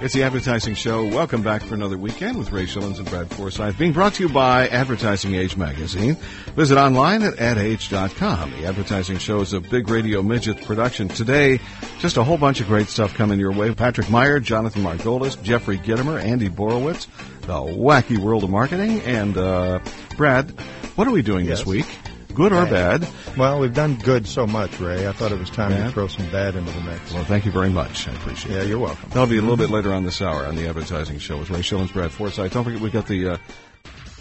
It's 0.00 0.12
the 0.12 0.22
Advertising 0.24 0.74
Show. 0.74 1.04
Welcome 1.08 1.42
back 1.42 1.62
for 1.62 1.74
another 1.74 1.96
weekend 1.96 2.36
with 2.36 2.52
Ray 2.52 2.66
Schillens 2.66 2.98
and 2.98 3.08
Brad 3.08 3.30
Forsythe. 3.30 3.78
Being 3.78 3.92
brought 3.92 4.14
to 4.14 4.22
you 4.24 4.28
by 4.28 4.68
Advertising 4.68 5.34
Age 5.34 5.56
magazine. 5.56 6.16
Visit 6.56 6.76
online 6.76 7.22
at 7.22 7.38
adage.com. 7.38 8.50
The 8.50 8.66
Advertising 8.66 9.16
Show 9.18 9.40
is 9.40 9.54
a 9.54 9.60
big 9.60 9.88
radio 9.88 10.22
midget 10.22 10.62
production. 10.64 11.08
Today, 11.08 11.58
just 12.00 12.18
a 12.18 12.24
whole 12.24 12.36
bunch 12.36 12.60
of 12.60 12.66
great 12.66 12.88
stuff 12.88 13.14
coming 13.14 13.40
your 13.40 13.52
way. 13.52 13.72
Patrick 13.74 14.10
Meyer, 14.10 14.40
Jonathan 14.40 14.82
Margolis, 14.82 15.40
Jeffrey 15.42 15.78
Gitomer, 15.78 16.22
Andy 16.22 16.50
Borowitz, 16.50 17.06
the 17.42 17.54
wacky 17.54 18.18
world 18.18 18.44
of 18.44 18.50
marketing, 18.50 19.00
and 19.02 19.38
uh, 19.38 19.78
Brad. 20.16 20.50
What 20.96 21.08
are 21.08 21.12
we 21.12 21.22
doing 21.22 21.46
Yes. 21.46 21.60
this 21.60 21.66
week? 21.66 21.86
Good 22.34 22.52
or 22.52 22.66
bad? 22.66 23.08
Well, 23.36 23.60
we've 23.60 23.72
done 23.72 23.96
good 23.96 24.26
so 24.26 24.46
much, 24.46 24.80
Ray. 24.80 25.06
I 25.06 25.12
thought 25.12 25.30
it 25.32 25.38
was 25.38 25.50
time 25.50 25.70
Bad? 25.70 25.86
to 25.86 25.92
throw 25.92 26.08
some 26.08 26.28
bad 26.30 26.56
into 26.56 26.72
the 26.72 26.80
mix. 26.80 27.12
Well, 27.12 27.24
thank 27.24 27.44
you 27.46 27.52
very 27.52 27.70
much. 27.70 28.08
I 28.08 28.12
appreciate 28.12 28.52
it. 28.52 28.58
yeah, 28.58 28.62
you're 28.64 28.78
welcome. 28.78 29.08
That'll 29.10 29.26
be 29.26 29.38
a 29.38 29.40
little 29.42 29.56
bit 29.56 29.70
later 29.70 29.92
on 29.92 30.04
this 30.04 30.20
hour 30.20 30.44
on 30.46 30.56
the 30.56 30.66
Advertising 30.68 31.18
Show 31.20 31.38
with 31.38 31.50
Ray 31.50 31.60
Schillens, 31.60 31.92
Brad 31.92 32.10
Forsythe. 32.10 32.52
Don't 32.52 32.64
forget 32.64 32.80
we 32.80 32.90
got 32.90 33.06
the 33.06 33.28
uh, 33.28 33.36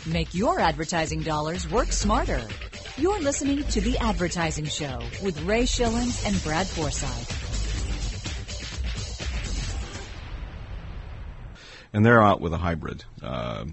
Make 0.05 0.33
your 0.35 0.59
advertising 0.59 1.21
dollars 1.21 1.69
work 1.69 1.91
smarter. 1.91 2.41
You're 2.97 3.21
listening 3.21 3.63
to 3.63 3.81
The 3.81 3.97
Advertising 3.97 4.65
Show 4.65 4.99
with 5.23 5.41
Ray 5.43 5.63
Schillens 5.63 6.27
and 6.27 6.43
Brad 6.43 6.67
Forsythe. 6.67 7.39
and 11.93 12.05
they're 12.05 12.21
out 12.21 12.41
with 12.41 12.53
a 12.53 12.57
hybrid. 12.57 13.03
Uh, 13.21 13.65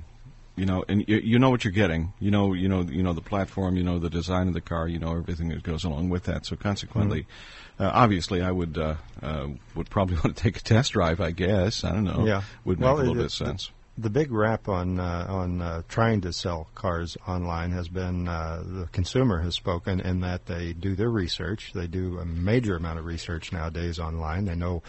you 0.61 0.67
know, 0.67 0.85
and 0.89 0.99
you, 1.09 1.17
you 1.19 1.39
know 1.39 1.51
what 1.51 1.65
you're 1.65 1.73
getting. 1.83 2.13
You 2.21 2.31
know, 2.31 2.53
you 2.53 2.69
know, 2.69 2.83
you 2.83 3.03
know 3.03 3.15
the 3.15 3.21
platform. 3.33 3.77
You 3.79 3.83
know 3.89 3.99
the 3.99 4.11
design 4.11 4.47
of 4.49 4.55
the 4.55 4.61
car. 4.73 4.87
You 4.87 4.99
know 4.99 5.13
everything 5.17 5.49
that 5.49 5.63
goes 5.63 5.85
along 5.85 6.11
with 6.11 6.25
that. 6.25 6.47
So 6.47 6.55
consequently, 6.57 7.23
Mm-hmm. 7.23 7.83
uh, 7.85 7.91
obviously, 8.05 8.43
I 8.43 8.51
would 8.51 8.77
uh, 8.77 8.97
uh, 9.23 9.49
would 9.75 9.89
probably 9.91 10.17
want 10.23 10.37
to 10.37 10.43
take 10.43 10.57
a 10.59 10.61
test 10.63 10.93
drive. 10.93 11.21
I 11.21 11.31
guess 11.31 11.83
I 11.85 11.93
don't 11.95 12.05
know. 12.05 12.27
Yeah. 12.27 12.43
would 12.65 12.79
make 12.79 12.85
Well, 12.87 12.97
a 12.97 12.99
little 12.99 13.15
it- 13.15 13.17
bit 13.19 13.25
of 13.27 13.33
sense. 13.33 13.71
The 13.99 14.09
big 14.09 14.33
rap 14.33 14.67
on 14.67 14.99
uh, 14.99 15.27
on 15.29 15.61
uh, 15.61 15.83
trying 15.89 16.23
to 16.23 16.33
sell 16.33 16.69
cars 16.75 17.19
online 17.29 17.73
has 17.73 17.89
been 17.89 18.29
uh, 18.29 18.63
the 18.67 18.87
consumer 18.93 19.41
has 19.43 19.55
spoken 19.57 20.01
in 20.01 20.21
that 20.21 20.47
they 20.47 20.73
do 20.73 20.95
their 20.95 21.11
research. 21.11 21.73
They 21.75 21.87
do 21.87 22.19
a 22.19 22.25
major 22.25 22.77
amount 22.77 22.99
of 22.99 23.05
research 23.05 23.53
nowadays 23.53 23.99
online. 23.99 24.47
They 24.47 24.55
know 24.55 24.83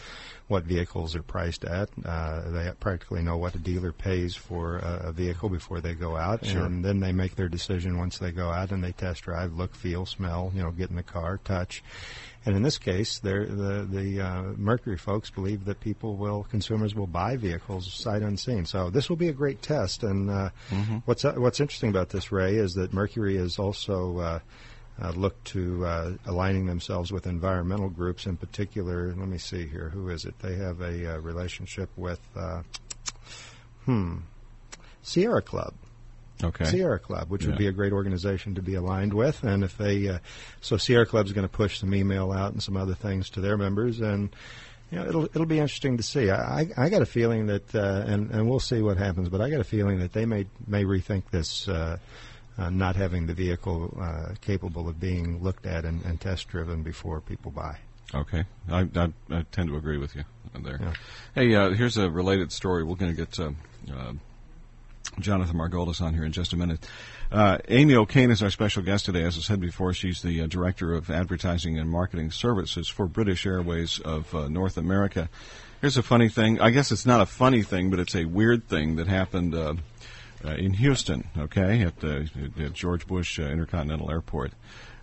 what 0.51 0.65
vehicles 0.65 1.15
are 1.15 1.23
priced 1.23 1.63
at. 1.63 1.89
Uh, 2.05 2.49
they 2.51 2.69
practically 2.79 3.21
know 3.23 3.37
what 3.37 3.55
a 3.55 3.57
dealer 3.57 3.91
pays 3.91 4.35
for 4.35 4.77
a, 4.77 5.07
a 5.07 5.11
vehicle 5.11 5.49
before 5.49 5.79
they 5.81 5.93
go 5.95 6.15
out, 6.17 6.45
Sure. 6.45 6.65
and 6.65 6.83
then 6.85 6.99
they 6.99 7.11
make 7.13 7.35
their 7.35 7.47
decision 7.49 7.97
once 7.97 8.17
they 8.19 8.31
go 8.31 8.49
out 8.49 8.71
and 8.71 8.83
they 8.83 8.91
test 8.91 9.23
drive, 9.23 9.53
look, 9.53 9.73
feel, 9.73 10.05
smell, 10.05 10.51
you 10.53 10.61
know, 10.61 10.71
get 10.71 10.89
in 10.89 10.95
the 10.97 11.03
car, 11.03 11.39
touch. 11.43 11.81
And 12.45 12.55
in 12.55 12.63
this 12.63 12.77
case, 12.79 13.19
the 13.19 13.87
the 13.89 14.19
uh, 14.21 14.41
Mercury 14.57 14.97
folks 14.97 15.29
believe 15.29 15.65
that 15.65 15.79
people 15.79 16.15
will, 16.15 16.43
consumers 16.49 16.95
will 16.95 17.05
buy 17.07 17.37
vehicles 17.37 17.93
sight 17.93 18.23
unseen. 18.23 18.65
So 18.65 18.89
this 18.89 19.09
will 19.09 19.15
be 19.15 19.29
a 19.29 19.33
great 19.33 19.61
test. 19.61 20.01
And 20.03 20.29
uh, 20.29 20.49
what's 21.05 21.23
uh, 21.23 21.33
what's 21.33 21.59
interesting 21.59 21.91
about 21.91 22.09
this, 22.09 22.31
Ray, 22.31 22.55
is 22.55 22.73
that 22.73 22.93
Mercury 22.93 23.37
is 23.37 23.59
also 23.59 24.41
uh, 25.01 25.11
looked 25.11 25.45
to 25.45 25.85
uh, 25.85 26.11
aligning 26.25 26.65
themselves 26.67 27.11
with 27.11 27.25
environmental 27.27 27.89
groups. 27.89 28.25
In 28.25 28.37
particular, 28.37 29.07
let 29.17 29.27
me 29.27 29.37
see 29.37 29.65
here, 29.67 29.89
who 29.89 30.09
is 30.09 30.25
it? 30.25 30.37
They 30.39 30.55
have 30.55 30.81
a 30.81 31.15
uh, 31.15 31.17
relationship 31.19 31.89
with, 31.97 32.19
uh, 32.35 32.61
hmm, 33.85 34.17
Sierra 35.01 35.41
Club. 35.41 35.73
Okay. 36.43 36.65
Sierra 36.65 36.99
Club, 36.99 37.29
which 37.29 37.43
Yeah. 37.43 37.49
would 37.49 37.57
be 37.57 37.67
a 37.67 37.71
great 37.71 37.93
organization 37.93 38.55
to 38.55 38.61
be 38.61 38.75
aligned 38.75 39.13
with. 39.13 39.43
And 39.43 39.63
if 39.63 39.77
they, 39.77 40.07
uh, 40.07 40.19
so 40.59 40.77
Sierra 40.77 41.05
Club's 41.05 41.33
going 41.33 41.47
to 41.47 41.51
push 41.53 41.79
some 41.79 41.93
email 41.93 42.31
out 42.31 42.53
and 42.53 42.61
some 42.63 42.77
other 42.77 42.95
things 42.95 43.29
to 43.31 43.41
their 43.41 43.57
members, 43.57 43.99
and 44.01 44.29
you 44.91 44.97
know 44.99 45.05
it'll 45.07 45.25
it'll 45.25 45.45
be 45.45 45.59
interesting 45.59 45.97
to 45.97 46.03
see. 46.03 46.29
I 46.31 46.61
I, 46.61 46.67
I 46.77 46.89
got 46.89 47.01
a 47.03 47.05
feeling 47.05 47.45
that, 47.47 47.73
uh, 47.75 48.03
and 48.07 48.31
and 48.31 48.49
we'll 48.49 48.59
see 48.59 48.81
what 48.81 48.97
happens, 48.97 49.29
but 49.29 49.39
I 49.39 49.49
got 49.51 49.59
a 49.59 49.63
feeling 49.63 49.99
that 49.99 50.13
they 50.13 50.25
may 50.25 50.47
may 50.67 50.83
rethink 50.83 51.23
this. 51.31 51.67
Uh, 52.61 52.69
not 52.69 52.95
having 52.95 53.25
the 53.25 53.33
vehicle 53.33 53.97
uh, 53.99 54.35
capable 54.39 54.87
of 54.87 54.99
being 54.99 55.41
looked 55.41 55.65
at 55.65 55.83
and, 55.83 56.05
and 56.05 56.21
test 56.21 56.47
driven 56.47 56.83
before 56.83 57.19
people 57.19 57.49
buy. 57.49 57.75
Okay, 58.13 58.43
I, 58.69 58.81
I, 58.95 59.11
I 59.31 59.45
tend 59.51 59.69
to 59.69 59.77
agree 59.77 59.97
with 59.97 60.15
you 60.15 60.23
there. 60.61 60.77
Yeah. 60.79 60.93
Hey, 61.33 61.55
uh, 61.55 61.71
here's 61.71 61.97
a 61.97 62.07
related 62.07 62.51
story. 62.51 62.83
We're 62.83 62.97
going 62.97 63.15
to 63.15 63.17
get 63.17 63.39
uh, 63.39 63.51
uh, 63.91 64.13
Jonathan 65.19 65.57
Margolis 65.57 66.01
on 66.01 66.13
here 66.13 66.23
in 66.23 66.31
just 66.33 66.53
a 66.53 66.55
minute. 66.55 66.87
Uh, 67.31 67.57
Amy 67.67 67.95
O'Kane 67.95 68.29
is 68.29 68.43
our 68.43 68.51
special 68.51 68.83
guest 68.83 69.05
today. 69.05 69.23
As 69.23 69.37
I 69.37 69.41
said 69.41 69.59
before, 69.59 69.93
she's 69.93 70.21
the 70.21 70.41
uh, 70.41 70.45
director 70.45 70.93
of 70.93 71.09
advertising 71.09 71.79
and 71.79 71.89
marketing 71.89 72.29
services 72.29 72.87
for 72.87 73.07
British 73.07 73.43
Airways 73.47 73.99
of 74.01 74.35
uh, 74.35 74.49
North 74.49 74.77
America. 74.77 75.29
Here's 75.79 75.97
a 75.97 76.03
funny 76.03 76.29
thing. 76.29 76.61
I 76.61 76.69
guess 76.69 76.91
it's 76.91 77.07
not 77.07 77.21
a 77.21 77.25
funny 77.25 77.63
thing, 77.63 77.89
but 77.89 77.99
it's 77.99 78.15
a 78.15 78.25
weird 78.25 78.67
thing 78.67 78.97
that 78.97 79.07
happened 79.07 79.55
uh, 80.45 80.49
in 80.55 80.73
Houston. 80.73 81.27
Okay, 81.37 81.81
at, 81.81 82.03
uh, 82.03 82.21
at 82.59 82.73
George 82.73 83.07
Bush 83.07 83.39
uh, 83.39 83.43
Intercontinental 83.43 84.09
Airport. 84.11 84.51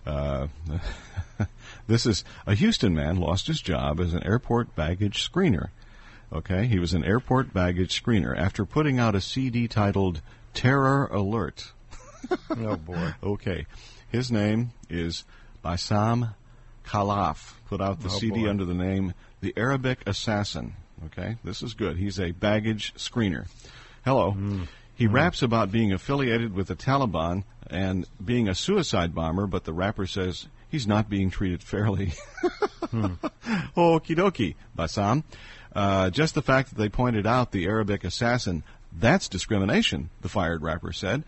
Uh, 0.05 0.47
this 1.87 2.05
is 2.05 2.23
a 2.47 2.55
Houston 2.55 2.93
man 2.95 3.17
lost 3.17 3.47
his 3.47 3.61
job 3.61 3.99
as 3.99 4.13
an 4.13 4.23
airport 4.23 4.75
baggage 4.75 5.29
screener. 5.29 5.69
Okay, 6.31 6.67
he 6.67 6.79
was 6.79 6.93
an 6.93 7.03
airport 7.03 7.53
baggage 7.53 8.01
screener 8.01 8.37
after 8.37 8.65
putting 8.65 8.99
out 8.99 9.15
a 9.15 9.21
CD 9.21 9.67
titled 9.67 10.21
Terror 10.53 11.07
Alert. 11.07 11.71
oh 12.51 12.75
boy! 12.75 13.13
Okay, 13.23 13.65
his 14.11 14.31
name 14.31 14.71
is 14.89 15.25
Bassam 15.63 16.33
Khalaf. 16.85 17.53
Put 17.67 17.81
out 17.81 18.01
the 18.01 18.09
Oh, 18.09 18.17
CD 18.19 18.43
boy. 18.43 18.49
under 18.49 18.65
the 18.65 18.73
name 18.73 19.13
The 19.41 19.53
Arabic 19.57 19.99
Assassin. 20.07 20.75
Okay, 21.07 21.37
this 21.43 21.61
is 21.63 21.73
good. 21.73 21.97
He's 21.97 22.19
a 22.19 22.31
baggage 22.31 22.93
screener. 22.95 23.47
Hello. 24.05 24.31
Hmm. 24.31 24.63
He 24.99 25.05
hmm. 25.05 25.13
raps 25.13 25.41
about 25.41 25.71
being 25.71 25.93
affiliated 25.93 26.53
with 26.53 26.67
the 26.67 26.75
Taliban 26.75 27.45
and 27.67 28.05
being 28.23 28.49
a 28.49 28.53
suicide 28.53 29.15
bomber, 29.15 29.47
but 29.47 29.63
the 29.63 29.71
rapper 29.71 30.05
says 30.05 30.47
he's 30.67 30.85
not 30.85 31.09
being 31.09 31.29
treated 31.29 31.63
fairly. 31.63 32.11
Hmm. 32.91 33.05
Okie 33.77 34.15
dokie, 34.17 34.55
Bassam. 34.75 35.23
Uh, 35.73 36.09
just 36.09 36.35
the 36.35 36.41
fact 36.41 36.69
that 36.69 36.77
they 36.77 36.89
pointed 36.89 37.25
out 37.25 37.53
the 37.53 37.65
Arabic 37.65 38.03
assassin, 38.03 38.63
that's 38.91 39.29
discrimination, 39.29 40.09
the 40.19 40.27
fired 40.27 40.61
rapper 40.61 40.91
said. 40.91 41.23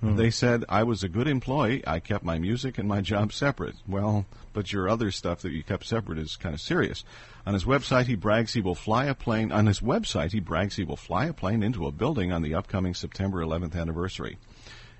Hmm. 0.00 0.14
They 0.14 0.30
said, 0.30 0.64
I 0.68 0.84
was 0.84 1.02
a 1.02 1.08
good 1.08 1.26
employee. 1.26 1.82
I 1.84 1.98
kept 1.98 2.24
my 2.24 2.38
music 2.38 2.78
and 2.78 2.86
my 2.86 3.00
job 3.00 3.32
separate. 3.32 3.74
Well, 3.88 4.26
but 4.52 4.72
your 4.72 4.88
other 4.88 5.10
stuff 5.10 5.40
that 5.40 5.50
you 5.50 5.64
kept 5.64 5.84
separate 5.86 6.18
is 6.18 6.36
kind 6.36 6.54
of 6.54 6.60
serious. 6.60 7.02
On 7.46 7.54
his 7.54 7.64
website, 7.64 8.06
he 8.06 8.16
brags 8.16 8.52
he 8.52 8.60
will 8.60 8.74
fly 8.74 9.06
a 9.06 9.14
plane. 9.14 9.52
On 9.52 9.66
his 9.66 9.80
website, 9.80 10.32
he 10.32 10.40
brags 10.40 10.76
he 10.76 10.84
will 10.84 10.96
fly 10.96 11.26
a 11.26 11.32
plane 11.32 11.62
into 11.62 11.86
a 11.86 11.92
building 11.92 12.32
on 12.32 12.42
the 12.42 12.54
upcoming 12.54 12.94
September 12.94 13.38
11th 13.38 13.76
anniversary. 13.76 14.38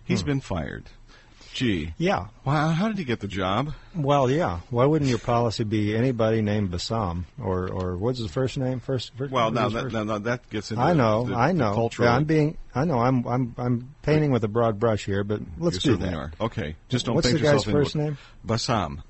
He's 0.04 0.20
hmm. 0.20 0.28
been 0.28 0.40
fired. 0.40 0.84
Gee. 1.54 1.94
Yeah. 1.96 2.26
Wow, 2.44 2.68
how 2.68 2.88
did 2.88 2.98
he 2.98 3.04
get 3.04 3.20
the 3.20 3.26
job? 3.26 3.72
Well, 3.94 4.30
yeah. 4.30 4.60
Why 4.68 4.84
wouldn't 4.84 5.08
your 5.08 5.18
policy 5.18 5.64
be 5.64 5.96
anybody 5.96 6.42
named 6.42 6.70
Bassam 6.70 7.24
or 7.42 7.68
or 7.70 7.96
what's 7.96 8.18
his 8.18 8.30
first 8.30 8.58
name? 8.58 8.78
First. 8.78 9.12
first 9.16 9.32
Well, 9.32 9.50
now 9.50 9.70
that, 9.70 9.90
now, 9.90 10.04
now 10.04 10.18
that 10.18 10.50
gets 10.50 10.70
into 10.70 10.82
I 10.82 10.92
know, 10.92 11.24
the, 11.24 11.34
I 11.34 11.52
the 11.52 11.58
know. 11.58 11.72
cultural. 11.72 12.08
Yeah, 12.08 12.14
I'm 12.14 12.24
being, 12.24 12.58
I 12.74 12.84
know, 12.84 12.98
I'm, 12.98 13.26
I'm, 13.26 13.54
I'm 13.56 13.94
painting 14.02 14.32
with 14.32 14.44
a 14.44 14.48
broad 14.48 14.78
brush 14.78 15.06
here, 15.06 15.24
but 15.24 15.40
let's 15.56 15.82
you 15.82 15.96
do 15.96 16.04
that. 16.04 16.12
are. 16.12 16.32
Okay, 16.42 16.76
just 16.90 17.06
don't 17.06 17.14
What's 17.14 17.28
paint 17.28 17.40
the 17.40 17.44
guy's 17.44 17.64
first 17.64 17.96
name? 17.96 18.18
Bassam 18.44 19.02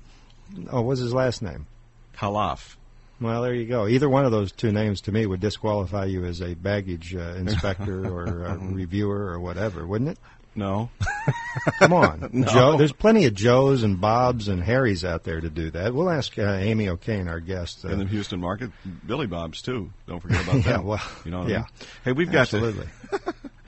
Oh, 0.71 0.81
what's 0.81 1.01
his 1.01 1.13
last 1.13 1.41
name? 1.41 1.67
Khalaf. 2.15 2.77
Well, 3.19 3.41
there 3.41 3.53
you 3.53 3.65
go. 3.65 3.87
Either 3.87 4.07
one 4.09 4.25
of 4.25 4.31
those 4.31 4.51
two 4.51 4.71
names 4.71 5.01
to 5.01 5.11
me 5.11 5.25
would 5.25 5.39
disqualify 5.39 6.05
you 6.05 6.23
as 6.25 6.41
a 6.41 6.53
baggage 6.53 7.15
uh, 7.15 7.33
inspector 7.35 8.05
or 8.07 8.45
uh 8.45 8.55
reviewer 8.61 9.27
or 9.31 9.39
whatever, 9.39 9.85
wouldn't 9.87 10.11
it? 10.11 10.19
No, 10.55 10.89
Come 11.79 11.93
on, 11.93 12.29
No. 12.33 12.47
Joe. 12.47 12.77
There's 12.77 12.91
plenty 12.91 13.25
of 13.25 13.35
Joes 13.35 13.83
and 13.83 14.01
Bobs 14.01 14.47
and 14.47 14.63
Harrys 14.63 15.05
out 15.05 15.23
there 15.23 15.39
to 15.39 15.49
do 15.51 15.69
that. 15.69 15.93
We'll 15.93 16.09
ask 16.09 16.37
uh, 16.39 16.41
Amy 16.53 16.89
O'Kane, 16.89 17.27
our 17.27 17.39
guest. 17.39 17.85
Uh, 17.85 17.89
in 17.89 17.99
the 17.99 18.05
Houston 18.05 18.39
market, 18.39 18.71
Billy 19.05 19.27
Bob's 19.27 19.61
too. 19.61 19.91
Don't 20.07 20.19
forget 20.19 20.41
about 20.43 20.55
Yeah, 20.55 20.61
that. 20.63 20.83
well, 20.83 21.01
you 21.25 21.29
know. 21.29 21.39
What 21.41 21.47
I 21.47 21.51
yeah. 21.51 21.57
mean? 21.57 21.67
Hey, 22.05 22.11
we've 22.13 22.31
got 22.31 22.47
to. 22.47 22.87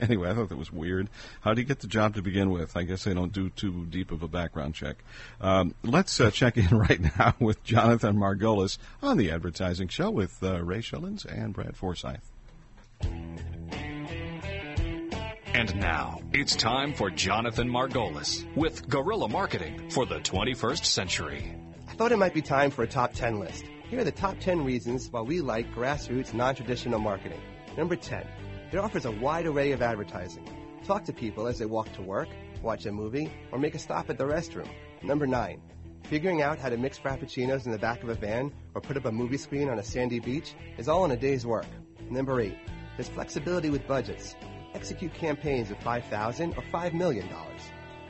Absolutely. 0.00 0.10
Anyway, 0.10 0.30
I 0.30 0.34
thought 0.34 0.48
that 0.48 0.58
was 0.58 0.72
weird. 0.72 1.08
How 1.40 1.54
do 1.54 1.60
you 1.60 1.66
get 1.66 1.80
the 1.80 1.86
job 1.86 2.14
to 2.14 2.22
begin 2.22 2.50
with? 2.50 2.76
I 2.76 2.82
guess 2.82 3.04
they 3.04 3.14
don't 3.14 3.32
do 3.32 3.48
too 3.50 3.86
deep 3.86 4.10
of 4.10 4.22
a 4.22 4.28
background 4.28 4.74
check. 4.74 4.96
Um, 5.40 5.74
let's 5.84 6.20
uh, 6.20 6.30
check 6.30 6.56
in 6.56 6.68
right 6.76 7.00
now 7.18 7.34
with 7.38 7.62
Jonathan 7.62 8.16
Margolis 8.16 8.78
on 9.02 9.18
the 9.18 9.30
Advertising 9.30 9.88
Show 9.88 10.10
with 10.10 10.42
uh, 10.42 10.62
Ray 10.64 10.80
Schilens 10.80 11.24
and 11.24 11.54
Brad 11.54 11.76
Forsythe. 11.76 12.20
And 15.52 15.76
now 15.76 16.20
it's 16.32 16.54
time 16.56 16.94
for 16.94 17.10
Jonathan 17.10 17.68
Margolis 17.68 18.44
with 18.56 18.88
Guerrilla 18.88 19.28
Marketing 19.28 19.90
for 19.90 20.06
the 20.06 20.20
21st 20.20 20.84
Century. 20.84 21.56
I 21.88 21.94
thought 21.94 22.12
it 22.12 22.18
might 22.18 22.34
be 22.34 22.42
time 22.42 22.70
for 22.70 22.82
a 22.82 22.86
top 22.86 23.12
10 23.14 23.38
list. 23.40 23.64
Here 23.88 24.00
are 24.00 24.04
the 24.04 24.12
top 24.12 24.38
10 24.38 24.64
reasons 24.64 25.08
why 25.10 25.20
we 25.22 25.40
like 25.40 25.72
grassroots 25.74 26.32
non-traditional 26.32 27.00
marketing. 27.00 27.40
Number 27.76 27.96
10. 27.96 28.24
It 28.72 28.78
offers 28.78 29.04
a 29.04 29.10
wide 29.10 29.46
array 29.46 29.72
of 29.72 29.82
advertising. 29.82 30.46
Talk 30.84 31.04
to 31.04 31.12
people 31.12 31.48
as 31.48 31.58
they 31.58 31.66
walk 31.66 31.92
to 31.94 32.02
work, 32.02 32.28
watch 32.62 32.86
a 32.86 32.92
movie, 32.92 33.32
or 33.50 33.58
make 33.58 33.74
a 33.74 33.80
stop 33.80 34.10
at 34.10 34.16
the 34.16 34.24
restroom. 34.24 34.68
Number 35.02 35.26
9. 35.26 35.60
Figuring 36.04 36.42
out 36.42 36.60
how 36.60 36.68
to 36.68 36.76
mix 36.76 36.96
frappuccinos 36.96 37.66
in 37.66 37.72
the 37.72 37.78
back 37.78 38.04
of 38.04 38.10
a 38.10 38.14
van 38.14 38.52
or 38.74 38.80
put 38.80 38.96
up 38.96 39.06
a 39.06 39.12
movie 39.12 39.38
screen 39.38 39.68
on 39.68 39.80
a 39.80 39.82
sandy 39.82 40.20
beach 40.20 40.54
is 40.78 40.88
all 40.88 41.04
in 41.04 41.10
a 41.10 41.16
day's 41.16 41.44
work. 41.44 41.66
Number 42.10 42.40
8. 42.40 42.56
There's 42.96 43.08
flexibility 43.08 43.70
with 43.70 43.88
budgets. 43.88 44.36
Execute 44.74 45.14
campaigns 45.14 45.72
of 45.72 45.78
$5,000 45.80 46.56
or 46.56 46.62
$5 46.62 46.94
million. 46.94 47.28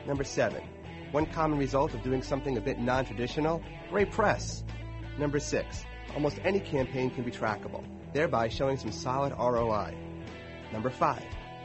Number 0.06 0.24
7. 0.24 0.62
One 1.12 1.24
common 1.24 1.58
result 1.58 1.94
of 1.94 2.02
doing 2.02 2.22
something 2.22 2.58
a 2.58 2.60
bit 2.60 2.78
non-traditional, 2.78 3.62
great 3.88 4.10
press. 4.10 4.62
Number 5.18 5.40
6. 5.40 5.84
Almost 6.14 6.38
any 6.44 6.60
campaign 6.60 7.08
can 7.08 7.24
be 7.24 7.30
trackable, 7.30 7.82
thereby 8.12 8.48
showing 8.48 8.76
some 8.76 8.92
solid 8.92 9.32
ROI. 9.32 10.09
Number 10.72 10.90
5. 10.90 11.22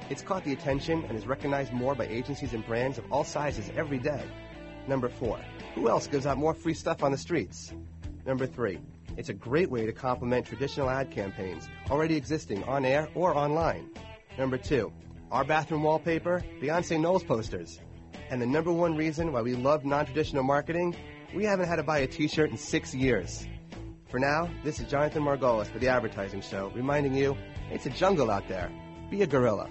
It's 0.09 0.21
caught 0.21 0.43
the 0.43 0.53
attention 0.53 1.03
and 1.05 1.17
is 1.17 1.25
recognized 1.25 1.73
more 1.73 1.95
by 1.95 2.05
agencies 2.07 2.53
and 2.53 2.65
brands 2.65 2.97
of 2.97 3.11
all 3.11 3.23
sizes 3.23 3.71
every 3.75 3.99
day. 3.99 4.23
Number 4.87 5.09
4. 5.09 5.39
Who 5.75 5.89
else 5.89 6.07
gives 6.07 6.25
out 6.25 6.37
more 6.37 6.53
free 6.53 6.73
stuff 6.73 7.03
on 7.03 7.11
the 7.11 7.17
streets? 7.17 7.73
Number 8.25 8.45
3. 8.45 8.79
It's 9.17 9.29
a 9.29 9.33
great 9.33 9.69
way 9.71 9.85
to 9.85 9.91
complement 9.91 10.45
traditional 10.45 10.89
ad 10.89 11.09
campaigns 11.09 11.67
already 11.89 12.15
existing 12.15 12.63
on 12.65 12.85
air 12.85 13.09
or 13.15 13.35
online. 13.35 13.89
Number 14.37 14.57
2. 14.57 14.91
Our 15.31 15.43
bathroom 15.43 15.83
wallpaper, 15.83 16.43
Beyonce 16.61 16.99
Knowles 16.99 17.23
posters. 17.23 17.81
And 18.29 18.41
the 18.41 18.45
number 18.45 18.71
one 18.71 18.95
reason 18.95 19.31
why 19.31 19.41
we 19.41 19.55
love 19.55 19.85
non-traditional 19.85 20.43
marketing, 20.43 20.95
we 21.33 21.45
haven't 21.45 21.67
had 21.67 21.77
to 21.77 21.83
buy 21.83 21.99
a 21.99 22.07
t-shirt 22.07 22.51
in 22.51 22.57
six 22.57 22.93
years. 22.93 23.47
For 24.09 24.19
now, 24.19 24.49
this 24.63 24.79
is 24.79 24.87
Jonathan 24.87 25.23
Margolis 25.23 25.67
for 25.67 25.79
The 25.79 25.87
Advertising 25.87 26.41
Show, 26.41 26.71
reminding 26.75 27.15
you, 27.15 27.35
it's 27.71 27.85
a 27.85 27.89
jungle 27.89 28.29
out 28.29 28.47
there. 28.47 28.71
Be 29.15 29.21
a 29.21 29.27
gorilla. 29.27 29.69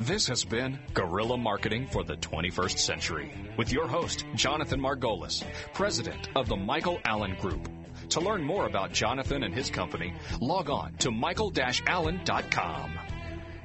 This 0.00 0.26
has 0.26 0.44
been 0.44 0.78
Guerrilla 0.92 1.38
Marketing 1.38 1.86
for 1.86 2.04
the 2.04 2.16
21st 2.16 2.78
Century 2.78 3.32
with 3.56 3.72
your 3.72 3.88
host, 3.88 4.26
Jonathan 4.34 4.78
Margolis, 4.78 5.42
president 5.72 6.28
of 6.36 6.46
the 6.46 6.56
Michael 6.56 7.00
Alan 7.06 7.34
Group. 7.36 7.70
To 8.10 8.20
learn 8.20 8.42
more 8.42 8.66
about 8.66 8.92
Jonathan 8.92 9.44
and 9.44 9.54
his 9.54 9.70
company, 9.70 10.12
log 10.42 10.68
on 10.68 10.92
to 10.98 11.10
michael-alan.com. 11.10 13.11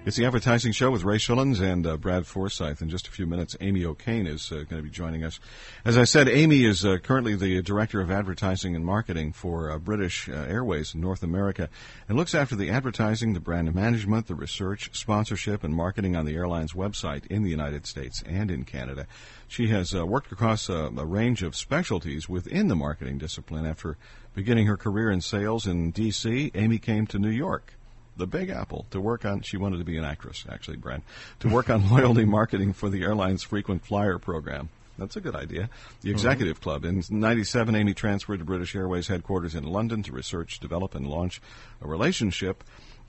It's 0.08 0.16
the 0.16 0.24
advertising 0.24 0.72
show 0.72 0.90
with 0.90 1.04
Ray 1.04 1.18
Schillens 1.18 1.60
and 1.60 1.86
uh, 1.86 1.98
Brad 1.98 2.26
Forsythe. 2.26 2.82
In 2.82 2.88
just 2.88 3.10
a 3.10 3.12
few 3.12 3.28
minutes, 3.28 3.58
Amy 3.60 3.84
O'Kane 3.84 4.26
is 4.26 4.50
uh, 4.54 4.64
going 4.64 4.78
to 4.78 4.82
be 4.82 4.90
joining 4.90 5.26
us. 5.26 5.38
As 5.84 5.98
I 5.98 6.06
said, 6.06 6.30
Amy 6.30 6.64
is 6.64 6.86
uh, 6.86 7.00
currently 7.00 7.36
the 7.36 7.62
director 7.62 8.00
of 8.00 8.10
advertising 8.10 8.74
and 8.74 8.86
marketing 8.86 9.34
for 9.34 9.70
uh, 9.70 9.78
British 9.78 10.30
uh, 10.30 10.32
Airways 10.32 10.96
in 10.96 11.02
North 11.02 11.24
America 11.24 11.68
and 12.08 12.18
looks 12.18 12.34
after 12.34 12.56
the 12.56 12.70
advertising, 12.70 13.34
the 13.34 13.42
brand 13.42 13.76
management, 13.76 14.28
the 14.28 14.36
research, 14.36 14.92
sponsorship, 14.94 15.62
and 15.62 15.76
marketing 15.76 16.16
on 16.16 16.24
the 16.24 16.36
airline's 16.36 16.72
website 16.72 17.26
in 17.26 17.44
the 17.44 17.52
United 17.52 17.86
States 17.86 18.24
and 18.26 18.50
in 18.50 18.64
Canada. 18.64 19.08
She 19.50 19.68
has 19.68 19.94
uh, 19.94 20.06
worked 20.06 20.32
across 20.32 20.70
a, 20.70 20.90
a 20.98 21.06
range 21.06 21.44
of 21.44 21.54
specialties 21.54 22.30
within 22.30 22.70
the 22.70 22.78
marketing 22.78 23.18
discipline. 23.18 23.66
After 23.66 23.98
beginning 24.34 24.68
her 24.68 24.78
career 24.78 25.12
in 25.12 25.20
sales 25.20 25.68
in 25.68 25.92
D.C., 25.92 26.54
Amy 26.56 26.78
came 26.78 27.08
to 27.08 27.20
New 27.20 27.28
York 27.28 27.77
the 28.18 28.28
Big 28.28 28.50
Apple 28.50 28.86
to 28.92 29.00
work 29.00 29.26
on. 29.26 29.42
She 29.42 29.58
wanted 29.58 29.78
to 29.78 29.84
be 29.84 29.98
an 29.98 30.04
actress, 30.04 30.46
actually, 30.50 30.78
Brad, 30.78 31.02
to 31.40 31.50
work 31.50 31.70
on 31.70 31.90
loyalty 31.90 32.26
marketing 32.26 32.74
for 32.74 32.90
the 32.90 33.04
airline's 33.04 33.44
frequent 33.44 33.86
flyer 33.86 34.18
program. 34.18 34.70
That's 34.98 35.16
a 35.16 35.22
good 35.22 35.36
idea. 35.36 35.70
The 36.02 36.10
Executive 36.10 36.60
Club. 36.60 36.84
In 36.84 37.04
97, 37.08 37.76
Amy 37.76 37.94
transferred 37.94 38.40
to 38.40 38.46
British 38.46 38.76
Airways 38.76 39.08
headquarters 39.08 39.54
in 39.54 39.64
London 39.64 40.02
to 40.04 40.12
research, 40.12 40.60
develop, 40.60 40.96
and 40.96 41.06
launch 41.06 41.40
a 41.82 41.88
relationship 41.88 42.64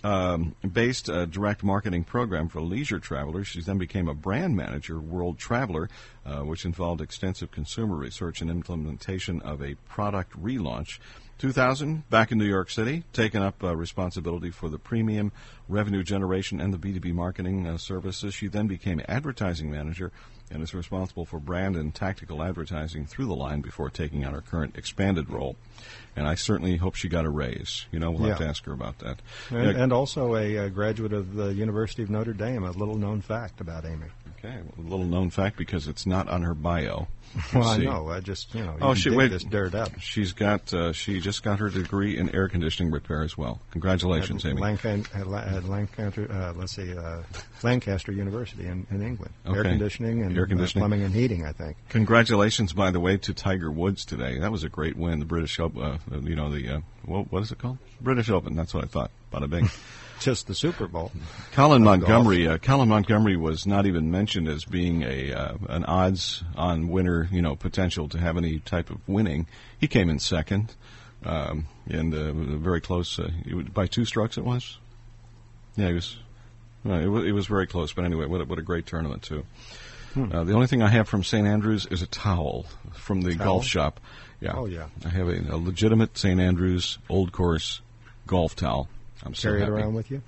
um, 0.04 0.54
based 0.70 1.10
uh, 1.10 1.24
direct 1.26 1.64
marketing 1.64 2.04
program 2.04 2.48
for 2.48 2.60
leisure 2.60 2.98
travelers. 2.98 3.48
She 3.48 3.62
then 3.62 3.78
became 3.78 4.08
a 4.08 4.14
brand 4.14 4.56
manager, 4.56 5.00
World 5.00 5.38
Traveler, 5.38 5.88
uh, 6.24 6.40
which 6.40 6.64
involved 6.64 7.00
extensive 7.00 7.50
consumer 7.50 7.96
research 7.96 8.40
and 8.40 8.50
implementation 8.50 9.40
of 9.42 9.62
a 9.62 9.74
product 9.88 10.40
relaunch. 10.40 10.98
2000, 11.38 12.08
back 12.10 12.32
in 12.32 12.38
New 12.38 12.44
York 12.44 12.68
City, 12.70 13.04
taking 13.12 13.42
up 13.42 13.62
uh, 13.62 13.76
responsibility 13.76 14.50
for 14.50 14.68
the 14.68 14.78
premium 14.78 15.30
revenue 15.68 16.02
generation 16.02 16.60
and 16.60 16.74
the 16.74 16.78
B2B 16.78 17.12
marketing 17.12 17.66
uh, 17.66 17.78
services. 17.78 18.34
She 18.34 18.48
then 18.48 18.66
became 18.66 19.00
advertising 19.08 19.70
manager 19.70 20.10
and 20.50 20.62
is 20.62 20.74
responsible 20.74 21.24
for 21.26 21.38
brand 21.38 21.76
and 21.76 21.94
tactical 21.94 22.42
advertising 22.42 23.06
through 23.06 23.26
the 23.26 23.34
line 23.36 23.60
before 23.60 23.90
taking 23.90 24.24
on 24.24 24.32
her 24.32 24.40
current 24.40 24.76
expanded 24.76 25.28
role. 25.30 25.56
And 26.16 26.26
I 26.26 26.34
certainly 26.34 26.76
hope 26.76 26.94
she 26.94 27.08
got 27.08 27.24
a 27.26 27.30
raise. 27.30 27.86
You 27.92 27.98
know, 28.00 28.10
we'll 28.10 28.22
Yeah. 28.22 28.28
have 28.30 28.38
to 28.38 28.46
ask 28.48 28.64
her 28.64 28.72
about 28.72 28.98
that. 29.00 29.20
And, 29.50 29.76
and 29.76 29.92
also 29.92 30.34
a, 30.36 30.58
uh 30.58 30.68
graduate 30.68 31.12
of 31.12 31.34
the 31.34 31.52
University 31.54 32.02
of 32.02 32.10
Notre 32.10 32.32
Dame. 32.32 32.64
A 32.64 32.70
little 32.72 32.96
known 32.96 33.20
fact 33.20 33.60
about 33.60 33.84
Amy. 33.84 34.06
Okay, 34.38 34.58
a 34.78 34.80
little 34.80 35.04
known 35.06 35.30
fact 35.30 35.56
because 35.56 35.88
it's 35.88 36.06
not 36.06 36.28
on 36.28 36.42
her 36.42 36.54
bio. 36.54 37.08
Well, 37.52 37.68
I 37.68 37.76
know. 37.76 38.08
I 38.08 38.20
just 38.20 38.54
you 38.54 38.64
know. 38.64 38.72
You 38.72 38.78
Oh, 38.80 38.94
she 38.94 39.10
wait. 39.10 39.28
this 39.30 39.44
dirt 39.44 39.74
up. 39.74 40.00
She's 40.00 40.32
got. 40.32 40.72
Uh, 40.72 40.94
she 40.94 41.20
just 41.20 41.42
got 41.42 41.58
her 41.58 41.68
degree 41.68 42.16
in 42.16 42.34
air 42.34 42.48
conditioning 42.48 42.90
repair 42.90 43.22
as 43.22 43.36
well. 43.36 43.60
Congratulations, 43.72 44.46
at 44.46 44.52
Amy. 44.52 44.62
Lancan- 44.62 45.14
at, 45.14 45.64
Lancaster, 45.68 46.26
uh, 46.32 46.54
let's 46.56 46.72
see, 46.74 46.96
uh, 46.96 47.22
Lancaster 47.62 48.12
University 48.12 48.66
in, 48.66 48.86
in 48.90 49.02
England. 49.02 49.34
Air 49.46 49.62
conditioning 49.62 50.22
and 50.22 50.34
Air 50.38 50.44
uh, 50.44 50.46
conditioning. 50.46 50.80
plumbing 50.80 51.02
and 51.04 51.14
heating, 51.14 51.44
I 51.44 51.52
think. 51.52 51.76
Congratulations, 51.90 52.72
by 52.72 52.90
the 52.90 52.98
way, 52.98 53.18
to 53.18 53.34
Tiger 53.34 53.70
Woods 53.70 54.06
today. 54.06 54.38
That 54.38 54.50
was 54.50 54.64
a 54.64 54.70
great 54.70 54.96
win. 54.96 55.18
The 55.18 55.26
British 55.26 55.60
Open. 55.60 55.82
Uh, 55.82 55.98
you 56.22 56.34
know 56.34 56.50
the 56.50 56.76
uh, 56.76 56.80
what, 57.04 57.30
what 57.30 57.42
is 57.42 57.52
it 57.52 57.58
called? 57.58 57.76
British 58.00 58.30
Open. 58.30 58.56
That's 58.56 58.72
what 58.72 58.84
I 58.84 58.86
thought. 58.86 59.10
Bada 59.30 59.50
bing. 59.50 59.68
Just 60.20 60.46
the 60.46 60.54
Super 60.54 60.86
Bowl. 60.86 61.12
Colin 61.52 61.82
Montgomerie. 61.82 62.48
Uh, 62.48 62.58
Colin 62.58 62.88
Montgomerie 62.88 63.36
was 63.36 63.66
not 63.66 63.86
even 63.86 64.10
mentioned 64.10 64.48
as 64.48 64.64
being 64.64 65.02
a 65.02 65.32
uh, 65.32 65.54
an 65.68 65.84
odds-on 65.84 66.88
winner. 66.88 67.28
You 67.30 67.42
know, 67.42 67.56
potential 67.56 68.08
to 68.08 68.18
have 68.18 68.36
any 68.36 68.58
type 68.58 68.90
of 68.90 68.98
winning. 69.06 69.46
He 69.78 69.86
came 69.86 70.10
in 70.10 70.18
second, 70.18 70.74
um, 71.24 71.66
and 71.88 72.12
uh, 72.14 72.32
very 72.32 72.80
close 72.80 73.18
uh, 73.18 73.30
by 73.72 73.86
two 73.86 74.04
strokes. 74.04 74.36
It 74.36 74.44
was. 74.44 74.78
Yeah, 75.76 75.88
he 75.88 75.94
was. 75.94 76.16
It, 76.84 77.08
was 77.08 77.24
it 77.24 77.32
was 77.32 77.46
very 77.46 77.66
close, 77.66 77.92
but 77.92 78.04
anyway, 78.04 78.26
what 78.26 78.40
a, 78.40 78.44
what 78.44 78.58
a 78.58 78.62
great 78.62 78.86
tournament 78.86 79.22
too. 79.22 79.44
Uh, 80.16 80.42
the 80.42 80.52
only 80.52 80.66
thing 80.66 80.82
I 80.82 80.88
have 80.88 81.08
from 81.08 81.22
St. 81.22 81.46
Andrews 81.46 81.86
is 81.86 82.02
a 82.02 82.06
towel 82.06 82.66
from 82.92 83.20
the 83.20 83.34
Towel? 83.34 83.46
golf 83.46 83.64
shop. 83.64 84.00
Yeah. 84.40 84.52
Oh, 84.54 84.66
yeah. 84.66 84.86
I 85.04 85.08
have 85.10 85.28
a, 85.28 85.54
a 85.54 85.56
legitimate 85.56 86.16
St. 86.16 86.40
Andrews 86.40 86.98
old 87.08 87.30
course 87.30 87.80
golf 88.26 88.56
towel. 88.56 88.88
I'm 89.24 89.34
so 89.34 89.48
Carry 89.48 89.62
it 89.62 89.68
around 89.68 89.94
with 89.94 90.10
you. 90.10 90.22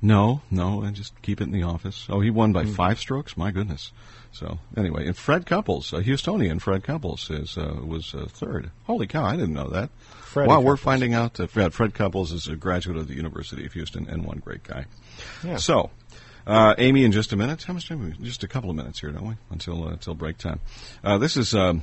No, 0.00 0.40
no, 0.50 0.82
and 0.82 0.96
just 0.96 1.20
keep 1.22 1.40
it 1.40 1.44
in 1.44 1.52
the 1.52 1.62
office. 1.62 2.06
Oh, 2.10 2.20
he 2.20 2.30
won 2.30 2.52
by 2.52 2.64
five 2.64 2.98
strokes. 2.98 3.36
My 3.36 3.52
goodness. 3.52 3.92
So 4.32 4.58
anyway, 4.76 5.06
and 5.06 5.16
Fred 5.16 5.46
Couples, 5.46 5.92
a 5.92 6.02
Houstonian 6.02 6.60
Fred 6.60 6.82
Couples, 6.82 7.30
is 7.30 7.56
uh, 7.56 7.80
was 7.84 8.14
uh, 8.14 8.26
third. 8.28 8.70
Holy 8.84 9.06
cow! 9.06 9.24
I 9.24 9.36
didn't 9.36 9.54
know 9.54 9.68
that. 9.68 9.90
Freddie 10.22 10.48
wow, 10.48 10.60
we're 10.60 10.76
finding 10.76 11.14
out 11.14 11.34
that 11.34 11.50
Fred, 11.50 11.72
Fred 11.74 11.94
Couples 11.94 12.32
is 12.32 12.48
a 12.48 12.56
graduate 12.56 12.96
of 12.96 13.06
the 13.06 13.14
University 13.14 13.64
of 13.64 13.72
Houston 13.74 14.08
and 14.08 14.24
one 14.24 14.38
great 14.38 14.64
guy. 14.64 14.86
Yeah. 15.44 15.58
So, 15.58 15.90
uh, 16.46 16.74
Amy, 16.78 17.04
in 17.04 17.12
just 17.12 17.32
a 17.32 17.36
minute. 17.36 17.62
How 17.62 17.74
much 17.74 17.88
time? 17.88 18.16
Just 18.22 18.42
a 18.42 18.48
couple 18.48 18.70
of 18.70 18.76
minutes 18.76 19.00
here, 19.00 19.10
don't 19.10 19.28
we? 19.28 19.34
Until 19.50 19.84
uh, 19.84 19.92
until 19.92 20.14
break 20.14 20.38
time. 20.38 20.60
Uh, 21.04 21.18
this 21.18 21.36
is 21.36 21.54
um, 21.54 21.82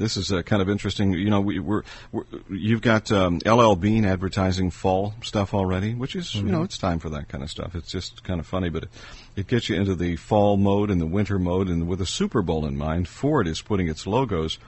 this 0.00 0.16
is 0.16 0.32
uh, 0.32 0.42
kind 0.42 0.62
of 0.62 0.68
interesting. 0.68 1.12
You 1.12 1.30
know, 1.30 1.40
we, 1.40 1.58
we're, 1.58 1.82
we're 2.10 2.24
you've 2.48 2.80
got 2.80 3.12
um, 3.12 3.38
LL 3.44 3.74
Bean 3.74 4.04
advertising 4.04 4.70
fall 4.70 5.14
stuff 5.22 5.52
already, 5.54 5.94
which 5.94 6.16
is 6.16 6.34
you 6.34 6.42
know 6.44 6.62
it's 6.62 6.78
time 6.78 6.98
for 6.98 7.10
that 7.10 7.28
kind 7.28 7.44
of 7.44 7.50
stuff. 7.50 7.74
It's 7.74 7.90
just 7.92 8.24
kind 8.24 8.40
of 8.40 8.46
funny, 8.46 8.70
but 8.70 8.84
it, 8.84 8.90
it 9.36 9.46
gets 9.46 9.68
you 9.68 9.76
into 9.76 9.94
the 9.94 10.16
fall 10.16 10.56
mode 10.56 10.90
and 10.90 11.00
the 11.00 11.06
winter 11.06 11.38
mode, 11.38 11.68
and 11.68 11.86
with 11.86 12.00
a 12.00 12.06
Super 12.06 12.42
Bowl 12.42 12.66
in 12.66 12.76
mind, 12.76 13.08
Ford 13.08 13.46
is 13.46 13.60
putting 13.60 13.88
its 13.88 14.06
logos 14.06 14.58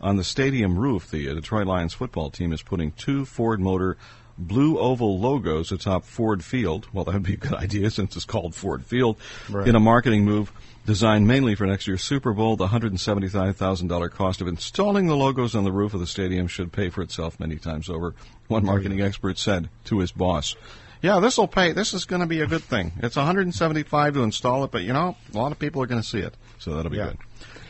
on 0.00 0.16
the 0.16 0.24
stadium 0.24 0.78
roof. 0.78 1.10
The 1.10 1.30
uh, 1.30 1.34
Detroit 1.34 1.66
Lions 1.66 1.94
football 1.94 2.30
team 2.30 2.52
is 2.52 2.62
putting 2.62 2.92
two 2.92 3.24
Ford 3.24 3.60
Motor 3.60 3.96
blue 4.38 4.78
oval 4.78 5.18
logos 5.18 5.72
atop 5.72 6.04
Ford 6.04 6.42
Field. 6.44 6.86
Well, 6.92 7.04
that 7.04 7.14
would 7.14 7.22
be 7.22 7.34
a 7.34 7.38
good 7.38 7.54
idea 7.66 7.90
since 7.90 8.16
it's 8.16 8.24
called 8.24 8.54
Ford 8.54 8.84
Field. 8.84 9.16
Right. 9.50 9.68
In 9.68 9.74
a 9.76 9.80
marketing 9.80 10.24
move 10.24 10.52
designed 10.84 11.26
mainly 11.28 11.54
for 11.54 11.66
next 11.66 11.86
year's 11.86 12.02
Super 12.02 12.32
Bowl, 12.32 12.56
the 12.56 12.66
$175,000 12.66 14.10
cost 14.10 14.40
of 14.40 14.48
installing 14.48 15.06
the 15.06 15.16
logos 15.16 15.54
on 15.54 15.64
the 15.64 15.72
roof 15.72 15.94
of 15.94 16.00
the 16.00 16.06
stadium 16.06 16.48
should 16.48 16.72
pay 16.72 16.88
for 16.90 17.02
itself 17.02 17.38
many 17.38 17.56
times 17.56 17.88
over. 17.88 18.14
One 18.48 18.64
marketing 18.64 19.00
expert 19.00 19.38
said 19.38 19.68
to 19.84 19.98
his 20.00 20.12
boss. 20.12 20.56
Yeah, 21.00 21.18
this 21.20 21.36
will 21.36 21.48
pay. 21.48 21.72
This 21.72 21.94
is 21.94 22.04
going 22.04 22.20
to 22.20 22.26
be 22.26 22.40
a 22.40 22.46
good 22.46 22.62
thing. 22.62 22.92
It's 23.02 23.16
175 23.16 24.14
to 24.14 24.22
install 24.22 24.64
it, 24.64 24.70
but 24.70 24.82
you 24.82 24.92
know, 24.92 25.16
a 25.34 25.36
lot 25.36 25.50
of 25.52 25.58
people 25.58 25.82
are 25.82 25.86
going 25.86 26.00
to 26.00 26.06
see 26.06 26.20
it, 26.20 26.34
so 26.58 26.74
that'll 26.76 26.90
be 26.90 26.98
Yeah. 26.98 27.06
good. 27.08 27.18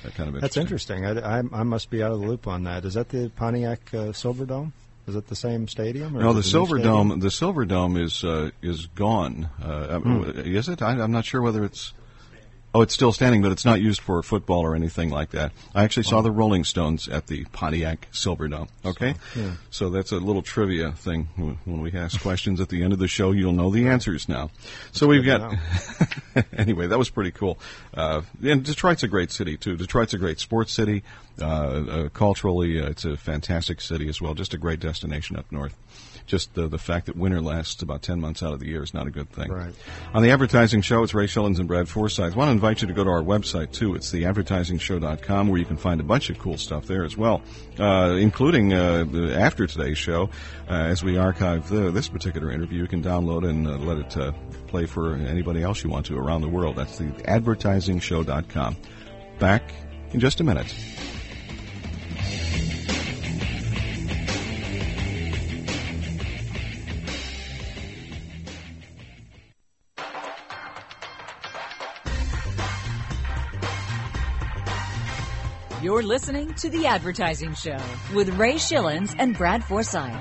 That 0.05 0.15
kind 0.17 0.35
of 0.35 0.41
That's 0.41 0.57
interesting. 0.57 1.07
I, 1.07 1.39
I, 1.39 1.43
I 1.53 1.63
must 1.63 1.89
be 1.89 2.03
out 2.03 2.11
of 2.13 2.21
the 2.21 2.27
loop 2.27 2.47
on 2.49 2.65
that. 2.65 2.85
Is 2.85 2.95
that 2.95 3.09
the 3.09 3.31
Pontiac 3.37 3.81
uh, 3.95 3.97
Silverdome? 4.13 4.73
Is 5.07 5.17
it 5.17 5.27
the 5.27 5.35
same 5.37 5.67
stadium? 5.69 6.17
Or 6.17 6.21
No, 6.21 6.33
the 6.33 6.39
it 6.41 6.45
a 6.45 6.47
new 6.47 6.51
Silver? 6.51 6.79
Dome. 6.79 7.19
The 7.21 7.31
Silver 7.31 7.65
Dome 7.65 7.97
is 7.97 8.23
uh, 8.25 8.51
is 8.63 8.87
gone. 8.87 9.49
Uh, 9.63 9.99
Hmm. 10.01 10.23
Is 10.39 10.69
it? 10.69 10.81
I, 10.83 10.93
I'm 10.93 11.11
not 11.13 11.25
sure 11.25 11.43
whether 11.43 11.65
it's. 11.65 11.93
Oh, 12.75 12.81
it's 12.81 12.95
still 12.95 13.13
standing, 13.13 13.43
but 13.43 13.53
it's 13.53 13.67
not 13.67 13.83
used 13.83 14.01
for 14.01 14.23
football 14.23 14.61
or 14.61 14.75
anything 14.75 15.11
like 15.11 15.31
that. 15.33 15.53
I 15.75 15.85
actually 15.85 16.05
saw 16.05 16.23
the 16.23 16.31
Rolling 16.31 16.65
Stones 16.65 17.07
at 17.07 17.27
the 17.27 17.45
Pontiac 17.53 18.09
Silverdome. 18.13 18.69
Okay, 18.85 19.15
so, 19.35 19.41
yeah. 19.41 19.53
so 19.71 19.91
that's 19.91 20.11
a 20.13 20.17
little 20.17 20.41
trivia 20.41 20.93
thing. 20.93 21.25
When 21.65 21.83
we 21.83 21.93
ask 21.93 22.21
questions 22.21 22.61
at 22.61 22.71
the 22.71 22.83
end 22.83 22.95
of 22.95 22.99
the 22.99 23.09
show, 23.09 23.33
you'll 23.33 23.53
know 23.53 23.71
the 23.71 23.89
answers 23.89 24.27
now. 24.27 24.51
So 24.93 25.07
we've 25.07 25.25
got. 25.25 25.55
anyway, 26.57 26.87
that 26.87 26.99
was 26.99 27.11
pretty 27.11 27.31
cool. 27.33 27.59
Uh, 27.93 28.23
and 28.43 28.65
Detroit's 28.65 29.03
a 29.03 29.09
great 29.09 29.31
city 29.31 29.59
too. 29.59 29.77
Detroit's 29.77 30.15
a 30.15 30.19
great 30.19 30.41
sports 30.41 30.73
city. 30.73 31.03
Uh, 31.41 31.45
uh, 31.45 32.09
culturally, 32.09 32.81
uh, 32.81 32.89
it's 32.89 33.05
a 33.05 33.19
fantastic 33.19 33.83
city 33.83 34.09
as 34.09 34.21
well. 34.21 34.33
Just 34.33 34.55
a 34.55 34.59
great 34.59 34.81
destination 34.81 35.37
up 35.37 35.51
north 35.53 35.77
just 36.33 36.55
the, 36.55 36.67
the 36.67 36.79
fact 36.79 37.07
that 37.07 37.17
winter 37.17 37.43
lasts 37.43 37.83
about 37.83 38.01
10 38.01 38.19
months 38.19 38.43
out 38.43 38.55
of 38.55 38.59
the 38.59 38.67
year 38.67 38.83
is 38.83 38.95
not 38.95 39.07
a 39.07 39.11
good 39.11 39.29
thing. 39.29 39.53
Right. 39.53 39.75
On 40.15 40.23
the 40.23 40.31
advertising 40.31 40.81
show, 40.81 41.03
it's 41.03 41.13
Ray 41.13 41.27
Schilens 41.27 41.59
and 41.59 41.69
Brad 41.69 41.91
Forsythe. 41.91 42.33
I 42.33 42.37
want 42.37 42.49
to 42.49 42.53
invite 42.53 42.81
you 42.81 42.89
to 42.89 42.95
go 42.95 43.05
to 43.05 43.11
our 43.11 43.21
website, 43.21 43.71
too. 43.71 43.95
It's 43.95 44.11
theadvertisingshow.com, 44.11 45.49
where 45.49 45.59
you 45.59 45.67
can 45.67 45.77
find 45.77 46.01
a 46.01 46.05
bunch 46.05 46.31
of 46.31 46.39
cool 46.39 46.57
stuff 46.57 46.87
there 46.87 47.05
as 47.05 47.19
well, 47.19 47.43
uh, 47.79 48.17
including 48.19 48.73
uh, 48.73 49.05
after 49.35 49.67
today's 49.67 49.99
show. 49.99 50.31
Uh, 50.71 50.73
as 50.73 51.05
we 51.05 51.19
archive 51.19 51.69
the, 51.69 51.91
this 51.91 52.09
particular 52.09 52.51
interview, 52.51 52.81
you 52.81 52.89
can 52.89 53.03
download 53.03 53.47
and 53.47 53.69
uh, 53.69 53.77
let 53.77 53.99
it 53.99 54.17
uh, 54.17 54.33
play 54.69 54.87
for 54.87 55.15
anybody 55.15 55.63
else 55.63 55.85
you 55.85 55.91
want 55.91 56.07
to 56.07 56.17
around 56.17 56.41
the 56.41 56.49
world. 56.49 56.77
That's 56.77 56.97
the 56.97 57.05
advertisingshow.com. 57.05 58.77
Back 59.39 59.71
in 60.13 60.21
just 60.21 60.41
a 60.41 60.45
minute. 60.45 60.75
You're 75.83 76.05
listening 76.05 76.55
to 76.55 76.71
The 76.71 76.87
Advertising 76.87 77.55
Show 77.55 77.77
with 78.15 78.29
Ray 78.39 78.55
Schilens 78.55 79.17
and 79.19 79.37
Brad 79.37 79.65
Forsythe. 79.65 80.15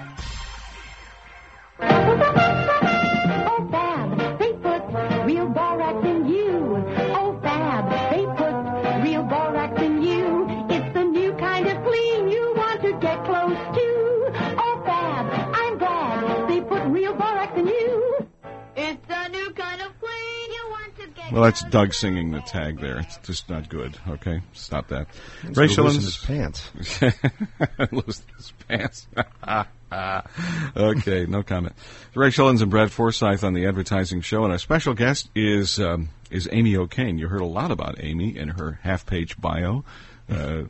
Well, 21.32 21.44
that's 21.44 21.64
Doug 21.64 21.94
singing 21.94 22.32
the 22.32 22.42
tag 22.42 22.82
there. 22.82 23.00
It's 23.00 23.18
just 23.20 23.50
not 23.50 23.70
good. 23.70 23.98
Okay, 24.06 24.42
stop 24.52 24.90
that. 24.90 25.08
He's 25.48 25.56
Ray 25.56 25.68
Schilens. 25.68 26.02
his 26.02 26.18
pants. 26.18 26.70
loosen 27.92 28.26
his 28.36 28.52
pants. 28.68 29.08
okay, 30.76 31.26
no 31.28 31.42
comment. 31.42 31.74
Ray 32.16 32.32
Schilens 32.32 32.62
and 32.62 32.70
Brad 32.70 32.92
Forsythe 32.92 33.46
on 33.46 33.54
the 33.54 33.66
advertising 33.66 34.20
show, 34.20 34.44
and 34.44 34.52
our 34.52 34.60
special 34.60 34.94
guest 34.94 35.30
is 35.34 35.80
um, 35.80 36.10
is 36.30 36.50
Amy 36.52 36.76
O'Kane. 36.76 37.18
You 37.18 37.30
heard 37.30 37.42
a 37.42 37.46
lot 37.46 37.72
about 37.72 38.04
Amy 38.04 38.38
in 38.38 38.50
her 38.50 38.80
half-page 38.84 39.40
bio. 39.40 39.86
Uh, 40.30 40.64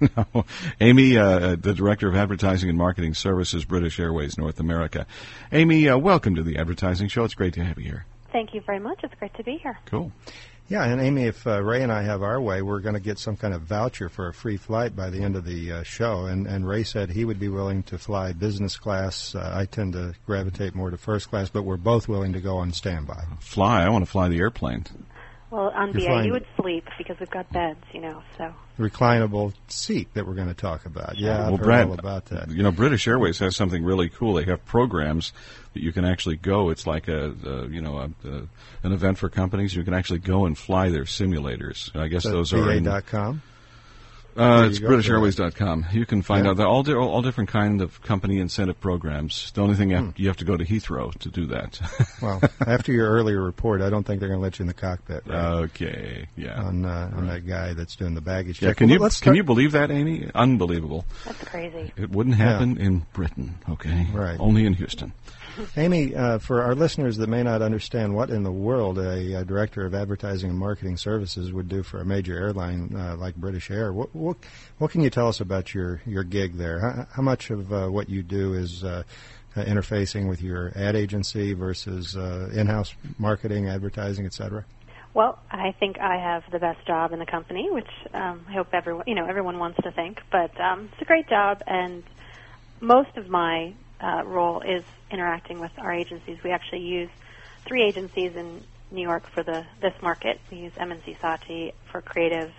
no. 0.00 0.44
Amy, 0.80 1.16
uh, 1.16 1.54
the 1.54 1.74
Director 1.74 2.08
of 2.08 2.16
Advertising 2.16 2.68
and 2.68 2.78
Marketing 2.78 3.14
Services, 3.14 3.64
British 3.64 4.00
Airways 4.00 4.36
North 4.36 4.58
America. 4.58 5.06
Amy, 5.52 5.88
uh, 5.88 5.96
welcome 5.96 6.34
to 6.34 6.42
the 6.42 6.58
Advertising 6.58 7.06
Show. 7.06 7.22
It's 7.22 7.34
great 7.34 7.54
to 7.54 7.64
have 7.64 7.78
you 7.78 7.84
here. 7.84 8.06
Thank 8.32 8.54
you 8.54 8.60
very 8.60 8.78
much. 8.78 9.00
It's 9.02 9.14
great 9.14 9.34
to 9.34 9.44
be 9.44 9.58
here. 9.62 9.78
Cool. 9.86 10.12
Yeah, 10.68 10.84
and 10.84 11.00
Amy, 11.00 11.24
if 11.24 11.46
uh, 11.46 11.62
Ray 11.62 11.82
and 11.82 11.92
I 11.92 12.02
have 12.02 12.22
our 12.22 12.40
way, 12.40 12.60
we're 12.60 12.80
going 12.80 12.94
to 12.96 13.00
get 13.00 13.20
some 13.20 13.36
kind 13.36 13.54
of 13.54 13.62
voucher 13.62 14.08
for 14.08 14.26
a 14.26 14.34
free 14.34 14.56
flight 14.56 14.96
by 14.96 15.10
the 15.10 15.22
end 15.22 15.36
of 15.36 15.44
the 15.44 15.70
uh, 15.70 15.82
show. 15.84 16.26
And, 16.26 16.48
and 16.48 16.66
Ray 16.66 16.82
said 16.82 17.10
he 17.10 17.24
would 17.24 17.38
be 17.38 17.48
willing 17.48 17.84
to 17.84 17.98
fly 17.98 18.32
business 18.32 18.76
class. 18.76 19.36
Uh, 19.36 19.52
I 19.54 19.66
tend 19.66 19.92
to 19.92 20.14
gravitate 20.26 20.74
more 20.74 20.90
to 20.90 20.98
first 20.98 21.30
class, 21.30 21.50
but 21.50 21.62
we're 21.62 21.76
both 21.76 22.08
willing 22.08 22.32
to 22.32 22.40
go 22.40 22.56
on 22.56 22.72
standby. 22.72 23.22
Fly? 23.38 23.84
I 23.84 23.88
want 23.90 24.04
to 24.04 24.10
fly 24.10 24.28
the 24.28 24.40
airplane. 24.40 24.84
Well, 25.50 25.70
on 25.70 25.96
You're 25.96 26.08
BA, 26.08 26.26
you 26.26 26.32
would 26.32 26.46
sleep 26.60 26.84
because 26.98 27.16
we've 27.20 27.30
got 27.30 27.50
beds, 27.52 27.84
you 27.92 28.00
know. 28.00 28.20
So 28.36 28.52
reclinable 28.78 29.54
seat 29.68 30.12
that 30.14 30.26
we're 30.26 30.34
going 30.34 30.48
to 30.48 30.54
talk 30.54 30.86
about. 30.86 31.16
Yeah, 31.16 31.44
well, 31.44 31.54
I've 31.54 31.60
Brad, 31.60 31.90
about 31.90 32.26
that. 32.26 32.50
You 32.50 32.64
know, 32.64 32.72
British 32.72 33.06
Airways 33.06 33.38
has 33.38 33.54
something 33.54 33.84
really 33.84 34.08
cool. 34.08 34.34
They 34.34 34.44
have 34.44 34.64
programs 34.66 35.32
that 35.76 35.82
you 35.82 35.92
can 35.92 36.06
actually 36.06 36.36
go. 36.36 36.70
It's 36.70 36.86
like 36.86 37.06
a, 37.06 37.34
a 37.44 37.66
you 37.68 37.82
know 37.82 37.98
a, 37.98 38.28
a, 38.28 38.48
an 38.82 38.92
event 38.92 39.18
for 39.18 39.28
companies. 39.28 39.76
You 39.76 39.84
can 39.84 39.94
actually 39.94 40.20
go 40.20 40.46
and 40.46 40.56
fly 40.56 40.88
their 40.88 41.04
simulators. 41.04 41.94
I 41.94 42.08
guess 42.08 42.24
those 42.24 42.52
are 42.52 42.72
in, 42.72 42.84
com. 43.02 43.42
Uh, 44.36 44.66
it's 44.68 44.78
BritishAirways.com. 44.80 45.86
You 45.92 46.04
can 46.04 46.20
find 46.20 46.44
yeah. 46.44 46.50
out 46.50 46.60
all 46.60 46.82
di- 46.82 46.94
all 46.94 47.22
different 47.22 47.48
kind 47.48 47.80
of 47.80 48.02
company 48.02 48.38
incentive 48.38 48.78
programs. 48.78 49.50
The 49.52 49.62
only 49.62 49.76
thing 49.76 49.90
you 49.90 49.96
have, 49.96 50.04
hmm. 50.04 50.10
you 50.16 50.28
have 50.28 50.36
to 50.38 50.44
go 50.44 50.58
to 50.58 50.64
Heathrow 50.64 51.16
to 51.20 51.30
do 51.30 51.46
that. 51.46 51.80
well, 52.22 52.42
after 52.66 52.92
your 52.92 53.08
earlier 53.10 53.42
report, 53.42 53.80
I 53.80 53.88
don't 53.88 54.04
think 54.04 54.20
they're 54.20 54.28
going 54.28 54.40
to 54.40 54.42
let 54.42 54.58
you 54.58 54.64
in 54.64 54.66
the 54.66 54.74
cockpit. 54.74 55.22
Right? 55.26 55.42
Okay, 55.42 56.26
yeah. 56.36 56.62
On 56.62 56.84
uh, 56.84 57.12
on 57.16 57.26
that 57.28 57.46
guy 57.46 57.72
that's 57.72 57.96
doing 57.96 58.14
the 58.14 58.20
baggage. 58.20 58.60
Yeah, 58.60 58.70
check. 58.70 58.78
can 58.78 58.90
well, 58.90 59.08
you 59.10 59.20
can 59.22 59.34
you 59.36 59.44
believe 59.44 59.72
that, 59.72 59.90
Amy? 59.90 60.30
Unbelievable. 60.34 61.06
That's 61.24 61.44
crazy. 61.44 61.92
It 61.96 62.10
wouldn't 62.10 62.36
happen 62.36 62.76
yeah. 62.76 62.84
in 62.84 63.06
Britain. 63.14 63.58
Okay, 63.70 64.06
right? 64.12 64.38
Only 64.38 64.66
in 64.66 64.74
Houston. 64.74 65.14
Amy, 65.76 66.14
uh, 66.14 66.38
for 66.38 66.62
our 66.62 66.74
listeners 66.74 67.16
that 67.16 67.28
may 67.28 67.42
not 67.42 67.62
understand 67.62 68.14
what 68.14 68.30
in 68.30 68.42
the 68.42 68.52
world 68.52 68.98
a, 68.98 69.34
a, 69.34 69.44
director 69.44 69.84
of 69.84 69.94
advertising 69.94 70.50
and 70.50 70.58
marketing 70.58 70.96
services 70.96 71.52
would 71.52 71.68
do 71.68 71.82
for 71.82 72.00
a 72.00 72.04
major 72.04 72.36
airline 72.36 72.94
uh, 72.96 73.16
like 73.16 73.34
British 73.36 73.70
Air, 73.70 73.92
what, 73.92 74.14
what, 74.14 74.36
what 74.78 74.90
can 74.90 75.02
you 75.02 75.10
tell 75.10 75.28
us 75.28 75.40
about 75.40 75.74
your 75.74 76.00
your 76.06 76.24
gig 76.24 76.56
there? 76.56 76.80
How, 76.80 77.06
how 77.10 77.22
much 77.22 77.50
of 77.50 77.72
uh, 77.72 77.88
what 77.88 78.08
you 78.08 78.22
do 78.22 78.54
is 78.54 78.84
uh, 78.84 79.02
interfacing 79.56 80.28
with 80.28 80.42
your 80.42 80.72
ad 80.76 80.96
agency 80.96 81.54
versus 81.54 82.16
uh, 82.16 82.50
in-house 82.52 82.94
marketing, 83.18 83.68
advertising, 83.68 84.26
et 84.26 84.34
cetera? 84.34 84.64
Well, 85.14 85.38
I 85.50 85.72
think 85.80 85.98
I 85.98 86.18
have 86.18 86.42
the 86.52 86.58
best 86.58 86.86
job 86.86 87.12
in 87.12 87.18
the 87.18 87.26
company, 87.26 87.70
which 87.70 87.88
um, 88.12 88.44
I 88.48 88.52
hope 88.52 88.68
everyone 88.74 89.04
you 89.06 89.14
know 89.14 89.26
everyone 89.26 89.58
wants 89.58 89.78
to 89.82 89.90
think. 89.90 90.20
But 90.30 90.58
um, 90.60 90.90
it's 90.92 91.00
a 91.00 91.06
great 91.06 91.28
job, 91.28 91.62
and 91.66 92.02
most 92.80 93.16
of 93.16 93.28
my 93.28 93.72
uh, 94.00 94.22
role 94.24 94.60
is 94.60 94.84
interacting 95.10 95.60
with 95.60 95.72
our 95.78 95.92
agencies. 95.92 96.38
We 96.42 96.50
actually 96.50 96.82
use 96.82 97.10
three 97.66 97.82
agencies 97.82 98.36
in 98.36 98.62
New 98.90 99.02
York 99.02 99.26
for 99.28 99.42
the 99.42 99.64
this 99.80 99.94
market. 100.02 100.40
We 100.50 100.58
use 100.58 100.72
M&C 100.76 101.16
Saatchi 101.20 101.72
for 101.90 102.00
creative 102.00 102.52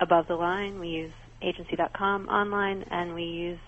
above 0.00 0.28
the 0.28 0.36
line. 0.36 0.80
We 0.80 0.88
use 0.88 1.12
agency.com 1.42 2.28
online, 2.28 2.84
and 2.90 3.14
we 3.14 3.24
use 3.24 3.58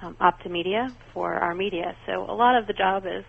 um, 0.00 0.16
Optimedia 0.20 0.94
for 1.12 1.34
our 1.34 1.54
media. 1.54 1.96
So 2.06 2.24
a 2.28 2.34
lot 2.34 2.56
of 2.56 2.66
the 2.66 2.72
job 2.72 3.04
is 3.06 3.24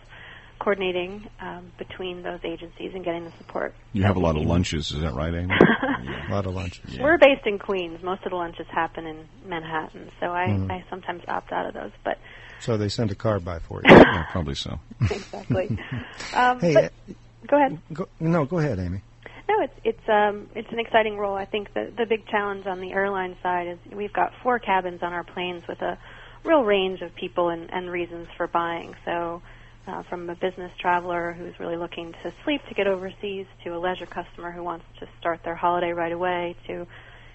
coordinating 0.60 1.28
um, 1.40 1.72
between 1.80 2.22
those 2.22 2.40
agencies 2.44 2.92
and 2.94 3.04
getting 3.04 3.26
the 3.26 3.34
support. 3.40 3.74
You 3.94 4.04
have 4.04 4.16
a 4.16 4.20
lot 4.20 4.38
of 4.38 4.44
lunches, 4.44 4.92
is 4.92 5.02
that 5.02 5.14
right, 5.14 5.34
Amy? 5.34 5.48
yeah. 6.04 6.30
A 6.30 6.32
lot 6.32 6.46
of 6.46 6.54
lunches. 6.54 6.96
Yeah. 6.96 7.04
We're 7.04 7.18
based 7.18 7.48
in 7.48 7.58
Queens. 7.58 8.04
Most 8.04 8.24
of 8.26 8.30
the 8.30 8.36
lunches 8.36 8.68
happen 8.70 9.08
in 9.08 9.28
Manhattan, 9.44 10.12
so 10.20 10.28
I, 10.28 10.48
mm-hmm. 10.48 10.72
I 10.72 10.84
sometimes 10.90 11.24
opt 11.28 11.52
out 11.52 11.66
of 11.66 11.74
those. 11.74 11.92
But 12.04 12.20
so 12.62 12.78
they 12.78 12.90
send 12.90 13.12
a 13.12 13.16
car 13.16 13.40
by 13.40 13.60
for 13.60 13.82
you. 13.84 13.94
yeah, 13.94 14.26
probably 14.32 14.56
so. 14.56 14.80
exactly. 15.02 15.78
Um, 16.34 16.60
hey, 16.62 16.76
uh, 16.76 16.90
go 17.48 17.58
ahead. 17.58 17.80
Go, 17.92 18.08
no, 18.20 18.46
go 18.46 18.60
ahead, 18.60 18.80
Amy. 18.80 19.02
No, 19.50 19.56
it's 19.64 19.74
it's 19.84 20.10
um 20.10 20.48
it's 20.56 20.72
an 20.72 20.80
exciting 20.80 21.18
role. 21.18 21.36
I 21.36 21.46
think 21.46 21.74
the 21.74 21.92
the 21.98 22.06
big 22.06 22.26
challenge 22.28 22.66
on 22.68 22.80
the 22.80 22.94
airline 22.94 23.36
side 23.44 23.68
is 23.68 23.78
we've 23.92 24.14
got 24.14 24.32
four 24.42 24.60
cabins 24.60 25.04
on 25.04 25.12
our 25.12 25.26
planes 25.26 25.64
with 25.68 25.82
a 25.82 25.98
real 26.46 26.64
range 26.64 27.02
of 27.02 27.14
people 27.16 27.50
and, 27.50 27.70
and 27.74 27.90
reasons 27.90 28.28
for 28.38 28.48
buying. 28.48 28.96
So. 29.06 29.42
Uh, 29.88 30.04
from 30.04 30.30
a 30.30 30.36
business 30.36 30.72
traveler 30.80 31.34
who's 31.34 31.60
really 31.60 31.76
looking 31.76 32.14
to 32.22 32.32
sleep 32.44 32.62
to 32.70 32.76
get 32.76 32.86
overseas, 32.86 33.48
to 33.64 33.76
a 33.76 33.80
leisure 33.80 34.06
customer 34.06 34.52
who 34.52 34.62
wants 34.62 34.86
to 35.00 35.08
start 35.20 35.42
their 35.44 35.56
holiday 35.56 35.92
right 35.92 36.12
away, 36.12 36.56
to 36.68 36.86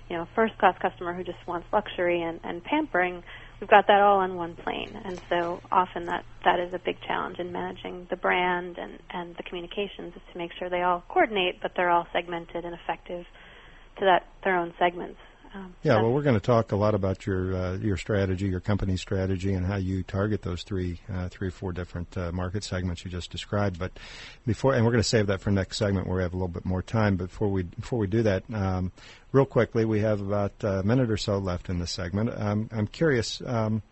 you 0.08 0.16
know, 0.16 0.28
first 0.34 0.56
class 0.58 0.76
customer 0.78 1.12
who 1.12 1.24
just 1.24 1.44
wants 1.46 1.66
luxury 1.72 2.22
and, 2.22 2.40
and 2.44 2.62
pampering 2.62 3.22
we've 3.60 3.70
got 3.70 3.86
that 3.88 4.00
all 4.00 4.18
on 4.20 4.36
one 4.36 4.56
plane, 4.56 4.92
and 5.04 5.20
so 5.28 5.60
often 5.70 6.06
that 6.06 6.24
that 6.44 6.60
is 6.60 6.72
a 6.74 6.80
big 6.84 6.96
challenge 7.06 7.38
in 7.38 7.52
managing 7.52 8.06
the 8.10 8.16
brand 8.16 8.78
and 8.78 8.98
and 9.10 9.36
the 9.36 9.42
communications 9.44 10.14
is 10.16 10.22
to 10.32 10.38
make 10.38 10.52
sure 10.58 10.70
they 10.70 10.82
all 10.82 11.04
coordinate, 11.08 11.60
but 11.62 11.72
they're 11.76 11.90
all 11.90 12.06
segmented 12.12 12.64
and 12.64 12.74
effective 12.74 13.24
to 13.98 14.04
that 14.04 14.24
their 14.44 14.56
own 14.56 14.74
segments. 14.78 15.18
Um, 15.54 15.74
yeah, 15.82 15.96
well, 16.00 16.12
we're 16.12 16.22
going 16.22 16.38
to 16.38 16.44
talk 16.44 16.72
a 16.72 16.76
lot 16.76 16.94
about 16.94 17.26
your 17.26 17.54
uh, 17.54 17.76
your 17.76 17.96
strategy, 17.96 18.46
your 18.46 18.60
company 18.60 18.96
strategy, 18.96 19.52
and 19.52 19.64
how 19.64 19.76
you 19.76 20.02
target 20.02 20.42
those 20.42 20.62
three, 20.62 21.00
uh, 21.12 21.28
three 21.28 21.48
or 21.48 21.52
four 21.52 21.72
different 21.72 22.16
uh, 22.16 22.32
market 22.32 22.64
segments 22.64 23.04
you 23.04 23.10
just 23.10 23.30
described. 23.30 23.78
But 23.78 23.92
before, 24.46 24.74
and 24.74 24.84
we're 24.84 24.92
going 24.92 25.02
to 25.02 25.08
save 25.08 25.28
that 25.28 25.40
for 25.40 25.50
next 25.50 25.76
segment 25.76 26.06
where 26.06 26.16
we 26.16 26.22
have 26.22 26.32
a 26.32 26.36
little 26.36 26.48
bit 26.48 26.64
more 26.64 26.82
time. 26.82 27.16
But 27.16 27.28
before 27.28 27.48
we 27.48 27.62
before 27.62 27.98
we 27.98 28.06
do 28.06 28.22
that, 28.24 28.44
um, 28.52 28.92
real 29.32 29.46
quickly, 29.46 29.84
we 29.84 30.00
have 30.00 30.20
about 30.20 30.52
a 30.62 30.82
minute 30.82 31.10
or 31.10 31.16
so 31.16 31.38
left 31.38 31.68
in 31.68 31.78
this 31.78 31.90
segment. 31.90 32.30
Um, 32.36 32.68
I'm 32.72 32.86
curious. 32.86 33.40
Um, 33.44 33.82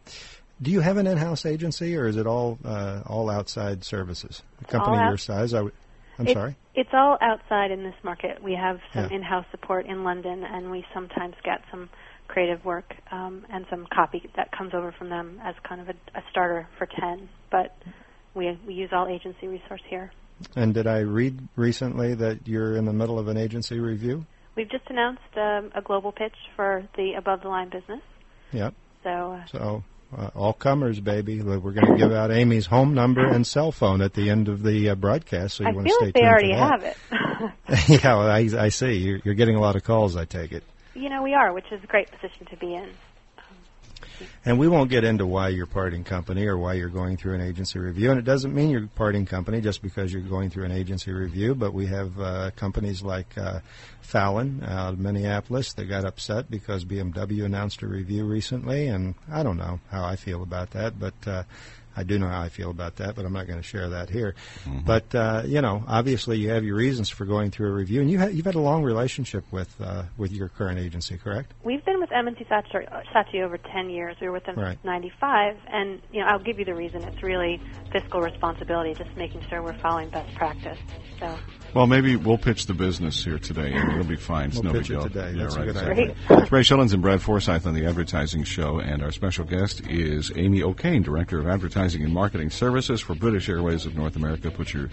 do 0.63 0.71
you 0.71 0.81
have 0.81 0.97
an 0.97 1.07
in-house 1.07 1.47
agency, 1.47 1.97
or 1.97 2.07
is 2.07 2.17
it 2.17 2.27
all 2.27 2.59
uh, 2.65 3.03
all 3.07 3.29
outside 3.29 3.85
services? 3.85 4.43
A 4.63 4.65
company 4.65 4.97
your 5.09 5.19
size, 5.19 5.53
I 5.53 5.63
would. 5.63 5.73
I'm 6.19 6.27
It- 6.29 6.35
sorry. 6.35 6.57
It's 6.75 6.91
all 6.93 7.17
outside 7.21 7.71
in 7.71 7.85
this 7.85 7.95
market. 8.03 8.43
We 8.43 8.55
have 8.55 8.81
some 8.93 9.05
Yeah. 9.05 9.17
in-house 9.17 9.47
support 9.53 9.87
in 9.87 10.03
London, 10.03 10.43
and 10.43 10.71
we 10.73 10.85
sometimes 10.93 11.37
get 11.45 11.63
some 11.71 11.89
creative 12.27 12.65
work 12.65 12.97
um, 13.13 13.47
and 13.49 13.65
some 13.71 13.87
copy 13.95 14.29
that 14.35 14.51
comes 14.51 14.75
over 14.75 14.91
from 14.93 15.09
them 15.09 15.41
as 15.45 15.55
kind 15.63 15.81
of 15.81 15.89
a, 15.89 15.95
a 16.19 16.23
starter 16.31 16.67
for 16.77 16.87
10. 16.87 17.29
But 17.51 17.77
we, 18.35 18.59
we 18.67 18.75
use 18.75 18.91
all 18.93 19.07
agency 19.07 19.47
resource 19.47 19.83
here. 19.89 20.11
And 20.57 20.75
did 20.75 20.87
I 20.89 20.99
read 21.01 21.49
recently 21.55 22.15
that 22.15 22.49
you're 22.49 22.77
in 22.77 22.87
the 22.87 22.93
middle 22.93 23.19
of 23.21 23.29
an 23.29 23.37
agency 23.37 23.79
review? 23.79 24.27
We've 24.57 24.71
just 24.71 24.85
announced 24.91 25.37
um, 25.37 25.71
a 25.75 25.83
global 25.83 26.13
pitch 26.13 26.35
for 26.57 26.83
the 26.97 27.13
above 27.17 27.43
the 27.43 27.49
line 27.49 27.71
business. 27.71 28.01
Yep. 28.53 28.75
So 29.05 29.11
uh, 29.11 29.47
So 29.47 29.85
uh, 30.17 30.31
all 30.35 30.53
comers, 30.53 31.01
baby. 31.01 31.41
We're 31.43 31.59
going 31.59 31.87
to 31.87 31.97
give 31.97 32.13
out 32.13 32.31
Amy's 32.31 32.67
home 32.67 32.95
number 32.95 33.27
and 33.27 33.47
cell 33.47 33.73
phone 33.73 34.01
at 34.03 34.15
the 34.15 34.31
end 34.31 34.49
of 34.49 34.63
the 34.63 34.91
uh, 34.91 34.95
broadcast. 34.95 35.57
So 35.57 35.65
you 35.65 35.71
I 35.71 35.73
want 35.73 35.87
to 35.89 35.93
stay 35.95 36.05
like 36.07 36.15
they 36.15 36.21
tuned 36.21 36.31
already 36.31 36.53
have 36.53 36.83
it. 36.85 36.97
yeah, 38.05 38.15
well, 38.17 38.31
I, 38.31 38.49
I 38.59 38.69
see. 38.69 38.95
You're, 38.95 39.21
you're 39.25 39.35
getting 39.35 39.57
a 39.57 39.61
lot 39.61 39.77
of 39.77 39.85
calls. 39.85 40.17
I 40.17 40.25
take 40.25 40.53
it. 40.53 40.63
you 40.95 41.09
know, 41.09 41.23
we 41.23 41.35
are, 41.35 41.53
which 41.53 41.71
is 41.73 41.83
a 41.83 41.87
great 41.87 42.11
position 42.11 42.47
to 42.51 42.57
be 42.57 42.75
in. 42.75 42.91
And 44.45 44.59
we 44.59 44.69
won't 44.69 44.91
get 44.91 45.05
into 45.05 45.27
why 45.27 45.49
you're 45.49 45.67
parting 45.67 46.05
company 46.05 46.47
or 46.47 46.57
why 46.57 46.75
you're 46.75 46.89
going 46.89 47.17
through 47.17 47.35
an 47.35 47.41
agency 47.41 47.79
review. 47.79 48.11
And 48.11 48.19
it 48.19 48.25
doesn't 48.25 48.55
mean 48.55 48.71
you're 48.71 48.89
parting 48.95 49.27
company 49.27 49.61
just 49.61 49.83
because 49.83 50.13
you're 50.13 50.23
going 50.23 50.51
through 50.51 50.65
an 50.65 50.73
agency 50.73 51.13
review. 51.13 51.55
But 51.55 51.73
we 51.73 51.87
have 51.87 52.19
uh, 52.21 52.51
companies 52.57 53.03
like 53.03 53.37
uh, 53.39 53.61
Fallon 54.01 54.63
out 54.65 54.95
of 54.95 54.99
Minneapolis 54.99 55.73
that 55.75 55.87
got 55.87 56.05
upset 56.05 56.51
because 56.51 56.85
BMW 56.85 57.45
announced 57.45 57.83
a 57.83 57.87
review 57.87 58.25
recently. 58.25 58.89
And 58.89 59.15
I 59.31 59.43
don't 59.43 59.57
know 59.57 59.81
how 59.91 60.05
I 60.05 60.17
feel 60.17 60.43
about 60.43 60.71
that, 60.73 60.99
but 60.99 61.15
uh, 61.27 61.43
I 61.97 62.03
do 62.03 62.19
know 62.19 62.29
how 62.29 62.41
I 62.43 62.49
feel 62.49 62.71
about 62.71 62.97
that. 62.97 63.15
But 63.15 63.25
I'm 63.25 63.33
not 63.33 63.47
going 63.47 63.59
to 63.59 63.67
share 63.67 63.89
that 63.91 64.11
here. 64.11 64.35
But 64.85 65.15
uh, 65.15 65.43
you 65.47 65.61
know, 65.61 65.85
obviously, 65.87 66.39
you 66.39 66.51
have 66.51 66.65
your 66.65 66.77
reasons 66.77 67.09
for 67.09 67.25
going 67.25 67.51
through 67.51 67.69
a 67.69 67.75
review, 67.75 68.01
and 68.01 68.11
you 68.11 68.19
ha- 68.19 68.27
you've 68.27 68.47
had 68.47 68.55
a 68.55 68.61
long 68.61 68.83
relationship 68.83 69.45
with 69.51 69.75
uh, 69.81 70.05
with 70.17 70.33
your 70.33 70.49
current 70.49 70.79
agency, 70.79 71.17
correct? 71.19 71.53
We've 71.65 71.85
been 71.85 72.01
with 72.01 72.11
M&C 72.13 72.45
Saatchi, 72.45 72.89
Saatchi 73.15 73.43
over 73.43 73.59
10 73.59 73.91
years. 73.91 74.17
We 74.21 74.27
were 74.29 74.33
with 74.35 74.45
them 74.45 74.57
Right. 74.57 74.73
since 74.73 74.85
95. 74.85 75.57
And, 75.69 76.01
you 76.13 76.21
know, 76.21 76.27
I'll 76.27 76.39
give 76.39 76.59
you 76.59 76.65
the 76.65 76.75
reason. 76.75 77.03
It's 77.03 77.23
really 77.23 77.61
fiscal 77.93 78.21
responsibility, 78.21 78.95
just 78.95 79.17
making 79.17 79.43
sure 79.49 79.63
we're 79.63 79.79
following 79.79 80.11
best 80.11 80.35
practice. 80.35 80.79
So, 81.19 81.37
Well, 81.75 81.89
maybe 81.89 82.15
we'll 82.15 82.39
pitch 82.39 82.67
the 82.67 82.75
business 82.75 83.25
here 83.25 83.39
today, 83.41 83.73
and 83.73 83.93
it'll 83.93 84.05
be 84.05 84.15
fine. 84.15 84.51
It's 84.51 84.55
We'll 84.57 84.73
no 84.73 84.79
pitch 84.79 84.89
big 84.89 84.97
deal. 84.99 85.03
today. 85.09 85.33
Yeah, 85.33 85.43
That's 85.43 85.55
a 85.57 85.59
right, 85.59 85.65
good 85.67 85.77
exactly. 85.77 86.03
idea. 86.05 86.15
It's 86.31 86.53
Ray 86.53 86.61
Schilens 86.61 86.93
and 86.93 87.03
Brad 87.03 87.21
Forsythe 87.21 87.67
on 87.67 87.75
the 87.75 87.85
Advertising 87.87 88.45
Show, 88.45 88.79
and 88.79 89.03
our 89.03 89.11
special 89.11 89.45
guest 89.45 89.85
is 89.89 90.31
Amy 90.37 90.63
O'Kane, 90.63 91.03
Director 91.03 91.41
of 91.41 91.49
Advertising 91.49 92.05
and 92.05 92.13
Marketing 92.15 92.49
Services 92.51 93.01
for 93.01 93.17
British 93.17 93.49
Airways 93.49 93.87
of 93.87 93.97
North 93.97 94.15
America. 94.15 94.53
Put 94.53 94.73
your 94.73 94.89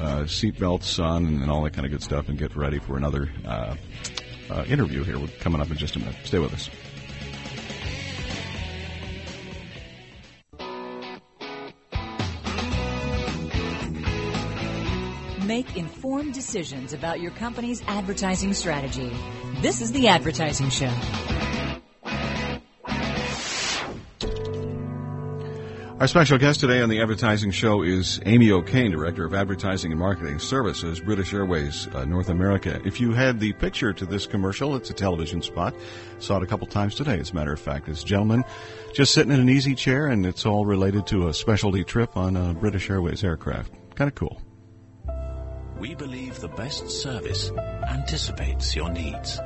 uh, 0.00 0.22
seatbelts 0.22 1.02
on 1.02 1.24
and, 1.24 1.40
and 1.42 1.50
all 1.52 1.62
that 1.62 1.74
kind 1.74 1.86
of 1.86 1.92
good 1.92 2.02
stuff, 2.02 2.28
and 2.28 2.36
get 2.36 2.56
ready 2.56 2.80
for 2.80 2.96
another 2.96 3.30
uh, 3.46 3.76
uh, 4.50 4.64
interview 4.66 5.04
here. 5.04 5.20
We're 5.20 5.28
coming 5.38 5.60
up 5.60 5.70
in 5.70 5.76
just 5.76 5.94
a 5.94 6.00
minute. 6.00 6.16
Stay 6.24 6.40
with 6.40 6.52
us. 6.52 6.68
Make 15.58 15.76
informed 15.76 16.34
decisions 16.34 16.92
about 16.92 17.20
your 17.20 17.32
company's 17.32 17.82
advertising 17.88 18.54
strategy. 18.54 19.12
This 19.60 19.80
is 19.80 19.90
The 19.90 20.06
Advertising 20.06 20.70
Show. 20.70 20.92
Our 25.98 26.06
special 26.06 26.38
guest 26.38 26.60
today 26.60 26.80
on 26.80 26.88
the 26.88 27.00
Advertising 27.02 27.50
Show 27.50 27.82
is 27.82 28.20
Amy 28.24 28.52
O'Kane, 28.52 28.92
Director 28.92 29.24
of 29.24 29.34
Advertising 29.34 29.90
and 29.90 29.98
Marketing 29.98 30.38
Services, 30.38 31.00
British 31.00 31.34
Airways 31.34 31.88
uh, 31.88 32.04
North 32.04 32.28
America. 32.28 32.80
If 32.84 33.00
you 33.00 33.10
had 33.10 33.40
the 33.40 33.52
picture 33.54 33.92
to 33.92 34.06
this 34.06 34.26
commercial, 34.26 34.76
it's 34.76 34.90
a 34.90 34.94
television 34.94 35.42
spot. 35.42 35.74
Saw 36.20 36.36
it 36.36 36.44
a 36.44 36.46
couple 36.46 36.68
times 36.68 36.94
today, 36.94 37.18
as 37.18 37.32
a 37.32 37.34
matter 37.34 37.52
of 37.52 37.58
fact. 37.58 37.86
This 37.86 38.04
gentleman 38.04 38.44
just 38.94 39.12
sitting 39.12 39.32
in 39.32 39.40
an 39.40 39.48
easy 39.48 39.74
chair, 39.74 40.06
and 40.06 40.24
it's 40.24 40.46
all 40.46 40.64
related 40.64 41.08
to 41.08 41.26
a 41.26 41.34
specialty 41.34 41.82
trip 41.82 42.16
on 42.16 42.36
a 42.36 42.54
British 42.54 42.88
Airways 42.88 43.24
aircraft. 43.24 43.72
Kind 43.96 44.06
of 44.06 44.14
cool. 44.14 44.40
We 45.78 45.94
believe 45.94 46.40
the 46.40 46.48
best 46.48 46.90
service 46.90 47.52
anticipates 47.88 48.74
your 48.74 48.90
needs. 48.90 49.38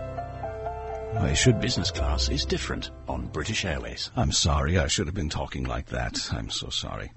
I 1.15 1.35
should. 1.35 1.61
Business 1.61 1.91
class 1.91 2.31
is 2.31 2.47
different 2.47 2.91
on 3.07 3.27
British 3.27 3.67
Airways. 3.67 4.11
I'm 4.17 4.33
sorry. 4.33 4.79
I 4.79 4.87
should 4.87 5.07
have 5.07 5.15
been 5.15 5.29
talking 5.29 5.65
like 5.65 5.89
that. 5.89 6.19
I'm 6.33 6.49
so 6.49 6.71
sorry. 6.71 7.13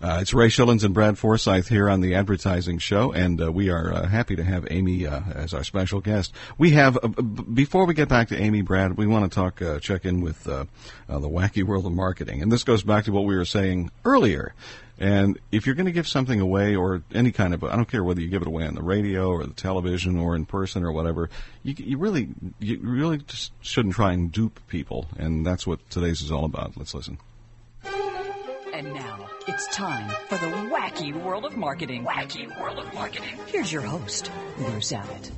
Uh, 0.00 0.18
it's 0.22 0.32
Ray 0.32 0.46
Schilens 0.46 0.84
and 0.84 0.94
Brad 0.94 1.18
Forsythe 1.18 1.66
here 1.66 1.90
on 1.90 2.00
the 2.00 2.14
Advertising 2.14 2.78
Show, 2.78 3.10
and 3.10 3.42
uh, 3.42 3.50
we 3.50 3.68
are 3.68 3.92
uh, 3.92 4.06
happy 4.06 4.36
to 4.36 4.44
have 4.44 4.68
Amy 4.70 5.04
uh, 5.04 5.20
as 5.34 5.52
our 5.52 5.64
special 5.64 6.00
guest. 6.00 6.32
We 6.58 6.70
have, 6.70 6.96
uh, 7.02 7.08
b- 7.08 7.42
before 7.52 7.86
we 7.86 7.94
get 7.94 8.08
back 8.08 8.28
to 8.28 8.40
Amy, 8.40 8.62
Brad, 8.62 8.96
we 8.96 9.08
want 9.08 9.30
to 9.30 9.34
talk, 9.34 9.60
uh, 9.60 9.80
check 9.80 10.04
in 10.04 10.20
with 10.20 10.44
the 10.44 10.68
wacky 11.08 11.64
world 11.64 11.86
of 11.86 11.92
marketing. 11.92 12.42
And 12.42 12.52
this 12.52 12.62
goes 12.62 12.84
back 12.84 13.06
to 13.06 13.12
what 13.12 13.24
we 13.24 13.34
were 13.34 13.44
saying 13.44 13.90
earlier. 14.04 14.54
And 15.00 15.38
if 15.50 15.64
you're 15.64 15.74
going 15.74 15.86
to 15.86 15.92
give 15.92 16.06
something 16.06 16.40
away 16.40 16.76
or 16.76 17.02
any 17.14 17.32
kind 17.32 17.54
of, 17.54 17.64
I 17.64 17.74
don't 17.74 17.90
care 17.90 18.04
whether 18.04 18.20
you 18.20 18.28
give 18.28 18.42
it 18.42 18.48
away 18.48 18.66
on 18.66 18.74
the 18.74 18.82
radio 18.82 19.30
or 19.30 19.46
the 19.46 19.54
television 19.54 20.18
or 20.18 20.36
in 20.36 20.44
person 20.44 20.84
or 20.84 20.92
whatever, 20.92 21.30
you, 21.62 21.74
you 21.78 21.96
really, 21.96 22.28
you 22.58 22.78
really 22.82 23.16
just 23.18 23.52
shouldn't 23.62 23.94
try 23.94 24.12
and 24.12 24.30
dupe 24.30 24.60
people. 24.68 25.06
And 25.18 25.44
that's 25.44 25.66
what 25.66 25.88
today's 25.88 26.20
is 26.20 26.30
all 26.30 26.44
about. 26.44 26.76
Let's 26.76 26.92
listen. 26.92 27.16
And 27.82 28.92
now 28.92 29.26
it's 29.48 29.66
time 29.68 30.10
for 30.28 30.36
the 30.36 30.52
wacky 30.68 31.14
world 31.14 31.46
of 31.46 31.56
marketing. 31.56 32.04
Wacky 32.04 32.60
world 32.60 32.78
of 32.78 32.92
marketing. 32.92 33.38
Here's 33.46 33.72
your 33.72 33.82
host, 33.82 34.30
Bruce 34.58 34.92
Abbott. 34.92 35.30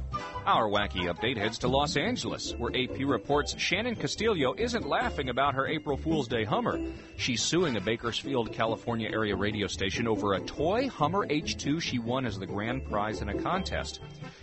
Our 0.45 0.69
wacky 0.69 1.09
update 1.09 1.37
heads 1.37 1.57
to 1.59 1.69
Los 1.69 1.97
Angeles, 1.97 2.57
where 2.59 2.73
AP 2.75 2.99
reports 3.07 3.57
Shannon 3.59 3.95
Castillo 3.95 4.55
isn't 4.59 4.85
laughing 4.85 5.29
about 5.29 5.55
her 5.55 5.69
April 5.69 5.97
Fool's 5.97 6.27
Day 6.27 6.43
Hummer. 6.43 6.81
She's 7.17 7.41
suing 7.41 7.77
a 7.77 7.81
Bakersfield, 7.81 8.53
California 8.53 9.09
area 9.09 9.37
radio 9.37 9.69
station 9.69 10.09
over 10.09 10.35
a 10.35 10.41
toy 10.41 10.89
Hummer 10.89 11.29
H2 11.29 11.81
she 11.81 12.01
won 12.01 12.27
as 12.27 12.41
the 12.41 12.47
grand 12.47 12.85
prize 12.85 13.23
in 13.23 13.29
a 13.29 13.41
contest. 13.41 14.01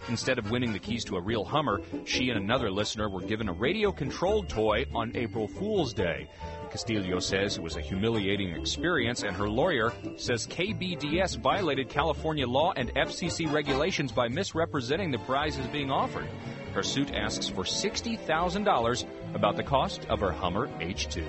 Instead 0.08 0.40
of 0.40 0.50
winning 0.52 0.72
the 0.72 0.80
keys 0.80 1.04
to 1.04 1.18
a 1.18 1.22
real 1.22 1.44
Hummer, 1.44 1.82
she 2.06 2.30
and 2.30 2.40
another 2.40 2.72
listener 2.72 3.10
were 3.10 3.22
given 3.22 3.50
a 3.50 3.54
radio 3.54 3.92
controlled 3.92 4.48
toy 4.48 4.86
on 4.96 5.12
April 5.16 5.50
Fool's 5.50 5.94
Day. 5.94 6.30
Castillo 6.70 7.20
says 7.20 7.58
it 7.58 7.64
was 7.64 7.76
a 7.76 7.82
humiliating 7.82 8.52
experience, 8.56 9.24
and 9.24 9.36
her 9.36 9.50
lawyer 9.50 9.92
says 10.18 10.48
KBDS 10.48 11.38
violated 11.38 11.90
California 11.90 12.48
law 12.48 12.74
and 12.76 12.94
FCC 12.96 13.52
regulations 13.52 14.12
by 14.12 14.28
misrepresenting 14.28 15.12
the 15.12 15.18
prizes 15.20 15.66
being 15.68 15.90
offered. 15.90 16.28
Her 16.74 16.84
suit 16.84 17.14
asks 17.14 17.48
for 17.48 17.64
$60,000 17.64 19.06
about 19.34 19.56
the 19.56 19.64
cost 19.64 20.06
of 20.10 20.20
her 20.20 20.32
Hummer 20.32 20.68
H2. 20.80 21.24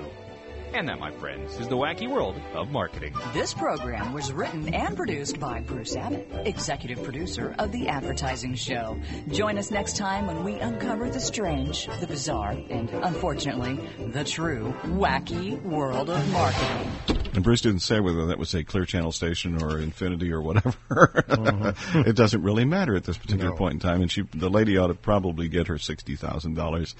And 0.72 0.88
that, 0.88 1.00
my 1.00 1.10
friends, 1.10 1.58
is 1.58 1.66
the 1.68 1.76
wacky 1.76 2.08
world 2.08 2.40
of 2.54 2.70
marketing. 2.70 3.12
This 3.32 3.52
program 3.52 4.12
was 4.12 4.32
written 4.32 4.72
and 4.72 4.96
produced 4.96 5.40
by 5.40 5.60
Bruce 5.60 5.96
Abbott, 5.96 6.30
executive 6.44 7.02
producer 7.02 7.54
of 7.58 7.72
The 7.72 7.88
Advertising 7.88 8.54
Show. 8.54 8.96
Join 9.32 9.58
us 9.58 9.72
next 9.72 9.96
time 9.96 10.26
when 10.28 10.44
we 10.44 10.54
uncover 10.54 11.10
the 11.10 11.18
strange, 11.18 11.88
the 11.98 12.06
bizarre, 12.06 12.52
and 12.70 12.88
unfortunately, 12.90 13.80
the 14.12 14.22
true 14.22 14.72
wacky 14.84 15.60
world 15.62 16.08
of 16.08 16.30
marketing. 16.30 16.92
And 17.34 17.42
Bruce 17.42 17.60
didn't 17.62 17.80
say 17.80 17.98
whether 17.98 18.26
that 18.26 18.38
was 18.38 18.54
a 18.54 18.62
Clear 18.62 18.84
Channel 18.84 19.10
station 19.12 19.60
or 19.62 19.78
Infinity 19.78 20.32
or 20.32 20.40
whatever. 20.40 20.74
Uh-huh. 21.28 21.72
it 22.06 22.14
doesn't 22.14 22.42
really 22.42 22.64
matter 22.64 22.94
at 22.94 23.04
this 23.04 23.18
particular 23.18 23.50
No. 23.50 23.56
point 23.56 23.74
in 23.74 23.80
time. 23.80 24.02
And 24.02 24.10
she, 24.10 24.22
the 24.34 24.48
lady 24.50 24.76
ought 24.78 24.88
to 24.88 24.94
probably 24.94 25.48
get 25.48 25.66
her 25.66 25.78
sixty 25.78 26.14
thousand 26.16 26.54
dollars. 26.54 26.94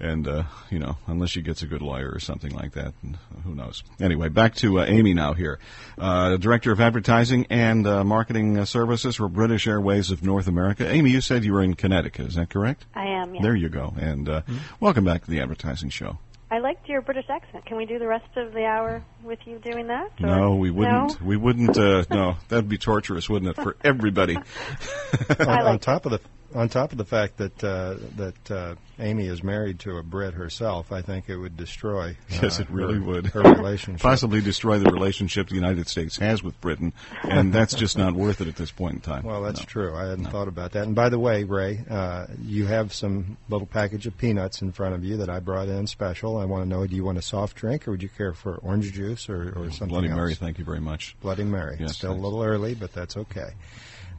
And 0.00 0.26
uh, 0.26 0.44
you 0.70 0.78
know, 0.78 0.96
unless 1.06 1.30
she 1.30 1.42
gets 1.42 1.62
a 1.62 1.66
good 1.66 1.82
lawyer 1.82 2.10
or 2.12 2.18
something 2.18 2.52
like 2.52 2.72
that, 2.72 2.94
and 3.02 3.16
who 3.44 3.54
knows? 3.54 3.82
Anyway, 4.00 4.28
back 4.28 4.54
to 4.56 4.80
uh, 4.80 4.84
Amy 4.86 5.14
now 5.14 5.32
here, 5.34 5.58
uh, 5.98 6.36
director 6.36 6.72
of 6.72 6.80
advertising 6.80 7.46
and 7.50 7.86
uh, 7.86 8.02
marketing 8.04 8.58
uh, 8.58 8.64
services 8.64 9.16
for 9.16 9.28
British 9.28 9.66
Airways 9.66 10.10
of 10.10 10.22
North 10.24 10.48
America. 10.48 10.88
Amy, 10.90 11.10
you 11.10 11.20
said 11.20 11.44
you 11.44 11.52
were 11.52 11.62
in 11.62 11.74
Connecticut. 11.74 12.26
Is 12.26 12.34
that 12.34 12.50
correct? 12.50 12.84
I 12.94 13.04
am, 13.06 13.34
yes. 13.34 13.42
There 13.42 13.54
you 13.54 13.68
go. 13.68 13.94
And 13.98 14.28
uh, 14.28 14.42
welcome 14.80 15.04
back 15.04 15.24
to 15.24 15.30
the 15.30 15.40
advertising 15.40 15.90
show. 15.90 16.18
I 16.50 16.58
liked 16.58 16.86
your 16.86 17.00
British 17.00 17.24
accent. 17.30 17.64
Can 17.64 17.78
we 17.78 17.86
do 17.86 17.98
the 17.98 18.06
rest 18.06 18.36
of 18.36 18.52
the 18.52 18.66
hour 18.66 19.02
with 19.24 19.38
you 19.46 19.58
doing 19.58 19.86
that? 19.86 20.10
or- 20.20 20.26
No, 20.26 20.54
we 20.56 20.70
wouldn't. 20.70 21.18
No? 21.20 21.26
We 21.26 21.36
wouldn't. 21.38 21.78
Uh, 21.78 22.04
no, 22.10 22.36
that'd 22.48 22.68
be 22.68 22.76
torturous, 22.76 23.26
wouldn't 23.30 23.56
it, 23.56 23.62
for 23.62 23.76
everybody? 23.82 24.36
on, 25.40 25.48
on 25.48 25.78
top 25.78 26.04
of 26.04 26.12
the 26.12 26.20
on 26.54 26.68
top 26.68 26.92
of 26.92 26.98
the 26.98 27.04
fact 27.04 27.36
that 27.38 27.64
uh, 27.64 27.96
that 28.16 28.50
uh, 28.50 28.74
Amy 28.98 29.26
is 29.26 29.42
married 29.42 29.78
to 29.80 29.96
a 29.96 30.02
Brit 30.02 30.34
herself, 30.34 30.92
I 30.92 31.02
think 31.02 31.28
it 31.28 31.36
would 31.36 31.56
destroy. 31.56 32.16
Yes, 32.42 32.58
uh, 32.58 32.62
it 32.62 32.70
really 32.70 32.94
her, 32.94 33.00
would. 33.02 33.26
her 33.26 33.40
relationship. 33.42 34.00
Possibly 34.02 34.40
destroy 34.40 34.78
the 34.78 34.90
relationship 34.90 35.48
the 35.48 35.54
United 35.54 35.88
States 35.88 36.16
has 36.18 36.42
with 36.42 36.60
Britain, 36.60 36.92
and 37.22 37.52
that's 37.52 37.74
just 37.74 37.96
not 37.98 38.14
worth 38.14 38.40
it 38.40 38.48
at 38.48 38.56
this 38.56 38.70
point 38.70 38.94
in 38.94 39.00
time. 39.00 39.22
Well, 39.24 39.42
that's 39.42 39.60
No. 39.60 39.66
true. 39.66 39.94
I 39.94 40.06
hadn't 40.08 40.26
thought 40.26 40.48
about 40.48 40.72
that. 40.72 40.84
And 40.86 40.94
by 40.94 41.08
the 41.08 41.18
way, 41.18 41.44
Ray, 41.44 41.84
uh, 41.88 42.26
you 42.42 42.66
have 42.66 42.92
some 42.92 43.36
little 43.48 43.66
package 43.66 44.06
of 44.06 44.16
peanuts 44.18 44.62
in 44.62 44.72
front 44.72 44.94
of 44.94 45.04
you 45.04 45.16
that 45.18 45.28
I 45.30 45.40
brought 45.40 45.68
in 45.68 45.86
special. 45.86 46.36
I 46.38 46.44
want 46.44 46.64
to 46.64 46.68
know: 46.68 46.86
Do 46.86 46.96
you 46.96 47.04
want 47.04 47.18
a 47.18 47.22
soft 47.22 47.56
drink, 47.56 47.86
or 47.86 47.92
would 47.92 48.02
you 48.02 48.08
care 48.08 48.32
for 48.32 48.56
orange 48.56 48.92
juice 48.92 49.28
or, 49.28 49.52
or 49.56 49.70
something 49.70 49.88
Bloody 49.88 50.08
else? 50.08 50.16
Mary, 50.16 50.34
thank 50.34 50.58
you 50.58 50.64
very 50.64 50.80
much. 50.80 51.16
Bloody 51.20 51.44
Mary. 51.44 51.76
Yes, 51.80 51.96
still 51.96 52.10
thanks. 52.10 52.22
a 52.22 52.24
little 52.26 52.42
early, 52.42 52.74
but 52.74 52.92
that's 52.92 53.16
okay. 53.16 53.50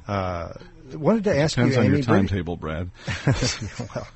Uh, 0.08 0.54
wanted 0.94 1.24
to 1.26 1.38
ask 1.38 1.56
Depends 1.56 1.76
you, 1.76 1.82
on 1.82 1.86
Amy. 1.88 1.98
your 1.98 2.06
British- 2.06 2.30
timetable, 2.30 2.58
Brad. 2.58 2.90
well, 3.96 4.08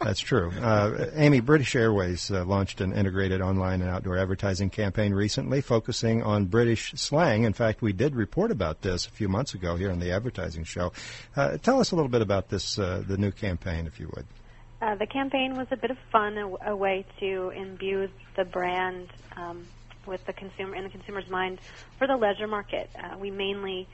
that's 0.00 0.20
true. 0.20 0.50
Uh, 0.60 1.06
Amy, 1.14 1.40
British 1.40 1.74
Airways 1.76 2.30
uh, 2.30 2.44
launched 2.44 2.80
an 2.80 2.92
integrated 2.92 3.40
online 3.42 3.82
and 3.82 3.90
outdoor 3.90 4.16
advertising 4.18 4.70
campaign 4.70 5.12
recently 5.12 5.60
focusing 5.60 6.22
on 6.22 6.46
British 6.46 6.92
slang. 6.92 7.44
In 7.44 7.52
fact, 7.52 7.82
we 7.82 7.92
did 7.92 8.14
report 8.16 8.50
about 8.50 8.80
this 8.82 9.06
a 9.06 9.10
few 9.10 9.28
months 9.28 9.54
ago 9.54 9.76
here 9.76 9.90
on 9.90 9.98
the 9.98 10.12
advertising 10.12 10.64
show. 10.64 10.92
Uh, 11.36 11.58
tell 11.58 11.80
us 11.80 11.90
a 11.92 11.96
little 11.96 12.08
bit 12.10 12.22
about 12.22 12.48
this, 12.48 12.78
uh, 12.78 13.02
the 13.06 13.18
new 13.18 13.30
campaign, 13.30 13.86
if 13.86 14.00
you 14.00 14.10
would. 14.16 14.26
Uh, 14.80 14.94
the 14.94 15.06
campaign 15.06 15.54
was 15.56 15.66
a 15.70 15.76
bit 15.76 15.90
of 15.90 15.98
fun, 16.10 16.38
a, 16.38 16.70
a 16.70 16.76
way 16.76 17.04
to 17.18 17.50
imbue 17.50 18.08
the 18.36 18.44
brand 18.46 19.08
um, 19.36 19.66
with 20.06 20.24
the 20.24 20.32
consumer 20.32 20.74
in 20.76 20.84
the 20.84 20.88
consumer's 20.90 21.28
mind 21.28 21.58
for 21.98 22.06
the 22.06 22.16
leisure 22.16 22.46
market. 22.46 22.88
Uh, 22.98 23.18
we 23.18 23.30
mainly, 23.30 23.86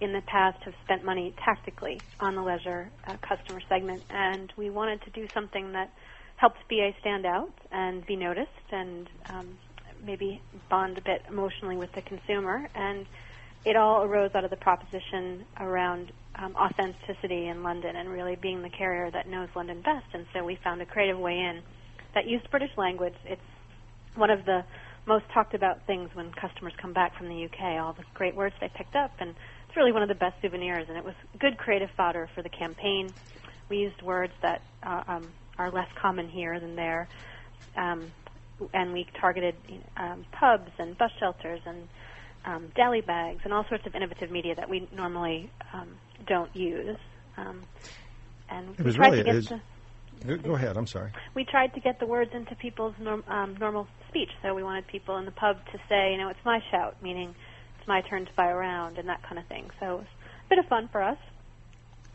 in 0.00 0.12
the 0.12 0.22
past, 0.22 0.62
have 0.64 0.74
spent 0.84 1.04
money 1.04 1.34
tactically 1.44 2.02
on 2.20 2.34
the 2.34 2.42
leisure 2.42 2.90
uh, 3.06 3.16
customer 3.26 3.60
segment, 3.68 4.02
and 4.10 4.52
we 4.56 4.70
wanted 4.70 5.02
to 5.02 5.10
do 5.10 5.28
something 5.32 5.72
that 5.72 5.92
helps 6.36 6.58
BA 6.68 6.90
stand 7.00 7.24
out 7.24 7.52
and 7.70 8.04
be 8.06 8.16
noticed, 8.16 8.50
and 8.70 9.08
um, 9.30 9.58
maybe 10.04 10.40
bond 10.68 10.98
a 10.98 11.02
bit 11.02 11.22
emotionally 11.28 11.76
with 11.76 11.92
the 11.92 12.02
consumer. 12.02 12.68
And 12.74 13.06
it 13.64 13.76
all 13.76 14.02
arose 14.02 14.30
out 14.34 14.44
of 14.44 14.50
the 14.50 14.56
proposition 14.56 15.44
around 15.58 16.12
um, 16.34 16.54
authenticity 16.56 17.46
in 17.46 17.62
London 17.62 17.96
and 17.96 18.08
really 18.10 18.36
being 18.36 18.62
the 18.62 18.68
carrier 18.68 19.10
that 19.10 19.28
knows 19.28 19.48
London 19.54 19.80
best. 19.80 20.06
And 20.12 20.26
so 20.34 20.44
we 20.44 20.58
found 20.62 20.82
a 20.82 20.86
creative 20.86 21.18
way 21.18 21.38
in 21.38 21.62
that 22.14 22.26
used 22.26 22.50
British 22.50 22.76
language. 22.76 23.14
It's 23.24 23.40
one 24.16 24.30
of 24.30 24.44
the 24.44 24.64
most 25.06 25.24
talked 25.32 25.54
about 25.54 25.86
things 25.86 26.10
when 26.14 26.32
customers 26.32 26.72
come 26.80 26.92
back 26.92 27.16
from 27.16 27.28
the 27.28 27.44
UK, 27.44 27.80
all 27.82 27.92
the 27.92 28.04
great 28.14 28.34
words 28.34 28.54
they 28.60 28.70
picked 28.74 28.96
up. 28.96 29.12
And 29.20 29.30
it's 29.68 29.76
really 29.76 29.92
one 29.92 30.02
of 30.02 30.08
the 30.08 30.14
best 30.14 30.34
souvenirs. 30.40 30.86
And 30.88 30.96
it 30.96 31.04
was 31.04 31.14
good 31.38 31.58
creative 31.58 31.90
fodder 31.96 32.28
for 32.34 32.42
the 32.42 32.48
campaign. 32.48 33.12
We 33.68 33.78
used 33.78 34.00
words 34.02 34.32
that 34.42 34.62
uh, 34.82 35.02
um, 35.06 35.28
are 35.58 35.70
less 35.70 35.88
common 36.00 36.28
here 36.28 36.58
than 36.58 36.76
there. 36.76 37.08
Um, 37.76 38.12
and 38.72 38.92
we 38.92 39.06
targeted 39.20 39.54
um, 39.96 40.24
pubs 40.32 40.70
and 40.78 40.96
bus 40.96 41.10
shelters 41.18 41.60
and 41.66 41.88
um, 42.46 42.68
deli 42.76 43.00
bags 43.00 43.40
and 43.44 43.52
all 43.52 43.64
sorts 43.68 43.86
of 43.86 43.94
innovative 43.94 44.30
media 44.30 44.54
that 44.54 44.68
we 44.70 44.88
normally 44.94 45.50
um, 45.72 45.88
don't 46.26 46.54
use. 46.54 46.96
Um, 47.36 47.62
and 48.50 48.70
It 48.70 48.78
we 48.78 48.84
was 48.84 48.94
tried 48.96 49.12
really- 49.12 49.24
to 49.24 49.32
get 49.32 49.48
the, 49.48 49.60
Go- 50.26 50.36
Go 50.38 50.54
ahead. 50.54 50.76
I'm 50.76 50.86
sorry. 50.86 51.10
we 51.34 51.44
tried 51.44 51.74
to 51.74 51.80
get 51.80 51.98
the 51.98 52.06
words 52.06 52.30
into 52.32 52.54
people's 52.54 52.94
norm, 53.00 53.24
um, 53.28 53.56
normal 53.58 53.86
speech. 54.14 54.30
So 54.42 54.54
we 54.54 54.62
wanted 54.62 54.86
people 54.86 55.16
in 55.16 55.24
the 55.24 55.32
pub 55.32 55.56
to 55.72 55.78
say, 55.88 56.12
you 56.12 56.18
know, 56.18 56.28
it's 56.28 56.44
my 56.44 56.60
shout, 56.70 57.02
meaning 57.02 57.34
it's 57.78 57.88
my 57.88 58.00
turn 58.02 58.26
to 58.26 58.32
buy 58.36 58.48
around 58.48 58.98
and 58.98 59.08
that 59.08 59.22
kind 59.24 59.38
of 59.38 59.46
thing. 59.46 59.70
So 59.80 59.86
it 59.86 59.98
was 59.98 60.06
a 60.46 60.48
bit 60.48 60.58
of 60.58 60.66
fun 60.66 60.88
for 60.92 61.02
us. 61.02 61.18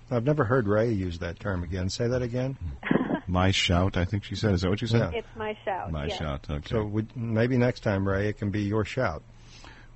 I've 0.10 0.24
never 0.24 0.46
heard 0.46 0.68
Ray 0.68 0.92
use 0.92 1.20
that 1.20 1.40
term 1.40 1.62
again. 1.64 1.90
Say 1.90 2.08
that 2.08 2.22
again. 2.22 2.58
My 3.28 3.52
shout, 3.52 3.96
I 3.96 4.06
think 4.06 4.24
she 4.24 4.34
said. 4.34 4.54
Is 4.54 4.62
that 4.62 4.70
what 4.72 4.82
you 4.82 4.88
said? 4.88 5.14
It's 5.14 5.28
my 5.38 5.56
shout. 5.64 5.92
My 5.92 6.08
yes. 6.08 6.18
shout. 6.18 6.48
Okay. 6.50 6.68
So 6.68 6.84
would, 6.84 7.16
maybe 7.16 7.58
next 7.58 7.82
time, 7.82 8.08
Ray, 8.08 8.28
it 8.28 8.40
can 8.40 8.50
be 8.50 8.64
your 8.64 8.84
shout. 8.86 9.22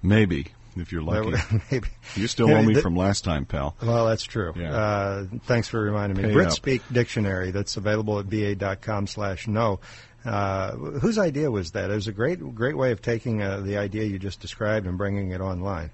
Maybe 0.04 0.50
if 0.76 0.92
you're 0.92 1.02
lucky. 1.02 1.34
maybe. 1.72 1.88
You 2.16 2.28
still 2.28 2.48
Yeah, 2.48 2.60
owe 2.60 2.64
me 2.64 2.76
the- 2.76 2.82
from 2.82 2.96
last 2.96 3.24
time, 3.24 3.46
pal. 3.46 3.76
Well, 3.82 4.06
that's 4.06 4.24
true. 4.24 4.54
Yeah. 4.56 4.76
Uh, 4.76 5.26
thanks 5.46 5.68
for 5.68 5.82
reminding 5.82 6.18
me. 6.18 6.30
Pay 6.30 6.34
Brit 6.34 6.48
up. 6.48 6.54
Speak 6.54 6.84
Dictionary 6.92 7.50
that's 7.50 7.76
available 7.78 8.20
at 8.20 8.30
ba.com 8.30 9.08
slash 9.08 9.48
no. 9.48 9.80
Uh, 10.26 10.72
whose 10.76 11.18
idea 11.18 11.52
was 11.52 11.72
that? 11.72 11.90
It 11.92 11.96
was 11.96 12.08
a 12.08 12.14
great, 12.14 12.40
great 12.56 12.78
way 12.78 12.92
of 12.92 13.02
taking 13.02 13.42
uh, 13.42 13.60
the 13.60 13.78
idea 13.78 14.04
you 14.04 14.20
just 14.20 14.40
described 14.40 14.86
and 14.88 14.98
bringing 14.98 15.32
it 15.32 15.42
online. 15.42 15.92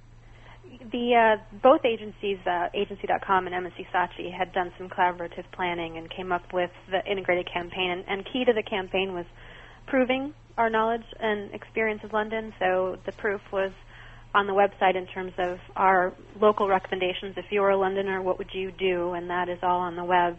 The 0.92 1.38
uh, 1.38 1.58
both 1.62 1.84
agencies, 1.84 2.38
uh, 2.46 2.70
Agency.com 2.74 3.48
and 3.48 3.56
M&C 3.56 3.88
Saatchi, 3.94 4.32
had 4.32 4.54
done 4.54 4.72
some 4.78 4.90
collaborative 4.90 5.46
planning 5.52 5.98
and 5.98 6.10
came 6.10 6.32
up 6.32 6.54
with 6.54 6.72
the 6.90 7.04
integrated 7.10 7.52
campaign. 7.52 7.92
And, 7.92 8.04
and 8.08 8.26
key 8.32 8.46
to 8.46 8.54
the 8.54 8.64
campaign 8.64 9.14
was 9.14 9.26
proving 9.88 10.34
our 10.58 10.70
knowledge 10.70 11.06
and 11.20 11.54
experience 11.54 12.02
of 12.04 12.14
London. 12.14 12.54
So 12.60 12.98
the 13.06 13.12
proof 13.14 13.42
was 13.52 13.72
on 14.34 14.46
the 14.46 14.54
website 14.54 14.96
in 14.96 15.08
terms 15.08 15.34
of 15.38 15.58
our 15.76 16.14
local 16.40 16.68
recommendations. 16.68 17.36
If 17.38 17.46
you 17.50 17.62
were 17.62 17.72
a 17.72 17.78
Londoner, 17.78 18.22
what 18.22 18.38
would 18.38 18.54
you 18.54 18.72
do? 18.72 19.14
And 19.14 19.30
that 19.30 19.50
is 19.50 19.60
all 19.64 19.80
on 19.80 19.96
the 19.96 20.04
web 20.04 20.38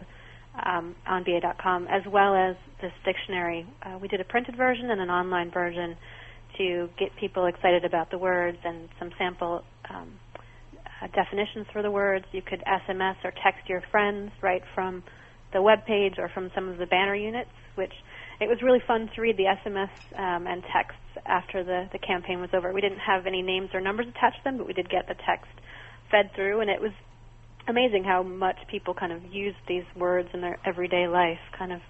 um, 0.65 0.95
on 1.07 1.23
BA.com, 1.23 1.87
as 1.87 2.01
well 2.11 2.35
as 2.35 2.55
this 2.81 2.91
dictionary. 3.05 3.65
Uh, 3.83 3.97
we 4.01 4.07
did 4.07 4.19
a 4.19 4.25
printed 4.25 4.55
version 4.57 4.89
and 4.91 4.99
an 4.99 5.09
online 5.09 5.51
version 5.51 5.95
to 6.57 6.89
get 6.99 7.09
people 7.19 7.45
excited 7.45 7.85
about 7.85 8.11
the 8.11 8.17
words 8.17 8.57
and 8.63 8.89
some 8.99 9.11
sample 9.17 9.63
um, 9.89 10.11
uh, 10.75 11.07
definitions 11.15 11.65
for 11.71 11.81
the 11.81 11.91
words. 11.91 12.25
You 12.31 12.41
could 12.41 12.61
SMS 12.67 13.15
or 13.23 13.31
text 13.43 13.69
your 13.69 13.81
friends 13.91 14.31
right 14.41 14.61
from 14.75 15.03
the 15.53 15.61
web 15.61 15.85
page 15.85 16.15
or 16.17 16.29
from 16.29 16.51
some 16.53 16.67
of 16.69 16.77
the 16.77 16.85
banner 16.85 17.15
units, 17.15 17.49
which 17.75 17.93
it 18.39 18.47
was 18.47 18.57
really 18.61 18.81
fun 18.87 19.09
to 19.15 19.21
read 19.21 19.37
the 19.37 19.45
SMS 19.45 19.91
um, 20.17 20.47
and 20.47 20.63
texts 20.73 20.99
after 21.25 21.63
the, 21.63 21.89
the 21.91 21.99
campaign 21.99 22.39
was 22.39 22.49
over. 22.53 22.73
We 22.73 22.81
didn't 22.81 22.99
have 22.99 23.25
any 23.25 23.41
names 23.41 23.69
or 23.73 23.81
numbers 23.81 24.07
attached 24.07 24.37
to 24.37 24.43
them, 24.43 24.57
but 24.57 24.67
we 24.67 24.73
did 24.73 24.89
get 24.89 25.07
the 25.07 25.15
text 25.25 25.51
fed 26.09 26.31
through, 26.35 26.61
and 26.61 26.69
it 26.69 26.81
was 26.81 26.91
amazing 27.67 28.03
how 28.03 28.23
much 28.23 28.57
people 28.69 28.93
kind 28.93 29.11
of 29.11 29.23
use 29.31 29.55
these 29.67 29.83
words 29.95 30.29
in 30.33 30.41
their 30.41 30.57
everyday 30.65 31.07
life, 31.07 31.39
kind 31.57 31.73
of 31.73 31.81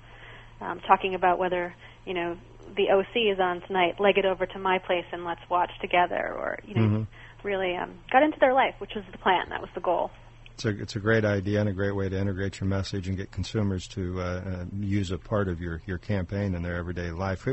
um, 0.62 0.80
talking 0.88 1.16
about 1.16 1.40
whether, 1.40 1.74
you 2.06 2.14
know, 2.14 2.38
the 2.76 2.90
OC 2.92 3.34
is 3.34 3.40
on 3.40 3.62
tonight, 3.68 4.00
leg 4.00 4.18
it 4.18 4.26
over 4.26 4.46
to 4.46 4.60
my 4.60 4.78
place 4.80 5.06
and 5.12 5.26
let's 5.26 5.42
watch 5.50 5.72
together, 5.82 6.34
or, 6.38 6.60
you 6.66 6.76
know, 6.76 6.82
Mhm. 6.82 7.08
really 7.44 7.76
um, 7.76 7.92
got 8.12 8.24
into 8.24 8.40
their 8.40 8.54
life, 8.54 8.76
which 8.80 8.92
was 8.96 9.04
the 9.12 9.18
plan. 9.18 9.50
That 9.50 9.62
was 9.62 9.70
the 9.74 9.82
goal. 9.82 10.12
It's 10.54 10.66
a, 10.66 10.70
it's 10.70 10.96
a 10.96 11.00
great 11.00 11.26
idea 11.26 11.60
and 11.60 11.70
a 11.70 11.74
great 11.74 11.96
way 11.96 12.08
to 12.08 12.20
integrate 12.20 12.60
your 12.60 12.68
message 12.68 13.08
and 13.08 13.18
get 13.18 13.32
consumers 13.32 13.88
to 13.90 14.22
uh, 14.22 14.24
uh, 14.24 14.66
use 14.80 15.10
a 15.10 15.18
part 15.18 15.48
of 15.48 15.60
your, 15.60 15.82
your 15.88 15.98
campaign 15.98 16.54
in 16.54 16.62
their 16.62 16.76
everyday 16.76 17.10
life. 17.10 17.48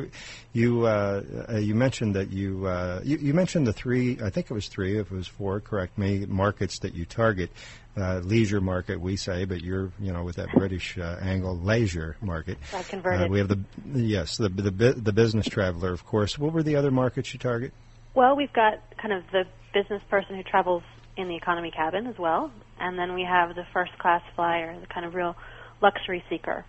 You 0.53 0.85
uh, 0.85 1.23
uh, 1.49 1.57
you 1.57 1.75
mentioned 1.75 2.15
that 2.17 2.31
you, 2.31 2.67
uh, 2.67 3.01
you 3.03 3.17
you 3.17 3.33
mentioned 3.33 3.67
the 3.67 3.73
three 3.73 4.19
I 4.23 4.29
think 4.29 4.51
it 4.51 4.55
was 4.55 4.69
three 4.69 4.99
if 4.99 5.11
it 5.11 5.15
was 5.15 5.27
four 5.27 5.61
correct 5.61 5.97
me 5.97 6.27
markets 6.27 6.81
that 6.81 6.93
you 6.95 7.07
target. 7.07 7.51
Uh, 7.99 8.21
leisure 8.21 8.61
market 8.61 9.01
we 9.01 9.17
say, 9.17 9.45
but 9.45 9.61
you're 9.61 9.91
you 9.99 10.13
know 10.13 10.23
with 10.23 10.37
that 10.37 10.49
British 10.53 10.97
uh, 10.99 11.17
angle 11.21 11.57
leisure 11.57 12.17
market. 12.21 12.57
I 12.73 12.85
converted. 12.85 13.27
Uh, 13.27 13.29
we 13.29 13.39
have 13.39 13.49
the 13.49 13.59
yes 13.93 14.37
the 14.37 14.49
the 14.49 14.71
the 14.71 15.13
business 15.13 15.49
traveler 15.49 15.93
of 15.93 16.05
course. 16.05 16.39
What 16.39 16.53
were 16.53 16.63
the 16.63 16.77
other 16.77 16.93
markets 16.93 17.33
you 17.33 17.41
target? 17.41 17.73
Well, 18.15 18.37
we've 18.37 18.53
got 18.53 18.81
kind 18.99 19.13
of 19.13 19.25
the 19.33 19.47
business 19.75 20.03
person 20.09 20.37
who 20.37 20.45
travels 20.45 20.85
in 21.17 21.29
the 21.29 21.35
economy 21.35 21.73
cabin 21.73 22.07
as 22.07 22.17
well, 22.19 22.53
and 22.79 22.97
then 22.97 23.15
we 23.15 23.25
have 23.25 23.57
the 23.57 23.67
first 23.73 23.99
class 23.99 24.23
flyer, 24.37 24.79
the 24.79 24.87
kind 24.87 25.05
of 25.05 25.15
real 25.15 25.35
luxury 25.83 26.23
seeker. 26.31 26.65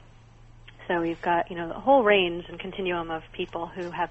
So 0.88 1.02
we've 1.02 1.22
got 1.22 1.52
you 1.52 1.58
know 1.58 1.68
the 1.68 1.76
whole 1.76 2.04
range 2.04 2.46
and 2.50 2.60
continuum 2.60 3.12
of 3.12 3.22
people 3.34 3.68
who 3.68 3.92
have 3.92 4.10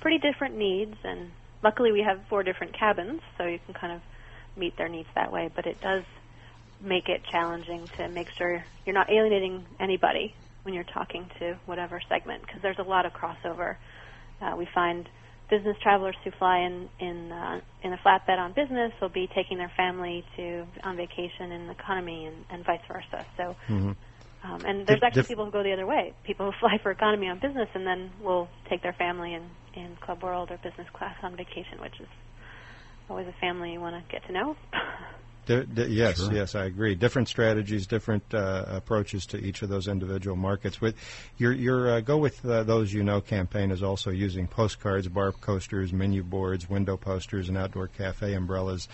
pretty 0.00 0.18
different 0.18 0.58
needs, 0.58 0.96
and 1.04 1.30
luckily 1.62 1.90
we 1.90 2.02
have 2.02 2.20
four 2.28 2.42
different 2.42 2.74
cabins, 2.74 3.22
so 3.38 3.44
you 3.44 3.60
can 3.64 3.72
kind 3.72 3.94
of 3.94 4.02
meet 4.56 4.76
their 4.76 4.90
needs 4.90 5.08
that 5.14 5.32
way. 5.32 5.50
But 5.54 5.66
it 5.66 5.80
does 5.80 6.04
make 6.84 7.08
it 7.08 7.22
challenging 7.32 7.88
to 7.98 8.08
make 8.08 8.28
sure 8.38 8.64
you're 8.84 8.94
not 8.94 9.10
alienating 9.10 9.66
anybody 9.80 10.34
when 10.64 10.74
you're 10.74 10.84
talking 10.94 11.28
to 11.40 11.58
whatever 11.66 12.00
segment, 12.08 12.42
because 12.42 12.60
there's 12.62 12.78
a 12.78 12.82
lot 12.88 13.06
of 13.06 13.12
crossover. 13.12 13.76
Uh, 14.40 14.56
we 14.56 14.68
find 14.74 15.08
business 15.50 15.76
travelers 15.82 16.16
who 16.24 16.30
fly 16.38 16.58
in 16.60 16.88
in 17.00 17.32
uh, 17.32 17.60
in 17.82 17.92
a 17.92 17.98
flatbed 17.98 18.38
on 18.38 18.52
business 18.54 18.92
will 19.00 19.10
be 19.10 19.28
taking 19.34 19.58
their 19.58 19.72
family 19.76 20.24
to 20.36 20.66
on 20.84 20.96
vacation 20.96 21.52
in 21.52 21.70
economy 21.70 22.26
and, 22.26 22.44
and 22.50 22.64
vice 22.66 22.80
versa. 22.88 23.26
So, 23.36 23.56
um, 24.44 24.64
and 24.64 24.86
there's 24.86 25.02
actually 25.02 25.26
people 25.26 25.46
who 25.46 25.50
go 25.52 25.62
the 25.62 25.72
other 25.72 25.86
way. 25.86 26.14
People 26.26 26.46
who 26.46 26.52
fly 26.60 26.78
for 26.82 26.90
economy 26.92 27.28
on 27.28 27.40
business 27.40 27.68
and 27.74 27.86
then 27.86 28.12
will 28.22 28.48
take 28.70 28.82
their 28.82 28.94
family 28.94 29.34
in 29.34 29.50
in 29.74 29.96
Club 30.04 30.22
World 30.22 30.50
or 30.50 30.58
business 30.58 30.88
class 30.94 31.16
on 31.22 31.36
vacation, 31.36 31.80
which 31.80 32.00
is 32.00 32.08
always 33.10 33.26
a 33.28 33.34
family 33.40 33.72
you 33.72 33.80
want 33.80 33.96
to 33.96 34.12
get 34.12 34.26
to 34.26 34.32
know. 34.32 34.56
Yes, 35.48 36.18
Sure. 36.18 36.32
yes, 36.32 36.54
I 36.54 36.64
agree. 36.64 36.94
Different 36.94 37.28
strategies, 37.28 37.86
different 37.86 38.22
uh, 38.34 38.64
approaches 38.68 39.26
to 39.26 39.38
each 39.38 39.62
of 39.62 39.68
those 39.68 39.88
individual 39.88 40.36
markets. 40.36 40.80
With 40.80 40.96
your 41.36 41.52
your 41.52 41.90
uh, 41.90 42.00
go 42.00 42.16
with 42.18 42.44
uh, 42.44 42.62
those 42.62 42.92
you 42.92 43.02
know 43.04 43.20
campaign 43.20 43.70
is 43.70 43.82
also 43.82 44.10
using 44.10 44.46
postcards, 44.46 45.08
bar 45.08 45.32
coasters, 45.32 45.92
menu 45.92 46.22
boards, 46.22 46.68
window 46.68 46.96
posters, 46.96 47.48
and 47.48 47.58
outdoor 47.58 47.88
cafe 47.88 48.34
umbrellas 48.34 48.88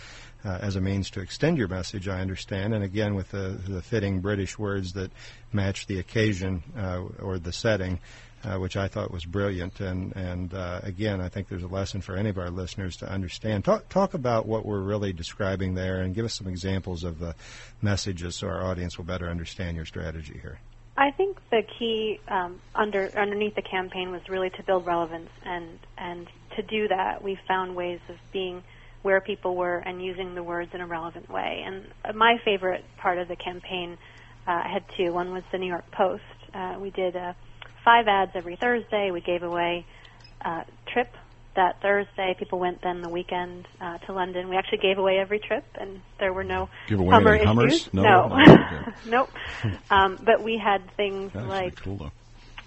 uh, 0.44 0.58
as 0.60 0.76
a 0.76 0.80
means 0.80 1.10
to 1.10 1.20
extend 1.20 1.58
your 1.58 1.68
message. 1.68 2.08
I 2.08 2.20
understand, 2.20 2.74
and 2.74 2.82
again 2.84 3.14
with 3.14 3.30
the 3.30 3.58
the 3.68 3.82
fitting 3.82 4.20
British 4.20 4.58
words 4.58 4.92
that 4.94 5.10
match 5.52 5.86
the 5.86 5.98
occasion 5.98 6.62
uh, 6.76 7.02
or 7.20 7.38
the 7.38 7.52
setting 7.52 7.98
uh, 8.44 8.57
which 8.57 8.76
I 8.76 8.88
thought 8.88 9.11
was 9.11 9.24
brilliant. 9.24 9.81
And 9.81 10.14
and 10.16 10.55
uh, 10.55 10.81
again, 10.83 11.20
I 11.20 11.29
think 11.29 11.48
there's 11.48 11.62
a 11.62 11.68
lesson 11.68 12.00
for 12.00 12.16
any 12.16 12.31
of 12.31 12.38
our 12.38 12.50
listeners 12.50 12.96
to 12.98 13.11
understand. 13.11 13.64
Talk 13.64 13.88
talk 13.88 14.14
about 14.14 14.46
what 14.46 14.64
we're 14.64 14.81
really 14.81 15.12
describing 15.12 15.74
there, 15.74 16.00
and 16.00 16.14
give 16.14 16.24
us 16.24 16.35
some 16.35 16.46
examples 16.46 17.05
of 17.05 17.18
the 17.18 17.35
messages 17.83 18.37
so 18.37 18.48
our 18.48 18.64
audience 18.64 18.98
will 18.98 19.05
better 19.05 19.29
understand 19.29 19.76
your 19.76 19.87
strategy 19.87 20.38
here. 20.40 20.61
I 20.96 21.11
think 21.12 21.38
the 21.50 21.62
key 21.79 22.20
um, 22.29 22.61
under 22.74 23.11
underneath 23.16 23.55
the 23.55 23.62
campaign 23.62 24.11
was 24.11 24.22
really 24.29 24.50
to 24.50 24.62
build 24.62 24.87
relevance, 24.87 25.31
and 25.44 25.79
and 25.96 26.29
to 26.57 26.62
do 26.62 26.88
that, 26.88 27.22
we 27.22 27.38
found 27.46 27.74
ways 27.74 28.00
of 28.09 28.16
being 28.33 28.62
where 29.03 29.20
people 29.20 29.57
were 29.57 29.79
and 29.79 30.05
using 30.05 30.35
the 30.35 30.42
words 30.42 30.70
in 30.74 30.81
a 30.81 30.87
relevant 30.87 31.31
way. 31.31 31.64
And 31.64 32.16
my 32.16 32.37
favorite 32.44 32.85
part 32.98 33.16
of 33.18 33.29
the 33.29 33.37
campaign, 33.37 33.96
uh, 34.46 34.62
I 34.64 34.68
had 34.68 34.85
two. 34.96 35.12
One 35.12 35.33
was 35.33 35.42
the 35.53 35.59
New 35.59 35.68
York 35.68 35.90
Post. 35.90 36.22
Uh, 36.53 36.76
we 36.79 36.90
did 36.90 37.16
uh, 37.16 37.33
five 37.84 38.06
ads 38.08 38.32
every 38.34 38.56
Thursday. 38.56 39.10
We 39.12 39.20
gave 39.20 39.42
away 39.42 39.86
uh, 40.44 40.62
trip 40.92 41.14
that 41.56 41.80
Thursday. 41.82 42.34
People 42.38 42.58
went 42.58 42.82
then 42.82 43.02
the 43.02 43.08
weekend 43.08 43.66
uh, 43.80 43.98
to 43.98 44.12
London. 44.12 44.48
We 44.48 44.56
actually 44.56 44.78
gave 44.78 44.98
away 44.98 45.18
every 45.18 45.40
trip, 45.40 45.64
and 45.78 46.00
there 46.18 46.32
were 46.32 46.44
no 46.44 46.68
Give 46.88 47.00
away 47.00 47.14
Hummer 47.14 47.44
Hummers? 47.44 47.88
No? 47.92 48.02
no, 48.02 48.30
Oh, 48.32 48.92
nope. 49.06 49.28
Um, 49.90 50.18
but 50.24 50.42
we 50.42 50.60
had 50.62 50.90
things 50.96 51.32
That's 51.34 51.46
like 51.46 51.76
cool, 51.82 52.10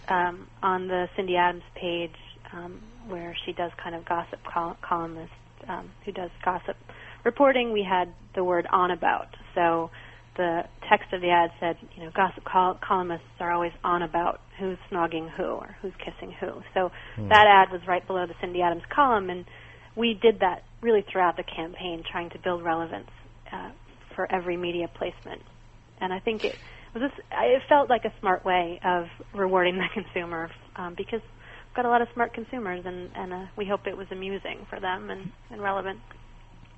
um, 0.10 0.47
on 0.62 0.88
the 0.88 1.08
Cindy 1.15 1.36
Adams 1.38 1.63
page 1.76 2.15
um, 2.52 2.82
where 3.08 3.36
she 3.45 3.54
does 3.54 3.71
kind 3.82 3.95
of 3.95 4.06
gossip 4.06 4.39
col- 4.43 4.78
columnist 4.82 5.32
um, 5.67 5.91
who 6.06 6.12
does 6.12 6.30
gossip 6.43 6.76
reporting. 7.23 7.71
We 7.71 7.86
had 7.89 8.13
the 8.36 8.43
word 8.43 8.67
on 8.71 8.91
about. 8.91 9.36
So 9.56 9.89
the 10.38 10.62
text 10.89 11.13
of 11.13 11.22
the 11.22 11.30
ad 11.30 11.52
said, 11.60 11.76
you 11.96 12.04
know, 12.04 12.12
gossip 12.15 12.43
col- 12.43 12.80
columnists 12.86 13.26
are 13.39 13.52
always 13.52 13.72
on 13.84 14.02
about 14.02 14.41
who's 14.60 14.78
snogging 14.91 15.30
who 15.36 15.43
or 15.43 15.76
who's 15.82 15.93
kissing 16.00 16.34
who. 16.39 16.62
So 16.74 16.89
that 17.30 17.46
ad 17.48 17.72
was 17.72 17.82
right 17.88 18.06
below 18.06 18.26
the 18.28 18.34
Cindy 18.41 18.62
Adams 18.62 18.84
column, 18.93 19.30
and 19.30 19.46
we 19.96 20.17
did 20.22 20.39
that 20.39 20.63
really 20.82 21.04
throughout 21.12 21.38
the 21.38 21.43
campaign, 21.43 22.04
trying 22.10 22.30
to 22.32 22.39
build 22.43 22.63
relevance 22.63 23.10
uh, 23.52 23.72
for 24.15 24.32
every 24.32 24.58
media 24.58 24.88
placement. 24.88 25.41
And 26.02 26.12
I 26.12 26.19
think 26.19 26.43
it 26.43 26.56
was 26.93 27.04
this, 27.04 27.26
it 27.32 27.62
felt 27.69 27.89
like 27.89 28.06
a 28.06 28.13
smart 28.19 28.46
way 28.46 28.80
of 28.84 29.06
rewarding 29.34 29.78
the 29.78 29.88
consumer 29.93 30.50
um, 30.76 30.93
because 30.98 31.22
we've 31.22 31.76
got 31.76 31.86
a 31.86 31.89
lot 31.89 32.02
of 32.02 32.08
smart 32.13 32.34
consumers, 32.34 32.84
and, 32.86 33.10
and 33.15 33.34
uh, 33.34 33.46
we 33.58 33.65
hope 33.65 33.82
it 33.88 33.98
was 33.98 34.08
amusing 34.12 34.65
for 34.69 34.80
them 34.80 35.10
and, 35.10 35.32
and 35.52 35.62
relevant. 35.62 36.00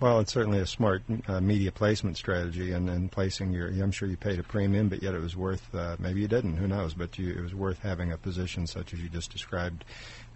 Well, 0.02 0.20
it's 0.20 0.34
certainly 0.34 0.60
a 0.60 0.66
smart 0.66 1.04
uh, 1.28 1.40
media 1.40 1.72
placement 1.72 2.18
strategy, 2.18 2.74
and, 2.74 2.90
and 2.90 3.10
placing 3.10 3.54
your. 3.54 3.70
I'm 3.70 3.92
sure 3.92 4.10
you 4.10 4.18
paid 4.18 4.40
a 4.40 4.44
premium, 4.44 4.90
but 4.90 5.02
yet 5.02 5.14
it 5.14 5.22
was 5.22 5.38
worth. 5.38 5.74
Uh, 5.74 5.96
maybe 6.00 6.20
you 6.20 6.28
didn't. 6.28 6.58
Who 6.58 6.68
knows? 6.68 6.94
But 6.94 7.18
you, 7.18 7.32
it 7.32 7.42
was 7.42 7.56
worth 7.56 7.80
having 7.80 8.12
a 8.12 8.18
position 8.18 8.68
such 8.68 8.94
as 8.94 9.00
you 9.00 9.08
just 9.08 9.32
described 9.32 9.86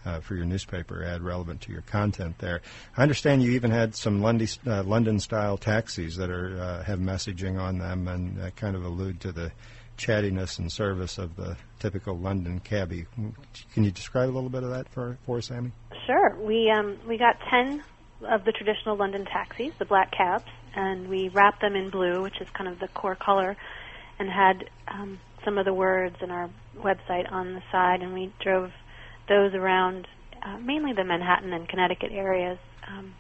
uh, 0.06 0.22
for 0.22 0.36
your 0.36 0.46
newspaper 0.46 1.04
ad, 1.04 1.22
relevant 1.22 1.60
to 1.62 1.74
your 1.74 1.82
content. 1.82 2.38
There, 2.40 2.62
I 2.96 3.04
understand 3.04 3.44
you 3.44 3.52
even 3.52 3.70
had 3.70 3.96
some 3.96 4.24
uh, 4.24 4.84
London-style 4.84 5.58
taxis 5.58 6.16
that 6.16 6.30
are 6.30 6.58
uh, 6.58 6.84
have 6.84 7.00
messaging 7.00 7.60
on 7.60 7.80
them 7.80 8.08
and 8.08 8.42
uh, 8.42 8.50
kind 8.52 8.78
of 8.78 8.86
allude 8.86 9.20
to 9.22 9.34
the 9.34 9.52
chattiness 9.98 10.60
and 10.60 10.72
service 10.72 11.18
of 11.18 11.36
the 11.36 11.58
typical 11.80 12.18
London 12.18 12.62
cabbie. 12.62 13.06
Can 13.74 13.84
you 13.84 13.92
describe 13.92 14.30
a 14.30 14.32
little 14.32 14.50
bit 14.50 14.64
of 14.64 14.70
that 14.70 14.88
for 14.88 15.18
for 15.26 15.42
Sammy? 15.42 15.74
Sure. 16.08 16.38
We 16.40 16.72
um, 16.72 16.98
we 17.06 17.18
got 17.18 17.36
ten 17.50 17.84
of 18.28 18.46
the 18.46 18.52
traditional 18.52 18.96
London 18.96 19.26
taxis, 19.26 19.74
the 19.80 19.86
black 19.86 20.12
cabs, 20.12 20.46
and 20.76 21.08
we 21.08 21.30
wrapped 21.30 21.62
them 21.62 21.76
in 21.76 21.90
blue, 21.90 22.22
which 22.22 22.40
is 22.42 22.48
kind 22.52 22.70
of 22.70 22.80
the 22.80 22.88
core 22.90 23.16
color, 23.16 23.56
and 24.20 24.30
had 24.30 24.70
um, 24.88 25.20
some 25.46 25.58
of 25.58 25.66
the 25.66 25.74
words 25.74 26.18
in 26.22 26.32
our 26.32 26.50
website 26.78 27.32
on 27.32 27.54
the 27.54 27.64
side, 27.72 28.02
and 28.02 28.14
we 28.14 28.32
drove 28.40 28.72
those 29.28 29.54
around 29.54 30.08
uh, 30.44 30.58
mainly 30.58 30.94
the 30.94 31.04
Manhattan 31.04 31.54
and 31.54 31.68
Connecticut 31.68 32.12
areas. 32.12 32.58
Um, 32.88 33.14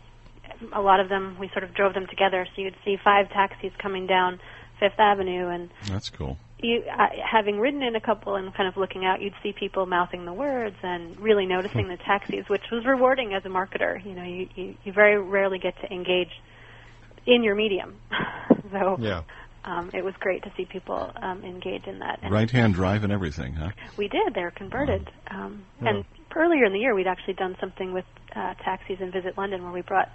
a 0.74 0.82
lot 0.82 1.00
of 1.00 1.10
them, 1.10 1.38
we 1.40 1.50
sort 1.50 1.64
of 1.64 1.74
drove 1.74 1.94
them 1.94 2.08
together, 2.08 2.46
so 2.56 2.62
you'd 2.62 2.76
see 2.84 2.98
five 3.04 3.30
taxis 3.30 3.72
coming 3.78 4.08
down 4.08 4.40
Fifth 4.80 5.00
Avenue, 5.00 5.48
and 5.48 5.70
That's 5.88 6.10
cool. 6.10 6.38
You 6.62 6.84
uh, 6.92 7.08
having 7.30 7.60
ridden 7.60 7.82
in 7.84 7.96
a 7.96 8.02
couple 8.02 8.36
and 8.36 8.54
kind 8.54 8.68
of 8.68 8.78
looking 8.78 9.06
out, 9.06 9.22
you'd 9.22 9.34
see 9.42 9.54
people 9.54 9.86
mouthing 9.86 10.26
the 10.26 10.34
words 10.34 10.76
and 10.84 11.20
really 11.20 11.46
noticing 11.46 11.88
the 11.88 11.98
taxis, 11.98 12.48
which 12.50 12.64
was 12.72 12.86
rewarding 12.86 13.34
as 13.34 13.46
a 13.46 13.50
marketer. 13.50 14.04
You 14.06 14.14
know, 14.14 14.24
you 14.24 14.48
you, 14.56 14.76
you 14.84 14.92
very 14.94 15.18
rarely 15.22 15.60
get 15.60 15.80
to 15.82 15.92
engage 15.92 16.32
in 17.26 17.44
your 17.44 17.56
medium, 17.56 17.96
so 18.72 18.98
Yeah. 19.00 19.22
um, 19.66 19.92
it 19.94 20.04
was 20.04 20.14
great 20.20 20.44
to 20.44 20.52
see 20.58 20.66
people 20.66 21.12
um, 21.22 21.44
engage 21.44 21.86
in 21.86 22.00
that. 22.00 22.20
And 22.24 22.34
Right 22.34 22.50
hand 22.50 22.74
drive 22.74 23.04
and 23.04 23.12
everything, 23.14 23.54
huh? 23.54 23.70
we 23.98 24.08
did. 24.08 24.34
They 24.34 24.42
were 24.42 24.52
converted. 24.52 25.10
Um, 25.30 25.64
And 25.82 26.06
earlier 26.36 26.66
in 26.66 26.74
the 26.74 26.80
year, 26.80 26.96
we'd 26.96 27.08
actually 27.08 27.34
done 27.36 27.56
something 27.60 27.94
with 27.94 28.06
uh, 28.36 28.54
taxis 28.64 29.00
in 29.02 29.12
Visit 29.12 29.38
London, 29.38 29.64
where 29.64 29.72
we 29.72 29.82
brought 29.82 30.10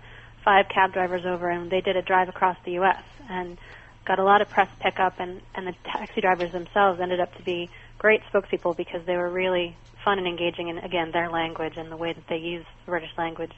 five 0.45 0.67
cab 0.69 0.93
drivers 0.93 1.25
over, 1.25 1.49
and 1.49 1.71
they 1.71 1.81
did 1.81 1.97
a 1.97 2.03
drive 2.03 2.29
across 2.29 2.57
the 2.65 2.73
U.S. 2.73 3.03
and 3.29 3.57
got 4.07 4.19
a 4.19 4.25
lot 4.25 4.43
of 4.43 4.51
press 4.51 4.69
pickup. 4.81 5.15
And 5.19 5.41
and 5.55 5.67
the 5.67 5.75
taxi 5.85 6.21
drivers 6.21 6.53
themselves 6.53 7.01
ended 7.01 7.21
up 7.21 7.35
to 7.37 7.43
be 7.43 7.71
great 7.99 8.21
spokespeople 8.33 8.77
because 8.77 9.01
they 9.07 9.17
were 9.17 9.31
really 9.31 9.77
fun 10.05 10.19
and 10.19 10.27
engaging 10.27 10.69
in 10.69 10.79
again 10.79 11.11
their 11.13 11.31
language 11.31 11.75
and 11.77 11.91
the 11.91 11.97
way 11.97 12.13
that 12.13 12.25
they 12.29 12.37
use 12.37 12.65
the 12.85 12.91
British 12.91 13.11
language. 13.17 13.53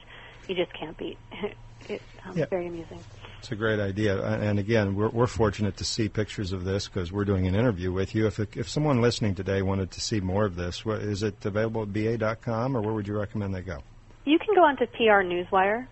You 0.47 0.55
just 0.55 0.73
can't 0.73 0.97
beat. 0.97 1.17
It's 1.89 2.03
um, 2.25 2.37
Yeah. 2.37 2.47
very 2.49 2.67
amusing. 2.67 3.01
It's 3.39 3.51
a 3.51 3.55
great 3.55 3.79
idea, 3.79 4.21
and 4.21 4.43
and 4.43 4.59
again, 4.59 4.93
we're, 4.95 5.07
we're 5.09 5.27
fortunate 5.27 5.77
to 5.77 5.85
see 5.85 6.09
pictures 6.09 6.51
of 6.51 6.65
this 6.65 6.89
because 6.89 7.13
we're 7.13 7.23
doing 7.23 7.47
an 7.47 7.55
interview 7.55 7.93
with 7.93 8.13
you. 8.13 8.27
If 8.27 8.39
if 8.57 8.67
someone 8.67 8.99
listening 9.01 9.35
today 9.35 9.61
wanted 9.61 9.91
to 9.91 10.01
see 10.01 10.19
more 10.19 10.43
of 10.43 10.55
this, 10.57 10.83
what, 10.83 11.01
is 11.01 11.23
it 11.23 11.45
available 11.45 11.83
at 11.83 11.93
ba.com, 11.93 12.75
or 12.75 12.81
where 12.81 12.93
would 12.93 13.07
you 13.07 13.17
recommend 13.17 13.53
they 13.55 13.61
go? 13.61 13.77
You 14.25 14.37
can 14.37 14.53
go 14.55 14.63
onto 14.65 14.85
PR 14.87 15.21
Newswire 15.23 15.87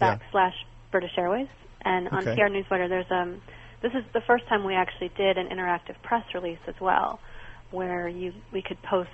Yeah. 0.00 0.18
backslash 0.18 0.54
British 0.92 1.18
Airways, 1.18 1.48
and 1.84 2.08
on 2.10 2.18
Okay. 2.28 2.36
PR 2.36 2.46
Newswire 2.48 2.88
there's 2.88 3.10
um 3.10 3.40
this 3.82 3.92
is 3.92 4.04
the 4.12 4.20
first 4.26 4.46
time 4.48 4.64
we 4.64 4.74
actually 4.74 5.10
did 5.16 5.38
an 5.38 5.48
interactive 5.48 6.00
press 6.02 6.24
release 6.34 6.58
as 6.68 6.74
well, 6.80 7.18
where 7.70 8.08
you 8.08 8.32
we 8.52 8.62
could 8.62 8.80
post 8.82 9.10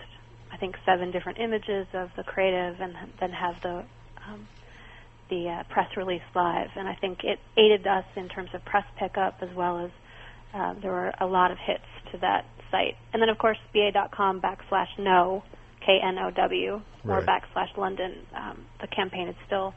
I 0.52 0.57
think 0.57 0.76
seven 0.87 1.11
different 1.11 1.38
images 1.38 1.87
of 1.92 2.11
the 2.16 2.22
creative 2.22 2.81
and 2.81 2.94
then 3.20 3.31
have 3.31 3.55
the 3.62 3.85
um, 4.26 4.48
the 5.29 5.48
uh, 5.48 5.62
press 5.72 5.88
release 5.96 6.22
live, 6.35 6.68
and 6.76 6.88
I 6.88 6.94
think 6.94 7.24
it 7.24 7.38
aided 7.57 7.87
us 7.87 8.05
in 8.16 8.29
terms 8.29 8.50
of 8.55 8.64
press 8.64 8.85
pickup 8.98 9.38
as 9.42 9.48
well 9.57 9.85
as 9.85 9.90
uh, 10.55 10.74
there 10.81 10.90
were 10.92 11.12
a 11.20 11.26
lot 11.26 11.50
of 11.50 11.59
hits 11.59 11.85
to 12.12 12.18
that 12.18 12.44
site. 12.70 12.94
And 13.12 13.20
then 13.20 13.29
of 13.29 13.38
course 13.38 13.59
ba.com 13.72 14.40
backslash 14.40 14.88
no 14.98 15.42
K 15.85 15.98
N 16.02 16.18
O 16.18 16.31
W 16.31 16.81
or 17.09 17.20
Right. 17.20 17.26
backslash 17.26 17.76
London. 17.76 18.26
Um, 18.35 18.64
the 18.81 18.88
campaign 18.88 19.29
is 19.29 19.37
still 19.46 19.74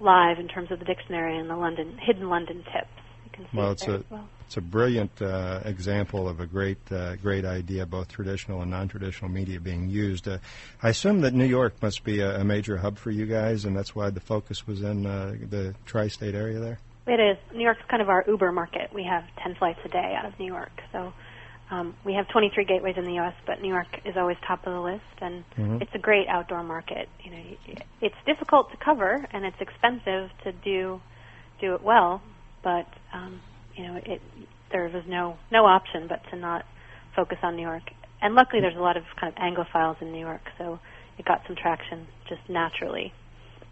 live 0.00 0.38
in 0.38 0.48
terms 0.48 0.70
of 0.70 0.78
the 0.78 0.84
dictionary 0.84 1.38
and 1.38 1.48
the 1.50 1.56
London 1.56 1.98
hidden 2.00 2.28
London 2.28 2.64
tips. 2.72 2.97
You 3.38 3.44
can 3.44 3.52
see 3.52 3.58
Well, 3.58 3.70
it's 3.72 3.86
a 3.86 4.04
well. 4.10 4.28
it's 4.46 4.56
a 4.56 4.60
brilliant 4.60 5.22
uh, 5.22 5.60
example 5.64 6.28
of 6.28 6.40
a 6.40 6.46
great 6.46 6.78
uh, 6.90 7.16
great 7.16 7.44
idea, 7.44 7.86
both 7.86 8.08
traditional 8.08 8.62
and 8.62 8.70
non-traditional 8.70 9.30
media 9.30 9.60
being 9.60 9.88
used. 9.88 10.26
Uh, 10.28 10.38
I 10.82 10.88
assume 10.90 11.20
that 11.20 11.34
New 11.34 11.44
York 11.46 11.80
must 11.82 12.04
be 12.04 12.20
a, 12.20 12.40
a 12.40 12.44
major 12.44 12.76
hub 12.78 12.98
for 12.98 13.10
you 13.10 13.26
guys, 13.26 13.64
and 13.64 13.76
that's 13.76 13.94
why 13.94 14.10
the 14.10 14.20
focus 14.20 14.66
was 14.66 14.82
in 14.82 15.06
uh, 15.06 15.34
the 15.48 15.74
tri-state 15.86 16.34
area 16.34 16.58
there. 16.58 16.78
It 17.06 17.20
is. 17.20 17.38
New 17.54 17.62
York's 17.64 17.80
kind 17.88 18.02
of 18.02 18.08
our 18.10 18.24
Uber 18.26 18.52
market. 18.52 18.92
We 18.92 19.02
have 19.04 19.24
10 19.42 19.54
flights 19.54 19.78
a 19.84 19.88
day 19.88 20.14
out 20.18 20.26
of 20.26 20.38
New 20.38 20.44
York. 20.44 20.82
So 20.92 21.14
um, 21.70 21.94
we 22.04 22.12
have 22.12 22.28
23 22.28 22.66
gateways 22.66 22.96
in 22.98 23.04
the 23.04 23.14
U.S., 23.14 23.34
but 23.46 23.62
New 23.62 23.68
York 23.72 23.86
is 24.04 24.14
always 24.16 24.36
top 24.46 24.66
of 24.66 24.74
the 24.74 24.80
list, 24.80 25.02
and 25.22 25.42
Mhm. 25.56 25.80
it's 25.80 25.94
a 25.94 25.98
great 25.98 26.28
outdoor 26.28 26.62
market. 26.64 27.08
You 27.24 27.30
know, 27.30 27.42
it's 28.02 28.14
difficult 28.26 28.70
to 28.72 28.76
cover, 28.76 29.26
and 29.32 29.46
it's 29.46 29.60
expensive 29.60 30.30
to 30.44 30.52
do 30.52 31.00
do 31.60 31.74
it 31.74 31.82
well, 31.82 32.22
but 32.62 32.86
um, 33.12 33.40
you 33.76 33.86
know, 33.86 34.00
it 34.04 34.20
there 34.70 34.88
was 34.88 35.04
no 35.06 35.36
no 35.50 35.64
option 35.64 36.06
but 36.08 36.20
to 36.30 36.36
not 36.36 36.64
focus 37.14 37.38
on 37.42 37.56
New 37.56 37.62
York. 37.62 37.82
And 38.20 38.34
luckily, 38.34 38.60
there's 38.60 38.76
a 38.76 38.80
lot 38.80 38.96
of 38.96 39.04
kind 39.20 39.32
of 39.32 39.38
Anglophiles 39.38 40.02
in 40.02 40.12
New 40.12 40.20
York, 40.20 40.42
so 40.58 40.80
it 41.18 41.24
got 41.24 41.42
some 41.46 41.56
traction 41.56 42.06
just 42.28 42.42
naturally. 42.48 43.12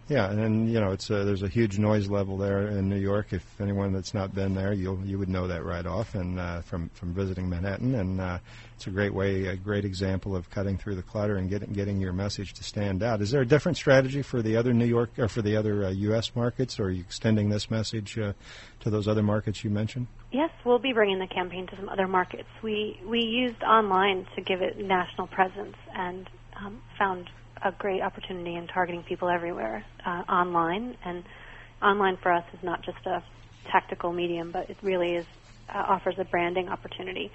Yeah, 0.09 0.29
and, 0.29 0.39
then 0.39 0.67
you 0.69 0.79
know 0.79 0.91
it's 0.91 1.11
uh, 1.11 1.25
there's 1.25 1.43
a 1.43 1.49
huge 1.49 1.77
noise 1.79 2.07
level 2.07 2.37
there 2.37 2.67
in 2.67 2.87
New 2.87 2.99
York. 2.99 3.33
If 3.33 3.43
anyone 3.59 3.91
that's 3.91 4.13
not 4.13 4.33
been 4.33 4.53
there, 4.53 4.71
you'll 4.71 5.05
you 5.05 5.19
would 5.19 5.27
know 5.27 5.47
that 5.47 5.65
right 5.65 5.85
off, 5.85 6.15
and 6.15 6.39
uh, 6.39 6.61
from 6.61 6.89
from 6.93 7.13
visiting 7.13 7.49
Manhattan, 7.49 7.93
and 7.93 8.21
uh, 8.21 8.39
it's 8.75 8.87
a 8.87 8.89
great 8.89 9.13
way, 9.13 9.47
a 9.47 9.57
great 9.57 9.83
example 9.83 10.33
of 10.33 10.49
cutting 10.49 10.77
through 10.77 10.95
the 10.95 11.01
clutter 11.03 11.35
and 11.35 11.49
getting 11.49 11.73
getting 11.73 11.99
your 11.99 12.13
message 12.13 12.53
to 12.53 12.63
stand 12.63 13.03
out. 13.03 13.21
Is 13.21 13.31
there 13.31 13.41
a 13.41 13.45
different 13.45 13.77
strategy 13.77 14.21
for 14.21 14.41
the 14.41 14.55
other 14.55 14.71
New 14.71 14.85
York 14.85 15.09
or 15.17 15.27
for 15.27 15.41
the 15.41 15.57
other 15.57 15.85
uh, 15.85 15.89
U.S. 15.89 16.33
markets, 16.35 16.79
or 16.79 16.85
are 16.85 16.91
you 16.91 17.01
extending 17.01 17.49
this 17.49 17.69
message 17.69 18.17
uh, 18.17 18.31
to 18.79 18.89
those 18.89 19.09
other 19.09 19.23
markets 19.23 19.65
you 19.65 19.69
mentioned? 19.69 20.07
Yes, 20.31 20.51
we'll 20.63 20.79
be 20.79 20.93
bringing 20.93 21.19
the 21.19 21.27
campaign 21.27 21.67
to 21.67 21.75
some 21.75 21.89
other 21.89 22.07
markets. 22.07 22.47
We 22.63 22.97
we 23.05 23.19
used 23.19 23.61
online 23.61 24.25
to 24.37 24.41
give 24.41 24.61
it 24.61 24.77
national 24.77 25.27
presence 25.27 25.75
and 25.93 26.29
um, 26.55 26.81
found 26.97 27.29
a 27.63 27.71
great 27.79 28.01
opportunity 28.01 28.55
in 28.55 28.67
targeting 28.67 29.03
people 29.07 29.29
everywhere 29.29 29.85
uh, 30.05 30.23
online. 30.31 30.95
And 31.05 31.23
online 31.81 32.17
for 32.21 32.31
us 32.33 32.43
is 32.53 32.59
not 32.63 32.83
just 32.85 33.05
a 33.05 33.23
tactical 33.71 34.13
medium, 34.13 34.51
but 34.51 34.69
it 34.69 34.77
really 34.81 35.11
is 35.13 35.25
uh, 35.73 35.83
offers 35.89 36.15
a 36.19 36.25
branding 36.25 36.69
opportunity. 36.69 37.31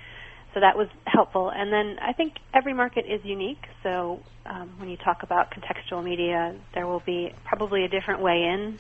So 0.55 0.61
that 0.61 0.77
was 0.77 0.89
helpful. 1.07 1.51
And 1.55 1.73
then 1.73 1.97
I 2.03 2.13
think 2.13 2.35
every 2.55 2.75
market 2.75 3.05
is 3.09 3.21
unique. 3.25 3.65
So 3.83 4.25
um, 4.47 4.75
when 4.79 4.89
you 4.89 4.97
talk 5.05 5.19
about 5.23 5.47
contextual 5.53 6.05
media, 6.05 6.55
there 6.75 6.87
will 6.87 7.03
be 7.07 7.31
probably 7.45 7.85
a 7.85 7.89
different 7.89 8.23
way 8.23 8.45
in, 8.53 8.79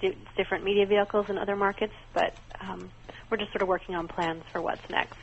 di- 0.00 0.18
different 0.36 0.64
media 0.64 0.86
vehicles 0.86 1.26
in 1.28 1.38
other 1.38 1.56
markets. 1.56 1.92
But 2.12 2.36
um, 2.60 2.90
we're 3.30 3.38
just 3.38 3.52
sort 3.52 3.62
of 3.62 3.68
working 3.68 3.94
on 3.94 4.08
plans 4.08 4.42
for 4.52 4.60
what's 4.62 4.82
next. 4.90 5.16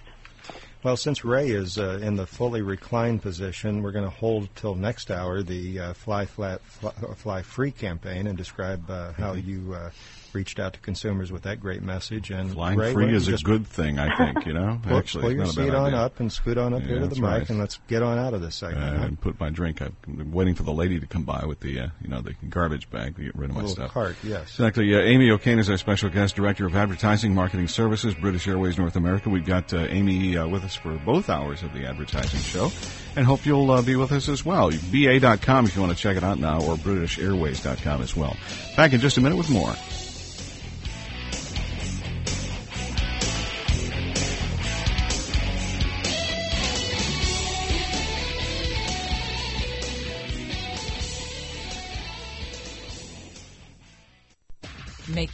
Well, 0.83 0.97
since 0.97 1.23
Ray 1.23 1.51
is 1.51 1.77
uh, 1.77 1.99
in 2.01 2.15
the 2.15 2.25
fully 2.25 2.63
reclined 2.63 3.21
position, 3.21 3.83
we're 3.83 3.91
going 3.91 4.09
to 4.09 4.09
hold 4.09 4.49
till 4.55 4.73
next 4.73 5.11
hour 5.11 5.43
the 5.43 5.79
uh, 5.79 5.93
Fly 5.93 6.25
Flat 6.25 6.59
Fly, 6.61 6.91
Fly 6.91 7.41
Free 7.43 7.69
campaign 7.69 8.25
and 8.25 8.35
describe 8.35 8.89
uh, 8.89 9.11
how 9.11 9.33
you 9.33 9.75
uh, 9.75 9.91
reached 10.33 10.59
out 10.59 10.73
to 10.73 10.79
consumers 10.79 11.31
with 11.31 11.43
that 11.43 11.59
great 11.59 11.81
message. 11.81 12.29
And 12.31 12.51
Flying 12.51 12.77
Ray, 12.77 12.93
free 12.93 13.15
is 13.15 13.27
a 13.27 13.37
good 13.37 13.65
thing, 13.67 13.99
I 13.99 14.15
think. 14.17 14.45
You 14.45 14.53
know, 14.53 14.79
pull, 14.83 14.97
actually, 14.97 15.21
pull 15.23 15.31
your 15.33 15.45
seat 15.47 15.69
on 15.73 15.87
idea. 15.87 15.99
up 15.99 16.19
and 16.19 16.31
scoot 16.31 16.57
on 16.57 16.73
up 16.73 16.81
Yeah, 16.81 16.87
here 16.87 16.99
to 16.99 17.07
the 17.07 17.15
mic, 17.15 17.23
right. 17.23 17.49
and 17.49 17.59
let's 17.59 17.79
get 17.87 18.01
on 18.03 18.17
out 18.17 18.33
of 18.33 18.41
this 18.41 18.61
Uh, 18.63 18.69
segment. 18.69 18.97
huh? 18.97 19.05
and 19.05 19.21
put 19.21 19.39
my 19.39 19.49
drink. 19.49 19.81
I'm 19.81 20.31
waiting 20.31 20.55
for 20.55 20.63
the 20.63 20.73
lady 20.73 20.99
to 20.99 21.05
come 21.05 21.23
by 21.23 21.45
with 21.45 21.59
the, 21.59 21.79
uh, 21.81 21.87
you 22.01 22.07
know, 22.09 22.21
the 22.21 22.33
garbage 22.49 22.89
bag 22.89 23.15
to 23.17 23.23
get 23.23 23.35
rid 23.35 23.49
of 23.49 23.55
my 23.55 23.65
stuff. 23.65 23.91
cart, 23.91 24.15
yes. 24.23 24.43
Exactly. 24.49 24.93
Uh, 24.95 24.99
Amy 24.99 25.29
O'Kane 25.31 25.59
is 25.59 25.69
our 25.69 25.77
special 25.77 26.09
guest, 26.09 26.35
director 26.35 26.65
of 26.65 26.75
advertising, 26.75 27.33
marketing 27.35 27.67
services, 27.67 28.13
British 28.13 28.47
Airways 28.47 28.77
North 28.77 28.95
America. 28.95 29.29
We've 29.29 29.45
got 29.45 29.73
uh, 29.73 29.79
Amy 29.89 30.37
uh, 30.37 30.47
with 30.47 30.63
us 30.63 30.75
for 30.75 30.97
both 31.05 31.29
hours 31.29 31.63
of 31.63 31.73
the 31.73 31.85
advertising 31.85 32.39
show, 32.41 32.71
and 33.15 33.25
hope 33.25 33.45
you'll 33.45 33.69
uh, 33.71 33.81
be 33.81 33.95
with 33.95 34.11
us 34.11 34.29
as 34.29 34.45
well. 34.45 34.69
BA.com 34.91 35.65
if 35.65 35.75
you 35.75 35.81
want 35.81 35.93
to 35.93 35.97
check 35.99 36.17
it 36.17 36.23
out 36.23 36.39
now, 36.39 36.61
or 36.61 36.75
BritishAirways.com 36.75 38.01
as 38.01 38.15
well. 38.15 38.35
Back 38.75 38.93
in 38.93 38.99
just 38.99 39.17
a 39.17 39.21
minute 39.21 39.35
with 39.37 39.49
more. 39.49 39.73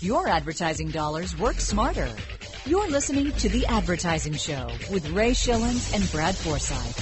Your 0.08 0.30
advertising 0.30 0.90
dollars 0.90 1.38
work 1.38 1.60
smarter. 1.60 2.10
You're 2.66 2.88
listening 2.88 3.30
to 3.30 3.50
The 3.50 3.66
Advertising 3.66 4.36
Show 4.36 4.70
with 4.90 5.10
Ray 5.10 5.32
Schilens 5.32 5.94
and 5.94 6.10
Brad 6.14 6.34
Forsythe. 6.34 6.98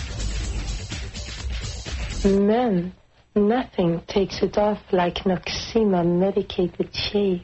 Men, 2.25 2.95
nothing 3.35 4.01
takes 4.07 4.41
it 4.41 4.57
off 4.57 4.79
like 4.91 5.17
Noxzema 5.17 6.03
medicated 6.03 6.89
shave. 6.95 7.41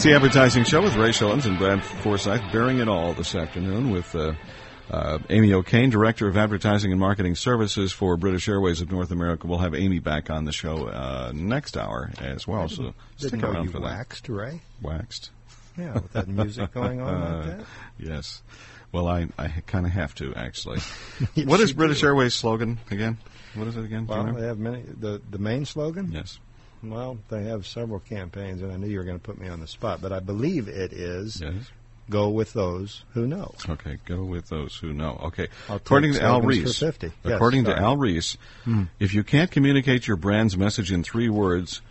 It's 0.00 0.06
the 0.06 0.14
advertising 0.14 0.64
show 0.64 0.80
with 0.80 0.96
Ray 0.96 1.10
Schilens 1.10 1.44
and 1.44 1.58
Brad 1.58 1.84
Forsythe, 1.84 2.40
bearing 2.52 2.78
it 2.78 2.88
all 2.88 3.12
this 3.12 3.34
afternoon 3.34 3.90
with 3.90 4.14
uh, 4.14 4.32
uh, 4.90 5.18
Amy 5.28 5.52
O'Kane, 5.52 5.90
Director 5.90 6.26
of 6.26 6.38
Advertising 6.38 6.90
and 6.90 6.98
Marketing 6.98 7.34
Services 7.34 7.92
for 7.92 8.16
British 8.16 8.48
Airways 8.48 8.80
of 8.80 8.90
North 8.90 9.10
America. 9.10 9.46
We'll 9.46 9.58
have 9.58 9.74
Amy 9.74 9.98
back 9.98 10.30
on 10.30 10.46
the 10.46 10.52
show 10.52 10.86
uh, 10.86 11.32
next 11.34 11.76
hour 11.76 12.10
as 12.18 12.48
well, 12.48 12.70
so 12.70 12.94
stick 13.18 13.42
around 13.42 13.64
you 13.64 13.72
for 13.72 13.80
that. 13.80 13.98
waxed, 13.98 14.26
Ray. 14.30 14.62
Waxed. 14.80 15.32
Yeah, 15.76 15.92
with 15.92 16.14
that 16.14 16.28
music 16.28 16.72
going 16.72 17.02
on 17.02 17.20
like 17.20 17.58
that. 17.58 17.66
Yes. 17.98 18.40
Well, 18.92 19.06
I, 19.06 19.28
I 19.38 19.48
kind 19.66 19.84
of 19.84 19.92
have 19.92 20.14
to, 20.14 20.34
actually. 20.34 20.80
What 21.44 21.60
is 21.60 21.74
British 21.74 22.00
do. 22.00 22.06
Airways 22.06 22.32
slogan 22.32 22.78
again? 22.90 23.18
What 23.52 23.68
is 23.68 23.76
it 23.76 23.84
again? 23.84 24.06
You 24.08 24.14
Well, 24.14 24.32
they 24.32 24.46
have 24.46 24.58
many. 24.58 24.80
The 24.80 25.20
the 25.28 25.38
main 25.38 25.66
slogan. 25.66 26.10
Yes. 26.10 26.38
Well, 26.82 27.18
they 27.28 27.44
have 27.44 27.66
several 27.66 28.00
campaigns, 28.00 28.62
and 28.62 28.72
I 28.72 28.76
knew 28.76 28.86
you 28.88 28.98
were 28.98 29.04
going 29.04 29.18
to 29.18 29.22
put 29.24 29.38
me 29.38 29.48
on 29.48 29.60
the 29.60 29.66
spot, 29.66 30.00
but 30.00 30.12
I 30.12 30.20
believe 30.20 30.66
it 30.68 30.92
is 30.92 31.40
Yes. 31.40 31.52
"Go 32.08 32.28
with 32.30 32.52
those 32.54 33.04
who 33.12 33.26
know." 33.26 33.54
Okay, 33.68 33.98
go 34.06 34.24
with 34.24 34.48
those 34.48 34.76
who 34.76 34.92
know. 34.92 35.20
Okay, 35.24 35.48
according 35.68 36.14
to 36.14 36.22
Al 36.22 36.40
Ries, 36.42 36.78
50. 36.78 37.06
Yes, 37.24 37.34
according 37.34 37.64
to. 37.64 37.74
Hmm. 37.74 37.82
Al 37.84 37.96
Ries, 37.96 38.36
if 38.98 39.12
you 39.14 39.22
can't 39.22 39.50
communicate 39.50 40.06
your 40.08 40.16
brand's 40.16 40.56
message 40.56 40.90
in 40.90 41.02
three 41.04 41.28
words, 41.28 41.82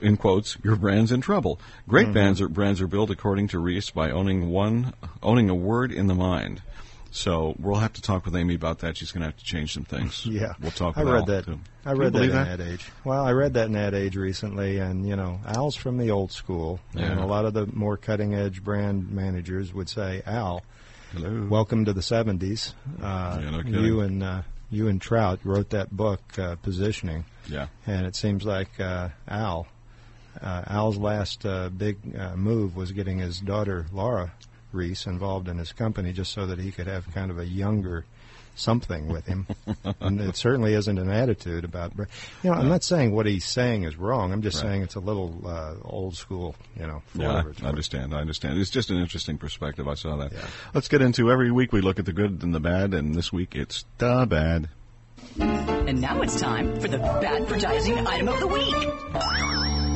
in 0.00 0.16
quotes, 0.16 0.56
your 0.64 0.74
brand's 0.76 1.12
in 1.12 1.20
trouble. 1.20 1.60
Great 1.86 2.04
Mm-hmm. 2.06 2.12
brands 2.14 2.40
are 2.40 2.48
brands 2.48 2.80
are 2.80 2.88
built 2.88 3.10
according 3.10 3.48
to 3.48 3.58
Ries 3.58 3.90
by 3.90 4.10
owning 4.10 4.48
one, 4.48 4.94
owning 5.22 5.50
a 5.50 5.54
word 5.54 5.92
in 5.92 6.06
the 6.06 6.14
mind. 6.14 6.62
So 7.18 7.56
we'll 7.58 7.80
have 7.80 7.94
to 7.94 8.00
talk 8.00 8.24
with 8.24 8.36
Amy 8.36 8.54
about 8.54 8.78
that. 8.78 8.96
She's 8.96 9.10
going 9.10 9.22
to 9.22 9.26
have 9.26 9.36
to 9.38 9.44
change 9.44 9.74
some 9.74 9.82
things. 9.82 10.24
Yeah, 10.38 10.52
we'll 10.60 10.70
talk. 10.70 10.96
I 10.96 11.02
read 11.02 11.14
Al, 11.20 11.24
that. 11.26 11.44
too. 11.46 11.58
I 11.84 11.92
read 11.92 12.12
that 12.12 12.22
in 12.22 12.30
that? 12.30 12.60
Age. 12.60 12.88
Well, 13.02 13.24
I 13.24 13.32
read 13.32 13.54
that 13.54 13.66
in 13.66 13.74
Ad 13.74 13.92
Age 13.92 14.14
recently, 14.14 14.78
and 14.78 15.04
you 15.08 15.16
know, 15.16 15.40
Al's 15.44 15.74
from 15.74 15.98
the 15.98 16.12
old 16.12 16.30
school, 16.30 16.78
and 16.94 17.18
a 17.18 17.26
lot 17.26 17.44
of 17.44 17.54
the 17.54 17.66
more 17.66 17.96
cutting 17.96 18.34
edge 18.34 18.62
brand 18.62 19.10
managers 19.10 19.74
would 19.74 19.88
say, 19.88 20.22
"Al, 20.26 20.62
Hello. 21.12 21.46
welcome 21.50 21.86
to 21.86 21.92
the 21.92 22.02
'70s." 22.02 22.72
Uh, 23.02 23.38
Yeah, 23.42 23.50
no 23.50 23.80
you 23.80 24.00
and 24.00 24.22
uh, 24.22 24.42
you 24.70 24.86
and 24.86 25.00
Trout 25.00 25.40
wrote 25.42 25.70
that 25.70 25.90
book, 25.90 26.20
uh, 26.38 26.54
Positioning, 26.56 27.24
yeah. 27.48 27.66
and 27.86 28.06
it 28.06 28.14
seems 28.14 28.44
like 28.44 28.78
uh, 28.78 29.08
Al, 29.26 29.66
uh, 30.40 30.62
Al's 30.68 30.98
last 30.98 31.44
uh, 31.44 31.68
big 31.70 31.96
uh, 32.16 32.36
move 32.36 32.76
was 32.76 32.92
getting 32.92 33.18
his 33.18 33.40
daughter 33.40 33.86
Laura 33.92 34.32
Ries 34.72 35.06
involved 35.06 35.48
in 35.48 35.58
his 35.58 35.72
company, 35.72 36.12
just 36.12 36.32
so 36.32 36.46
that 36.46 36.58
he 36.58 36.70
could 36.72 36.86
have 36.86 37.12
kind 37.14 37.30
of 37.30 37.38
a 37.38 37.46
younger 37.46 38.04
something 38.54 39.06
with 39.06 39.24
him. 39.24 39.46
and 40.00 40.20
it 40.20 40.34
certainly 40.36 40.74
isn't 40.74 40.98
an 40.98 41.08
attitude 41.10 41.64
about. 41.64 41.94
br- 41.94 42.04
You 42.42 42.50
know, 42.50 42.56
I'm 42.56 42.68
not 42.68 42.82
saying 42.82 43.14
what 43.14 43.24
he's 43.26 43.44
saying 43.44 43.84
is 43.84 43.96
wrong. 43.96 44.32
I'm 44.32 44.42
just 44.42 44.56
Right. 44.62 44.70
saying 44.70 44.82
it's 44.82 44.96
a 44.96 45.00
little 45.00 45.40
uh, 45.46 45.74
old 45.84 46.16
school. 46.16 46.56
You 46.78 46.88
know, 46.88 47.02
Yeah, 47.14 47.44
I 47.62 47.66
understand. 47.66 48.12
I 48.12 48.18
understand. 48.18 48.58
It's 48.58 48.70
just 48.70 48.90
an 48.90 48.96
interesting 48.98 49.38
perspective. 49.38 49.86
I 49.86 49.94
saw 49.94 50.16
that. 50.16 50.32
Yeah. 50.32 50.44
Let's 50.74 50.88
get 50.88 51.02
into 51.02 51.30
every 51.30 51.52
week 51.52 51.72
we 51.72 51.80
look 51.82 52.00
at 52.00 52.04
the 52.04 52.12
good 52.12 52.42
and 52.42 52.52
the 52.52 52.58
bad, 52.60 52.94
and 52.94 53.14
this 53.14 53.32
week 53.32 53.54
it's 53.54 53.84
the 53.98 54.26
bad. 54.28 54.68
And 55.38 56.00
now 56.00 56.20
it's 56.22 56.40
time 56.40 56.80
for 56.80 56.88
the 56.88 57.00
advertising 57.00 58.04
item 58.06 58.26
of 58.28 58.40
the 58.40 58.46
week. 58.48 59.37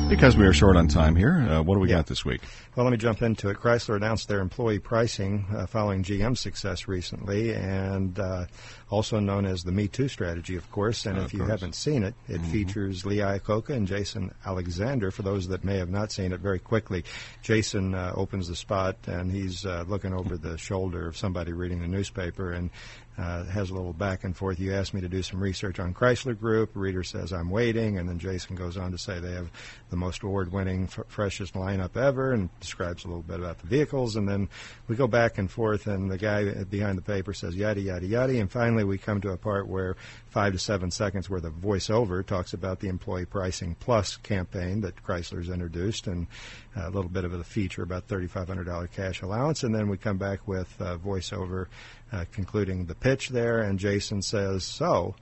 Because 0.09 0.37
we 0.37 0.45
are 0.45 0.53
short 0.53 0.75
on 0.77 0.87
time 0.87 1.15
here, 1.15 1.37
uh, 1.49 1.63
what 1.63 1.73
do 1.73 1.79
we 1.79 1.89
Yeah. 1.89 1.95
got 1.95 2.05
this 2.05 2.23
week? 2.23 2.41
Well, 2.75 2.85
let 2.85 2.91
me 2.91 2.97
jump 2.97 3.23
into 3.23 3.49
it. 3.49 3.57
Chrysler 3.57 3.95
announced 3.95 4.27
their 4.27 4.41
employee 4.41 4.77
pricing 4.77 5.45
uh, 5.51 5.65
following 5.65 6.03
GM's 6.03 6.39
success 6.39 6.87
recently, 6.87 7.51
and 7.53 8.19
uh, 8.19 8.45
also 8.91 9.19
known 9.19 9.45
as 9.45 9.63
the 9.63 9.71
Me 9.71 9.87
Too 9.87 10.07
strategy, 10.07 10.55
of 10.55 10.69
course. 10.71 11.07
And 11.07 11.17
if 11.17 11.33
you 11.33 11.39
course. 11.39 11.49
haven't 11.51 11.73
seen 11.73 12.03
it, 12.03 12.13
it 12.27 12.41
features 12.41 13.05
Lee 13.07 13.17
Iacocca 13.17 13.69
and 13.71 13.87
Jason 13.87 14.31
Alexander. 14.45 15.09
For 15.09 15.23
those 15.23 15.47
that 15.47 15.63
may 15.63 15.77
have 15.77 15.89
not 15.89 16.11
seen 16.11 16.31
it, 16.31 16.39
very 16.41 16.59
quickly, 16.59 17.03
Jason 17.41 17.95
uh, 17.95 18.11
opens 18.15 18.47
the 18.47 18.55
spot 18.55 18.97
and 19.07 19.31
he's 19.31 19.65
uh, 19.65 19.83
looking 19.87 20.13
over 20.13 20.37
the 20.37 20.57
shoulder 20.59 21.07
of 21.07 21.17
somebody 21.17 21.53
reading 21.53 21.79
the 21.81 21.87
newspaper 21.87 22.51
and 22.51 22.69
uh, 23.17 23.43
has 23.45 23.69
a 23.69 23.73
little 23.73 23.93
back 23.93 24.23
and 24.23 24.35
forth. 24.35 24.59
You 24.59 24.73
asked 24.73 24.93
me 24.93 25.01
to 25.01 25.09
do 25.09 25.21
some 25.21 25.39
research 25.39 25.79
on 25.79 25.93
Chrysler 25.93 26.37
Group. 26.37 26.71
Reader 26.73 27.03
says 27.03 27.31
I'm 27.31 27.49
waiting, 27.49 27.97
and 27.97 28.09
then 28.09 28.19
Jason 28.19 28.55
goes 28.55 28.77
on 28.77 28.91
to 28.91 28.97
say 28.97 29.19
they 29.19 29.33
have 29.33 29.51
the 29.89 29.95
most 29.95 30.23
award-winning, 30.23 30.85
f- 30.85 31.05
freshest 31.07 31.53
lineup 31.53 31.95
ever, 31.95 32.33
and 32.33 32.49
describes 32.59 33.05
a 33.05 33.07
little 33.07 33.21
bit 33.21 33.39
about 33.39 33.59
the 33.59 33.67
vehicles. 33.67 34.15
And 34.15 34.27
then 34.27 34.49
we 34.87 34.95
go 34.95 35.07
back 35.07 35.37
and 35.37 35.49
forth, 35.49 35.87
and 35.87 36.09
the 36.09 36.17
guy 36.17 36.63
behind 36.63 36.97
the 36.97 37.03
paper 37.03 37.33
says 37.33 37.55
yada 37.55 37.81
yada 37.81 38.05
yada, 38.05 38.39
and 38.39 38.51
finally 38.51 38.83
we 38.83 38.97
come 38.97 39.21
to 39.21 39.31
a 39.31 39.37
part 39.37 39.67
where 39.67 39.95
five 40.27 40.53
to 40.53 40.59
seven 40.59 40.89
seconds 40.89 41.29
where 41.29 41.41
the 41.41 41.51
voiceover 41.51 42.25
talks 42.25 42.53
about 42.53 42.79
the 42.79 42.87
employee 42.87 43.25
pricing 43.25 43.75
plus 43.79 44.17
campaign 44.17 44.81
that 44.81 45.03
Chrysler's 45.03 45.49
introduced, 45.49 46.07
and 46.07 46.27
a 46.75 46.89
little 46.89 47.09
bit 47.09 47.23
of 47.25 47.33
a 47.33 47.43
feature 47.43 47.83
about 47.83 48.07
$3,500 48.07 48.91
cash 48.91 49.21
allowance, 49.21 49.63
and 49.63 49.73
then 49.75 49.89
we 49.89 49.97
come 49.97 50.17
back 50.17 50.47
with 50.47 50.73
uh, 50.81 50.97
voiceover 50.97 51.67
uh, 52.11 52.25
concluding 52.31 52.85
the 52.85 52.95
pitch 52.95 53.29
there, 53.29 53.59
and 53.61 53.77
Jason 53.79 54.21
says, 54.21 54.63
"So, 54.63 55.15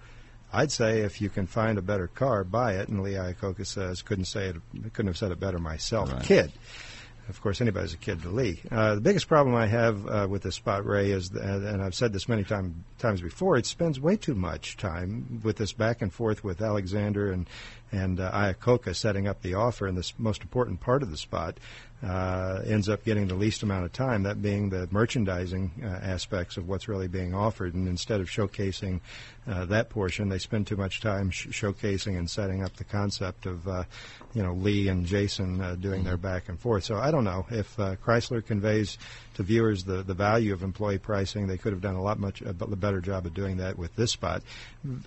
I'd 0.53 0.71
say 0.71 1.01
if 1.01 1.21
you 1.21 1.29
can 1.29 1.47
find 1.47 1.77
a 1.77 1.81
better 1.81 2.07
car, 2.07 2.43
buy 2.43 2.73
it." 2.75 2.87
And 2.89 3.01
Lee 3.03 3.13
Iacocca 3.13 3.65
says, 3.65 4.01
"Couldn't 4.01 4.25
say 4.25 4.47
it, 4.47 4.55
couldn't 4.93 5.07
have 5.07 5.17
said 5.17 5.31
it 5.31 5.39
better 5.39 5.59
myself, 5.59 6.11
Right. 6.11 6.23
kid." 6.23 6.51
Of 7.29 7.39
course, 7.41 7.61
anybody's 7.61 7.93
a 7.93 7.97
kid 7.97 8.23
to 8.23 8.29
Lee. 8.29 8.61
Uh, 8.69 8.95
the 8.95 8.99
biggest 9.01 9.27
problem 9.29 9.55
I 9.55 9.67
have 9.67 10.05
uh, 10.07 10.27
with 10.29 10.41
this 10.41 10.55
spot, 10.55 10.85
Ray, 10.85 11.11
is, 11.11 11.29
th- 11.29 11.41
and 11.41 11.81
I've 11.81 11.95
said 11.95 12.11
this 12.11 12.27
many 12.27 12.43
time, 12.43 12.83
times 12.97 13.21
before, 13.21 13.55
it 13.57 13.65
spends 13.65 14.01
way 14.01 14.17
too 14.17 14.35
much 14.35 14.75
time 14.75 15.39
with 15.43 15.55
this 15.55 15.71
back 15.71 16.01
and 16.01 16.11
forth 16.11 16.43
with 16.43 16.61
Alexander 16.61 17.31
and 17.31 17.47
and 17.91 18.19
uh, 18.19 18.31
Iacocca 18.31 18.95
setting 18.95 19.27
up 19.27 19.41
the 19.41 19.55
offer, 19.55 19.87
in 19.87 19.95
this 19.95 20.13
most 20.17 20.41
important 20.41 20.79
part 20.79 21.03
of 21.03 21.11
the 21.11 21.17
spot 21.17 21.57
uh, 22.03 22.61
ends 22.65 22.89
up 22.89 23.03
getting 23.03 23.27
the 23.27 23.35
least 23.35 23.61
amount 23.61 23.85
of 23.85 23.93
time, 23.93 24.23
that 24.23 24.41
being 24.41 24.69
the 24.69 24.87
merchandising 24.91 25.71
uh, 25.83 25.87
aspects 25.87 26.57
of 26.57 26.67
what's 26.67 26.87
really 26.87 27.07
being 27.07 27.35
offered. 27.35 27.75
And 27.75 27.87
instead 27.87 28.19
of 28.21 28.27
showcasing 28.27 29.01
uh, 29.47 29.65
that 29.65 29.89
portion, 29.89 30.29
they 30.29 30.39
spend 30.39 30.65
too 30.65 30.77
much 30.77 31.01
time 31.01 31.29
sh- 31.29 31.47
showcasing 31.49 32.17
and 32.17 32.29
setting 32.29 32.63
up 32.63 32.75
the 32.77 32.83
concept 32.83 33.45
of, 33.45 33.67
uh, 33.67 33.83
you 34.33 34.41
know, 34.41 34.53
Lee 34.53 34.87
and 34.87 35.05
Jason 35.05 35.61
uh, 35.61 35.75
doing 35.75 36.03
their 36.03 36.17
back 36.17 36.49
and 36.49 36.59
forth. 36.59 36.83
So 36.83 36.95
I 36.97 37.11
don't 37.11 37.23
know 37.23 37.45
if 37.51 37.79
uh, 37.79 37.95
Chrysler 37.97 38.43
conveys 38.43 38.97
to 39.35 39.43
viewers 39.43 39.83
the, 39.83 40.03
the 40.03 40.13
value 40.13 40.53
of 40.53 40.63
employee 40.63 40.97
pricing. 40.97 41.47
They 41.47 41.57
could 41.57 41.71
have 41.73 41.81
done 41.81 41.95
a 41.95 42.01
lot 42.01 42.19
much 42.19 42.41
a 42.41 42.53
better 42.53 43.01
job 43.01 43.25
of 43.25 43.33
doing 43.33 43.57
that 43.57 43.77
with 43.77 43.95
this 43.95 44.11
spot. 44.11 44.43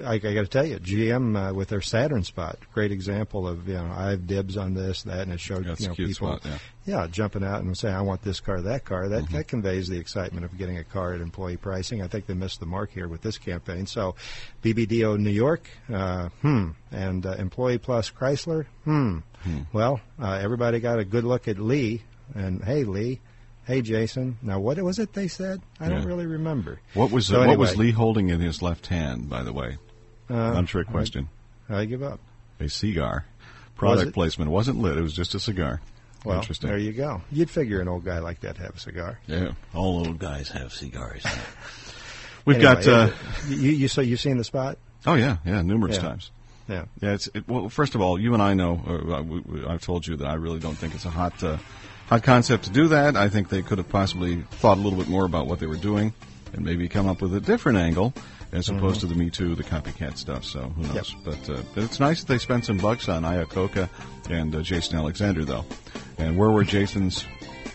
I, 0.05 0.15
I 0.15 0.19
got 0.19 0.33
to 0.35 0.47
tell 0.47 0.67
you, 0.67 0.79
GM 0.79 1.51
uh, 1.51 1.55
with 1.55 1.69
their 1.69 1.81
Saturn 1.81 2.23
spot, 2.23 2.59
great 2.73 2.93
example 2.93 3.47
of 3.49 3.69
you 3.69 3.75
know 3.75 3.93
I 3.97 4.11
have 4.11 4.27
dibs 4.27 4.57
on 4.57 4.75
this 4.75 5.03
that, 5.03 5.21
and 5.21 5.33
it 5.33 5.41
showed 5.41 5.65
That's 5.65 5.81
you 5.81 5.89
know 5.89 5.95
people 5.95 6.39
spot, 6.39 6.43
yeah. 6.45 6.59
yeah, 6.87 7.07
jumping 7.11 7.45
out 7.45 7.63
and 7.63 7.77
saying, 7.77 7.95
I 7.95 8.03
want 8.03 8.23
this 8.23 8.41
car, 8.41 8.61
that 8.63 8.85
car. 8.85 9.09
That, 9.09 9.25
Mm-hmm. 9.25 9.37
that 9.37 9.49
conveys 9.49 9.89
the 9.89 9.99
excitement 9.99 10.45
of 10.45 10.57
getting 10.59 10.77
a 10.77 10.85
car 10.85 11.15
at 11.15 11.21
employee 11.21 11.57
pricing. 11.57 12.03
I 12.03 12.09
think 12.09 12.27
they 12.27 12.35
missed 12.35 12.61
the 12.61 12.67
mark 12.67 12.91
here 12.93 13.09
with 13.09 13.23
this 13.23 13.39
campaign. 13.39 13.87
So, 13.87 14.17
BBDO 14.63 15.19
New 15.19 15.31
York, 15.31 15.69
uh, 15.93 16.29
hmm, 16.43 16.71
and 16.91 17.25
uh, 17.25 17.33
Employee 17.33 17.79
Plus 17.79 18.11
Chrysler, 18.11 18.67
hmm. 18.85 19.19
Well, 19.73 20.01
uh, 20.21 20.39
everybody 20.43 20.81
got 20.81 20.99
a 20.99 21.05
good 21.05 21.25
look 21.25 21.49
at 21.49 21.59
Lee, 21.59 22.03
and 22.35 22.65
hey, 22.65 22.85
Lee, 22.85 23.21
"Hey, 23.67 23.83
Jason." 23.83 24.39
Now, 24.43 24.61
what 24.61 24.79
was 24.83 24.99
it 24.99 25.13
they 25.13 25.29
said? 25.29 25.61
I 25.81 25.89
don't 25.89 26.05
really 26.05 26.27
remember. 26.27 26.81
What 26.95 27.11
was 27.11 27.27
So 27.27 27.43
uh, 27.43 27.47
what 27.47 27.59
was 27.59 27.77
Lee 27.77 27.91
holding 27.93 28.29
in 28.31 28.41
his 28.41 28.63
left 28.63 28.87
hand? 28.89 29.29
By 29.29 29.43
the 29.43 29.53
way, 29.53 29.79
Uh, 30.31 30.53
untrick 30.55 30.87
question. 30.87 31.29
I, 31.69 31.79
I 31.81 31.85
give 31.87 32.03
up. 32.03 32.21
A 32.61 32.69
cigar. 32.69 33.27
Product 33.77 34.09
it? 34.09 34.15
placement. 34.15 34.51
Wasn't 34.51 34.79
lit. 34.79 34.97
It 34.97 35.03
was 35.03 35.13
just 35.15 35.35
a 35.35 35.41
cigar. 35.41 35.81
Well, 36.25 36.39
Interesting. 36.39 36.69
there 36.71 36.79
you 36.79 36.93
go. 36.93 37.21
You'd 37.31 37.51
figure 37.51 37.81
an 37.81 37.89
old 37.89 38.05
guy 38.05 38.19
like 38.21 38.41
that 38.41 38.57
have 38.57 38.77
a 38.77 38.79
cigar. 38.79 39.19
Yeah. 39.27 39.53
All 39.75 39.99
old 40.07 40.19
guys 40.19 40.49
have 40.51 40.73
cigars. 40.73 41.23
We've 42.47 42.57
Anyway, 42.57 42.75
got. 42.85 42.87
Uh, 42.87 43.11
you, 43.49 43.71
you 43.73 43.89
so 43.89 44.01
you've 44.01 44.21
seen 44.21 44.37
the 44.39 44.45
spot? 44.45 44.79
oh 45.07 45.15
yeah, 45.15 45.39
yeah, 45.45 45.61
numerous 45.63 45.97
Yeah. 45.97 46.03
times. 46.03 46.31
Yeah. 46.69 46.85
Yeah, 47.01 47.13
it's 47.13 47.27
it, 47.35 47.47
well. 47.49 47.69
First 47.69 47.95
of 47.95 48.01
all, 48.01 48.19
you 48.19 48.33
and 48.35 48.43
I 48.43 48.55
know. 48.55 48.81
Uh, 48.87 49.23
we, 49.23 49.41
we, 49.41 49.67
I've 49.67 49.83
told 49.83 50.07
you 50.07 50.17
that 50.17 50.27
I 50.27 50.35
really 50.35 50.61
don't 50.61 50.77
think 50.77 50.95
it's 50.95 51.05
a 51.05 51.11
hot, 51.11 51.43
uh, 51.45 51.59
hot 52.09 52.23
concept 52.23 52.65
to 52.65 52.71
do 52.71 52.89
that. 52.89 53.17
I 53.17 53.29
think 53.29 53.49
they 53.49 53.63
could 53.63 53.79
have 53.79 53.89
possibly 53.89 54.43
thought 54.53 54.79
a 54.79 54.81
little 54.81 54.99
bit 54.99 55.09
more 55.09 55.25
about 55.25 55.47
what 55.47 55.59
they 55.59 55.67
were 55.67 55.77
doing, 55.77 56.13
and 56.53 56.65
maybe 56.65 56.89
come 56.89 57.09
up 57.09 57.21
with 57.23 57.35
a 57.35 57.41
different 57.41 57.79
angle 57.79 58.13
as 58.53 58.69
opposed 58.69 59.01
to 59.01 59.07
the 59.07 59.15
Me 59.17 59.31
Too, 59.31 59.57
the 59.57 59.65
copycat 59.65 60.17
stuff. 60.17 60.45
So 60.45 60.61
who 60.61 60.83
knows? 60.95 61.15
But, 61.25 61.51
uh, 61.51 61.63
but 61.75 61.83
it's 61.85 61.99
nice 61.99 62.21
that 62.21 62.29
they 62.29 62.39
spent 62.39 62.65
some 62.65 62.79
bucks 62.79 63.09
on 63.09 63.23
Iacocca 63.25 63.89
and 64.31 64.55
uh, 64.55 64.63
Jason 64.63 64.97
Alexander, 64.97 65.45
though. 65.45 65.65
And 66.19 66.39
where 66.39 66.51
were 66.51 66.63
Jason's 66.63 67.25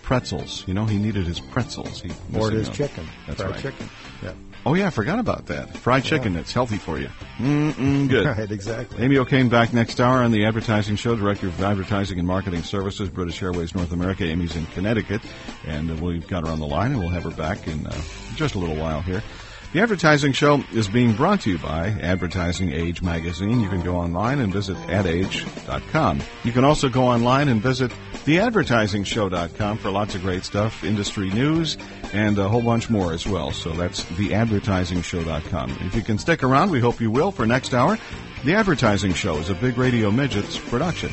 pretzels? 0.03 0.63
You 0.67 0.73
know, 0.73 0.85
he 0.85 0.97
needed 0.97 1.27
his 1.27 1.41
pretzels. 1.41 2.01
He 2.01 2.11
Or 2.33 2.49
his 2.51 2.67
those. 2.67 2.77
chicken. 2.77 3.05
That's 3.27 3.41
right. 3.43 3.61
chicken. 3.61 3.89
Yeah. 4.23 4.33
Oh 4.65 4.73
yeah, 4.73 4.87
I 4.87 4.89
forgot 4.89 5.19
about 5.19 5.45
that. 5.47 5.77
Fried 5.77 6.03
chicken. 6.03 6.35
It's 6.35 6.51
healthy 6.53 6.77
for 6.77 6.99
you. 6.99 7.09
Mm-mm, 7.37 8.09
good. 8.09 8.25
Right, 8.39 8.51
exactly. 8.51 9.03
Amy 9.03 9.17
O'Kane 9.17 9.49
back 9.49 9.73
next 9.73 9.99
hour 9.99 10.17
on 10.23 10.31
the 10.31 10.45
Advertising 10.45 10.97
Show, 10.97 11.15
Director 11.15 11.47
of 11.47 11.61
Advertising 11.61 12.19
and 12.19 12.27
Marketing 12.27 12.61
Services, 12.63 13.09
British 13.09 13.41
Airways 13.41 13.73
North 13.73 13.91
America. 13.91 14.25
Amy's 14.25 14.55
in 14.55 14.65
Connecticut, 14.67 15.21
and 15.65 15.99
we've 16.01 16.27
got 16.27 16.45
her 16.45 16.51
on 16.51 16.59
the 16.59 16.67
line, 16.67 16.91
and 16.91 16.99
we'll 16.99 17.09
have 17.09 17.23
her 17.23 17.31
back 17.31 17.67
in 17.67 17.87
uh, 17.87 18.01
just 18.35 18.55
a 18.55 18.59
little 18.59 18.75
while 18.75 19.01
here. 19.01 19.23
The 19.71 19.81
Advertising 19.81 20.31
Show 20.33 20.63
is 20.73 20.87
being 20.87 21.13
brought 21.13 21.41
to 21.41 21.51
you 21.51 21.59
by 21.59 21.89
Advertising 22.01 22.71
Age 22.73 23.03
magazine. 23.03 23.59
You 23.59 23.69
can 23.69 23.83
go 23.83 23.97
online 23.97 24.39
and 24.39 24.51
visit 24.51 24.75
adage.com. 24.89 26.21
You 26.43 26.51
can 26.51 26.63
also 26.63 26.89
go 26.89 27.03
online 27.03 27.49
and 27.49 27.61
visit 27.61 27.91
theadvertisingshow.com 28.25 29.77
for 29.77 29.91
lots 29.91 30.15
of 30.15 30.23
great 30.23 30.43
stuff, 30.43 30.83
industry 30.83 31.29
news, 31.29 31.77
and 32.13 32.39
a 32.39 32.49
whole 32.49 32.63
bunch 32.63 32.89
more 32.89 33.13
as 33.13 33.27
well. 33.27 33.51
So 33.51 33.69
that's 33.73 34.03
theadvertisingshow.com. 34.05 35.77
If 35.81 35.93
you 35.93 36.01
can 36.01 36.17
stick 36.17 36.41
around, 36.43 36.71
we 36.71 36.79
hope 36.79 36.99
you 36.99 37.11
will 37.11 37.31
for 37.31 37.45
next 37.45 37.75
hour. 37.75 37.99
The 38.43 38.55
Advertising 38.55 39.13
Show 39.13 39.37
is 39.37 39.51
a 39.51 39.55
Big 39.55 39.77
Radio 39.77 40.09
Midgets 40.09 40.57
production. 40.57 41.11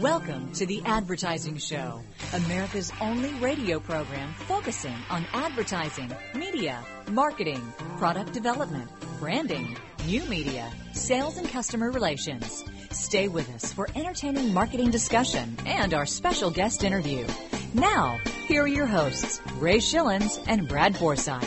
Welcome 0.00 0.52
to 0.52 0.64
the 0.64 0.80
Advertising 0.84 1.56
Show, 1.56 2.00
America's 2.32 2.92
only 3.00 3.34
radio 3.40 3.80
program 3.80 4.32
focusing 4.46 4.94
on 5.10 5.26
advertising, 5.32 6.14
media, 6.36 6.84
marketing, 7.10 7.60
product 7.96 8.32
development, 8.32 8.88
branding, 9.18 9.76
new 10.06 10.22
media, 10.26 10.70
sales 10.92 11.36
and 11.36 11.48
customer 11.48 11.90
relations. 11.90 12.62
Stay 12.92 13.26
with 13.26 13.52
us 13.56 13.72
for 13.72 13.88
entertaining 13.96 14.54
marketing 14.54 14.92
discussion 14.92 15.56
and 15.66 15.92
our 15.92 16.06
special 16.06 16.52
guest 16.52 16.84
interview. 16.84 17.26
Now, 17.74 18.20
here 18.46 18.62
are 18.62 18.68
your 18.68 18.86
hosts, 18.86 19.40
Ray 19.56 19.78
Schilens 19.78 20.40
and 20.46 20.68
Brad 20.68 20.96
Forsythe. 20.96 21.42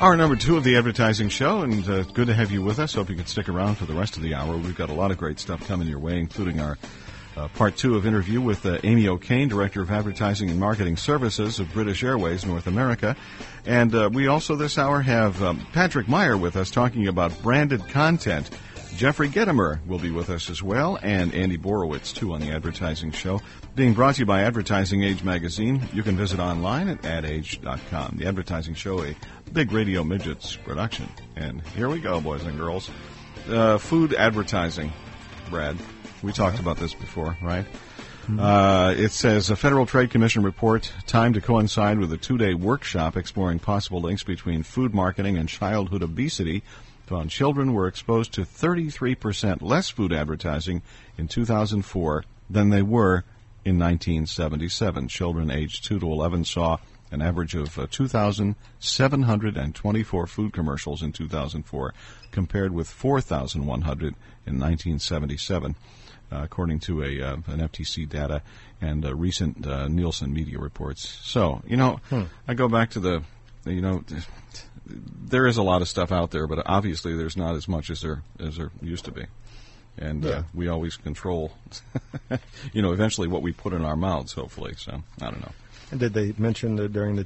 Our 0.00 0.16
number 0.16 0.36
two 0.36 0.56
of 0.56 0.64
the 0.64 0.78
advertising 0.78 1.28
show, 1.28 1.60
and 1.60 1.86
uh, 1.86 2.04
good 2.04 2.28
to 2.28 2.34
have 2.34 2.50
you 2.50 2.62
with 2.62 2.78
us. 2.78 2.94
Hope 2.94 3.10
you 3.10 3.16
can 3.16 3.26
stick 3.26 3.50
around 3.50 3.74
for 3.74 3.84
the 3.84 3.92
rest 3.92 4.16
of 4.16 4.22
the 4.22 4.34
hour. 4.34 4.56
We've 4.56 4.74
got 4.74 4.88
a 4.88 4.94
lot 4.94 5.10
of 5.10 5.18
great 5.18 5.38
stuff 5.38 5.68
coming 5.68 5.88
your 5.88 5.98
way, 5.98 6.18
including 6.18 6.58
our 6.58 6.78
uh, 7.36 7.48
part 7.48 7.76
two 7.76 7.96
of 7.96 8.06
interview 8.06 8.40
with 8.40 8.66
uh, 8.66 8.78
Amy 8.82 9.08
O'Kane, 9.08 9.48
Director 9.48 9.82
of 9.82 9.90
Advertising 9.90 10.50
and 10.50 10.58
Marketing 10.58 10.96
Services 10.96 11.60
of 11.60 11.72
British 11.72 12.02
Airways 12.02 12.44
North 12.44 12.66
America. 12.66 13.16
And 13.64 13.94
uh, 13.94 14.10
we 14.12 14.26
also 14.26 14.56
this 14.56 14.78
hour 14.78 15.00
have 15.00 15.42
um, 15.42 15.66
Patrick 15.72 16.08
Meyer 16.08 16.36
with 16.36 16.56
us 16.56 16.70
talking 16.70 17.08
about 17.08 17.42
branded 17.42 17.88
content. 17.88 18.50
Jeffrey 18.96 19.28
Gitomer 19.28 19.84
will 19.86 19.98
be 19.98 20.10
with 20.10 20.28
us 20.30 20.50
as 20.50 20.62
well, 20.62 20.98
and 21.02 21.34
Andy 21.34 21.56
Borowitz, 21.56 22.14
too, 22.14 22.32
on 22.32 22.40
the 22.40 22.50
advertising 22.50 23.12
show. 23.12 23.40
Being 23.74 23.94
brought 23.94 24.16
to 24.16 24.20
you 24.20 24.26
by 24.26 24.42
Advertising 24.42 25.04
Age 25.04 25.22
magazine. 25.22 25.88
You 25.92 26.02
can 26.02 26.16
visit 26.16 26.40
online 26.40 26.88
at 26.88 27.04
adage.com. 27.04 28.16
The 28.18 28.26
advertising 28.26 28.74
show, 28.74 29.02
a 29.02 29.14
big 29.52 29.72
radio 29.72 30.04
midgets 30.04 30.56
production. 30.56 31.08
And 31.36 31.62
here 31.68 31.88
we 31.88 32.00
go, 32.00 32.20
boys 32.20 32.42
and 32.44 32.58
girls. 32.58 32.90
Uh, 33.48 33.78
food 33.78 34.12
advertising, 34.12 34.92
Brad. 35.48 35.78
We 36.22 36.32
talked 36.32 36.58
about 36.58 36.76
this 36.76 36.92
before, 36.92 37.38
right? 37.40 37.64
Uh, 38.38 38.94
it 38.96 39.10
says 39.10 39.50
a 39.50 39.56
Federal 39.56 39.86
Trade 39.86 40.10
Commission 40.10 40.42
report 40.42 40.92
timed 41.06 41.34
to 41.34 41.40
coincide 41.40 41.98
with 41.98 42.12
a 42.12 42.18
two-day 42.18 42.52
workshop 42.54 43.16
exploring 43.16 43.58
possible 43.58 44.02
links 44.02 44.22
between 44.22 44.62
food 44.62 44.94
marketing 44.94 45.38
and 45.38 45.48
childhood 45.48 46.02
obesity 46.02 46.62
found 47.06 47.30
children 47.30 47.72
were 47.72 47.86
exposed 47.88 48.34
to 48.34 48.42
33% 48.42 49.62
less 49.62 49.88
food 49.88 50.12
advertising 50.12 50.82
in 51.18 51.26
2004 51.26 52.24
than 52.48 52.70
they 52.70 52.82
were 52.82 53.24
in 53.64 53.76
1977. 53.78 55.08
Children 55.08 55.50
aged 55.50 55.84
2 55.84 55.98
to 55.98 56.06
11 56.06 56.44
saw 56.44 56.76
an 57.10 57.20
average 57.20 57.56
of 57.56 57.76
uh, 57.78 57.88
2,724 57.90 60.26
food 60.28 60.52
commercials 60.52 61.02
in 61.02 61.10
2004 61.12 61.92
compared 62.30 62.72
with 62.72 62.88
4,100 62.88 64.14
in 64.46 64.60
1977 64.60 65.72
uh, 65.72 65.74
according 66.30 66.80
to 66.80 67.02
a 67.02 67.22
uh, 67.22 67.36
an 67.46 67.60
FTC 67.60 68.08
data 68.08 68.42
and 68.80 69.04
uh, 69.04 69.14
recent 69.14 69.66
uh, 69.66 69.88
Nielsen 69.88 70.32
media 70.32 70.58
reports. 70.58 71.18
So 71.22 71.62
you 71.66 71.76
know, 71.76 72.00
I 72.48 72.54
go 72.54 72.68
back 72.68 72.90
to 72.90 73.00
the, 73.00 73.22
you 73.64 73.80
know, 73.80 74.04
there 74.86 75.46
is 75.46 75.56
a 75.56 75.62
lot 75.62 75.82
of 75.82 75.88
stuff 75.88 76.12
out 76.12 76.30
there, 76.30 76.46
but 76.46 76.62
obviously 76.66 77.16
there's 77.16 77.36
not 77.36 77.54
as 77.54 77.68
much 77.68 77.90
as 77.90 78.02
there 78.02 78.22
as 78.38 78.56
there 78.56 78.70
used 78.80 79.04
to 79.06 79.12
be, 79.12 79.26
and 79.98 80.24
uh, 80.24 80.42
we 80.54 80.68
always 80.68 80.96
control, 80.96 81.52
you 82.72 82.82
know, 82.82 82.92
eventually 82.92 83.28
what 83.28 83.42
we 83.42 83.52
put 83.52 83.72
in 83.72 83.84
our 83.84 83.96
mouths. 83.96 84.32
Hopefully, 84.32 84.74
so 84.76 85.02
I 85.20 85.30
don't 85.30 85.40
know. 85.40 85.52
And 85.90 85.98
did 85.98 86.14
they 86.14 86.32
mention 86.38 86.76
that 86.76 86.92
during 86.92 87.16
the 87.16 87.24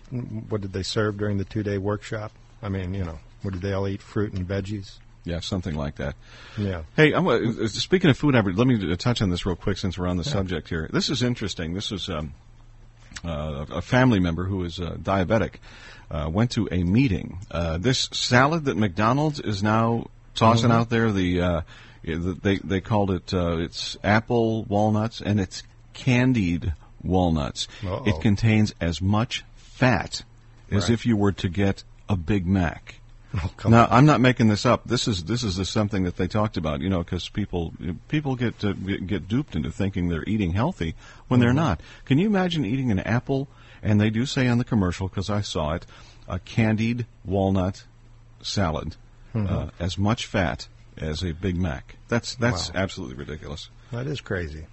what 0.49 0.61
did 0.61 0.73
they 0.73 0.83
serve 0.83 1.19
during 1.19 1.39
the 1.39 1.45
two 1.45 1.63
day 1.63 1.79
workshop? 1.79 2.33
I 2.63 2.69
mean, 2.71 2.95
you 2.95 3.05
know, 3.05 3.19
what 3.43 3.53
did 3.53 3.63
they 3.63 3.73
all 3.73 3.87
eat? 3.87 4.01
Fruit 4.01 4.33
and 4.33 4.49
veggies. 4.49 4.99
Yeah, 5.25 5.41
something 5.41 5.75
like 5.75 5.97
that. 5.97 6.17
Yeah. 6.59 6.83
Hey, 6.97 7.13
I'm, 7.13 7.27
uh, 7.27 7.67
speaking 7.69 8.11
of 8.11 8.19
food, 8.19 8.35
let 8.35 8.67
me 8.67 8.97
touch 8.97 9.23
on 9.23 9.31
this 9.31 9.47
real 9.47 9.57
quick 9.57 9.79
since 9.79 9.99
we're 9.99 10.07
on 10.09 10.19
the 10.19 10.25
subject 10.25 10.69
here. 10.69 10.89
This 10.93 11.09
is 11.09 11.23
interesting. 11.23 11.73
This 11.73 11.93
is 11.93 12.11
um, 12.11 12.35
uh, 13.25 13.65
a 13.71 13.81
family 13.83 14.21
member 14.21 14.45
who 14.45 14.65
is 14.65 14.79
uh, 14.81 14.97
diabetic 15.01 15.55
uh, 16.11 16.29
went 16.31 16.51
to 16.53 16.69
a 16.71 16.83
meeting. 16.85 17.39
Uh, 17.51 17.79
this 17.79 18.09
salad 18.13 18.67
that 18.67 18.77
McDonald's 18.77 19.41
is 19.41 19.63
now 19.63 20.09
tossing 20.35 20.71
out 20.71 20.91
there, 20.91 21.11
the 21.11 21.41
uh, 21.41 21.61
they 22.03 22.59
they 22.59 22.81
called 22.83 23.11
it 23.11 23.33
uh, 23.33 23.57
it's 23.59 23.97
apple 24.05 24.65
walnuts 24.65 25.23
and 25.23 25.41
it's 25.41 25.63
candied 25.95 26.75
walnuts. 27.03 27.67
Uh-oh. 27.83 28.05
It 28.07 28.21
contains 28.21 28.75
as 28.81 29.01
much 29.01 29.45
fat 29.57 30.23
as 30.71 30.85
Right. 30.85 30.91
if 30.91 31.07
you 31.07 31.17
were 31.17 31.33
to 31.33 31.49
get 31.49 31.83
a 32.09 32.17
Big 32.17 32.47
Mac. 32.47 32.97
Oh, 33.65 33.69
Now. 33.69 33.89
I'm 33.91 34.07
not 34.07 34.21
making 34.21 34.49
this 34.49 34.65
up. 34.65 34.83
This 34.87 35.09
is 35.09 35.25
this 35.25 35.43
is 35.43 35.57
the, 35.57 35.65
something 35.65 36.05
that 36.05 36.17
they 36.17 36.29
talked 36.29 36.57
about. 36.57 36.81
You 36.81 36.89
know, 36.89 36.99
because 37.03 37.29
people 37.29 37.73
people 38.09 38.37
get 38.37 38.65
uh, 38.65 38.73
get 38.73 39.27
duped 39.29 39.57
into 39.57 39.71
thinking 39.71 40.09
they're 40.09 40.25
eating 40.27 40.53
healthy 40.53 40.95
when 41.29 41.41
they're 41.41 41.53
not. 41.53 41.81
Can 42.05 42.19
you 42.19 42.27
imagine 42.27 42.65
eating 42.65 42.91
an 42.91 43.01
apple? 43.01 43.49
And 43.83 44.01
they 44.01 44.09
do 44.11 44.25
say 44.25 44.49
on 44.49 44.59
the 44.59 44.65
commercial 44.65 45.09
because 45.09 45.29
I 45.29 45.41
saw 45.43 45.75
it, 45.75 45.85
a 46.29 46.39
candied 46.39 47.07
walnut 47.25 47.85
salad, 48.41 48.97
uh, 49.35 49.69
as 49.79 49.99
much 49.99 50.27
fat 50.27 50.69
as 50.97 51.23
a 51.23 51.33
Big 51.33 51.57
Mac. 51.57 51.97
That's 52.09 52.35
that's 52.37 52.73
Wow. 52.73 52.81
absolutely 52.83 53.17
ridiculous. 53.17 53.69
That 53.93 54.07
is 54.07 54.21
crazy. 54.21 54.67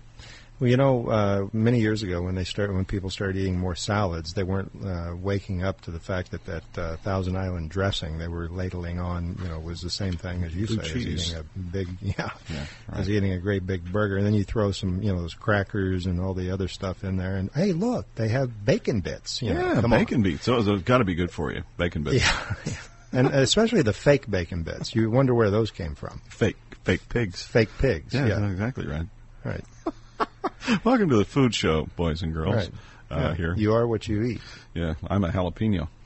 Well, 0.62 0.70
you 0.70 0.78
know, 0.78 1.08
uh, 1.08 1.48
many 1.54 1.80
years 1.80 2.04
ago 2.04 2.22
when 2.22 2.36
they 2.36 2.44
started, 2.44 2.76
when 2.76 2.86
people 2.86 3.10
started 3.10 3.36
eating 3.36 3.58
more 3.58 3.74
salads, 3.74 4.34
they 4.36 4.44
weren't 4.44 4.72
uh, 4.86 5.16
waking 5.20 5.64
up 5.64 5.82
to 5.82 5.92
the 5.92 6.00
fact 6.00 6.30
that 6.30 6.46
that 6.46 6.78
uh, 6.78 6.98
Thousand 6.98 7.36
Island 7.36 7.72
dressing 7.72 8.20
they 8.20 8.28
were 8.28 8.48
ladling 8.48 9.00
on, 9.00 9.40
you 9.42 9.50
know, 9.50 9.60
was 9.60 9.82
the 9.82 9.90
same 9.90 10.14
thing 10.14 10.44
as 10.44 10.56
you 10.56 10.68
Blue 10.68 10.76
say, 10.84 10.84
as 10.84 10.96
eating 10.96 11.36
a 11.36 11.60
big, 11.60 11.88
yeah, 12.02 12.30
Yeah, 12.48 12.66
as 12.94 13.10
eating 13.10 13.32
a 13.34 13.40
great 13.40 13.66
big 13.66 13.92
burger, 13.92 14.18
and 14.18 14.26
then 14.26 14.36
you 14.36 14.44
throw 14.44 14.72
some, 14.72 15.02
you 15.02 15.12
know, 15.12 15.20
those 15.20 15.34
crackers 15.34 16.06
and 16.06 16.22
all 16.22 16.36
the 16.36 16.52
other 16.52 16.68
stuff 16.68 17.04
in 17.04 17.18
there, 17.18 17.38
and 17.38 17.50
hey, 17.56 17.74
look, 17.74 18.06
they 18.14 18.28
have 18.28 18.64
bacon 18.64 19.00
bits. 19.00 19.42
You 19.42 19.54
yeah, 19.54 19.82
come 19.82 19.90
bacon 19.90 20.18
on. 20.18 20.22
beets. 20.22 20.46
Those 20.46 20.68
have 20.68 20.86
got 20.86 21.00
to 21.00 21.06
be 21.06 21.16
good 21.16 21.32
for 21.32 21.52
you. 21.52 21.64
Bacon 21.78 22.04
bits. 22.04 22.24
Yeah, 22.66 22.74
and 23.14 23.28
especially 23.30 23.82
the 23.82 23.94
fake 23.94 24.30
bacon 24.30 24.62
bits. 24.62 24.94
You 24.94 25.10
wonder 25.10 25.34
where 25.34 25.50
those 25.50 25.72
came 25.72 25.96
from. 25.96 26.22
Fake 26.30 26.56
fake 26.84 27.10
pigs. 27.10 27.42
Fake 27.42 27.70
pigs. 27.80 28.14
Yeah, 28.14 28.28
Yeah, 28.28 28.48
exactly 28.52 28.86
right. 28.86 29.08
right. 29.44 29.66
Welcome 30.84 31.10
to 31.10 31.18
the 31.18 31.26
food 31.26 31.54
show, 31.56 31.88
boys 31.96 32.22
and 32.22 32.34
girls. 32.34 32.56
Right. 32.56 32.72
Uh, 33.10 33.16
Yeah. 33.20 33.36
Here, 33.36 33.56
You 33.58 33.74
are 33.74 33.88
what 33.88 34.08
you 34.08 34.24
eat. 34.24 34.42
Yeah, 34.74 34.94
I'm 35.08 35.24
a 35.24 35.30
jalapeno. 35.30 35.88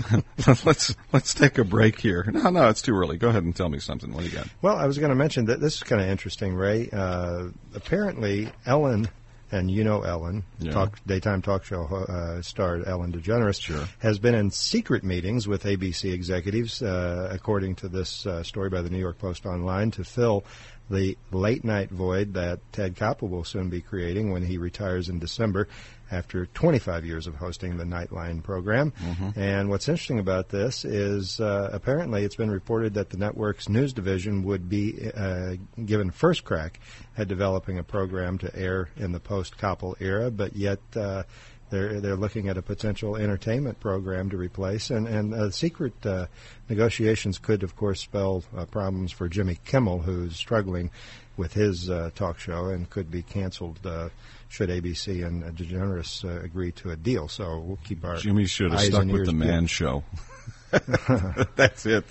let's 0.64 0.94
let's 1.12 1.34
take 1.34 1.58
a 1.58 1.64
break 1.64 2.00
here. 2.00 2.24
No, 2.32 2.48
no, 2.48 2.68
it's 2.68 2.80
too 2.80 2.94
early. 2.96 3.18
Go 3.18 3.28
ahead 3.28 3.42
and 3.42 3.54
tell 3.54 3.68
me 3.68 3.78
something. 3.78 4.12
What 4.14 4.24
do 4.24 4.30
you 4.30 4.34
got? 4.34 4.48
Well, 4.62 4.76
I 4.76 4.86
was 4.86 4.96
going 4.96 5.10
to 5.10 5.14
mention 5.14 5.44
that 5.46 5.60
this 5.60 5.74
is 5.76 5.82
kind 5.82 6.00
of 6.00 6.08
interesting, 6.08 6.54
Ray. 6.54 6.88
Uh, 6.90 7.48
apparently, 7.74 8.50
Ellen, 8.64 9.08
and 9.52 9.70
you 9.70 9.84
know 9.84 10.00
Ellen, 10.00 10.42
Yeah. 10.58 10.72
talk, 10.72 10.98
daytime 11.06 11.42
talk 11.42 11.64
show 11.64 11.84
uh, 11.84 12.40
star 12.40 12.82
Ellen 12.86 13.12
DeGeneres, 13.12 13.60
Sure. 13.60 13.84
has 13.98 14.18
been 14.18 14.34
in 14.34 14.50
secret 14.50 15.04
meetings 15.04 15.46
with 15.46 15.64
ABC 15.64 16.10
executives, 16.14 16.80
uh, 16.82 17.28
according 17.30 17.74
to 17.76 17.88
this 17.88 18.24
uh, 18.24 18.42
story 18.42 18.70
by 18.70 18.80
the 18.80 18.88
New 18.88 18.98
York 19.00 19.18
Post 19.18 19.44
Online, 19.44 19.90
to 19.90 20.04
fill 20.04 20.44
the 20.90 21.16
late 21.30 21.64
night 21.64 21.90
void 21.90 22.34
that 22.34 22.60
Ted 22.72 22.96
Koppel 22.96 23.30
will 23.30 23.44
soon 23.44 23.68
be 23.68 23.80
creating 23.80 24.32
when 24.32 24.42
he 24.44 24.58
retires 24.58 25.08
in 25.08 25.18
December 25.18 25.68
after 26.10 26.46
25 26.46 27.04
years 27.04 27.28
of 27.28 27.36
hosting 27.36 27.76
the 27.76 27.84
Nightline 27.84 28.42
program. 28.42 28.92
And 29.36 29.70
what's 29.70 29.88
interesting 29.88 30.18
about 30.18 30.48
this 30.48 30.84
is 30.84 31.38
uh, 31.40 31.70
apparently 31.72 32.24
it's 32.24 32.34
been 32.34 32.50
reported 32.50 32.94
that 32.94 33.10
the 33.10 33.16
network's 33.16 33.68
news 33.68 33.92
division 33.92 34.42
would 34.42 34.68
be 34.68 35.10
uh, 35.14 35.54
given 35.84 36.10
first 36.10 36.42
crack 36.42 36.80
at 37.16 37.28
developing 37.28 37.78
a 37.78 37.84
program 37.84 38.38
to 38.38 38.56
air 38.56 38.88
in 38.96 39.12
the 39.12 39.20
post 39.20 39.56
Koppel 39.56 39.94
era, 40.00 40.32
but 40.32 40.56
yet 40.56 40.80
uh, 40.96 41.22
they're 41.70 42.00
they're 42.00 42.16
looking 42.16 42.48
at 42.48 42.56
a 42.56 42.62
potential 42.62 43.16
entertainment 43.16 43.80
program 43.80 44.30
to 44.30 44.36
replace, 44.36 44.90
and 44.90 45.06
and 45.06 45.32
uh, 45.34 45.50
secret 45.50 45.94
uh, 46.04 46.26
negotiations 46.68 47.38
could, 47.38 47.62
of 47.62 47.76
course, 47.76 48.00
spell 48.00 48.44
uh, 48.56 48.64
problems 48.66 49.12
for 49.12 49.28
Jimmy 49.28 49.58
Kimmel, 49.64 50.00
who's 50.00 50.36
struggling 50.36 50.90
with 51.36 51.54
his 51.54 51.88
uh, 51.88 52.10
talk 52.14 52.38
show 52.38 52.66
and 52.66 52.90
could 52.90 53.10
be 53.10 53.22
canceled 53.22 53.78
uh, 53.86 54.10
should 54.48 54.68
ABC 54.68 55.24
and 55.24 55.42
uh, 55.44 55.50
DeGeneres 55.50 56.24
uh, 56.24 56.42
agree 56.42 56.72
to 56.72 56.90
a 56.90 56.96
deal. 56.96 57.28
So 57.28 57.58
we'll 57.58 57.78
keep 57.84 58.04
our 58.04 58.16
Jimmy 58.16 58.46
should 58.46 58.72
have 58.72 58.80
stuck 58.80 59.06
with 59.06 59.26
the 59.26 59.32
man 59.32 59.66
show. 59.66 60.04
That's 61.56 61.86
it. 61.86 62.04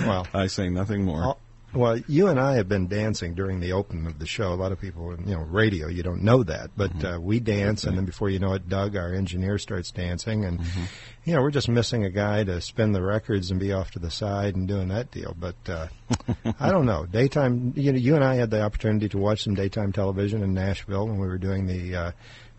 Well, 0.00 0.26
I 0.32 0.46
say 0.46 0.68
nothing 0.68 1.04
more. 1.04 1.36
Well, 1.76 1.98
you 2.08 2.28
and 2.28 2.40
I 2.40 2.54
have 2.56 2.68
been 2.68 2.88
dancing 2.88 3.34
during 3.34 3.60
the 3.60 3.72
opening 3.72 4.06
of 4.06 4.18
the 4.18 4.26
show. 4.26 4.52
A 4.52 4.54
lot 4.54 4.72
of 4.72 4.80
people, 4.80 5.14
you 5.24 5.34
know, 5.36 5.42
radio, 5.42 5.88
you 5.88 6.02
don't 6.02 6.22
know 6.22 6.42
that, 6.42 6.70
but 6.76 6.90
Mm-hmm. 6.92 7.06
uh, 7.06 7.18
we 7.20 7.38
dance, 7.40 7.84
and 7.84 7.96
then 7.96 8.04
before 8.04 8.30
you 8.30 8.38
know 8.38 8.54
it, 8.54 8.68
Doug, 8.68 8.96
our 8.96 9.12
engineer, 9.14 9.58
starts 9.58 9.90
dancing, 9.90 10.44
and 10.44 10.58
Mm-hmm. 10.60 10.84
you 11.24 11.34
know, 11.34 11.42
we're 11.42 11.50
just 11.50 11.68
missing 11.68 12.04
a 12.04 12.10
guy 12.10 12.42
to 12.44 12.60
spin 12.60 12.92
the 12.92 13.02
records 13.02 13.50
and 13.50 13.60
be 13.60 13.72
off 13.72 13.90
to 13.92 13.98
the 13.98 14.10
side 14.10 14.56
and 14.56 14.66
doing 14.66 14.88
that 14.88 15.10
deal. 15.10 15.34
But 15.38 15.56
uh, 15.68 15.86
I 16.60 16.70
don't 16.70 16.86
know. 16.86 17.06
Daytime, 17.06 17.72
you 17.76 17.92
know, 17.92 17.98
you 17.98 18.14
and 18.14 18.24
I 18.24 18.34
had 18.36 18.50
the 18.50 18.62
opportunity 18.62 19.08
to 19.10 19.18
watch 19.18 19.44
some 19.44 19.54
daytime 19.54 19.92
television 19.92 20.42
in 20.42 20.54
Nashville 20.54 21.06
when 21.06 21.18
we 21.18 21.26
were 21.26 21.38
doing 21.38 21.66
the. 21.66 21.94
Uh, 21.96 22.12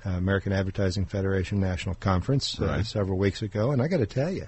uh, 0.05 0.11
American 0.11 0.53
Advertising 0.53 1.05
Federation 1.05 1.59
National 1.59 1.95
Conference 1.95 2.61
uh, 2.61 2.65
Right. 2.67 2.85
several 2.85 3.17
weeks 3.17 3.41
ago, 3.41 3.71
and 3.71 3.81
I 3.81 3.87
got 3.87 3.97
to 3.97 4.05
tell 4.05 4.31
you, 4.31 4.47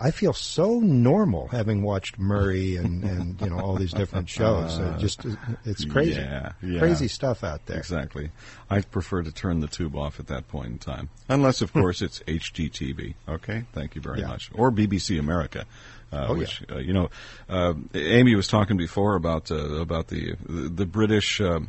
I 0.00 0.12
feel 0.12 0.32
so 0.32 0.78
normal 0.78 1.48
having 1.48 1.82
watched 1.82 2.18
Maury 2.20 2.76
and, 2.76 3.02
and 3.02 3.40
you 3.40 3.50
know 3.50 3.58
all 3.58 3.74
these 3.74 3.92
different 3.92 4.28
shows. 4.28 4.78
Uh, 4.78 4.96
just 4.98 5.26
it's 5.64 5.84
crazy, 5.84 6.20
yeah, 6.20 6.52
yeah. 6.62 6.78
crazy 6.78 7.08
stuff 7.08 7.42
out 7.42 7.66
there. 7.66 7.78
Exactly. 7.78 8.30
I 8.70 8.80
prefer 8.82 9.22
to 9.22 9.32
turn 9.32 9.58
the 9.60 9.66
tube 9.66 9.96
off 9.96 10.20
at 10.20 10.28
that 10.28 10.46
point 10.48 10.68
in 10.68 10.78
time, 10.78 11.08
unless, 11.28 11.62
of 11.62 11.72
course, 11.72 12.00
it's 12.00 12.20
HGTV. 12.20 13.14
Okay, 13.28 13.64
thank 13.72 13.96
you 13.96 14.00
very 14.00 14.20
Yeah. 14.20 14.28
much, 14.28 14.50
or 14.54 14.70
BBC 14.70 15.18
America. 15.18 15.64
Uh, 16.12 16.26
Oh, 16.28 16.34
yeah. 16.34 16.38
which 16.38 16.62
uh, 16.70 16.78
you 16.78 16.92
know, 16.92 17.10
uh, 17.48 17.74
Amy 17.94 18.36
was 18.36 18.46
talking 18.46 18.76
before 18.76 19.16
about 19.16 19.50
uh, 19.50 19.56
about 19.80 20.06
the 20.08 20.36
the, 20.48 20.68
the 20.68 20.86
British. 20.86 21.40
um 21.40 21.68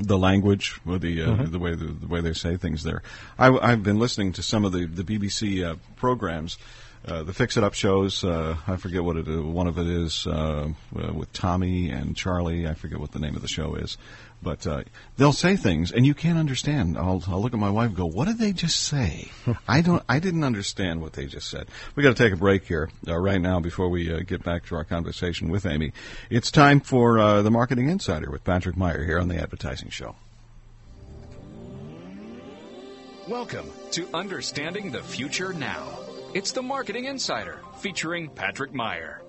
the 0.00 0.18
language, 0.18 0.78
or 0.86 0.98
the 0.98 1.22
uh, 1.22 1.26
Mm-hmm. 1.28 1.50
the 1.50 1.58
way 1.58 1.74
the, 1.74 1.86
the 1.86 2.06
way 2.06 2.20
they 2.20 2.34
say 2.34 2.56
things 2.58 2.82
there. 2.84 3.02
I, 3.38 3.70
have 3.70 3.82
been 3.82 3.98
listening 3.98 4.32
to 4.34 4.42
some 4.42 4.64
of 4.66 4.72
the 4.72 4.84
the 4.86 5.02
BBC 5.02 5.64
uh, 5.64 5.76
programs, 5.96 6.58
uh, 7.08 7.22
the 7.22 7.32
Fix 7.32 7.56
It 7.56 7.64
Up 7.64 7.74
shows. 7.74 8.22
Uh, 8.22 8.56
I 8.66 8.76
forget 8.76 9.02
what 9.02 9.16
it 9.16 9.26
is. 9.28 9.40
One 9.40 9.66
of 9.66 9.78
it 9.78 9.86
is 9.86 10.26
uh, 10.26 10.68
uh, 10.96 11.12
with 11.12 11.32
Tommy 11.32 11.90
and 11.90 12.16
Charlie. 12.16 12.68
I 12.68 12.74
forget 12.74 13.00
what 13.00 13.12
the 13.12 13.18
name 13.18 13.34
of 13.34 13.42
the 13.42 13.48
show 13.48 13.74
is, 13.76 13.96
but 14.42 14.66
uh, 14.66 14.82
they'll 15.16 15.32
say 15.32 15.56
things 15.56 15.90
and 15.90 16.04
you 16.04 16.14
can't 16.14 16.38
understand. 16.38 16.98
I'll, 16.98 17.22
I'll 17.26 17.40
look 17.40 17.54
at 17.54 17.58
my 17.58 17.70
wife 17.70 17.88
and 17.88 17.96
go, 17.96 18.06
"What 18.06 18.28
did 18.28 18.38
they 18.38 18.52
just 18.52 18.78
say?" 18.80 19.30
I 19.68 19.80
don't. 19.80 20.02
I 20.08 20.18
didn't 20.18 20.44
understand 20.44 21.00
what 21.00 21.14
they 21.14 21.26
just 21.26 21.48
said. 21.48 21.68
We 21.94 22.02
got 22.02 22.16
to 22.16 22.22
take 22.22 22.32
a 22.32 22.36
break 22.36 22.66
here 22.66 22.90
uh, 23.06 23.16
right 23.18 23.40
now 23.40 23.60
before 23.60 23.88
we 23.88 24.12
uh, 24.12 24.20
get 24.20 24.44
back 24.44 24.66
to 24.66 24.74
our 24.74 24.84
conversation 24.84 25.48
with 25.48 25.66
Amy. 25.66 25.92
It's 26.30 26.50
time 26.50 26.80
for 26.80 27.18
uh, 27.18 27.42
the 27.42 27.50
Marketing 27.50 27.88
Insider 27.88 28.30
with 28.30 28.44
Patrick 28.44 28.76
Meyer 28.76 29.04
here 29.04 29.18
on 29.18 29.28
the 29.28 29.40
Advertising 29.40 29.90
Show. 29.90 30.14
Welcome 33.26 33.70
to 33.90 34.08
Understanding 34.14 34.90
the 34.90 35.02
Future 35.02 35.52
Now. 35.52 36.07
It's 36.34 36.52
the 36.52 36.60
Marketing 36.60 37.06
Insider 37.06 37.60
featuring 37.78 38.28
Patrick 38.28 38.74
Meyer. 38.74 39.22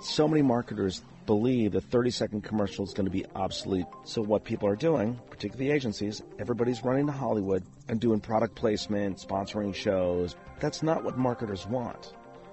so 0.00 0.28
many 0.28 0.40
marketers 0.40 1.02
believe 1.26 1.72
the 1.72 1.80
30 1.80 2.10
second 2.10 2.44
commercial 2.44 2.84
is 2.84 2.94
going 2.94 3.06
to 3.06 3.10
be 3.10 3.26
obsolete. 3.34 3.86
So 4.04 4.22
what 4.22 4.44
people 4.44 4.68
are 4.68 4.76
doing, 4.76 5.18
particularly 5.30 5.72
agencies, 5.72 6.22
everybody's 6.38 6.84
running 6.84 7.06
to 7.06 7.12
Hollywood 7.12 7.64
and 7.88 7.98
doing 7.98 8.20
product 8.20 8.54
placement, 8.54 9.18
sponsoring 9.18 9.74
shows. 9.74 10.36
That's 10.60 10.80
not 10.80 11.02
what 11.02 11.18
marketers 11.18 11.66
want. 11.66 12.12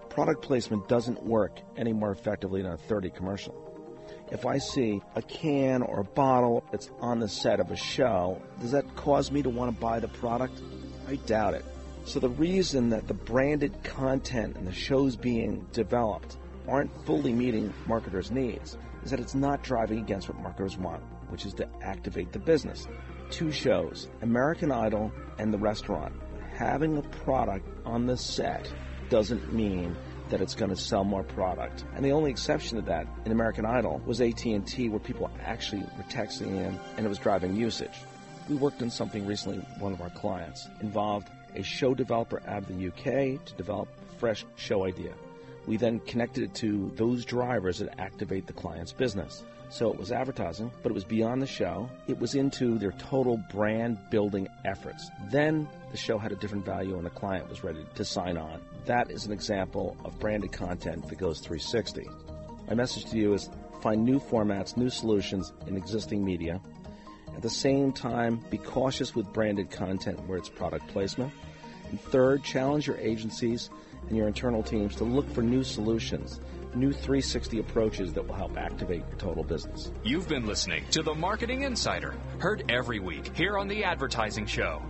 Product 0.09 0.41
placement 0.41 0.87
doesn't 0.87 1.21
work 1.23 1.59
any 1.77 1.93
more 1.93 2.11
effectively 2.11 2.63
than 2.63 2.71
a 2.71 2.77
30 2.77 3.11
commercial. 3.11 3.55
If 4.31 4.47
I 4.47 4.57
see 4.57 4.99
a 5.15 5.21
can 5.21 5.83
or 5.83 5.99
a 5.99 6.05
bottle 6.05 6.63
that's 6.71 6.89
on 7.01 7.19
the 7.19 7.29
set 7.29 7.59
of 7.59 7.69
a 7.69 7.75
show, 7.75 8.41
does 8.59 8.71
that 8.71 8.95
cause 8.95 9.31
me 9.31 9.43
to 9.43 9.49
want 9.51 9.75
to 9.75 9.79
buy 9.79 9.99
the 9.99 10.07
product? 10.07 10.59
I 11.07 11.17
doubt 11.17 11.53
it. 11.53 11.65
So 12.03 12.19
the 12.19 12.29
reason 12.29 12.89
that 12.89 13.07
the 13.07 13.13
branded 13.13 13.83
content 13.83 14.57
and 14.57 14.67
the 14.67 14.73
shows 14.73 15.15
being 15.15 15.67
developed 15.71 16.37
aren't 16.67 17.05
fully 17.05 17.31
meeting 17.31 17.73
marketers' 17.85 18.31
needs 18.31 18.77
is 19.03 19.11
that 19.11 19.19
it's 19.19 19.35
not 19.35 19.63
driving 19.63 19.99
against 19.99 20.27
what 20.27 20.41
marketers 20.41 20.77
want, 20.77 21.03
which 21.29 21.45
is 21.45 21.53
to 21.55 21.67
activate 21.81 22.31
the 22.31 22.39
business. 22.39 22.87
Two 23.29 23.51
shows, 23.51 24.09
American 24.21 24.71
Idol 24.71 25.11
and 25.37 25.53
The 25.53 25.57
Restaurant. 25.57 26.13
Having 26.57 26.97
a 26.97 27.01
product 27.23 27.67
on 27.85 28.05
the 28.05 28.17
set 28.17 28.71
doesn't 29.09 29.53
mean 29.53 29.95
that 30.29 30.41
it's 30.41 30.55
going 30.55 30.69
to 30.69 30.77
sell 30.77 31.03
more 31.03 31.23
product. 31.23 31.85
And 31.95 32.03
the 32.03 32.11
only 32.11 32.31
exception 32.31 32.77
to 32.77 32.81
that 32.83 33.07
in 33.25 33.31
American 33.31 33.65
Idol 33.65 34.01
was 34.05 34.21
AT&T 34.21 34.89
where 34.89 34.99
people 34.99 35.29
actually 35.43 35.81
were 35.97 36.03
texting 36.09 36.47
in 36.47 36.79
and 36.97 37.05
it 37.05 37.09
was 37.09 37.19
driving 37.19 37.55
usage. 37.55 37.99
We 38.49 38.55
worked 38.55 38.81
on 38.81 38.89
something 38.89 39.25
recently 39.25 39.59
one 39.79 39.93
of 39.93 40.01
our 40.01 40.09
clients. 40.09 40.67
Involved 40.81 41.29
a 41.55 41.63
show 41.63 41.93
developer 41.93 42.41
out 42.47 42.63
of 42.63 42.67
the 42.67 42.87
UK 42.87 43.43
to 43.45 43.53
develop 43.55 43.87
a 44.11 44.19
fresh 44.19 44.45
show 44.55 44.85
idea. 44.85 45.13
We 45.67 45.77
then 45.77 45.99
connected 46.01 46.43
it 46.43 46.53
to 46.55 46.91
those 46.95 47.23
drivers 47.25 47.79
that 47.79 47.99
activate 47.99 48.47
the 48.47 48.53
client's 48.53 48.93
business. 48.93 49.43
So 49.69 49.89
it 49.89 49.97
was 49.97 50.11
advertising, 50.11 50.69
but 50.83 50.91
it 50.91 50.95
was 50.95 51.05
beyond 51.05 51.41
the 51.41 51.47
show. 51.47 51.89
It 52.07 52.19
was 52.19 52.35
into 52.35 52.77
their 52.77 52.91
total 52.93 53.41
brand 53.51 53.97
building 54.09 54.47
efforts. 54.65 55.09
Then 55.29 55.67
the 55.91 55.97
show 55.97 56.17
had 56.17 56.33
a 56.33 56.35
different 56.35 56.65
value 56.65 56.97
and 56.97 57.05
the 57.05 57.11
client 57.11 57.47
was 57.47 57.63
ready 57.63 57.85
to 57.95 58.03
sign 58.03 58.37
on. 58.37 58.61
That 58.85 59.09
is 59.09 59.25
an 59.25 59.31
example 59.31 59.95
of 60.03 60.19
branded 60.19 60.51
content 60.51 61.07
that 61.07 61.17
goes 61.17 61.39
360. 61.39 62.05
My 62.67 62.73
message 62.73 63.05
to 63.11 63.17
you 63.17 63.33
is 63.33 63.49
find 63.81 64.03
new 64.03 64.19
formats, 64.19 64.75
new 64.75 64.89
solutions 64.89 65.53
in 65.67 65.77
existing 65.77 66.23
media. 66.23 66.59
At 67.35 67.41
the 67.41 67.49
same 67.49 67.91
time, 67.91 68.43
be 68.49 68.57
cautious 68.57 69.15
with 69.15 69.31
branded 69.33 69.71
content 69.71 70.19
where 70.27 70.37
it's 70.37 70.49
product 70.49 70.87
placement. 70.87 71.31
And 71.89 71.99
third, 71.99 72.43
challenge 72.43 72.87
your 72.87 72.97
agencies 72.97 73.69
and 74.07 74.17
your 74.17 74.27
internal 74.27 74.63
teams 74.63 74.95
to 74.97 75.03
look 75.03 75.29
for 75.33 75.41
new 75.41 75.63
solutions, 75.63 76.39
new 76.73 76.91
360 76.91 77.59
approaches 77.59 78.13
that 78.13 78.27
will 78.27 78.35
help 78.35 78.57
activate 78.57 79.03
your 79.09 79.17
total 79.17 79.43
business. 79.43 79.91
You've 80.03 80.27
been 80.27 80.45
listening 80.45 80.83
to 80.91 81.03
the 81.03 81.13
Marketing 81.13 81.63
Insider, 81.63 82.13
heard 82.39 82.63
every 82.69 82.99
week 82.99 83.35
here 83.35 83.57
on 83.57 83.67
the 83.67 83.83
Advertising 83.83 84.45
Show. 84.45 84.81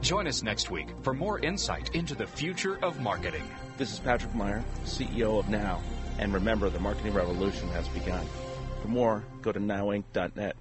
Join 0.00 0.26
us 0.26 0.42
next 0.42 0.70
week 0.70 0.88
for 1.02 1.14
more 1.14 1.38
insight 1.40 1.94
into 1.94 2.14
the 2.14 2.26
future 2.26 2.78
of 2.82 3.00
marketing. 3.00 3.44
This 3.76 3.92
is 3.92 3.98
Patrick 3.98 4.34
Meyer, 4.34 4.64
CEO 4.84 5.38
of 5.38 5.48
Now. 5.48 5.80
And 6.18 6.34
remember, 6.34 6.68
the 6.68 6.80
marketing 6.80 7.14
revolution 7.14 7.68
has 7.70 7.88
begun. 7.88 8.26
For 8.82 8.88
more, 8.88 9.24
go 9.40 9.52
to 9.52 9.60
nowinc.net. 9.60 10.56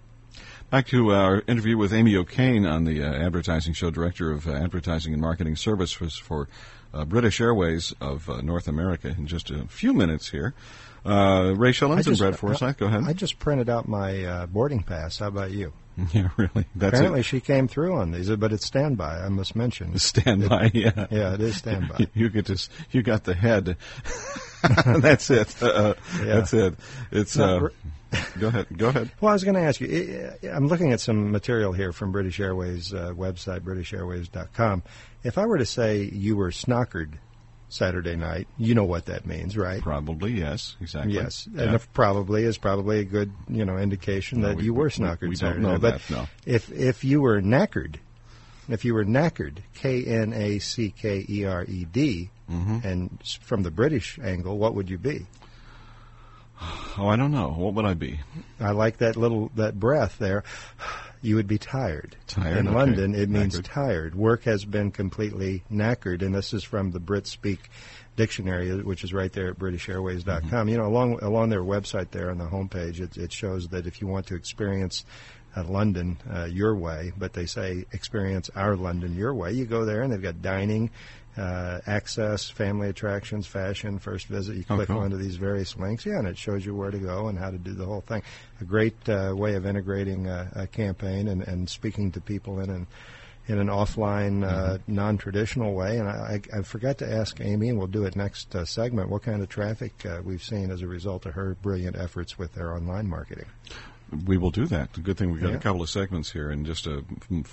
Back 0.70 0.86
to 0.88 1.12
our 1.14 1.42
interview 1.48 1.78
with 1.78 1.92
Amy 1.94 2.16
O'Kane 2.16 2.66
on 2.68 2.84
the 2.84 3.02
uh, 3.02 3.12
advertising 3.12 3.74
show, 3.74 3.90
director 3.90 4.30
of 4.32 4.48
uh, 4.48 4.52
advertising 4.52 5.14
and 5.14 5.22
marketing 5.22 5.56
services 5.56 6.16
for 6.16 6.48
uh, 6.94 7.06
British 7.06 7.42
Airways 7.42 7.94
of 8.00 8.30
uh, 8.30 8.42
North 8.42 8.68
America. 8.68 9.08
In 9.18 9.26
just 9.26 9.50
a 9.50 9.66
few 9.68 9.94
minutes 9.94 10.30
here, 10.30 10.54
uh, 11.04 11.56
Ray 11.58 11.72
Schilens 11.72 12.06
and 12.06 12.16
Brad 12.20 12.38
Forsythe. 12.38 12.78
Go 12.78 12.86
ahead. 12.86 13.04
I 13.04 13.14
just 13.14 13.40
printed 13.40 13.68
out 13.68 13.88
my 13.88 14.24
uh, 14.24 14.46
boarding 14.46 14.84
pass. 14.84 15.18
How 15.18 15.28
about 15.30 15.50
you? 15.50 15.74
yeah, 16.14 16.30
really. 16.38 16.68
That's 16.76 16.94
Apparently, 16.94 17.22
it. 17.22 17.24
she 17.24 17.40
came 17.40 17.68
through 17.68 17.96
on 17.96 18.12
these, 18.12 18.30
but 18.30 18.54
it's 18.54 18.68
standby. 18.68 19.22
I 19.22 19.30
must 19.30 19.56
mention. 19.56 19.98
Standby. 19.98 20.70
Yeah. 20.76 21.08
Yeah, 21.10 21.34
it 21.34 21.42
is 21.42 21.58
standby. 21.58 22.10
You 22.14 22.30
get 22.30 22.46
this. 22.46 22.70
You 22.92 23.02
got 23.02 23.24
the 23.24 23.34
head. 23.34 23.76
that's 24.86 25.32
it. 25.32 25.64
Uh, 25.64 25.96
Yeah. 26.20 26.26
That's 26.26 26.54
it. 26.54 26.76
It's. 27.12 27.36
Now, 27.38 27.66
Uh, 27.66 27.70
go 28.40 28.48
ahead. 28.48 28.68
Go 28.78 28.88
ahead. 28.90 29.12
Well, 29.22 29.30
I 29.30 29.34
was 29.34 29.44
going 29.44 29.56
to 29.56 29.62
ask 29.62 29.80
you. 29.82 30.32
I- 30.44 30.48
I'm 30.48 30.68
looking 30.68 30.92
at 30.94 31.00
some 31.00 31.32
material 31.32 31.74
here 31.74 31.92
from 31.92 32.12
British 32.12 32.40
Airways 32.40 32.94
uh, 32.94 33.14
website, 33.16 33.62
BritishAirways.com. 33.62 34.84
If 35.24 35.38
I 35.38 35.46
were 35.46 35.58
to 35.58 35.66
say 35.66 36.04
you 36.04 36.36
were 36.36 36.50
snockered 36.52 37.14
Saturday 37.72 38.16
night. 38.16 38.48
You 38.58 38.74
know 38.74 38.84
what 38.86 39.06
that 39.06 39.28
means, 39.28 39.56
right? 39.56 39.80
Probably, 39.80 40.32
yes, 40.32 40.76
exactly. 40.82 41.14
Yes, 41.14 41.48
Yeah. 41.54 41.66
and 41.66 41.76
if 41.76 41.92
probably 41.94 42.44
is 42.44 42.58
probably 42.58 43.00
a 43.00 43.04
good 43.04 43.32
you 43.48 43.64
know 43.64 43.78
indication 43.78 44.42
No, 44.42 44.48
that 44.48 44.58
we- 44.58 44.64
you 44.64 44.74
were 44.74 44.86
we- 44.86 44.90
snookered 44.90 45.22
we 45.22 45.28
don't 45.28 45.36
Saturday 45.36 45.62
know 45.62 45.72
night. 45.74 45.82
But 45.82 46.02
that, 46.02 46.10
no. 46.10 46.28
if 46.48 46.72
if 46.72 47.04
you 47.04 47.22
were 47.22 47.40
knackered, 47.42 47.98
if 48.70 48.86
you 48.86 48.96
were 48.96 49.06
knackered, 49.06 49.60
K 49.76 50.04
N 50.04 50.34
A 50.34 50.58
C 50.58 50.90
K 50.98 51.24
E 51.30 51.46
R 51.46 51.64
E 51.66 51.86
D, 51.86 52.32
Mhm. 52.52 52.84
and 52.84 53.20
from 53.44 53.62
the 53.62 53.70
British 53.72 54.18
angle, 54.18 54.58
what 54.58 54.74
would 54.74 54.90
you 54.90 54.98
be? 54.98 55.28
Oh, 56.62 57.08
I 57.08 57.16
don't 57.16 57.32
know. 57.32 57.50
What 57.50 57.74
would 57.76 57.86
I 57.86 57.94
be? 57.94 58.20
I 58.60 58.72
like 58.72 58.98
that 58.98 59.16
little 59.16 59.52
that 59.56 59.80
breath 59.80 60.18
there. 60.18 60.44
You 61.22 61.36
would 61.36 61.48
be 61.48 61.58
tired. 61.58 62.16
Tired, 62.28 62.58
In 62.58 62.68
okay. 62.68 62.76
London, 62.76 63.14
it 63.14 63.30
means 63.30 63.60
tired. 63.62 64.16
Work 64.16 64.44
has 64.44 64.64
been 64.64 64.92
completely 64.92 65.64
knackered, 65.70 66.22
and 66.22 66.34
this 66.34 66.54
is 66.54 66.64
from 66.64 66.92
the 66.92 67.00
Brit 67.00 67.28
Speak 67.28 67.70
dictionary, 68.16 68.82
which 68.84 69.04
is 69.04 69.14
right 69.14 69.32
there 69.32 69.50
at 69.50 69.60
BritishAirways.com. 69.60 70.42
Mm-hmm. 70.50 70.70
You 70.70 70.78
know, 70.78 70.86
along 70.86 71.20
along 71.22 71.50
their 71.50 71.64
website 71.64 72.12
there 72.12 72.30
on 72.32 72.38
the 72.38 72.46
homepage, 72.46 73.00
it, 73.00 73.18
it 73.18 73.32
shows 73.34 73.70
that 73.70 73.88
if 73.88 74.02
you 74.02 74.08
want 74.08 74.28
to 74.28 74.36
experience 74.36 75.06
uh, 75.56 75.64
London 75.64 76.18
uh, 76.32 76.46
your 76.46 76.76
way, 76.76 77.12
but 77.18 77.34
they 77.34 77.46
say 77.46 77.86
experience 77.92 78.50
our 78.56 78.76
London 78.76 79.16
your 79.16 79.34
way, 79.34 79.52
you 79.52 79.66
go 79.66 79.86
there, 79.86 80.02
and 80.02 80.12
they've 80.12 80.22
got 80.22 80.42
dining. 80.42 80.90
Uh, 81.38 81.80
access, 81.88 82.50
family 82.50 82.90
attractions, 82.90 83.48
fashion, 83.48 83.98
first 83.98 84.28
visit. 84.28 84.58
You 84.58 84.66
Oh, 84.70 84.76
click 84.76 84.88
cool. 84.90 84.98
onto 85.00 85.16
these 85.16 85.38
various 85.38 85.78
links, 85.78 86.06
yeah, 86.06 86.18
and 86.20 86.28
it 86.28 86.38
shows 86.38 86.66
you 86.66 86.76
where 86.76 86.92
to 86.92 86.98
go 86.98 87.28
and 87.28 87.38
how 87.40 87.50
to 87.50 87.58
do 87.58 87.74
the 87.74 87.86
whole 87.86 88.02
thing. 88.02 88.24
A 88.60 88.66
great 88.66 89.08
uh, 89.08 89.34
way 89.36 89.56
of 89.56 89.66
integrating 89.66 90.28
a, 90.28 90.52
a 90.56 90.68
campaign 90.68 91.28
and, 91.30 91.42
and 91.44 91.70
speaking 91.70 92.12
to 92.14 92.20
people 92.22 92.60
in 92.60 92.70
an 92.70 92.88
in 93.48 93.58
an 93.58 93.68
offline, 93.68 94.48
uh, 94.48 94.78
non-traditional 94.86 95.74
way. 95.74 95.98
And 95.98 96.08
I, 96.08 96.40
I, 96.54 96.60
I 96.60 96.62
forgot 96.62 97.00
to 97.00 97.12
ask 97.12 97.40
Amy, 97.42 97.70
and 97.70 97.80
we'll 97.80 97.88
do 97.88 98.06
it 98.06 98.16
next 98.16 98.54
uh, 98.56 98.64
segment. 98.64 99.10
What 99.10 99.24
kind 99.24 99.42
of 99.42 99.50
traffic 99.50 100.06
uh, 100.06 100.20
we've 100.24 100.44
seen 100.44 100.70
as 100.70 100.84
a 100.84 100.88
result 100.88 101.26
of 101.26 101.34
her 101.34 101.56
brilliant 101.62 101.96
efforts 101.96 102.38
with 102.38 102.54
their 102.54 102.76
online 102.76 103.08
marketing? 103.08 103.48
We 104.26 104.38
will 104.38 104.52
do 104.52 104.66
that. 104.68 104.94
The 104.94 105.02
good 105.02 105.18
thing 105.18 105.32
we've 105.32 105.42
got 105.42 105.52
Yeah. 105.52 105.58
a 105.58 105.60
couple 105.60 105.82
of 105.82 105.90
segments 105.90 106.32
here. 106.32 106.50
In 106.52 106.66
just 106.66 106.88
a 106.88 107.04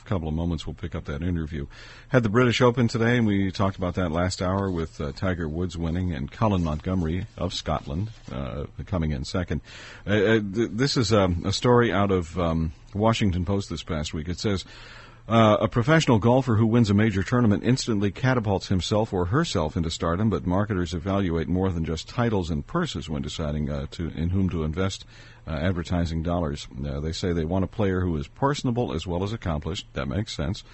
couple 0.04 0.28
of 0.28 0.34
moments, 0.34 0.66
we'll 0.66 0.74
pick 0.74 0.94
up 0.94 1.04
that 1.06 1.22
interview. 1.22 1.66
Had 2.08 2.22
the 2.22 2.28
British 2.28 2.60
Open 2.60 2.88
today, 2.88 3.18
and 3.18 3.26
we 3.26 3.50
talked 3.50 3.76
about 3.76 3.94
that 3.94 4.10
last 4.12 4.40
hour 4.40 4.70
with 4.70 5.00
uh, 5.00 5.12
Tiger 5.12 5.48
Woods 5.48 5.76
winning 5.76 6.12
and 6.12 6.30
Colin 6.30 6.62
Montgomerie 6.64 7.26
of 7.36 7.52
Scotland 7.54 8.10
uh, 8.32 8.64
coming 8.86 9.10
in 9.12 9.24
second. 9.24 9.60
Uh, 10.06 10.10
uh, 10.10 10.40
th- 10.40 10.70
this 10.72 10.96
is 10.96 11.12
um, 11.12 11.42
a 11.44 11.52
story 11.52 11.92
out 11.92 12.10
of 12.10 12.38
um, 12.38 12.72
Washington 12.94 13.44
Post 13.44 13.68
this 13.70 13.82
past 13.82 14.14
week. 14.14 14.28
It 14.28 14.38
says. 14.38 14.64
Uh, 15.28 15.56
a 15.62 15.66
professional 15.66 16.20
golfer 16.20 16.54
who 16.54 16.64
wins 16.64 16.88
a 16.88 16.94
major 16.94 17.20
tournament 17.20 17.64
instantly 17.64 18.12
catapults 18.12 18.68
himself 18.68 19.12
or 19.12 19.24
herself 19.24 19.76
into 19.76 19.90
stardom, 19.90 20.30
but 20.30 20.46
marketers 20.46 20.94
evaluate 20.94 21.48
more 21.48 21.72
than 21.72 21.84
just 21.84 22.08
titles 22.08 22.48
and 22.48 22.64
purses 22.64 23.10
when 23.10 23.22
deciding 23.22 23.68
uh, 23.68 23.86
to 23.90 24.06
in 24.10 24.30
whom 24.30 24.48
to 24.48 24.62
invest 24.62 25.04
uh, 25.46 25.50
advertising 25.50 26.22
dollars. 26.22 26.66
Uh, 26.86 27.00
they 27.00 27.12
say 27.12 27.32
they 27.32 27.44
want 27.44 27.64
a 27.64 27.68
player 27.68 28.00
who 28.00 28.16
is 28.16 28.26
personable 28.28 28.92
as 28.92 29.06
well 29.06 29.22
as 29.22 29.32
accomplished. 29.32 29.86
That 29.94 30.06
makes 30.08 30.34
sense. 30.34 30.64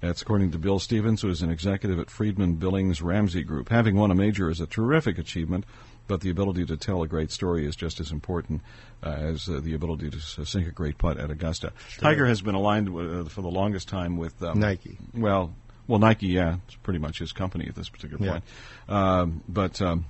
That's 0.00 0.22
according 0.22 0.52
to 0.52 0.58
Bill 0.58 0.78
Stevens, 0.78 1.22
who 1.22 1.28
is 1.28 1.42
an 1.42 1.50
executive 1.50 1.98
at 1.98 2.08
Friedman 2.08 2.54
Billings 2.54 3.02
Ramsey 3.02 3.42
Group. 3.42 3.68
Having 3.68 3.96
won 3.96 4.10
a 4.12 4.14
major 4.14 4.48
is 4.48 4.60
a 4.60 4.66
terrific 4.66 5.18
achievement, 5.18 5.64
but 6.06 6.20
the 6.20 6.30
ability 6.30 6.64
to 6.66 6.76
tell 6.76 7.02
a 7.02 7.08
great 7.08 7.32
story 7.32 7.66
is 7.66 7.74
just 7.74 7.98
as 7.98 8.12
important 8.12 8.60
uh, 9.02 9.08
as 9.08 9.48
uh, 9.48 9.58
the 9.60 9.74
ability 9.74 10.08
to 10.10 10.18
s- 10.18 10.38
sink 10.44 10.68
a 10.68 10.70
great 10.70 10.98
putt 10.98 11.18
at 11.18 11.32
Augusta. 11.32 11.72
Tiger 11.98 12.26
has 12.26 12.40
been 12.40 12.54
aligned 12.54 12.88
uh, 12.88 13.24
for 13.28 13.42
the 13.42 13.48
longest 13.50 13.88
time 13.88 14.16
with 14.16 14.40
um, 14.40 14.60
Nike. 14.60 14.98
Well, 15.14 15.52
well, 15.88 15.98
Nike, 15.98 16.28
yeah, 16.28 16.58
it's 16.66 16.76
pretty 16.76 17.00
much 17.00 17.18
his 17.18 17.32
company 17.32 17.66
at 17.66 17.74
this 17.74 17.88
particular 17.88 18.24
Yeah. 18.24 18.30
point. 18.32 18.44
Um, 18.88 19.42
but 19.48 19.82
um, 19.82 20.04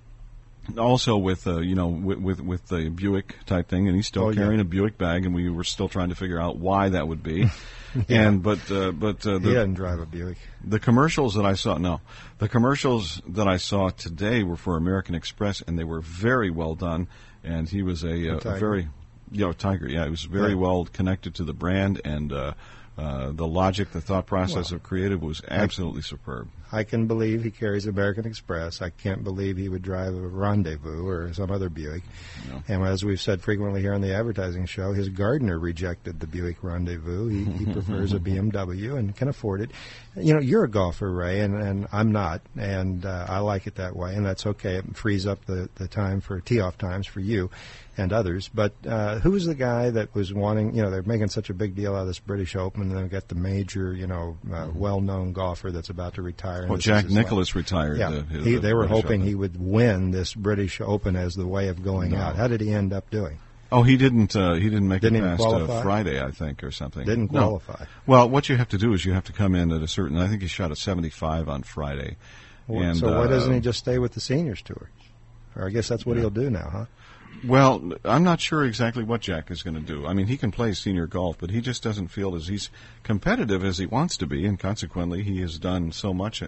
also 0.77 1.17
with 1.17 1.47
uh, 1.47 1.61
you 1.61 1.75
know 1.75 1.87
with, 1.89 2.19
with 2.19 2.41
with 2.41 2.67
the 2.69 2.89
Buick 2.91 3.37
type 3.47 3.69
thing, 3.69 3.87
and 3.87 3.97
he's 3.97 4.07
still 4.07 4.25
Oh, 4.25 4.31
yeah. 4.31 4.37
carrying 4.43 4.61
a 4.61 4.65
Buick 4.65 4.99
bag, 4.99 5.25
and 5.25 5.35
we 5.35 5.49
were 5.49 5.65
still 5.65 5.89
trying 5.89 6.09
to 6.11 6.15
figure 6.15 6.41
out 6.41 6.57
why 6.57 6.89
that 6.91 7.07
would 7.09 7.23
be. 7.23 7.47
Yeah. 8.07 8.21
And 8.29 8.43
but 8.43 8.71
uh, 8.71 8.93
but 8.93 9.27
uh, 9.27 9.39
he 9.39 9.47
the 9.47 9.55
doesn't 9.55 9.73
drive 9.75 9.99
a 9.99 10.05
Buick. 10.05 10.37
the 10.63 10.79
commercials 10.79 11.35
that 11.37 11.47
I 11.47 11.55
saw, 11.55 11.79
no, 11.79 12.03
the 12.37 12.47
commercials 12.47 13.23
that 13.29 13.49
I 13.49 13.57
saw 13.57 13.89
today 13.89 14.43
were 14.43 14.57
for 14.57 14.77
American 14.77 15.15
Express, 15.15 15.63
and 15.63 15.79
they 15.79 15.85
were 15.85 16.03
very 16.03 16.51
well 16.51 16.75
done. 16.75 17.09
And 17.43 17.67
he 17.67 17.83
was 17.83 18.05
a, 18.05 18.35
uh, 18.35 18.37
a 18.45 18.59
very, 18.59 18.89
you 19.33 19.47
know, 19.47 19.53
Tiger. 19.55 19.89
Yeah, 19.89 20.05
he 20.05 20.11
was 20.11 20.23
very 20.25 20.51
Yeah. 20.51 20.57
well 20.57 20.85
connected 20.85 21.35
to 21.37 21.45
the 21.45 21.55
brand, 21.55 22.03
and 22.05 22.31
uh, 22.31 22.53
uh, 22.99 23.33
the 23.33 23.47
logic, 23.47 23.93
the 23.93 24.03
thought 24.03 24.27
process 24.27 24.71
Well, 24.71 24.77
of 24.77 24.83
creative 24.83 25.23
was 25.23 25.41
absolutely 25.49 26.03
superb. 26.03 26.51
I 26.71 26.85
can 26.85 27.07
believe 27.07 27.43
he 27.43 27.51
carries 27.51 27.87
American 27.87 28.27
Express. 28.27 28.83
I 28.83 28.91
can't 28.91 29.25
believe 29.25 29.57
he 29.57 29.69
would 29.69 29.83
drive 29.83 30.15
a 30.15 30.21
Rendezvous 30.21 31.07
or 31.07 31.33
some 31.33 31.51
other 31.51 31.69
Buick. 31.69 32.03
No. 32.49 32.63
And 32.69 32.85
as 32.85 33.05
we've 33.05 33.21
said 33.21 33.41
frequently 33.41 33.81
here 33.81 33.95
on 33.95 34.01
the 34.01 34.15
advertising 34.15 34.67
show, 34.67 34.93
his 34.93 35.09
gardener 35.09 35.59
rejected 35.59 36.21
the 36.21 36.27
Buick 36.27 36.63
Rendezvous. 36.63 37.29
He, 37.29 37.45
he 37.45 37.65
prefers 37.73 38.13
a 38.13 38.19
BMW 38.19 38.99
and 38.99 39.17
can 39.17 39.29
afford 39.29 39.63
it. 39.63 39.71
You 40.17 40.35
know, 40.35 40.41
you're 40.41 40.65
a 40.65 40.71
golfer, 40.71 41.11
Ray, 41.11 41.41
and, 41.41 41.55
and 41.55 41.87
I'm 41.93 42.13
not, 42.13 42.43
and 42.57 43.07
uh, 43.07 43.27
I 43.29 43.39
like 43.39 43.67
it 43.67 43.77
that 43.77 43.95
way, 43.95 44.15
and 44.15 44.27
that's 44.27 44.47
okay. 44.47 44.77
It 44.77 44.97
frees 44.97 45.27
up 45.27 45.45
the, 45.47 45.69
the 45.77 45.89
time 45.89 46.21
for 46.21 46.41
tee-off 46.41 46.77
times 46.77 47.07
for 47.07 47.21
you 47.21 47.51
and 47.99 48.13
others. 48.13 48.49
But 48.49 48.73
uh, 48.87 49.19
who 49.19 49.33
was 49.33 49.45
the 49.45 49.55
guy 49.55 49.91
that 49.91 50.15
was 50.15 50.33
wanting, 50.33 50.75
you 50.75 50.83
know, 50.83 50.91
they're 50.91 51.03
making 51.03 51.29
such 51.29 51.51
a 51.51 51.55
big 51.55 51.75
deal 51.75 51.95
out 51.95 52.03
of 52.03 52.07
this 52.07 52.21
British 52.21 52.57
Open, 52.57 52.83
and 52.83 52.97
they've 52.97 53.11
got 53.11 53.29
the 53.29 53.35
major, 53.35 53.93
you 53.93 54.07
know, 54.07 54.39
uh, 54.53 54.69
well-known 54.73 55.33
golfer 55.33 55.71
that's 55.71 55.91
about 55.91 56.15
to 56.15 56.23
retire. 56.23 56.58
Well, 56.67 56.79
Jack 56.79 57.05
his 57.05 57.15
last- 57.15 57.25
Nicklaus 57.25 57.55
retired. 57.55 57.99
yeah, 57.99 58.09
uh, 58.09 58.23
his- 58.23 58.45
he, 58.45 58.55
the 58.55 58.61
they 58.61 58.73
were 58.75 58.87
British 58.87 59.03
hoping 59.05 59.21
Open. 59.21 59.29
he 59.29 59.35
would 59.35 59.57
win 59.61 60.11
this 60.11 60.35
British 60.35 60.81
Open 60.81 61.15
as 61.17 61.35
the 61.35 61.47
way 61.47 61.69
of 61.69 61.83
going 61.85 62.13
No. 62.13 62.19
out. 62.19 62.37
How 62.37 62.49
did 62.49 62.61
he 62.61 62.73
end 62.73 62.93
up 62.93 63.09
doing? 63.11 63.39
Oh, 63.71 63.83
he 63.83 63.99
didn't. 63.99 64.35
Uh, 64.35 64.55
he 64.55 64.65
didn't 64.71 64.89
make 64.89 65.03
Didn't 65.03 65.23
it 65.23 65.37
past 65.37 65.43
uh. 65.47 65.83
Friday, 65.83 66.23
I 66.23 66.31
think, 66.31 66.65
or 66.65 66.71
something. 66.71 67.05
Didn't 67.05 67.31
No. 67.33 67.41
qualify. 67.61 67.85
Well, 68.07 68.29
what 68.29 68.49
you 68.49 68.57
have 68.57 68.69
to 68.71 68.79
do 68.79 68.95
is 68.95 69.05
you 69.05 69.13
have 69.13 69.25
to 69.25 69.33
come 69.33 69.55
in 69.55 69.71
at 69.73 69.83
a 69.83 69.89
certain. 69.89 70.17
I 70.17 70.27
think 70.27 70.41
he 70.41 70.49
shot 70.49 70.73
a 70.73 70.77
seventy-five 70.77 71.49
on 71.51 71.63
Friday. 71.65 72.17
Well, 72.67 72.83
and, 72.83 72.97
so 72.97 73.09
why 73.09 73.25
uh, 73.25 73.27
doesn't 73.27 73.53
he 73.53 73.61
just 73.61 73.79
stay 73.79 73.99
with 73.99 74.13
the 74.13 74.21
seniors 74.21 74.63
tour? 74.63 74.89
Or 75.55 75.67
I 75.67 75.71
guess 75.71 75.87
that's 75.89 76.07
what 76.07 76.17
Yeah. 76.17 76.23
he'll 76.23 76.31
do 76.31 76.49
now, 76.51 76.69
huh? 76.73 76.85
Well, 77.47 77.93
I'm 78.05 78.25
not 78.25 78.41
sure 78.41 78.65
exactly 78.65 79.05
what 79.05 79.21
Jack 79.21 79.51
is 79.51 79.63
going 79.63 79.77
to 79.77 79.81
do. 79.81 80.07
I 80.07 80.13
mean, 80.13 80.27
he 80.27 80.37
can 80.37 80.51
play 80.51 80.73
senior 80.73 81.07
golf, 81.07 81.37
but 81.39 81.51
he 81.51 81.61
just 81.61 81.83
doesn't 81.83 82.09
feel 82.09 82.35
as 82.35 82.49
he's 82.49 82.71
competitive 83.03 83.65
as 83.65 83.79
he 83.79 83.87
wants 83.87 84.17
to 84.19 84.27
be, 84.27 84.45
and 84.45 84.59
consequently, 84.59 85.23
he 85.23 85.41
has 85.41 85.59
done 85.59 85.93
so 85.93 86.13
much 86.13 86.43
uh, 86.43 86.47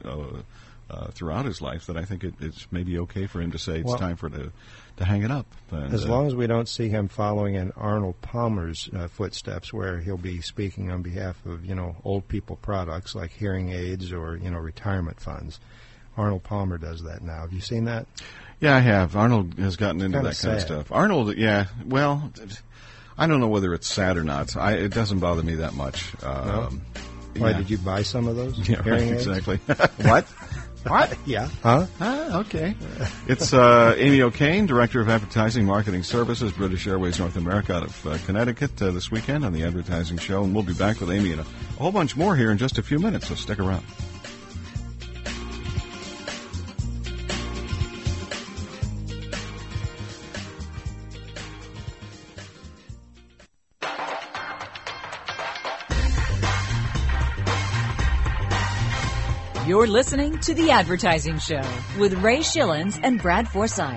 uh, 0.91 1.07
throughout 1.13 1.45
his 1.45 1.61
life 1.61 1.87
that 1.87 1.97
I 1.97 2.05
think 2.05 2.25
it, 2.25 2.35
it's 2.41 2.67
maybe 2.71 2.99
okay 3.01 3.27
for 3.27 3.41
him 3.41 3.53
to 3.53 3.59
say 3.59 3.79
it's 3.79 3.87
Well- 3.87 3.99
time 3.99 4.17
for 4.17 4.29
to 4.31 4.53
to 4.97 5.05
hang 5.07 5.23
it 5.23 5.31
up. 5.31 5.47
And, 5.71 5.95
As 5.95 6.05
uh, 6.05 6.09
long 6.09 6.27
as 6.27 6.35
we 6.35 6.47
don't 6.47 6.69
see 6.69 6.91
him 6.91 7.09
following 7.09 7.55
in 7.55 7.73
Arnold 7.75 8.21
Palmer's 8.21 8.91
uh, 8.95 9.09
footsteps, 9.09 9.73
where 9.73 9.99
he'll 9.99 10.19
be 10.19 10.43
speaking 10.43 10.91
on 10.91 11.01
behalf 11.01 11.47
of 11.47 11.65
you 11.65 11.75
know 11.75 11.97
old 12.05 12.29
people 12.29 12.57
products 12.57 13.15
like 13.15 13.31
hearing 13.31 13.71
aids 13.71 14.13
or 14.13 14.37
you 14.37 14.51
know 14.51 14.59
retirement 14.59 15.21
funds. 15.21 15.61
Arnold 16.17 16.43
Palmer 16.43 16.77
does 16.77 17.03
that 17.05 17.23
now. 17.23 17.43
Have 17.43 17.53
you 17.53 17.61
seen 17.61 17.85
that? 17.85 18.07
Yeah, 18.61 18.77
I 18.77 18.81
have. 18.81 19.17
Arnold 19.17 19.55
has 19.59 19.77
gotten 19.77 20.03
into 20.03 20.21
that 20.21 20.39
kind 20.39 20.57
of 20.57 20.61
stuff. 20.61 20.93
Arnold, 20.93 21.37
yeah. 21.37 21.67
Well, 21.87 22.31
I 23.17 23.27
don't 23.27 23.41
know 23.41 23.49
whether 23.49 23.73
it's 23.75 23.87
sad 23.87 24.17
or 24.17 24.25
not. 24.25 24.55
I, 24.57 24.73
it 24.73 24.93
doesn't 24.93 25.19
bother 25.19 25.43
me 25.43 25.57
that 25.57 25.75
much. 25.75 26.13
Um, 26.23 26.83
Why 27.37 27.51
yeah. 27.51 27.57
did 27.59 27.71
you 27.71 27.79
buy 27.79 28.03
some 28.03 28.29
of 28.29 28.37
those 28.37 28.69
Yeah, 28.69 28.87
right, 28.89 29.03
exactly. 29.13 29.57
what? 30.03 30.27
What? 30.85 31.17
Yeah. 31.27 31.49
Huh? 31.63 31.87
Ah, 32.01 32.41
okay. 32.41 32.75
It's 33.29 33.53
uh, 33.53 33.95
Amy 33.99 34.23
O'Kane, 34.23 34.65
Director 34.65 35.01
of 35.01 35.09
Advertising 35.11 35.67
Marketing 35.67 36.03
Services, 36.03 36.53
British 36.53 36.87
Airways 36.87 37.19
North 37.19 37.37
America 37.37 37.75
out 37.75 37.83
of 37.83 38.07
uh, 38.07 38.19
Connecticut 38.25 38.81
uh, 38.81 38.91
this 38.91 39.11
weekend 39.11 39.45
on 39.45 39.53
the 39.53 39.65
Advertising 39.65 40.17
Show. 40.17 40.43
And 40.43 40.55
we'll 40.55 40.65
be 40.65 40.73
back 40.73 41.01
with 41.01 41.11
Amy 41.11 41.33
and 41.33 41.41
a, 41.41 41.45
a 41.45 41.83
whole 41.83 41.93
bunch 41.93 42.17
more 42.17 42.35
here 42.35 42.51
in 42.51 42.57
just 42.57 42.79
a 42.79 42.83
few 42.83 42.99
minutes, 42.99 43.29
so 43.29 43.35
stick 43.35 43.59
around. 43.59 43.85
You're 59.81 59.89
listening 59.89 60.39
to 60.41 60.53
The 60.53 60.73
Advertising 60.73 61.39
Show 61.39 61.63
with 61.99 62.13
Ray 62.23 62.41
Schilens 62.41 63.01
and 63.03 63.19
Brad 63.19 63.49
Forsythe. 63.49 63.97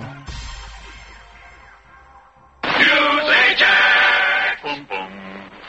Use 2.64 3.28
Ajax! 3.52 4.62
Boom, 4.62 4.86
boom. 4.88 5.12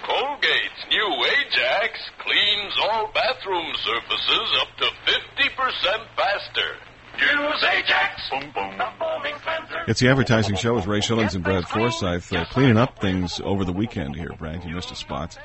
Colgate's 0.07 0.85
new 0.89 1.25
Ajax 1.25 1.99
cleans 2.23 2.73
all 2.81 3.11
bathroom 3.13 3.73
surfaces 3.83 4.57
up 4.61 4.69
to 4.77 4.85
50% 5.05 6.07
faster. 6.15 6.77
Use 7.19 7.63
Ajax! 7.73 8.21
Boom, 8.31 8.51
boom. 8.55 8.77
The 8.77 8.87
foaming 8.97 9.35
cleanser. 9.43 9.83
It's 9.89 9.99
the 9.99 10.07
Advertising 10.07 10.55
Show 10.55 10.75
with 10.75 10.87
Ray 10.87 11.01
Schilens 11.01 11.35
and 11.35 11.43
Brad 11.43 11.67
Forsythe 11.67 12.31
uh, 12.31 12.45
cleaning 12.45 12.77
up 12.77 12.99
things 12.99 13.41
over 13.43 13.65
the 13.65 13.73
weekend 13.73 14.15
here, 14.15 14.31
Brad. 14.39 14.63
You 14.63 14.75
missed 14.75 14.91
a 14.91 14.95
spot. 14.95 15.37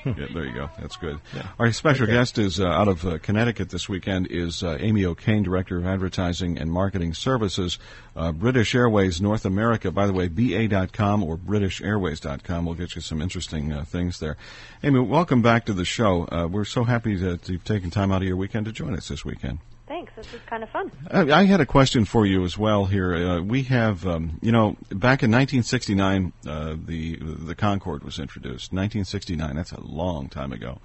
yeah, 0.16 0.26
there 0.32 0.44
you 0.44 0.54
go. 0.54 0.70
That's 0.80 0.96
good. 0.96 1.18
Our 1.58 1.72
special 1.72 2.04
Okay. 2.04 2.12
guest 2.12 2.38
is 2.38 2.60
uh, 2.60 2.66
out 2.66 2.88
of 2.88 3.04
uh, 3.06 3.18
Connecticut 3.18 3.70
this 3.70 3.88
weekend 3.88 4.28
is 4.28 4.62
uh, 4.62 4.76
Amy 4.80 5.04
O'Kane, 5.04 5.42
Director 5.42 5.78
of 5.78 5.86
Advertising 5.86 6.58
and 6.58 6.70
Marketing 6.70 7.14
Services, 7.14 7.78
uh, 8.16 8.32
British 8.32 8.74
Airways 8.74 9.20
North 9.20 9.44
America. 9.44 9.90
By 9.90 10.06
the 10.06 10.12
way, 10.12 10.28
BA.com 10.28 11.22
or 11.22 11.36
BritishAirways.com 11.36 12.64
will 12.66 12.74
get 12.74 12.94
you 12.94 13.00
some 13.00 13.20
interesting 13.22 13.72
uh, 13.72 13.84
things 13.84 14.18
there. 14.20 14.36
Amy, 14.82 15.00
welcome 15.00 15.42
back 15.42 15.64
to 15.66 15.72
the 15.72 15.84
show. 15.84 16.26
Uh, 16.30 16.46
we're 16.50 16.64
so 16.64 16.84
happy 16.84 17.16
that 17.16 17.48
you've 17.48 17.64
taken 17.64 17.90
time 17.90 18.12
out 18.12 18.22
of 18.22 18.28
your 18.28 18.36
weekend 18.36 18.66
to 18.66 18.72
join 18.72 18.94
us 18.96 19.08
this 19.08 19.24
weekend. 19.24 19.58
Thanks. 19.88 20.12
This 20.14 20.34
is 20.34 20.40
kind 20.46 20.62
of 20.62 20.68
fun. 20.68 20.92
I 21.10 21.40
I 21.40 21.44
had 21.44 21.60
a 21.60 21.66
question 21.66 22.04
for 22.04 22.26
you 22.26 22.44
as 22.44 22.58
well 22.58 22.84
here. 22.84 23.14
Uh, 23.14 23.40
we 23.40 23.62
have, 23.64 24.06
um, 24.06 24.38
you 24.42 24.52
know, 24.52 24.76
back 24.90 25.22
in 25.22 25.30
1969, 25.30 26.32
uh, 26.46 26.76
the 26.84 27.16
the 27.16 27.54
Concorde 27.54 28.04
was 28.04 28.18
introduced. 28.18 28.72
1969. 28.72 29.56
That's 29.56 29.72
a 29.72 29.80
long 29.80 30.28
time 30.28 30.52
ago. 30.52 30.78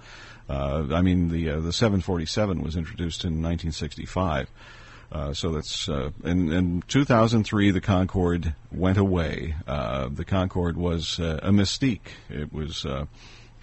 Uh, 0.48 0.86
I 0.90 1.02
mean, 1.02 1.28
the 1.28 1.50
uh, 1.50 1.60
the 1.60 1.72
747 1.72 2.62
was 2.62 2.76
introduced 2.76 3.24
in 3.24 3.42
1965. 3.42 4.48
Uh, 5.12 5.32
so 5.32 5.52
that's 5.52 5.88
uh, 5.88 6.10
in, 6.24 6.50
in 6.50 6.82
2003 6.88 7.70
the 7.70 7.80
Concorde 7.80 8.54
went 8.72 8.98
away. 8.98 9.54
Uh, 9.66 10.08
the 10.08 10.24
Concorde 10.24 10.76
was 10.76 11.20
uh, 11.20 11.38
a 11.42 11.50
mystique. 11.50 12.08
It 12.30 12.52
was 12.52 12.86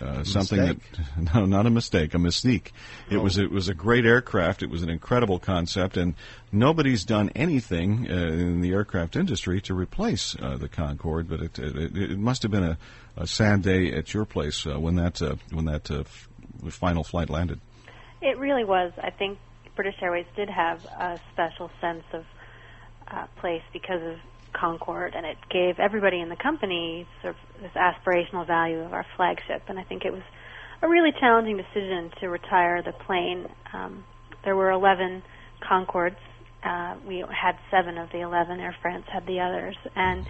uh, 0.02 0.24
something 0.24 0.60
that 0.60 0.78
no, 1.36 1.46
not 1.46 1.66
a 1.66 1.70
mistake, 1.70 2.14
a 2.14 2.18
mystique. 2.18 2.72
It 3.10 3.18
was 3.18 3.38
it 3.38 3.52
was 3.52 3.70
a 3.70 3.74
great 3.74 4.06
aircraft. 4.06 4.64
It 4.64 4.70
was 4.70 4.84
an 4.84 4.90
incredible 4.90 5.40
concept, 5.40 5.98
and 5.98 6.16
nobody's 6.52 7.06
done 7.06 7.30
anything 7.36 8.08
uh, 8.10 8.14
in 8.14 8.62
the 8.62 8.72
aircraft 8.72 9.16
industry 9.16 9.62
to 9.62 9.74
replace 9.74 10.36
uh, 10.42 10.58
the 10.58 10.68
Concorde. 10.68 11.30
But 11.30 11.42
it, 11.42 11.60
it 11.60 11.98
it 11.98 12.20
must 12.20 12.42
have 12.42 12.52
been 12.52 12.64
a, 12.64 12.78
a 13.18 13.28
sad 13.28 13.62
day 13.62 13.92
at 13.94 14.14
your 14.14 14.26
place 14.26 14.66
uh, 14.66 14.80
when 14.80 14.96
that 14.96 15.22
uh, 15.22 15.36
when 15.52 15.66
that 15.66 15.92
uh, 15.92 16.00
f- 16.02 16.30
final 16.70 17.04
flight 17.04 17.30
landed. 17.30 17.60
It 18.22 18.38
really 18.38 18.66
was. 18.66 18.92
I 19.02 19.10
think 19.10 19.40
British 19.76 19.96
Airways 20.02 20.28
did 20.36 20.50
have 20.50 20.84
a 20.86 21.20
special 21.34 21.72
sense 21.80 22.04
of 22.14 22.26
uh, 23.08 23.28
place 23.38 23.64
because 23.74 24.02
of 24.02 24.20
Concorde, 24.54 25.14
and 25.16 25.26
it 25.26 25.38
gave 25.50 25.80
everybody 25.80 26.20
in 26.20 26.30
the 26.30 26.36
company 26.36 27.08
sort 27.22 27.36
of 27.36 27.62
this 27.62 27.72
aspirational 27.76 28.46
value 28.46 28.80
of 28.80 28.94
our 28.94 29.06
flagship. 29.16 29.64
And 29.68 29.80
I 29.80 29.84
think 29.84 30.06
it 30.06 30.12
was 30.12 30.24
a 30.82 30.88
really 30.88 31.12
challenging 31.20 31.58
decision 31.58 32.12
to 32.20 32.28
retire 32.28 32.82
the 32.82 32.94
plane. 33.06 33.48
Um, 33.74 34.04
there 34.44 34.56
were 34.56 34.72
11 34.72 35.24
Concordes. 35.62 36.16
Uh, 36.64 36.96
we 37.08 37.24
had 37.30 37.58
seven 37.70 37.98
of 37.98 38.10
the 38.12 38.22
11. 38.22 38.60
Air 38.60 38.76
France 38.82 39.06
had 39.12 39.26
the 39.26 39.40
others, 39.40 39.76
and 39.96 40.28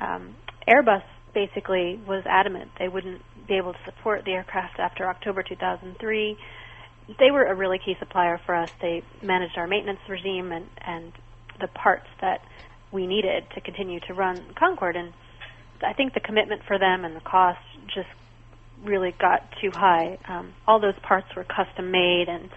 um, 0.00 0.36
Airbus 0.68 1.02
basically 1.34 2.00
was 2.06 2.22
adamant 2.26 2.70
they 2.78 2.88
wouldn't 2.88 3.22
be 3.48 3.54
able 3.54 3.72
to 3.72 3.78
support 3.86 4.22
the 4.26 4.32
aircraft 4.32 4.78
after 4.78 5.08
October 5.08 5.42
2003 5.42 6.36
they 7.18 7.30
were 7.30 7.44
a 7.44 7.54
really 7.54 7.78
key 7.78 7.96
supplier 7.98 8.40
for 8.44 8.54
us. 8.54 8.70
They 8.80 9.02
managed 9.22 9.56
our 9.58 9.66
maintenance 9.66 10.00
regime 10.08 10.52
and, 10.52 10.66
and 10.80 11.12
the 11.60 11.68
parts 11.68 12.06
that 12.20 12.42
we 12.92 13.06
needed 13.06 13.44
to 13.54 13.60
continue 13.60 14.00
to 14.00 14.14
run 14.14 14.44
Concorde. 14.54 14.96
And 14.96 15.12
I 15.84 15.92
think 15.94 16.14
the 16.14 16.20
commitment 16.20 16.62
for 16.66 16.78
them 16.78 17.04
and 17.04 17.16
the 17.16 17.20
cost 17.20 17.58
just 17.86 18.08
really 18.84 19.14
got 19.18 19.42
too 19.60 19.70
high. 19.70 20.18
Um, 20.28 20.52
all 20.66 20.80
those 20.80 20.98
parts 21.02 21.26
were 21.34 21.44
custom 21.44 21.90
made, 21.90 22.28
and 22.28 22.50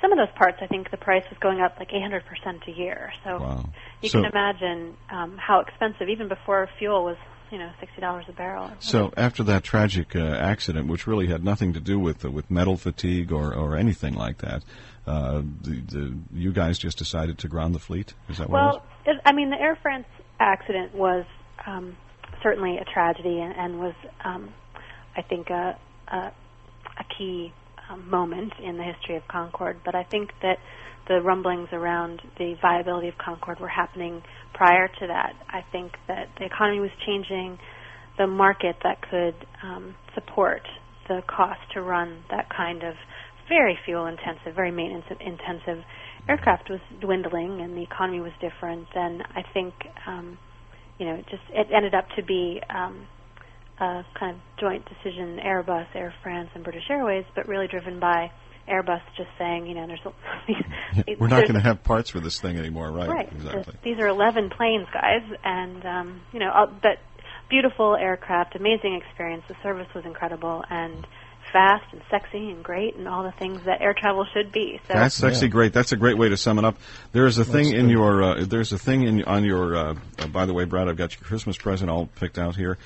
some 0.00 0.12
of 0.12 0.18
those 0.18 0.34
parts, 0.36 0.58
I 0.60 0.66
think 0.66 0.90
the 0.90 0.96
price 0.96 1.24
was 1.30 1.38
going 1.40 1.60
up 1.60 1.76
like 1.78 1.90
800% 1.90 2.22
a 2.68 2.70
year. 2.70 3.12
So 3.24 3.38
Wow. 3.38 3.64
you 4.00 4.08
So- 4.08 4.22
can 4.22 4.30
imagine 4.30 4.96
um, 5.10 5.36
how 5.38 5.60
expensive, 5.60 6.08
even 6.08 6.28
before 6.28 6.68
fuel 6.78 7.04
was, 7.04 7.16
you 7.50 7.58
know, 7.58 7.70
$60 7.82 8.28
a 8.28 8.32
barrel. 8.32 8.70
So 8.78 9.12
after 9.16 9.42
that 9.44 9.64
tragic 9.64 10.14
uh, 10.14 10.20
accident, 10.20 10.88
which 10.88 11.06
really 11.06 11.26
had 11.26 11.44
nothing 11.44 11.72
to 11.72 11.80
do 11.80 11.98
with 11.98 12.24
uh, 12.24 12.30
with 12.30 12.50
metal 12.50 12.76
fatigue 12.76 13.32
or, 13.32 13.52
or 13.54 13.76
anything 13.76 14.14
like 14.14 14.38
that, 14.38 14.62
uh, 15.06 15.42
the, 15.62 15.80
the, 15.88 16.14
you 16.32 16.52
guys 16.52 16.78
just 16.78 16.98
decided 16.98 17.38
to 17.38 17.48
ground 17.48 17.74
the 17.74 17.78
fleet. 17.78 18.14
Is 18.28 18.38
that 18.38 18.48
what? 18.48 18.62
Well, 18.62 18.82
it, 19.06 19.20
I 19.24 19.32
mean, 19.32 19.50
the 19.50 19.60
Air 19.60 19.76
France 19.82 20.06
accident 20.38 20.94
was 20.94 21.24
um, 21.66 21.96
certainly 22.42 22.78
a 22.78 22.84
tragedy 22.84 23.40
and, 23.40 23.54
and 23.56 23.80
was, 23.80 23.94
um, 24.24 24.52
I 25.16 25.22
think, 25.22 25.50
a, 25.50 25.78
a, 26.08 26.16
a 26.16 27.04
key 27.18 27.52
um, 27.90 28.08
moment 28.08 28.52
in 28.62 28.76
the 28.76 28.84
history 28.84 29.16
of 29.16 29.26
Concorde. 29.28 29.78
But 29.84 29.94
I 29.94 30.04
think 30.04 30.30
that 30.42 30.58
the 31.08 31.20
rumblings 31.20 31.68
around 31.72 32.22
the 32.38 32.54
viability 32.62 33.08
of 33.08 33.18
Concorde 33.18 33.58
were 33.58 33.68
happening 33.68 34.22
prior 34.54 34.88
to 34.88 35.06
that. 35.06 35.32
I 35.48 35.64
think 35.72 35.92
that 36.08 36.28
the 36.38 36.46
economy 36.46 36.80
was 36.80 36.90
changing, 37.06 37.58
the 38.18 38.26
market 38.26 38.76
that 38.82 39.00
could 39.10 39.34
um, 39.62 39.94
support 40.14 40.62
the 41.08 41.22
cost 41.26 41.60
to 41.74 41.82
run 41.82 42.22
that 42.30 42.48
kind 42.54 42.82
of 42.82 42.94
very 43.48 43.76
fuel 43.84 44.06
intensive, 44.06 44.54
very 44.54 44.70
maintenance 44.70 45.06
intensive 45.20 45.82
aircraft 46.28 46.70
was 46.70 46.80
dwindling 47.00 47.60
and 47.60 47.76
the 47.76 47.82
economy 47.82 48.20
was 48.20 48.32
different 48.40 48.86
and 48.94 49.22
I 49.34 49.42
think 49.52 49.74
um, 50.06 50.38
you 50.98 51.06
know 51.06 51.14
it 51.14 51.24
just 51.30 51.42
it 51.50 51.66
ended 51.74 51.94
up 51.94 52.04
to 52.16 52.22
be 52.22 52.60
um, 52.68 53.06
a 53.80 54.02
kind 54.18 54.36
of 54.36 54.42
joint 54.60 54.84
decision 54.86 55.38
Airbus, 55.44 55.86
Air 55.94 56.14
France 56.22 56.50
and 56.54 56.62
British 56.62 56.84
Airways 56.90 57.24
but 57.34 57.48
really 57.48 57.66
driven 57.66 57.98
by 57.98 58.30
Airbus 58.70 59.02
just 59.16 59.30
saying, 59.38 59.66
you 59.66 59.74
know, 59.74 59.86
there's 59.86 60.00
a, 60.04 61.14
We're 61.18 61.28
not 61.28 61.42
going 61.42 61.54
to 61.54 61.60
have 61.60 61.82
parts 61.82 62.10
for 62.10 62.20
this 62.20 62.40
thing 62.40 62.56
anymore, 62.56 62.90
right? 62.90 63.08
Right. 63.08 63.32
Exactly. 63.32 63.74
These 63.82 63.98
are 63.98 64.06
11 64.06 64.50
planes, 64.50 64.86
guys, 64.92 65.22
and 65.44 65.84
um, 65.84 66.20
you 66.32 66.38
know, 66.38 66.50
uh, 66.50 66.66
but 66.66 66.98
beautiful 67.48 67.96
aircraft, 67.96 68.54
amazing 68.54 69.00
experience. 69.04 69.42
The 69.48 69.56
service 69.62 69.88
was 69.94 70.04
incredible 70.04 70.64
and 70.70 71.06
fast 71.52 71.84
and 71.92 72.00
sexy 72.10 72.50
and 72.50 72.62
great 72.62 72.96
and 72.96 73.08
all 73.08 73.24
the 73.24 73.32
things 73.32 73.60
that 73.64 73.80
air 73.80 73.94
travel 73.98 74.24
should 74.32 74.52
be. 74.52 74.80
So 74.86 74.94
That's 74.94 75.22
actually 75.22 75.48
great. 75.48 75.72
That's 75.72 75.92
a 75.92 75.96
great 75.96 76.16
way 76.16 76.28
to 76.28 76.36
sum 76.36 76.58
it 76.58 76.64
up. 76.64 76.76
There 77.12 77.26
is 77.26 77.38
a 77.38 77.44
thing 77.44 77.64
That's 77.64 77.76
in 77.76 77.86
good. 77.86 77.92
your 77.92 78.22
uh, 78.22 78.44
there's 78.44 78.72
a 78.72 78.78
thing 78.78 79.02
in 79.02 79.24
on 79.24 79.44
your. 79.44 79.76
Uh, 79.76 79.94
uh, 80.18 80.26
by 80.28 80.46
the 80.46 80.54
way, 80.54 80.64
Brad, 80.64 80.88
I've 80.88 80.96
got 80.96 81.12
your 81.14 81.26
Christmas 81.26 81.56
present 81.56 81.90
all 81.90 82.06
picked 82.06 82.38
out 82.38 82.56
here. 82.56 82.78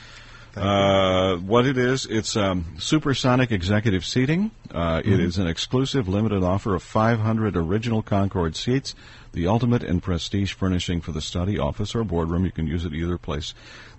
Uh, 0.57 1.37
what 1.37 1.67
it 1.67 1.77
is, 1.79 2.07
it's 2.07 2.37
um, 2.37 2.65
supersonic 2.79 3.51
executive 3.53 4.05
seating. 4.05 4.51
Uh, 4.71 5.01
it 5.05 5.09
Mhm. 5.09 5.21
is 5.21 5.39
an 5.39 5.47
exclusive 5.47 6.09
limited 6.09 6.43
offer 6.43 6.75
of 6.75 6.83
500 6.83 7.57
original 7.57 8.03
Concorde 8.03 8.57
seats, 8.57 8.95
the 9.33 9.47
ultimate 9.47 9.83
in 9.83 10.01
prestige 10.01 10.53
furnishing 10.53 11.01
for 11.01 11.13
the 11.13 11.21
study, 11.21 11.59
office, 11.59 11.95
or 11.95 12.05
boardroom. 12.05 12.45
You 12.45 12.51
can 12.53 12.67
use 12.67 12.85
it 12.85 12.93
either 12.95 13.19
place. 13.19 13.55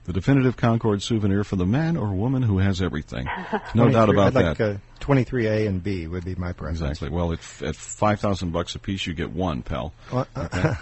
The 0.05 0.13
definitive 0.13 0.55
Concorde 0.55 1.01
souvenir 1.01 1.43
for 1.43 1.55
the 1.55 1.65
man 1.65 1.97
or 1.97 2.13
woman 2.13 2.43
who 2.43 2.59
has 2.59 2.81
everything. 2.81 3.27
No 3.73 3.89
doubt 3.89 4.09
about 4.09 4.27
I'd 4.27 4.33
that. 4.33 4.59
like, 4.59 4.61
Uh, 4.61 4.77
23A 5.01 5.67
and 5.67 5.83
B 5.83 6.07
would 6.07 6.23
be 6.23 6.35
my 6.35 6.53
preference. 6.53 6.79
Exactly. 6.81 7.09
Well, 7.09 7.33
at, 7.33 7.39
at 7.63 7.75
five 7.75 8.19
thousand 8.19 8.51
bucks 8.51 8.75
a 8.75 8.79
piece, 8.79 9.05
you 9.07 9.13
get 9.13 9.31
one, 9.31 9.61
pal. 9.63 9.93
Well, 10.13 10.27
Okay. 10.37 10.75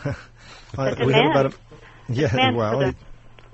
Uh, 0.78 0.96
The 0.96 1.06
we 1.06 1.14
have 1.14 1.26
about 1.32 1.46
a, 1.46 1.50
demand- 1.50 1.56
yeah, 2.10 2.28
demand 2.30 2.58
well, 2.58 2.72
for 2.80 2.86
the 2.88 2.96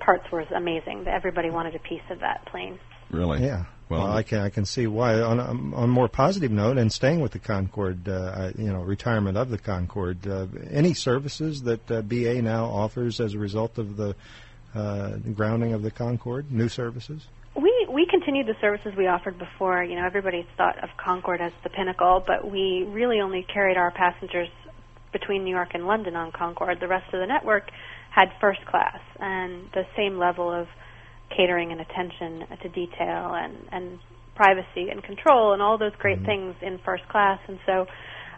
parts 0.00 0.30
was 0.32 0.46
amazing. 0.54 1.06
Everybody 1.06 1.50
wanted 1.50 1.74
a 1.74 1.78
piece 1.78 2.02
of 2.10 2.20
that 2.20 2.46
plane. 2.46 2.78
Really? 3.10 3.42
Yeah. 3.42 3.64
Well, 3.88 4.04
Well, 4.04 4.16
I 4.16 4.22
can 4.22 4.38
I 4.40 4.50
can 4.50 4.64
see 4.64 4.86
why. 4.86 5.20
On 5.20 5.40
a, 5.40 5.44
on 5.44 5.84
a 5.84 5.88
more 5.88 6.08
positive 6.08 6.52
note, 6.52 6.78
and 6.78 6.92
staying 6.92 7.20
with 7.20 7.32
the 7.32 7.40
Concorde, 7.40 8.08
uh, 8.08 8.52
you 8.56 8.72
know, 8.72 8.82
retirement 8.82 9.36
of 9.36 9.50
the 9.50 9.58
Concorde, 9.58 10.26
uh, 10.28 10.46
any 10.70 10.94
services 10.94 11.62
that 11.62 11.90
uh, 11.90 12.00
BA 12.02 12.40
now 12.40 12.66
offers 12.66 13.18
as 13.18 13.34
a 13.34 13.38
result 13.38 13.78
of 13.78 13.96
the 13.96 14.14
uh, 14.76 15.16
grounding 15.34 15.72
of 15.72 15.82
the 15.82 15.90
Concorde, 15.90 16.52
new 16.52 16.68
services. 16.68 17.26
We 17.56 17.88
we 17.92 18.06
continued 18.06 18.46
the 18.46 18.54
services 18.60 18.92
we 18.96 19.08
offered 19.08 19.38
before. 19.38 19.82
You 19.82 19.96
know, 19.96 20.06
everybody 20.06 20.46
thought 20.56 20.78
of 20.84 20.90
Concorde 20.96 21.40
as 21.40 21.52
the 21.64 21.70
pinnacle, 21.70 22.22
but 22.24 22.48
we 22.48 22.86
really 22.88 23.20
only 23.20 23.44
carried 23.52 23.76
our 23.76 23.90
passengers 23.90 24.48
between 25.12 25.42
New 25.42 25.50
York 25.50 25.70
and 25.74 25.88
London 25.88 26.14
on 26.14 26.30
Concorde. 26.30 26.78
The 26.78 26.86
rest 26.86 27.12
of 27.12 27.18
the 27.18 27.26
network 27.26 27.70
had 28.10 28.28
first 28.40 28.64
class 28.66 29.00
and 29.18 29.70
the 29.72 29.84
same 29.96 30.18
level 30.18 30.50
of 30.50 30.66
catering 31.34 31.70
and 31.72 31.80
attention 31.80 32.44
to 32.62 32.68
detail 32.68 33.34
and 33.34 33.54
and 33.70 33.98
privacy 34.34 34.88
and 34.90 35.02
control 35.04 35.52
and 35.52 35.60
all 35.60 35.76
those 35.76 35.92
great 35.98 36.24
things 36.24 36.54
in 36.62 36.78
first 36.84 37.06
class. 37.08 37.38
And 37.46 37.58
so 37.66 37.86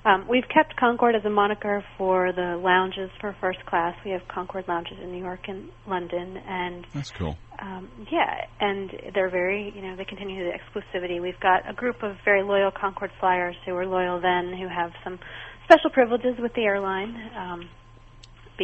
um, 0.04 0.26
we've 0.28 0.48
kept 0.52 0.74
Concorde 0.76 1.14
as 1.14 1.24
a 1.24 1.30
moniker 1.30 1.84
for 1.96 2.32
the 2.32 2.56
lounges 2.60 3.08
for 3.20 3.36
first 3.40 3.64
class. 3.66 3.94
We 4.04 4.10
have 4.10 4.22
Concorde 4.26 4.66
lounges 4.66 4.98
in 5.00 5.12
New 5.12 5.22
York 5.22 5.46
and 5.46 5.68
London, 5.86 6.38
and 6.38 6.84
That's 6.92 7.12
cool. 7.12 7.36
um, 7.60 7.88
yeah, 8.10 8.46
and 8.58 8.90
they're 9.14 9.30
very, 9.30 9.72
you 9.76 9.82
know, 9.82 9.94
they 9.94 10.04
continue 10.04 10.44
the 10.44 10.50
exclusivity. 10.50 11.22
We've 11.22 11.38
got 11.38 11.70
a 11.70 11.72
group 11.72 12.02
of 12.02 12.16
very 12.24 12.42
loyal 12.42 12.72
Concorde 12.72 13.12
flyers 13.20 13.54
who 13.64 13.74
were 13.74 13.86
loyal 13.86 14.20
then, 14.20 14.52
who 14.58 14.66
have 14.66 14.90
some 15.04 15.20
special 15.64 15.90
privileges 15.90 16.34
with 16.40 16.52
the 16.54 16.62
airline 16.62 17.14
um, 17.36 17.68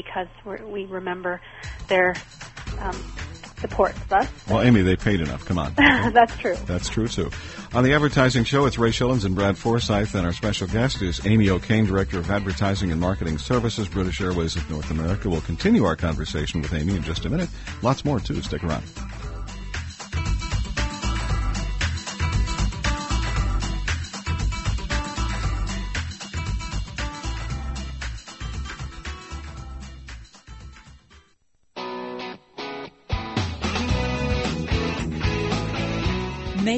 because 0.03 0.29
we're, 0.45 0.65
we 0.65 0.85
remember 0.85 1.41
their 1.89 2.15
um, 2.79 2.97
support 3.61 3.97
of 3.97 4.13
us. 4.13 4.29
Well, 4.49 4.63
Amy, 4.63 4.83
they 4.83 4.97
paid 4.97 5.21
enough. 5.21 5.45
Come 5.45 5.59
on. 5.59 5.75
That's 5.77 6.37
true. 6.39 6.57
That's 6.67 6.89
true 6.89 7.09
too. 7.09 7.31
On 7.75 7.83
the 7.83 7.93
advertising 7.95 8.45
show, 8.45 8.67
it's 8.67 8.79
Ray 8.79 8.91
Schilens 8.91 9.25
and 9.25 9.35
Brad 9.35 9.59
Forsythe, 9.59 10.15
and 10.15 10.25
our 10.25 10.33
special 10.33 10.69
guest 10.69 11.03
is 11.03 11.25
Amy 11.27 11.51
O'Kane, 11.51 11.85
Director 11.85 12.19
of 12.19 12.31
Advertising 12.31 12.93
and 12.93 13.01
Marketing 13.01 13.39
Services, 13.39 13.89
British 13.89 14.21
Airways 14.21 14.57
of 14.57 14.71
North 14.71 14.91
America. 14.91 15.29
We'll 15.29 15.41
continue 15.41 15.85
our 15.85 15.97
conversation 15.97 16.63
with 16.63 16.73
Amy 16.73 16.95
in 16.95 17.03
just 17.03 17.25
a 17.25 17.31
minute. 17.31 17.51
Lots 17.83 18.05
more 18.05 18.21
too. 18.21 18.41
Stick 18.43 18.63
around. 18.63 18.85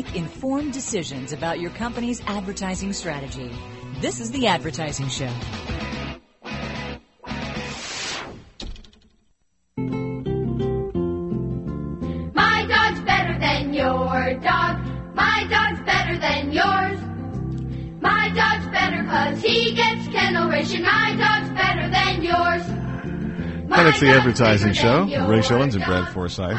Make 0.01 0.17
informed 0.17 0.73
decisions 0.73 1.35
about 1.35 1.61
your 1.61 1.71
company's 1.73 2.23
advertising 2.27 2.95
strategy. 2.95 3.55
This 4.01 4.19
is 4.19 4.31
The 4.31 4.47
Advertising 4.47 5.09
Show. 5.09 5.31
My 12.33 12.65
dog's 12.67 13.01
better 13.01 13.39
than 13.41 13.75
your 13.75 14.39
dog. 14.41 14.81
My 15.15 15.47
dog's 15.51 15.81
better 15.83 16.19
than 16.19 16.51
yours. 16.51 16.99
My 18.01 18.31
dog's 18.35 18.69
better 18.69 19.05
cause 19.05 19.43
he 19.43 19.75
gets 19.75 20.09
kennel 20.09 20.49
ration. 20.49 20.83
My 20.83 21.15
dog's 21.15 21.51
better 21.51 21.91
than 21.91 22.23
yours. 22.23 22.63
And 23.79 23.87
it's 23.87 24.01
the 24.01 24.09
advertising 24.09 24.73
show. 24.73 25.03
Ray 25.03 25.41
Schilens 25.41 25.75
and 25.75 25.85
Brad 25.85 26.09
Forsythe. 26.15 26.57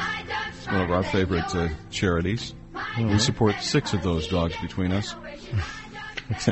It's 0.59 0.67
one 0.67 0.81
of 0.81 0.91
our 0.91 1.01
favorite 1.01 1.55
uh, 1.55 1.69
charities. 1.89 2.53
We 2.97 3.19
support 3.19 3.55
six 3.61 3.93
of 3.93 4.03
those 4.03 4.27
dogs 4.27 4.55
between 4.61 4.91
us. 4.91 5.15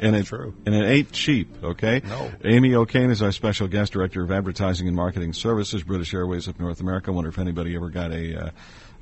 and 0.00 0.16
it, 0.16 0.26
True. 0.26 0.54
And 0.64 0.74
it 0.74 0.84
ain't 0.86 1.12
cheap, 1.12 1.62
okay? 1.62 2.00
No. 2.04 2.32
Amy 2.44 2.74
O'Kane 2.74 3.10
is 3.10 3.22
our 3.22 3.32
special 3.32 3.68
guest 3.68 3.92
director 3.92 4.22
of 4.22 4.30
advertising 4.30 4.86
and 4.86 4.96
marketing 4.96 5.32
services, 5.32 5.82
British 5.82 6.14
Airways 6.14 6.48
of 6.48 6.58
North 6.58 6.80
America. 6.80 7.10
I 7.10 7.14
wonder 7.14 7.28
if 7.28 7.38
anybody 7.38 7.76
ever 7.76 7.90
got 7.90 8.12
a 8.12 8.46
uh, 8.46 8.50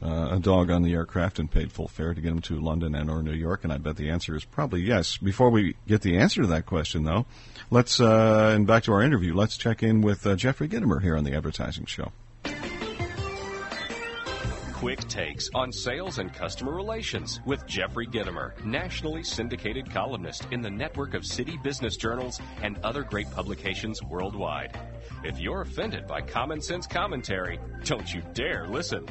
uh, 0.02 0.36
a 0.36 0.38
dog 0.38 0.70
on 0.70 0.82
the 0.82 0.92
aircraft 0.92 1.38
and 1.38 1.50
paid 1.50 1.72
full 1.72 1.88
fare 1.88 2.12
to 2.12 2.20
get 2.20 2.30
him 2.30 2.40
to 2.42 2.60
London 2.60 2.94
and 2.94 3.08
or 3.08 3.22
New 3.22 3.32
York, 3.32 3.64
and 3.64 3.72
I 3.72 3.78
bet 3.78 3.96
the 3.96 4.10
answer 4.10 4.36
is 4.36 4.44
probably 4.44 4.82
yes. 4.82 5.16
Before 5.16 5.50
we 5.50 5.76
get 5.86 6.02
the 6.02 6.18
answer 6.18 6.42
to 6.42 6.48
that 6.48 6.66
question, 6.66 7.04
though, 7.04 7.26
let's 7.70 8.00
uh, 8.00 8.52
and 8.54 8.66
back 8.66 8.82
to 8.84 8.92
our 8.92 9.02
interview. 9.02 9.34
Let's 9.34 9.56
check 9.56 9.82
in 9.82 10.02
with 10.02 10.26
uh, 10.26 10.36
Jeffrey 10.36 10.68
Gitomer 10.68 11.00
here 11.00 11.16
on 11.16 11.24
the 11.24 11.34
Advertising 11.34 11.86
Show. 11.86 12.12
Quick 14.84 15.08
takes 15.08 15.48
on 15.54 15.72
sales 15.72 16.18
and 16.18 16.30
customer 16.30 16.74
relations 16.74 17.40
with 17.46 17.66
Jeffrey 17.66 18.06
Gitomer, 18.06 18.52
nationally 18.66 19.22
syndicated 19.22 19.90
columnist 19.90 20.46
in 20.50 20.60
the 20.60 20.68
network 20.68 21.14
of 21.14 21.24
city 21.24 21.58
business 21.64 21.96
journals 21.96 22.38
and 22.60 22.76
other 22.84 23.02
great 23.02 23.30
publications 23.30 24.02
worldwide. 24.02 24.78
If 25.24 25.38
you're 25.38 25.62
offended 25.62 26.06
by 26.06 26.20
common 26.20 26.60
sense 26.60 26.86
commentary, 26.86 27.58
don't 27.84 28.12
you 28.12 28.20
dare 28.34 28.68
listen. 28.68 29.08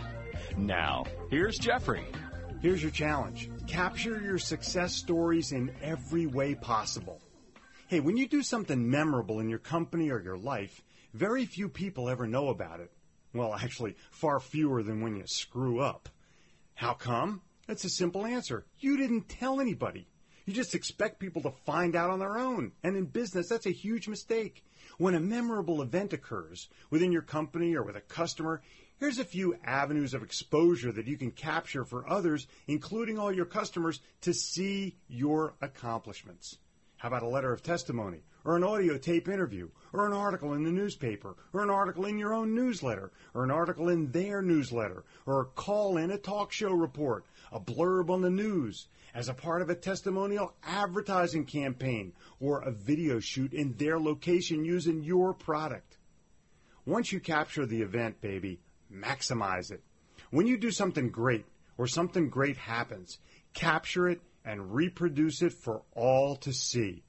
Now, 0.58 1.06
here's 1.32 1.58
Jeffrey. 1.58 2.06
Here's 2.62 2.84
your 2.84 2.92
challenge 2.92 3.50
capture 3.66 4.22
your 4.22 4.38
success 4.38 4.94
stories 4.94 5.54
in 5.54 5.74
every 5.82 6.28
way 6.28 6.54
possible. 6.54 7.20
Hey, 7.88 8.00
when 8.00 8.16
you 8.16 8.28
do 8.28 8.44
something 8.44 8.92
memorable 8.92 9.40
in 9.40 9.50
your 9.50 9.58
company 9.58 10.12
or 10.12 10.22
your 10.22 10.38
life, 10.38 10.84
very 11.16 11.48
few 11.48 11.68
people 11.68 12.10
ever 12.10 12.28
know 12.28 12.50
about 12.50 12.80
it. 12.80 12.92
Well, 13.34 13.56
actually, 13.56 13.96
far 14.12 14.40
fewer 14.40 14.84
than 14.84 15.02
when 15.02 15.16
you 15.16 15.24
screw 15.26 15.80
up. 15.80 16.10
How 16.76 16.94
come? 16.94 17.42
That's 17.68 17.86
a 17.86 17.90
simple 17.90 18.26
answer. 18.26 18.66
You 18.80 18.98
didn't 18.98 19.30
tell 19.30 19.60
anybody. 19.60 20.08
You 20.46 20.54
just 20.54 20.76
expect 20.76 21.20
people 21.20 21.42
to 21.44 21.54
find 21.66 21.96
out 21.96 22.10
on 22.10 22.20
their 22.20 22.38
own. 22.38 22.74
And 22.84 22.96
in 22.98 23.06
business, 23.06 23.48
that's 23.48 23.66
a 23.66 23.72
huge 23.72 24.08
mistake. 24.08 24.64
When 24.98 25.16
a 25.16 25.20
memorable 25.20 25.82
event 25.82 26.14
occurs 26.14 26.68
within 26.90 27.12
your 27.12 27.22
company 27.22 27.76
or 27.76 27.84
with 27.84 27.96
a 27.96 28.02
customer, 28.02 28.62
here's 29.00 29.20
a 29.20 29.26
few 29.26 29.56
avenues 29.64 30.14
of 30.14 30.22
exposure 30.22 30.92
that 30.92 31.08
you 31.08 31.18
can 31.18 31.32
capture 31.32 31.86
for 31.86 32.08
others, 32.08 32.48
including 32.68 33.18
all 33.18 33.32
your 33.32 33.46
customers, 33.46 34.02
to 34.22 34.34
see 34.34 34.98
your 35.08 35.56
accomplishments. 35.62 36.58
How 37.04 37.10
about 37.10 37.24
a 37.24 37.28
letter 37.28 37.52
of 37.52 37.62
testimony, 37.62 38.24
or 38.46 38.56
an 38.56 38.64
audio 38.64 38.98
tape 38.98 39.28
interview, 39.28 39.68
or 39.92 40.08
an 40.08 40.14
article 40.14 40.54
in 40.54 40.64
the 40.64 40.72
newspaper, 40.72 41.36
or 41.52 41.62
an 41.62 41.70
article 41.70 42.06
in 42.06 42.18
your 42.18 42.34
own 42.34 42.56
newsletter, 42.56 43.12
or 43.34 43.44
an 43.44 43.52
article 43.52 43.90
in 43.90 44.10
their 44.14 44.42
newsletter, 44.42 45.04
or 45.26 45.42
a 45.42 45.46
call 45.46 45.98
in 45.98 46.12
a 46.12 46.18
talk 46.18 46.54
show 46.54 46.72
report, 46.72 47.26
a 47.52 47.60
blurb 47.60 48.10
on 48.10 48.22
the 48.22 48.30
news, 48.30 48.88
as 49.14 49.28
a 49.28 49.34
part 49.34 49.62
of 49.62 49.70
a 49.70 49.76
testimonial 49.76 50.54
advertising 50.64 51.44
campaign, 51.44 52.14
or 52.40 52.62
a 52.62 52.72
video 52.72 53.20
shoot 53.20 53.52
in 53.54 53.74
their 53.74 54.00
location 54.00 54.64
using 54.64 55.04
your 55.04 55.34
product. 55.34 55.98
Once 56.86 57.12
you 57.12 57.20
capture 57.20 57.66
the 57.66 57.82
event, 57.82 58.22
baby, 58.22 58.62
maximize 58.90 59.72
it. 59.72 59.84
When 60.32 60.48
you 60.48 60.56
do 60.58 60.72
something 60.72 61.10
great, 61.10 61.46
or 61.78 61.86
something 61.86 62.30
great 62.30 62.56
happens, 62.56 63.18
capture 63.54 64.08
it 64.08 64.22
and 64.46 64.74
reproduce 64.74 65.42
it 65.42 65.54
for 65.54 65.84
all 65.94 66.36
to 66.38 66.54
see. 66.54 67.04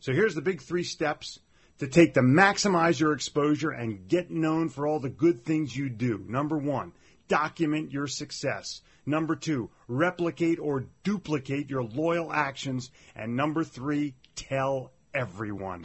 So 0.00 0.12
here's 0.12 0.34
the 0.34 0.42
big 0.42 0.62
three 0.62 0.84
steps 0.84 1.38
to 1.78 1.86
take 1.86 2.14
to 2.14 2.20
maximize 2.20 3.00
your 3.00 3.12
exposure 3.12 3.70
and 3.70 4.08
get 4.08 4.30
known 4.30 4.68
for 4.68 4.86
all 4.86 5.00
the 5.00 5.08
good 5.08 5.44
things 5.44 5.74
you 5.76 5.88
do. 5.88 6.24
Number 6.26 6.58
one, 6.58 6.92
document 7.28 7.92
your 7.92 8.06
success. 8.06 8.82
Number 9.06 9.34
two, 9.34 9.70
replicate 9.88 10.58
or 10.58 10.86
duplicate 11.04 11.70
your 11.70 11.82
loyal 11.82 12.32
actions. 12.32 12.90
And 13.16 13.34
number 13.34 13.64
three, 13.64 14.14
tell 14.36 14.92
everyone. 15.14 15.84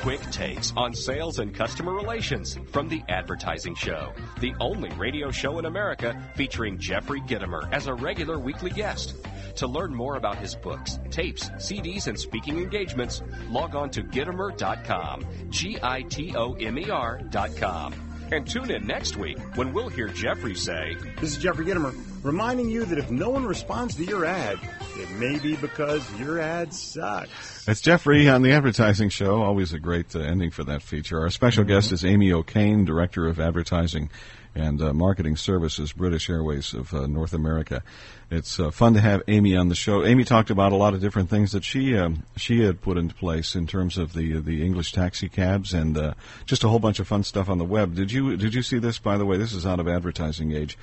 Quick 0.00 0.22
takes 0.30 0.72
on 0.78 0.94
sales 0.94 1.40
and 1.40 1.54
customer 1.54 1.92
relations 1.92 2.58
from 2.70 2.88
The 2.88 3.02
Advertising 3.10 3.74
Show, 3.74 4.14
the 4.40 4.54
only 4.58 4.88
radio 4.92 5.30
show 5.30 5.58
in 5.58 5.66
America 5.66 6.18
featuring 6.36 6.78
Jeffrey 6.78 7.20
Gitomer 7.20 7.70
as 7.70 7.86
a 7.86 7.92
regular 7.92 8.38
weekly 8.38 8.70
guest. 8.70 9.14
To 9.56 9.66
learn 9.66 9.94
more 9.94 10.16
about 10.16 10.38
his 10.38 10.54
books, 10.54 10.98
tapes, 11.10 11.50
CDs, 11.50 12.06
and 12.06 12.18
speaking 12.18 12.56
engagements, 12.60 13.22
log 13.50 13.74
on 13.74 13.90
to 13.90 14.02
Gitomer.com. 14.02 15.26
G 15.50 15.78
I 15.82 16.00
T 16.00 16.34
O 16.34 16.54
M 16.54 16.78
E 16.78 16.88
R.com. 16.88 18.09
And 18.32 18.46
tune 18.46 18.70
in 18.70 18.86
next 18.86 19.16
week 19.16 19.38
when 19.56 19.72
we'll 19.72 19.88
hear 19.88 20.06
Jeffrey 20.06 20.54
say, 20.54 20.96
This 21.20 21.36
is 21.36 21.38
Jeffrey 21.38 21.64
Gitomer 21.64 21.94
reminding 22.22 22.68
you 22.68 22.84
that 22.84 22.98
if 22.98 23.10
no 23.10 23.28
one 23.30 23.44
responds 23.44 23.96
to 23.96 24.04
your 24.04 24.24
ad, 24.24 24.58
it 24.96 25.10
may 25.12 25.38
be 25.38 25.56
because 25.56 26.08
your 26.18 26.38
ad 26.38 26.72
sucks. 26.72 27.64
That's 27.64 27.80
Jeffrey 27.80 28.28
on 28.28 28.42
the 28.42 28.52
Advertising 28.52 29.08
Show. 29.08 29.42
Always 29.42 29.72
a 29.72 29.80
great 29.80 30.14
uh, 30.14 30.20
ending 30.20 30.50
for 30.50 30.62
that 30.64 30.82
feature. 30.82 31.18
Our 31.20 31.30
special 31.30 31.64
guest 31.64 31.90
is 31.90 32.04
Amy 32.04 32.32
O'Kane, 32.32 32.84
Director 32.84 33.26
of 33.26 33.40
Advertising 33.40 34.10
and 34.54 34.82
uh, 34.82 34.92
Marketing 34.92 35.36
Services, 35.36 35.92
British 35.92 36.28
Airways 36.28 36.74
of 36.74 36.92
uh, 36.92 37.06
North 37.06 37.32
America. 37.32 37.82
It's 38.30 38.60
uh, 38.60 38.70
fun 38.70 38.94
to 38.94 39.00
have 39.00 39.22
Amy 39.28 39.56
on 39.56 39.68
the 39.68 39.74
show. 39.74 40.04
Amy 40.04 40.24
talked 40.24 40.50
about 40.50 40.72
a 40.72 40.76
lot 40.76 40.94
of 40.94 41.00
different 41.00 41.30
things 41.30 41.52
that 41.52 41.64
she 41.64 41.96
um, 41.96 42.24
she 42.36 42.62
had 42.62 42.80
put 42.80 42.96
into 42.96 43.14
place 43.14 43.54
in 43.54 43.66
terms 43.66 43.98
of 43.98 44.12
the 44.12 44.40
the 44.40 44.64
English 44.64 44.92
taxi 44.92 45.28
cabs 45.28 45.74
and 45.74 45.96
uh, 45.96 46.14
just 46.46 46.64
a 46.64 46.68
whole 46.68 46.78
bunch 46.78 47.00
of 47.00 47.08
fun 47.08 47.24
stuff 47.24 47.48
on 47.48 47.58
the 47.58 47.64
web. 47.64 47.94
Did 47.94 48.12
you 48.12 48.36
did 48.36 48.54
you 48.54 48.62
see 48.62 48.78
this? 48.78 48.98
By 48.98 49.18
the 49.18 49.26
way, 49.26 49.36
this 49.36 49.52
is 49.52 49.66
out 49.66 49.80
of 49.80 49.88
advertising 49.88 50.52
age. 50.52 50.78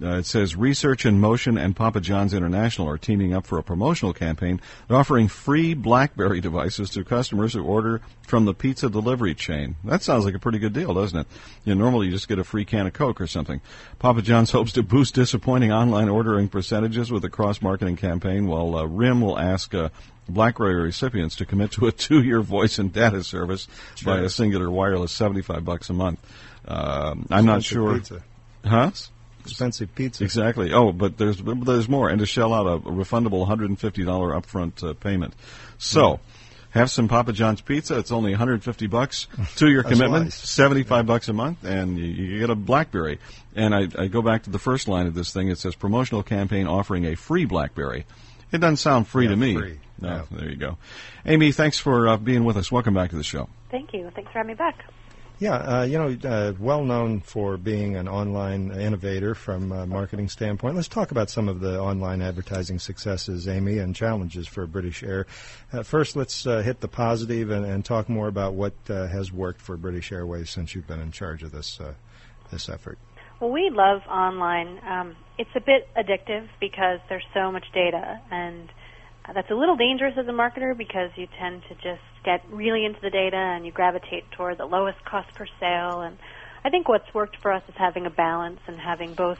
Uh, 0.00 0.18
it 0.18 0.26
says 0.26 0.54
Research 0.54 1.04
in 1.04 1.18
Motion 1.18 1.58
and 1.58 1.74
Papa 1.74 2.00
John's 2.00 2.32
International 2.32 2.88
are 2.88 2.98
teaming 2.98 3.34
up 3.34 3.46
for 3.46 3.58
a 3.58 3.64
promotional 3.64 4.12
campaign. 4.12 4.60
They're 4.86 4.96
offering 4.96 5.26
free 5.26 5.74
BlackBerry 5.74 6.40
devices 6.40 6.90
to 6.90 7.02
customers 7.02 7.54
who 7.54 7.64
order 7.64 8.00
from 8.26 8.44
the 8.44 8.54
pizza 8.54 8.88
delivery 8.88 9.34
chain. 9.34 9.74
That 9.82 10.02
sounds 10.04 10.24
like 10.24 10.34
a 10.34 10.38
pretty 10.38 10.60
good 10.60 10.72
deal, 10.72 10.94
doesn't 10.94 11.18
it? 11.18 11.26
You 11.64 11.74
know, 11.74 11.82
normally 11.82 12.06
you 12.06 12.12
just 12.12 12.28
get 12.28 12.38
a 12.38 12.44
free 12.44 12.64
can 12.64 12.86
of 12.86 12.92
Coke 12.92 13.20
or 13.20 13.26
something. 13.26 13.60
Papa 13.98 14.22
John's 14.22 14.50
hopes 14.52 14.70
to 14.74 14.84
boost 14.84 15.16
disappointing 15.16 15.72
online 15.72 16.08
ordering 16.08 16.48
percentages 16.48 17.10
with 17.10 17.24
a 17.24 17.30
cross-marketing 17.30 17.96
campaign, 17.96 18.46
while 18.46 18.76
uh, 18.76 18.84
RIM 18.84 19.20
will 19.20 19.36
ask 19.38 19.74
uh, 19.74 19.88
BlackBerry 20.28 20.80
recipients 20.80 21.34
to 21.36 21.44
commit 21.44 21.72
to 21.72 21.88
a 21.88 21.92
two-year 22.06 22.40
voice 22.40 22.78
and 22.78 22.92
data 22.92 23.24
service 23.24 23.66
Sure. 23.96 24.14
by 24.14 24.20
a 24.20 24.26
Cingular 24.26 24.68
wireless, 24.70 25.10
seventy-five 25.10 25.64
bucks 25.64 25.90
a 25.90 25.92
month. 25.94 26.20
Um, 26.68 27.26
I'm 27.30 27.46
not 27.46 27.64
sure. 27.64 27.94
pizza. 27.94 28.22
Huh? 28.64 28.90
Expensive 29.50 29.94
pizza. 29.94 30.24
Exactly. 30.24 30.72
Oh, 30.72 30.92
but 30.92 31.16
there's 31.18 31.38
there's 31.42 31.88
more, 31.88 32.08
and 32.08 32.18
to 32.20 32.26
shell 32.26 32.52
out 32.54 32.66
a, 32.66 32.70
a 32.74 32.80
refundable 32.92 33.46
$150 33.46 33.76
upfront 33.78 34.88
uh, 34.88 34.94
payment. 34.94 35.34
So, 35.78 36.20
have 36.70 36.90
some 36.90 37.08
Papa 37.08 37.32
John's 37.32 37.60
pizza. 37.60 37.98
It's 37.98 38.12
only 38.12 38.30
150 38.32 38.86
bucks. 38.88 39.26
Two 39.56 39.68
year 39.70 39.82
commitment, 39.84 40.24
wise. 40.26 40.34
75 40.34 41.06
bucks 41.06 41.28
a 41.28 41.32
month, 41.32 41.64
and 41.64 41.98
you, 41.98 42.04
you 42.06 42.38
get 42.40 42.50
a 42.50 42.54
BlackBerry. 42.54 43.18
And 43.56 43.74
I, 43.74 43.88
I 43.98 44.06
go 44.08 44.22
back 44.22 44.44
to 44.44 44.50
the 44.50 44.58
first 44.58 44.86
line 44.88 45.06
of 45.06 45.14
this 45.14 45.32
thing. 45.32 45.48
It 45.48 45.58
says 45.58 45.74
promotional 45.74 46.22
campaign 46.22 46.66
offering 46.66 47.06
a 47.06 47.14
free 47.16 47.44
BlackBerry. 47.46 48.04
It 48.52 48.58
doesn't 48.58 48.76
sound 48.76 49.06
free 49.08 49.24
Yeah, 49.24 49.30
to 49.30 49.36
me. 49.36 49.54
free. 49.56 49.80
No, 50.00 50.08
Yeah. 50.08 50.22
there 50.30 50.48
you 50.50 50.56
go. 50.56 50.78
Amy, 51.26 51.52
thanks 51.52 51.78
for 51.78 52.08
uh, 52.08 52.16
being 52.16 52.44
with 52.44 52.56
us. 52.56 52.70
Welcome 52.72 52.94
back 52.94 53.10
to 53.10 53.16
the 53.16 53.24
show. 53.24 53.48
Thank 53.70 53.92
you. 53.92 54.10
Thanks 54.14 54.30
for 54.32 54.38
having 54.38 54.48
me 54.48 54.54
back. 54.54 54.84
Yeah, 55.40 55.54
uh, 55.54 55.82
you 55.84 55.98
know, 55.98 56.28
uh, 56.28 56.52
well 56.58 56.82
known 56.82 57.20
for 57.20 57.56
being 57.56 57.94
an 57.94 58.08
online 58.08 58.72
innovator 58.72 59.36
from 59.36 59.70
a 59.70 59.86
marketing 59.86 60.28
standpoint. 60.28 60.74
Let's 60.74 60.88
talk 60.88 61.12
about 61.12 61.30
some 61.30 61.48
of 61.48 61.60
the 61.60 61.80
online 61.80 62.22
advertising 62.22 62.80
successes, 62.80 63.46
Amy, 63.46 63.78
and 63.78 63.94
challenges 63.94 64.48
for 64.48 64.66
British 64.66 65.04
Air. 65.04 65.28
Uh, 65.72 65.84
first, 65.84 66.16
let's 66.16 66.44
uh, 66.44 66.62
hit 66.62 66.80
the 66.80 66.88
positive 66.88 67.50
and, 67.50 67.64
and 67.64 67.84
talk 67.84 68.08
more 68.08 68.26
about 68.26 68.54
what 68.54 68.74
uh, 68.90 69.06
has 69.06 69.30
worked 69.30 69.60
for 69.60 69.76
British 69.76 70.10
Airways 70.10 70.50
since 70.50 70.74
you've 70.74 70.88
been 70.88 71.00
in 71.00 71.12
charge 71.12 71.44
of 71.44 71.52
this 71.52 71.78
uh, 71.80 71.94
this 72.50 72.68
effort. 72.68 72.98
Well, 73.38 73.50
we 73.50 73.70
love 73.70 74.00
online. 74.08 74.80
Um, 74.84 75.14
it's 75.38 75.54
a 75.54 75.60
bit 75.60 75.88
addictive 75.96 76.48
because 76.58 76.98
there's 77.08 77.26
so 77.32 77.52
much 77.52 77.66
data, 77.72 78.20
and 78.32 78.68
that's 79.34 79.50
a 79.50 79.54
little 79.54 79.76
dangerous 79.76 80.14
as 80.16 80.26
a 80.26 80.32
marketer 80.32 80.76
because 80.76 81.10
you 81.16 81.26
tend 81.38 81.62
to 81.68 81.74
just 81.74 82.02
get 82.24 82.42
really 82.50 82.84
into 82.84 83.00
the 83.00 83.10
data 83.10 83.36
and 83.36 83.66
you 83.66 83.72
gravitate 83.72 84.24
toward 84.32 84.58
the 84.58 84.64
lowest 84.64 85.04
cost 85.04 85.28
per 85.34 85.46
sale. 85.60 86.00
And 86.00 86.16
I 86.64 86.70
think 86.70 86.88
what's 86.88 87.12
worked 87.14 87.36
for 87.42 87.52
us 87.52 87.62
is 87.68 87.74
having 87.76 88.06
a 88.06 88.10
balance 88.10 88.60
and 88.66 88.78
having 88.78 89.14
both 89.14 89.38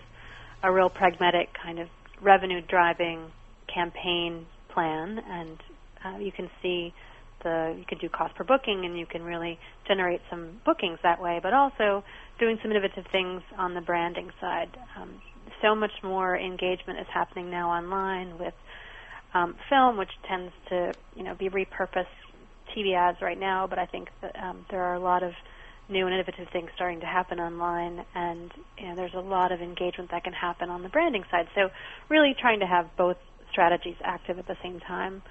a 0.63 0.71
real 0.71 0.91
pragmatic 0.91 1.49
kind 1.63 1.79
of 1.79 1.89
revenue 2.21 2.61
driving 2.61 3.31
campaign 3.73 4.47
plan, 4.73 5.19
and 5.27 5.59
uh, 6.05 6.19
you 6.19 6.33
can 6.33 6.51
see 6.63 6.93
the 7.43 7.75
you 7.79 7.85
can 7.85 7.99
do 7.99 8.09
cost 8.09 8.35
per 8.35 8.45
booking, 8.45 8.85
and 8.85 8.99
you 8.99 9.07
can 9.07 9.23
really 9.23 9.59
generate 9.87 10.21
some 10.31 10.61
bookings 10.65 10.99
that 11.03 11.21
way. 11.21 11.39
But 11.43 11.55
also 11.55 12.05
doing 12.39 12.59
some 12.63 12.71
innovative 12.71 13.07
things 13.13 13.43
on 13.57 13.75
the 13.75 13.81
branding 13.81 14.31
side. 14.41 14.77
Um, 14.97 15.21
so 15.63 15.75
much 15.75 15.93
more 16.03 16.37
engagement 16.37 16.99
is 17.01 17.07
happening 17.13 17.51
now 17.51 17.71
online 17.71 18.39
with 18.39 18.55
um, 19.35 19.57
film, 19.69 19.97
which 19.97 20.11
tends 20.29 20.53
to 20.69 20.93
you 21.15 21.23
know 21.23 21.35
be 21.35 21.49
repurposed 21.49 22.07
TV 22.77 22.95
ads 22.97 23.19
right 23.21 23.39
now. 23.39 23.67
But 23.67 23.79
I 23.79 23.87
think 23.87 24.09
that 24.23 24.35
um, 24.43 24.67
there 24.71 24.83
are 24.83 24.95
a 24.95 25.01
lot 25.01 25.23
of 25.23 25.33
new 25.89 26.07
and 26.07 26.15
innovative 26.15 26.49
things 26.53 26.71
starting 26.75 27.01
to 27.01 27.07
happen 27.07 27.41
online, 27.41 28.05
and 28.15 28.53
you 28.79 28.89
know, 28.89 28.97
there's 28.97 29.15
a 29.15 29.21
lot 29.21 29.53
of 29.53 29.61
engagement 29.61 30.11
that 30.11 30.25
can 30.25 30.33
happen 30.33 30.71
on 30.71 30.83
the 30.83 30.89
branding 30.89 31.25
side. 31.31 31.47
So 31.55 31.69
really 32.09 32.35
trying 32.39 32.61
to 32.61 32.67
have 32.67 32.87
both 32.97 33.17
strategies 33.51 33.97
active 34.05 34.39
at 34.39 34.47
the 34.47 34.57
same 34.63 34.81
time, 34.81 35.23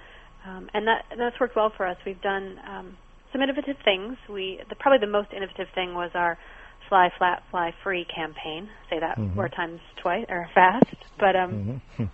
um, 0.45 0.70
and 0.74 0.88
that 0.88 1.06
that's 1.18 1.39
worked 1.39 1.56
well 1.56 1.72
for 1.76 1.88
us. 1.88 1.98
We've 2.06 2.22
done 2.22 2.58
um, 2.68 2.98
some 3.32 3.41
innovative 3.41 3.78
things. 3.84 4.18
We 4.30 4.60
the, 4.70 4.76
probably 4.76 5.00
the 5.00 5.12
most 5.12 5.30
innovative 5.36 5.68
thing 5.76 5.93
was 5.93 6.12
our 6.16 6.38
Fly 6.89 7.10
Flat 7.18 7.43
Fly 7.52 7.74
Free 7.84 8.06
campaign. 8.06 8.70
Say 8.89 9.00
that 9.00 9.18
Mhm. 9.18 9.36
four 9.36 9.50
times 9.50 9.80
twice 10.02 10.26
or 10.30 10.50
fast, 10.54 10.86
but 11.20 11.36
um, 11.36 11.82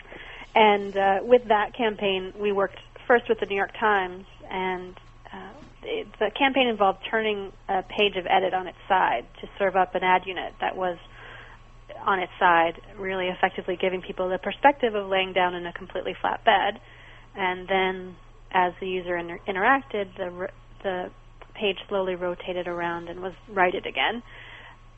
and 0.55 0.95
uh, 0.95 1.19
with 1.23 1.47
that 1.47 1.75
campaign, 1.75 2.33
we 2.39 2.51
worked 2.51 2.77
first 3.07 3.25
with 3.29 3.39
the 3.39 3.45
New 3.45 3.55
York 3.55 3.73
Times, 3.79 4.25
and 4.49 4.95
uh, 5.33 5.49
it, 5.83 6.07
the 6.19 6.31
campaign 6.37 6.67
involved 6.67 6.99
turning 7.09 7.51
a 7.67 7.83
page 7.83 8.15
of 8.17 8.25
edit 8.29 8.53
on 8.53 8.67
its 8.67 8.77
side 8.87 9.25
to 9.41 9.47
serve 9.57 9.75
up 9.75 9.95
an 9.95 10.03
ad 10.03 10.21
unit 10.25 10.53
that 10.61 10.75
was 10.75 10.97
on 12.05 12.19
its 12.19 12.31
side, 12.39 12.79
really 12.97 13.27
effectively 13.27 13.77
giving 13.79 14.01
people 14.01 14.29
the 14.29 14.37
perspective 14.37 14.95
of 14.95 15.07
laying 15.07 15.33
down 15.33 15.55
in 15.55 15.65
a 15.65 15.73
completely 15.73 16.15
flat 16.21 16.43
bed, 16.43 16.79
and 17.35 17.67
then 17.67 18.15
as 18.51 18.73
the 18.79 18.87
user 18.87 19.17
inter- 19.17 19.39
interacted, 19.47 20.15
the 20.17 20.49
the 20.83 21.09
page 21.55 21.77
slowly 21.87 22.15
rotated 22.15 22.67
around 22.67 23.09
and 23.09 23.21
was 23.21 23.33
righted 23.47 23.85
again. 23.85 24.21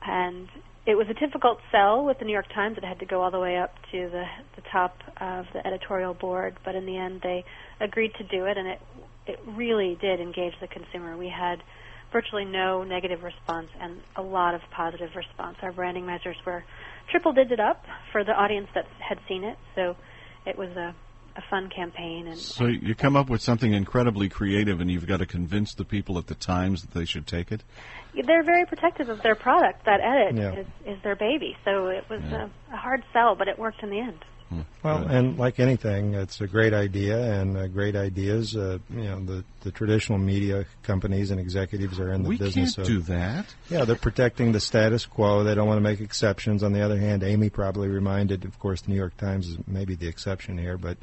And 0.01 0.49
it 0.85 0.95
was 0.95 1.07
a 1.09 1.13
difficult 1.13 1.57
sell 1.71 2.05
with 2.05 2.19
the 2.19 2.25
New 2.25 2.33
York 2.33 2.47
Times. 2.53 2.77
It 2.77 2.83
had 2.83 2.99
to 2.99 3.05
go 3.05 3.21
all 3.21 3.31
the 3.31 3.39
way 3.39 3.57
up 3.57 3.73
to 3.91 4.09
the 4.09 4.23
the 4.55 4.61
top 4.71 4.97
of 5.19 5.45
the 5.53 5.65
editorial 5.65 6.13
board, 6.13 6.57
but 6.63 6.75
in 6.75 6.85
the 6.85 6.97
end, 6.97 7.21
they 7.23 7.43
agreed 7.79 8.11
to 8.17 8.23
do 8.23 8.45
it, 8.45 8.57
and 8.57 8.67
it 8.67 8.79
it 9.25 9.39
really 9.47 9.97
did 9.99 10.19
engage 10.19 10.53
the 10.61 10.67
consumer. 10.67 11.17
We 11.17 11.29
had 11.29 11.63
virtually 12.11 12.45
no 12.45 12.83
negative 12.83 13.23
response 13.23 13.67
and 13.81 13.99
a 14.15 14.21
lot 14.21 14.53
of 14.53 14.61
positive 14.71 15.09
response. 15.15 15.57
Our 15.61 15.71
branding 15.71 16.05
measures 16.05 16.37
were 16.45 16.63
triple 17.09 17.33
digit 17.33 17.59
up 17.59 17.83
for 18.11 18.23
the 18.23 18.31
audience 18.31 18.67
that 18.75 18.85
had 18.99 19.17
seen 19.27 19.43
it, 19.43 19.57
so 19.73 19.95
it 20.45 20.57
was 20.57 20.69
a 20.77 20.93
a 21.35 21.41
fun 21.49 21.69
campaign 21.69 22.27
and 22.27 22.37
So 22.37 22.65
you 22.67 22.95
come 22.95 23.15
up 23.15 23.29
with 23.29 23.41
something 23.41 23.73
incredibly 23.73 24.29
creative, 24.29 24.79
and 24.79 24.89
you've 24.89 25.07
got 25.07 25.17
to 25.17 25.25
convince 25.25 25.73
the 25.73 25.83
people 25.83 26.17
at 26.17 26.27
the 26.27 26.35
Times 26.35 26.81
that 26.81 26.93
they 26.93 27.05
should 27.05 27.27
take 27.27 27.51
it. 27.51 27.63
they're 28.25 28.43
very 28.43 28.65
protective 28.65 29.09
of 29.09 29.21
their 29.21 29.35
product. 29.35 29.85
That 29.85 29.99
edit 30.01 30.35
Yeah. 30.35 30.59
is, 30.61 30.67
is 30.85 31.03
their 31.03 31.15
baby, 31.15 31.57
so 31.65 31.87
it 31.87 32.05
was 32.09 32.21
a, 32.23 32.49
a 32.71 32.77
hard 32.77 33.03
sell, 33.11 33.35
but 33.35 33.47
it 33.47 33.59
worked 33.59 33.83
in 33.83 33.89
the 33.89 33.99
end. 33.99 34.23
Well, 34.83 35.07
and 35.07 35.37
like 35.37 35.59
anything, 35.59 36.13
it's 36.13 36.39
a 36.39 36.47
great 36.47 36.73
idea, 36.73 37.19
and 37.41 37.57
uh, 37.57 37.67
great 37.67 37.95
ideas. 37.95 38.55
Uh, 38.55 38.77
you 38.89 39.03
know, 39.03 39.19
the 39.19 39.43
the 39.61 39.71
traditional 39.71 40.19
media 40.19 40.65
companies 40.83 41.31
and 41.31 41.39
executives 41.39 41.99
are 41.99 42.13
in 42.13 42.21
the 42.23 42.29
We 42.29 42.37
business 42.37 42.75
can't 42.75 42.87
of 42.87 42.93
do 42.93 43.01
that. 43.13 43.53
Yeah, 43.69 43.85
they're 43.85 43.95
protecting 43.95 44.51
the 44.51 44.59
status 44.59 45.05
quo. 45.05 45.43
They 45.43 45.55
don't 45.55 45.67
want 45.67 45.77
to 45.77 45.83
make 45.83 46.01
exceptions. 46.01 46.61
On 46.63 46.73
the 46.73 46.81
other 46.81 46.99
hand, 46.99 47.23
Amy 47.23 47.49
probably 47.49 47.87
reminded, 47.87 48.45
of 48.45 48.59
course, 48.59 48.81
the 48.81 48.91
New 48.91 48.97
York 48.97 49.17
Times 49.17 49.47
is 49.49 49.57
maybe 49.65 49.95
the 49.95 50.07
exception 50.07 50.57
here, 50.57 50.77
but 50.77 50.97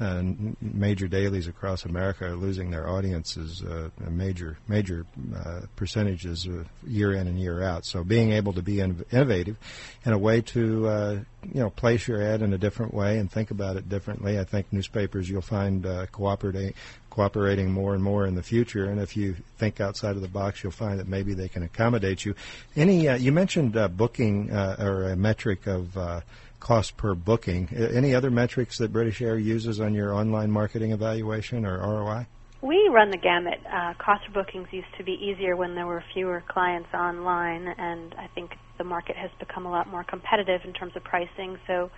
uh, 0.00 0.04
n- 0.18 0.56
major 0.60 1.06
dailies 1.08 1.46
across 1.46 1.84
America 1.84 2.26
are 2.26 2.36
losing 2.36 2.70
their 2.70 2.88
audiences, 2.88 3.62
uh, 3.62 3.90
major 4.08 4.56
major 4.66 5.04
uh, 5.36 5.60
percentages 5.76 6.46
uh, 6.48 6.64
year 6.86 7.12
in 7.12 7.26
and 7.26 7.38
year 7.38 7.62
out. 7.62 7.84
So 7.84 8.02
being 8.02 8.32
able 8.32 8.52
to 8.54 8.62
be 8.62 8.80
in- 8.80 9.04
innovative 9.10 9.56
in 10.04 10.12
a 10.12 10.18
way 10.18 10.40
to 10.40 10.88
uh, 10.88 11.18
you 11.42 11.60
know 11.60 11.70
place 11.70 12.08
your 12.08 12.22
ad 12.22 12.42
in 12.42 12.52
a 12.52 12.58
different 12.58 12.94
way 12.94 13.18
and 13.18 13.30
think 13.30 13.50
about 13.50 13.76
it 13.76 13.88
differently. 13.88 14.38
I 14.38 14.44
think 14.44 14.72
newspapers 14.72 15.28
you'll 15.28 15.42
find 15.42 15.84
uh, 15.84 16.06
cooperating 16.06 16.74
cooperating 17.10 17.70
more 17.70 17.94
and 17.94 18.02
more 18.02 18.26
in 18.26 18.36
the 18.36 18.42
future. 18.42 18.84
And 18.86 19.00
if 19.00 19.16
you 19.16 19.36
think 19.58 19.80
outside 19.80 20.16
of 20.16 20.22
the 20.22 20.28
box, 20.28 20.62
you'll 20.62 20.72
find 20.72 20.98
that 21.00 21.08
maybe 21.08 21.34
they 21.34 21.48
can 21.48 21.62
accommodate 21.62 22.24
you. 22.24 22.34
Any 22.76 23.08
uh, 23.08 23.16
you 23.16 23.32
mentioned 23.32 23.76
uh, 23.76 23.88
booking 23.88 24.50
uh, 24.50 24.76
or 24.78 25.10
a 25.10 25.16
metric 25.16 25.66
of 25.66 25.96
uh, 25.96 26.20
cost 26.60 26.96
per 26.96 27.14
booking. 27.14 27.68
Any 27.72 28.14
other 28.14 28.30
metrics 28.30 28.78
that 28.78 28.92
British 28.92 29.20
Air 29.20 29.38
uses 29.38 29.80
on 29.80 29.94
your 29.94 30.14
online 30.14 30.50
marketing 30.50 30.92
evaluation 30.92 31.64
or 31.64 31.78
ROI? 31.78 32.26
We 32.62 32.88
run 32.92 33.10
the 33.10 33.16
gamut. 33.16 33.60
Uh, 33.66 33.94
cost 33.94 34.26
per 34.26 34.32
bookings 34.32 34.68
used 34.70 34.94
to 34.98 35.04
be 35.04 35.12
easier 35.12 35.56
when 35.56 35.74
there 35.74 35.86
were 35.86 36.04
fewer 36.12 36.44
clients 36.46 36.92
online, 36.92 37.66
and 37.66 38.14
I 38.18 38.26
think 38.34 38.52
the 38.76 38.84
market 38.84 39.16
has 39.16 39.30
become 39.38 39.64
a 39.64 39.70
lot 39.70 39.88
more 39.88 40.04
competitive 40.04 40.60
in 40.64 40.74
terms 40.74 40.94
of 40.94 41.02
pricing. 41.02 41.58
So 41.66 41.90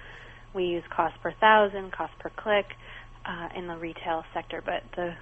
we 0.55 0.65
use 0.65 0.85
cost 0.89 1.21
per 1.21 1.33
thousand, 1.33 1.93
cost 1.93 2.17
per 2.21 2.31
click 2.31 2.67
uh, 3.25 3.49
in 3.57 3.67
the 3.67 3.77
retail 3.77 4.25
sector. 4.33 4.63
But 4.65 4.85
the 4.95 5.15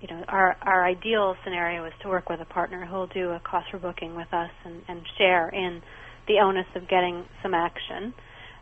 you 0.00 0.08
know 0.08 0.24
our 0.26 0.56
our 0.62 0.84
ideal 0.84 1.36
scenario 1.44 1.84
is 1.84 1.92
to 2.02 2.08
work 2.08 2.28
with 2.28 2.40
a 2.40 2.44
partner 2.44 2.84
who 2.84 2.94
will 2.94 3.06
do 3.06 3.30
a 3.30 3.40
cost 3.40 3.70
per 3.70 3.78
booking 3.78 4.16
with 4.16 4.32
us 4.32 4.50
and, 4.64 4.82
and 4.88 5.02
share 5.16 5.48
in 5.48 5.80
the 6.26 6.40
onus 6.40 6.66
of 6.74 6.88
getting 6.88 7.24
some 7.40 7.54
action. 7.54 8.14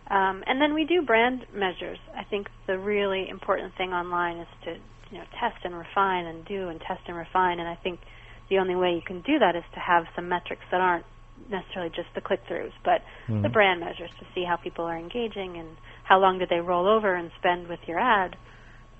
Um, 0.09 0.45
and 0.47 0.61
then 0.61 0.75
we 0.75 0.85
do 0.85 1.03
brand 1.03 1.47
measures. 1.53 1.99
I 2.17 2.25
think 2.25 2.47
the 2.67 2.79
really 2.79 3.29
important 3.29 3.75
thing 3.77 3.91
online 3.91 4.39
is 4.39 4.49
to 4.65 4.71
you 5.11 5.19
know 5.19 5.25
test 5.41 5.65
and 5.65 5.75
refine 5.75 6.27
and 6.27 6.45
do 6.45 6.69
and 6.69 6.81
test 6.81 7.03
and 7.09 7.17
refine. 7.17 7.59
And 7.59 7.69
I 7.69 7.75
think 7.75 8.01
the 8.49 8.59
only 8.59 8.77
way 8.77 8.95
you 8.95 9.03
can 9.03 9.21
do 9.23 9.39
that 9.41 9.57
is 9.57 9.65
to 9.75 9.81
have 9.81 10.05
some 10.15 10.29
metrics 10.29 10.63
that 10.71 10.81
aren't 10.81 11.07
necessarily 11.51 11.91
just 11.91 12.09
the 12.15 12.21
click-throughs, 12.21 12.73
but 12.85 13.03
Mhm. 13.29 13.43
the 13.43 13.49
brand 13.49 13.81
measures 13.81 14.11
to 14.19 14.27
see 14.35 14.45
how 14.45 14.57
people 14.57 14.87
are 14.87 14.97
engaging 14.97 15.57
and 15.59 15.77
how 16.05 16.19
long 16.19 16.39
did 16.39 16.49
they 16.49 16.61
roll 16.61 16.87
over 16.87 17.15
and 17.15 17.31
spend 17.39 17.69
with 17.69 17.87
your 17.87 17.99
ad. 17.99 18.37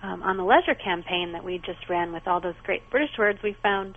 Um, 0.03 0.23
on 0.23 0.37
the 0.37 0.45
leisure 0.45 0.75
campaign 0.75 1.33
that 1.33 1.43
we 1.43 1.59
just 1.59 1.89
ran 1.89 2.13
with 2.13 2.29
all 2.29 2.41
those 2.41 2.59
great 2.65 2.89
British 2.91 3.17
words, 3.17 3.43
we 3.43 3.55
found 3.55 3.97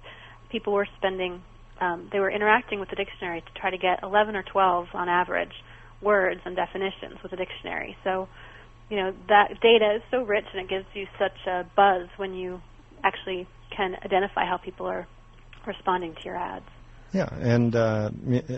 people 0.50 0.72
were 0.72 0.88
spending, 0.98 1.44
um, 1.82 2.08
they 2.12 2.20
were 2.20 2.32
interacting 2.32 2.80
with 2.80 2.90
the 2.90 2.96
dictionary 2.96 3.42
to 3.42 3.52
try 3.60 3.70
to 3.70 3.78
get 3.78 4.02
11 4.04 4.36
or 4.36 4.44
12 4.44 4.96
on 4.96 5.10
average 5.10 5.54
words 6.02 6.42
and 6.46 6.56
definitions 6.56 7.22
with 7.22 7.34
a 7.34 7.36
dictionary. 7.36 7.98
So, 8.04 8.28
you 8.90 8.98
know, 8.98 9.14
that 9.28 9.60
data 9.62 9.96
is 9.96 10.02
so 10.12 10.24
rich 10.24 10.46
and 10.54 10.62
it 10.62 10.70
gives 10.70 10.86
you 10.94 11.08
such 11.18 11.46
a 11.48 11.66
buzz 11.76 12.08
when 12.18 12.34
you 12.34 12.62
actually 13.04 13.48
can 13.76 13.96
identify 14.04 14.46
how 14.46 14.58
people 14.58 14.86
are 14.88 15.08
responding 15.66 16.16
to 16.16 16.22
your 16.24 16.36
ads. 16.36 16.66
Yeah, 17.12 17.30
and 17.34 17.76
uh, 17.76 18.12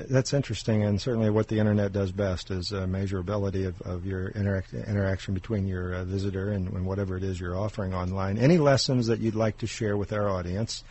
that's 0.09 0.33
interesting, 0.33 0.83
and 0.83 0.99
certainly 0.99 1.29
what 1.29 1.47
the 1.47 1.57
internet 1.57 1.93
does 1.93 2.11
best 2.11 2.51
is 2.51 2.73
uh, 2.73 2.85
measurability 2.85 3.65
of, 3.65 3.81
of 3.81 4.05
your 4.05 4.27
interact- 4.31 4.73
interaction 4.73 5.33
between 5.33 5.67
your 5.67 5.93
uh, 5.93 6.03
visitor 6.03 6.51
and, 6.51 6.67
and 6.67 6.85
whatever 6.85 7.15
it 7.15 7.23
is 7.23 7.39
you're 7.39 7.55
offering 7.55 7.93
online. 7.93 8.37
Any 8.37 8.57
lessons 8.57 9.07
that 9.07 9.19
you'd 9.19 9.35
like 9.35 9.59
to 9.59 9.67
share 9.67 9.95
with 9.95 10.11
our 10.11 10.27
audience 10.27 10.83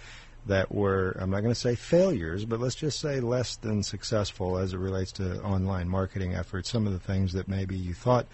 that 0.51 0.70
were, 0.70 1.16
I'm 1.18 1.30
not 1.30 1.40
going 1.40 1.55
to 1.55 1.61
say 1.68 1.74
failures, 1.74 2.44
but 2.44 2.61
let's 2.61 2.76
just 2.76 3.01
say 3.01 3.18
less 3.20 3.57
than 3.57 3.82
successful 3.82 4.59
as 4.59 4.72
it 4.74 4.78
relates 4.78 5.12
to 5.12 5.42
online 5.42 5.88
marketing 5.88 6.34
efforts? 6.34 6.70
Some 6.70 6.86
of 6.86 6.92
the 6.92 6.98
things 7.01 7.32
that 7.32 7.48
maybe 7.48 7.76
you 7.76 7.94
thought 7.94 8.26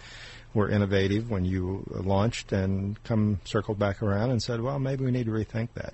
were 0.53 0.69
innovative 0.69 1.29
when 1.29 1.45
you 1.45 1.83
launched 1.89 2.51
and 2.51 3.01
come 3.03 3.39
circled 3.45 3.79
back 3.79 4.03
around 4.03 4.31
and 4.31 4.41
said, 4.41 4.61
well, 4.61 4.79
maybe 4.79 5.05
we 5.05 5.11
need 5.11 5.25
to 5.25 5.31
rethink 5.31 5.69
that. 5.75 5.93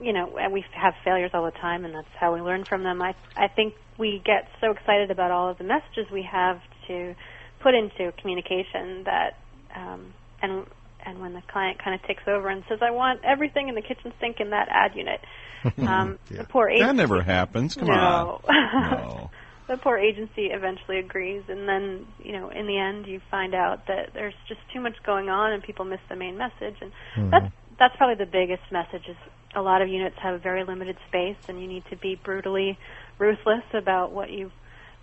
you 0.00 0.12
know, 0.12 0.36
and 0.38 0.52
we 0.52 0.64
have 0.72 0.94
failures 1.04 1.30
all 1.32 1.44
the 1.44 1.58
time, 1.58 1.84
and 1.84 1.94
that's 1.94 2.14
how 2.20 2.34
we 2.34 2.40
learn 2.40 2.64
from 2.64 2.82
them. 2.82 3.00
I 3.00 3.14
I 3.36 3.48
think 3.48 3.74
we 3.98 4.20
get 4.24 4.48
so 4.60 4.70
excited 4.70 5.10
about 5.10 5.30
all 5.30 5.48
of 5.48 5.58
the 5.58 5.64
messages 5.64 6.06
we 6.12 6.22
have 6.22 6.60
to 6.88 7.14
put 7.60 7.74
into 7.74 8.12
communication 8.20 9.04
that, 9.04 9.38
um, 9.74 10.12
and 10.42 10.66
and 11.06 11.20
when 11.20 11.32
the 11.32 11.42
client 11.50 11.78
kind 11.82 11.94
of 11.94 12.06
takes 12.06 12.22
over 12.26 12.48
and 12.48 12.64
says, 12.68 12.80
"I 12.82 12.90
want 12.90 13.20
everything 13.24 13.68
in 13.68 13.74
the 13.74 13.82
kitchen 13.82 14.12
sink 14.20 14.40
in 14.40 14.50
that 14.50 14.68
ad 14.70 14.92
unit," 14.94 15.20
um, 15.88 16.18
the 16.28 16.44
poor 16.44 16.68
agency. 16.68 16.86
That 16.86 16.96
never 16.96 17.22
happens. 17.22 17.74
Come 17.74 17.88
no. 17.88 18.40
on. 18.44 18.90
No. 18.90 19.30
the 19.68 19.76
poor 19.76 19.98
agency 19.98 20.46
eventually 20.46 20.98
agrees, 20.98 21.44
and 21.48 21.68
then 21.68 22.06
you 22.22 22.32
know, 22.32 22.50
in 22.50 22.66
the 22.66 22.78
end, 22.78 23.06
you 23.06 23.20
find 23.30 23.54
out 23.54 23.86
that 23.86 24.10
there's 24.14 24.34
just 24.48 24.60
too 24.72 24.80
much 24.80 24.94
going 25.04 25.28
on, 25.28 25.52
and 25.52 25.62
people 25.62 25.84
miss 25.84 26.00
the 26.08 26.16
main 26.16 26.36
message, 26.36 26.76
and 26.80 26.92
Mhm. 27.16 27.30
that's 27.30 27.52
that's 27.78 27.96
probably 27.96 28.16
the 28.16 28.30
biggest 28.30 28.62
message 28.72 29.06
is 29.08 29.16
a 29.54 29.62
lot 29.62 29.82
of 29.82 29.88
units 29.88 30.16
have 30.22 30.42
very 30.42 30.64
limited 30.64 30.96
space 31.08 31.36
and 31.48 31.60
you 31.60 31.66
need 31.66 31.82
to 31.90 31.96
be 31.96 32.14
brutally 32.14 32.78
ruthless 33.18 33.64
about 33.74 34.12
what 34.12 34.30
you 34.30 34.50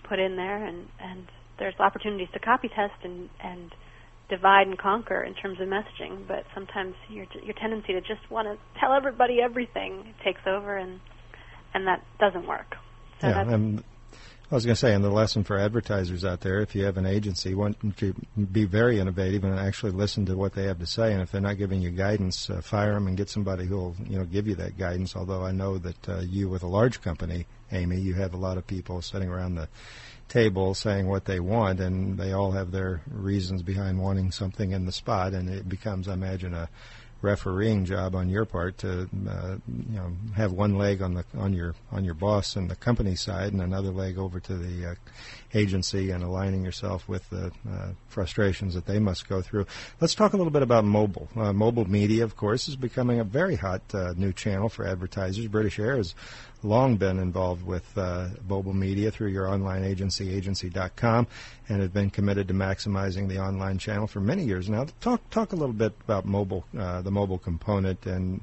put 0.08 0.20
in 0.20 0.36
there 0.36 0.64
and 0.64 0.88
and 1.00 1.28
there's 1.60 1.76
opportunities 1.80 2.28
to 2.34 2.40
copy 2.40 2.68
test 2.68 2.94
and 3.04 3.30
and 3.44 3.74
divide 4.30 4.68
and 4.68 4.78
conquer 4.78 5.24
in 5.24 5.34
terms 5.34 5.60
of 5.60 5.68
messaging 5.68 6.28
but 6.28 6.46
sometimes 6.54 6.96
your 7.10 7.26
your 7.44 7.54
tendency 7.54 7.94
to 7.94 8.02
just 8.02 8.30
want 8.30 8.48
to 8.48 8.58
tell 8.80 8.94
everybody 8.94 9.42
everything 9.42 10.14
takes 10.24 10.42
over 10.48 10.78
and 10.78 11.00
and 11.74 11.88
that 11.88 12.04
doesn't 12.20 12.48
work 12.48 12.76
so 13.22 13.28
yeah, 13.28 13.42
and 13.42 13.84
I 14.54 14.56
was 14.56 14.66
going 14.66 14.76
to 14.76 14.80
say, 14.80 14.94
and 14.94 15.04
the 15.04 15.10
lesson 15.10 15.44
for 15.44 15.58
advertisers 15.58 16.24
out 16.24 16.42
there, 16.42 16.60
if 16.60 16.76
you 16.76 16.84
have 16.84 16.98
an 16.98 17.08
agency, 17.08 17.56
want 17.56 17.98
to 17.98 18.14
be 18.52 18.66
very 18.66 19.00
innovative 19.00 19.44
and 19.44 19.58
actually 19.58 19.94
listen 19.94 20.28
to 20.28 20.36
what 20.36 20.54
they 20.54 20.66
have 20.66 20.78
to 20.78 20.86
say. 20.86 21.12
And 21.12 21.24
if 21.24 21.32
they're 21.32 21.42
not 21.42 21.58
giving 21.58 21.82
you 21.82 21.90
guidance, 21.90 22.52
uh, 22.52 22.62
fire 22.62 22.94
them 22.94 23.08
and 23.08 23.18
get 23.18 23.30
somebody 23.30 23.66
who'll 23.66 23.96
you 24.06 24.20
know 24.20 24.26
give 24.26 24.48
you 24.48 24.54
that 24.56 24.78
guidance. 24.78 25.16
Although 25.16 25.44
I 25.44 25.54
know 25.54 25.80
that 25.80 26.08
uh, 26.08 26.20
you, 26.20 26.50
with 26.50 26.62
a 26.62 26.68
large 26.68 27.02
company, 27.02 27.48
Amy, 27.72 28.00
you 28.00 28.14
have 28.14 28.36
a 28.36 28.38
lot 28.38 28.60
of 28.60 28.68
people 28.68 29.02
sitting 29.02 29.28
around 29.28 29.56
the 29.56 29.70
table 30.34 30.74
saying 30.74 31.08
what 31.08 31.26
they 31.26 31.40
want, 31.40 31.80
and 31.80 32.18
they 32.18 32.34
all 32.34 32.52
have 32.52 32.72
their 32.72 33.02
reasons 33.08 33.62
behind 33.62 34.00
wanting 34.00 34.32
something 34.32 34.72
in 34.72 34.86
the 34.86 34.92
spot, 34.92 35.34
and 35.34 35.48
it 35.48 35.70
becomes, 35.70 36.08
I 36.08 36.14
imagine, 36.14 36.56
a 36.56 36.70
refereeing 37.22 37.86
job 37.86 38.16
on 38.16 38.28
your 38.28 38.44
part 38.44 38.78
to 38.78 39.08
uh, 39.30 39.56
you 39.68 39.96
know 39.96 40.12
have 40.36 40.52
one 40.52 40.78
leg 40.78 41.02
on 41.02 41.14
the 41.14 41.24
on 41.38 41.54
your 41.54 41.74
on 41.90 42.04
your 42.04 42.16
boss 42.16 42.58
and 42.58 42.70
the 42.70 42.76
company 42.76 43.16
side 43.16 43.54
and 43.54 43.62
another 43.62 43.92
leg 43.92 44.18
over 44.18 44.42
to 44.42 44.58
the 44.58 44.92
uh, 44.92 44.96
agency 45.54 46.12
and 46.12 46.22
aligning 46.22 46.66
yourself 46.66 47.08
with 47.08 47.28
the 47.30 47.50
uh, 47.72 47.92
frustrations 48.10 48.74
that 48.74 48.86
they 48.86 49.00
must 49.00 49.30
go 49.30 49.42
through. 49.42 49.66
Let's 50.02 50.16
talk 50.16 50.34
a 50.34 50.38
little 50.38 50.52
bit 50.52 50.64
about 50.64 50.84
mobile. 50.84 51.30
Uh, 51.36 51.54
mobile 51.54 51.90
media, 51.90 52.26
of 52.26 52.36
course, 52.36 52.68
is 52.68 52.76
becoming 52.76 53.22
a 53.22 53.24
very 53.24 53.56
hot 53.56 53.82
uh, 53.94 54.14
new 54.18 54.34
channel 54.34 54.68
for 54.68 54.86
advertisers. 54.86 55.48
British 55.48 55.80
Air 55.80 55.96
has 55.96 56.16
long 56.64 56.98
been 56.98 57.20
involved 57.20 57.66
with 57.66 57.98
uh, 57.98 58.30
mobile 58.48 58.74
media 58.74 59.12
through 59.12 59.30
your 59.30 59.48
online 59.48 59.84
agency, 59.84 60.34
agency.com, 60.34 61.28
and 61.70 61.82
have 61.82 61.94
been 61.94 62.10
committed 62.10 62.48
to 62.48 62.54
maximizing 62.54 63.28
the 63.28 63.40
online 63.40 63.78
channel 63.78 64.08
for 64.08 64.20
many 64.20 64.44
years 64.44 64.70
now. 64.70 64.86
Talk 65.02 65.30
talk 65.30 65.54
a 65.54 65.56
little 65.56 65.74
bit 65.74 65.94
about 66.06 66.26
mobile, 66.26 66.66
uh, 66.78 67.02
the 67.02 67.12
mobile 67.12 67.38
component, 67.38 68.06
and 68.06 68.42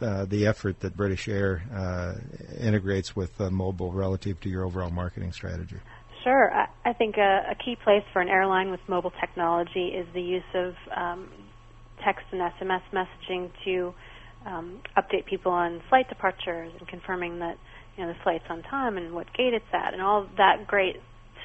uh, 0.00 0.24
the 0.26 0.46
effort 0.46 0.80
that 0.80 0.96
British 0.96 1.28
Air 1.28 1.62
uh, 1.74 2.14
integrates 2.58 3.16
with 3.16 3.40
uh, 3.40 3.50
mobile 3.50 3.92
relative 3.92 4.38
to 4.40 4.48
your 4.48 4.64
overall 4.64 4.90
marketing 4.90 5.32
strategy. 5.32 5.76
Sure. 6.22 6.52
I, 6.52 6.66
I 6.84 6.92
think 6.92 7.16
a, 7.18 7.46
a, 7.50 7.54
key 7.54 7.76
place 7.76 8.02
for 8.12 8.20
an 8.20 8.28
airline 8.28 8.70
with 8.70 8.80
mobile 8.88 9.12
technology 9.20 9.88
is 9.88 10.06
the 10.12 10.20
use 10.20 10.42
of 10.54 10.74
um, 10.94 11.28
text 12.02 12.26
and 12.32 12.40
SMS 12.40 12.82
messaging 12.92 13.50
to 13.64 13.94
um, 14.46 14.80
update 14.96 15.26
people 15.26 15.52
on 15.52 15.82
flight 15.88 16.08
departures 16.08 16.72
and 16.78 16.88
confirming 16.88 17.40
that 17.40 17.58
you 17.96 18.04
know 18.04 18.12
the 18.12 18.18
flight's 18.22 18.44
on 18.48 18.62
time 18.62 18.96
and 18.96 19.14
what 19.14 19.26
gate 19.36 19.54
it's 19.54 19.66
at 19.72 19.92
and 19.92 20.02
all 20.02 20.28
that 20.36 20.66
great 20.66 20.96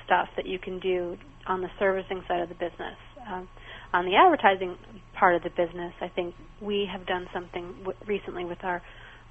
stuff 0.05 0.27
that 0.37 0.45
you 0.45 0.59
can 0.59 0.79
do 0.79 1.17
on 1.47 1.61
the 1.61 1.69
servicing 1.79 2.21
side 2.27 2.41
of 2.41 2.49
the 2.49 2.55
business. 2.55 2.97
Um, 3.29 3.49
on 3.93 4.05
the 4.05 4.15
advertising 4.15 4.77
part 5.17 5.35
of 5.35 5.43
the 5.43 5.49
business, 5.49 5.93
I 6.01 6.09
think 6.09 6.35
we 6.61 6.87
have 6.91 7.05
done 7.05 7.27
something 7.33 7.73
w- 7.79 7.97
recently 8.07 8.45
with 8.45 8.59
our 8.63 8.81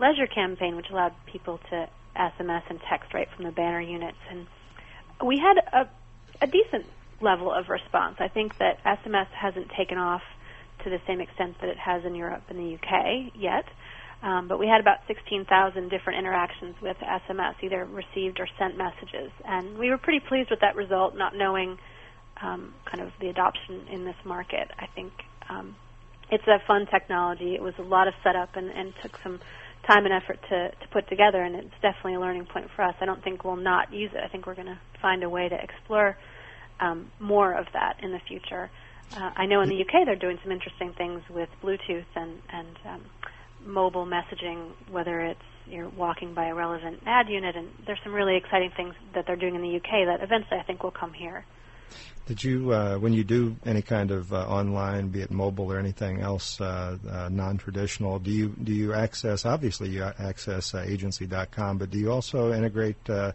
leisure 0.00 0.26
campaign, 0.26 0.76
which 0.76 0.86
allowed 0.90 1.14
people 1.30 1.58
to 1.70 1.86
SMS 2.18 2.62
and 2.68 2.80
text 2.90 3.14
right 3.14 3.28
from 3.36 3.44
the 3.44 3.52
banner 3.52 3.80
units, 3.80 4.18
and 4.30 4.46
we 5.26 5.38
had 5.38 5.56
a, 5.72 5.90
a 6.44 6.46
decent 6.46 6.86
level 7.20 7.52
of 7.52 7.68
response. 7.68 8.16
I 8.20 8.28
think 8.28 8.52
that 8.58 8.82
SMS 8.84 9.28
hasn't 9.38 9.68
taken 9.76 9.98
off 9.98 10.22
to 10.84 10.90
the 10.90 11.00
same 11.06 11.20
extent 11.20 11.56
that 11.60 11.68
it 11.68 11.78
has 11.78 12.04
in 12.04 12.14
Europe 12.14 12.42
and 12.48 12.58
the 12.58 12.74
UK 12.74 13.32
yet. 13.34 13.64
Um, 14.22 14.48
but 14.48 14.58
we 14.58 14.66
had 14.66 14.80
about 14.80 14.98
16,000 15.08 15.88
different 15.88 16.18
interactions 16.18 16.76
with 16.82 16.96
SMS, 16.98 17.54
either 17.62 17.86
received 17.86 18.38
or 18.38 18.46
sent 18.58 18.76
messages. 18.76 19.30
And 19.46 19.78
we 19.78 19.88
were 19.88 19.96
pretty 19.96 20.20
pleased 20.20 20.50
with 20.50 20.60
that 20.60 20.76
result, 20.76 21.16
not 21.16 21.34
knowing 21.34 21.78
um, 22.42 22.74
kind 22.84 23.00
of 23.02 23.12
the 23.20 23.28
adoption 23.28 23.86
in 23.90 24.04
this 24.04 24.16
market. 24.24 24.70
I 24.78 24.86
think 24.94 25.12
um, 25.48 25.74
it's 26.30 26.46
a 26.46 26.58
fun 26.66 26.86
technology. 26.90 27.54
It 27.54 27.62
was 27.62 27.74
a 27.78 27.82
lot 27.82 28.08
of 28.08 28.14
setup 28.22 28.56
and, 28.56 28.70
and 28.70 28.92
took 29.02 29.18
some 29.22 29.40
time 29.86 30.04
and 30.04 30.12
effort 30.12 30.38
to, 30.50 30.70
to 30.70 30.88
put 30.92 31.08
together, 31.08 31.42
and 31.42 31.56
it's 31.56 31.74
definitely 31.80 32.14
a 32.14 32.20
learning 32.20 32.46
point 32.46 32.68
for 32.76 32.82
us. 32.82 32.94
I 33.00 33.06
don't 33.06 33.22
think 33.24 33.44
we'll 33.44 33.56
not 33.56 33.92
use 33.92 34.10
it. 34.14 34.20
I 34.22 34.28
think 34.28 34.46
we're 34.46 34.54
going 34.54 34.66
to 34.66 34.78
find 35.00 35.22
a 35.22 35.30
way 35.30 35.48
to 35.48 35.56
explore 35.56 36.16
um, 36.78 37.10
more 37.18 37.54
of 37.54 37.66
that 37.72 37.96
in 38.02 38.12
the 38.12 38.20
future. 38.28 38.70
Uh, 39.16 39.30
I 39.36 39.46
know 39.46 39.60
in 39.60 39.68
the 39.68 39.80
UK 39.80 40.04
they're 40.04 40.16
doing 40.16 40.38
some 40.42 40.52
interesting 40.52 40.92
things 40.92 41.22
with 41.28 41.48
Bluetooth 41.62 42.04
and 42.14 42.40
and 42.50 42.78
um, 42.86 43.00
mobile 43.64 44.06
messaging, 44.06 44.70
whether 44.90 45.20
it's 45.20 45.40
you're 45.66 45.88
walking 45.88 46.34
by 46.34 46.46
a 46.46 46.54
relevant 46.54 47.02
ad 47.06 47.28
unit, 47.28 47.56
and 47.56 47.68
there's 47.86 47.98
some 48.02 48.12
really 48.12 48.36
exciting 48.36 48.70
things 48.76 48.94
that 49.14 49.26
they're 49.26 49.36
doing 49.36 49.54
in 49.54 49.62
the 49.62 49.76
UK 49.76 50.06
that 50.06 50.22
eventually 50.22 50.58
I 50.58 50.62
think 50.62 50.82
will 50.82 50.90
come 50.90 51.12
here. 51.12 51.44
Did 52.26 52.44
you, 52.44 52.72
uh, 52.72 52.96
when 52.98 53.12
you 53.12 53.24
do 53.24 53.56
any 53.66 53.82
kind 53.82 54.12
of 54.12 54.32
uh, 54.32 54.46
online, 54.46 55.08
be 55.08 55.20
it 55.22 55.32
mobile 55.32 55.72
or 55.72 55.78
anything 55.78 56.20
else 56.20 56.60
uh, 56.60 56.96
uh 57.10 57.28
non-traditional, 57.28 58.20
do 58.20 58.30
you 58.30 58.54
do 58.62 58.72
you 58.72 58.94
access? 58.94 59.44
Obviously, 59.44 59.88
you 59.88 60.04
access 60.04 60.74
uh, 60.74 60.84
agency.com, 60.86 61.78
but 61.78 61.90
do 61.90 61.98
you 61.98 62.12
also 62.12 62.52
integrate 62.52 63.10
uh, 63.10 63.32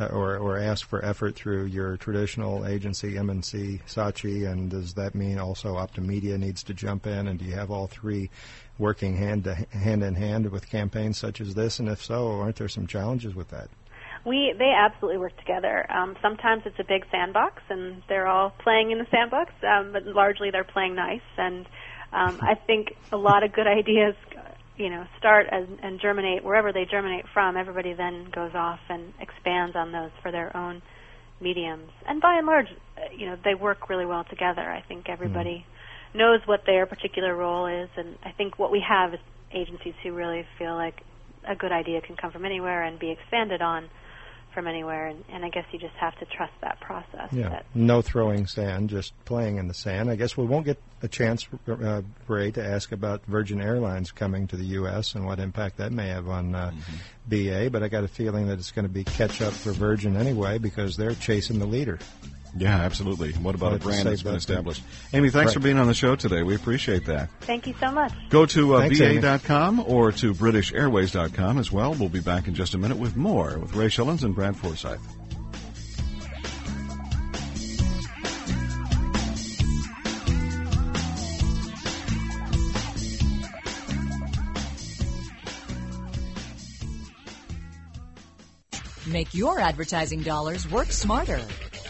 or, 0.00 0.36
or 0.38 0.58
ask 0.58 0.86
for 0.86 1.04
effort 1.04 1.34
through 1.34 1.64
your 1.66 1.96
traditional 1.96 2.66
agency, 2.66 3.16
M&C, 3.18 3.80
Saatchi, 3.86 4.50
and 4.50 4.70
does 4.70 4.94
that 4.94 5.14
mean 5.14 5.38
also 5.38 5.74
Optimedia 5.76 6.38
needs 6.38 6.62
to 6.64 6.74
jump 6.74 7.06
in? 7.06 7.28
And 7.28 7.38
do 7.38 7.44
you 7.44 7.54
have 7.54 7.70
all 7.70 7.86
three 7.86 8.30
working 8.78 9.16
hand 9.16 9.44
to 9.44 9.54
hand 9.54 10.02
in 10.02 10.14
hand 10.14 10.50
with 10.50 10.68
campaigns 10.68 11.18
such 11.18 11.40
as 11.40 11.54
this? 11.54 11.78
And 11.78 11.88
if 11.88 12.02
so, 12.02 12.40
aren't 12.40 12.56
there 12.56 12.68
some 12.68 12.86
challenges 12.86 13.34
with 13.34 13.48
that? 13.48 13.68
We 14.24 14.54
they 14.56 14.72
absolutely 14.76 15.18
work 15.18 15.36
together. 15.36 15.90
Um, 15.90 16.16
sometimes 16.22 16.62
it's 16.64 16.78
a 16.78 16.84
big 16.84 17.04
sandbox, 17.10 17.60
and 17.68 18.02
they're 18.08 18.28
all 18.28 18.50
playing 18.50 18.92
in 18.92 18.98
the 18.98 19.06
sandbox, 19.10 19.52
um, 19.64 19.92
but 19.92 20.06
largely 20.06 20.50
they're 20.50 20.62
playing 20.62 20.94
nice. 20.94 21.20
And 21.36 21.66
um, 22.12 22.38
I 22.40 22.54
think 22.54 22.94
a 23.10 23.16
lot 23.16 23.42
of 23.42 23.52
good 23.52 23.66
ideas 23.78 24.14
you 24.76 24.88
know 24.90 25.04
start 25.18 25.46
and, 25.50 25.78
and 25.82 26.00
germinate 26.00 26.44
wherever 26.44 26.72
they 26.72 26.86
germinate 26.90 27.24
from. 27.32 27.56
Everybody 27.56 27.94
then 27.94 28.28
goes 28.34 28.52
off 28.54 28.80
and 28.88 29.12
expands 29.20 29.76
on 29.76 29.92
those 29.92 30.10
for 30.22 30.32
their 30.32 30.56
own 30.56 30.82
mediums. 31.40 31.90
And 32.06 32.20
by 32.20 32.36
and 32.38 32.46
large, 32.46 32.68
uh, 32.96 33.12
you 33.16 33.26
know 33.26 33.36
they 33.44 33.54
work 33.54 33.88
really 33.88 34.06
well 34.06 34.24
together. 34.28 34.62
I 34.62 34.82
think 34.86 35.08
everybody 35.08 35.64
mm. 36.14 36.18
knows 36.18 36.40
what 36.46 36.60
their 36.66 36.86
particular 36.86 37.34
role 37.34 37.66
is, 37.66 37.90
and 37.96 38.16
I 38.24 38.32
think 38.32 38.58
what 38.58 38.70
we 38.70 38.82
have 38.86 39.14
is 39.14 39.20
agencies 39.52 39.94
who 40.02 40.12
really 40.12 40.46
feel 40.58 40.74
like 40.74 41.02
a 41.46 41.56
good 41.56 41.72
idea 41.72 42.00
can 42.00 42.16
come 42.16 42.30
from 42.30 42.44
anywhere 42.44 42.84
and 42.84 42.98
be 42.98 43.10
expanded 43.10 43.60
on 43.60 43.88
from 44.52 44.66
anywhere, 44.66 45.08
and, 45.08 45.24
and 45.30 45.44
I 45.44 45.48
guess 45.48 45.64
you 45.72 45.78
just 45.78 45.94
have 45.94 46.16
to 46.18 46.26
trust 46.26 46.52
that 46.62 46.80
process. 46.80 47.32
Yeah, 47.32 47.48
that 47.48 47.66
no 47.74 48.02
throwing 48.02 48.46
sand, 48.46 48.90
just 48.90 49.12
playing 49.24 49.58
in 49.58 49.68
the 49.68 49.74
sand. 49.74 50.10
I 50.10 50.16
guess 50.16 50.36
we 50.36 50.44
won't 50.44 50.64
get 50.64 50.80
a 51.02 51.08
chance, 51.08 51.46
uh, 51.68 52.02
Ray, 52.28 52.50
to 52.52 52.64
ask 52.64 52.92
about 52.92 53.24
Virgin 53.26 53.60
Airlines 53.60 54.12
coming 54.12 54.46
to 54.48 54.56
the 54.56 54.64
U.S. 54.64 55.14
and 55.14 55.26
what 55.26 55.38
impact 55.38 55.78
that 55.78 55.92
may 55.92 56.08
have 56.08 56.28
on 56.28 56.54
uh, 56.54 56.70
mm-hmm. 56.70 57.64
BA, 57.64 57.70
but 57.70 57.82
I 57.82 57.88
got 57.88 58.04
a 58.04 58.08
feeling 58.08 58.46
that 58.46 58.58
it's 58.58 58.70
going 58.70 58.86
to 58.86 58.92
be 58.92 59.04
catch 59.04 59.42
up 59.42 59.52
for 59.52 59.72
Virgin 59.72 60.16
anyway 60.16 60.58
because 60.58 60.96
they're 60.96 61.14
chasing 61.14 61.58
the 61.58 61.66
leader. 61.66 61.98
Yeah, 62.56 62.80
absolutely. 62.80 63.32
What 63.32 63.54
about 63.54 63.72
a 63.72 63.78
brand 63.78 64.06
that's 64.06 64.22
been 64.22 64.34
established? 64.34 64.82
Amy, 65.12 65.30
thanks 65.30 65.48
right. 65.48 65.54
for 65.54 65.60
being 65.60 65.78
on 65.78 65.86
the 65.86 65.94
show 65.94 66.16
today. 66.16 66.42
We 66.42 66.54
appreciate 66.54 67.06
that. 67.06 67.30
Thank 67.40 67.66
you 67.66 67.74
so 67.80 67.90
much. 67.90 68.12
Go 68.28 68.44
to 68.46 68.74
uh, 68.74 68.88
BA.com 68.88 69.80
or 69.80 70.12
to 70.12 70.34
BritishAirways.com 70.34 71.58
as 71.58 71.72
well. 71.72 71.94
We'll 71.94 72.10
be 72.10 72.20
back 72.20 72.48
in 72.48 72.54
just 72.54 72.74
a 72.74 72.78
minute 72.78 72.98
with 72.98 73.16
more 73.16 73.58
with 73.58 73.74
Ray 73.74 73.86
Schilens 73.86 74.22
and 74.22 74.34
Brad 74.34 74.56
Forsythe. 74.56 75.00
Make 89.06 89.34
your 89.34 89.58
advertising 89.58 90.22
dollars 90.22 90.70
work 90.70 90.90
smarter. 90.92 91.40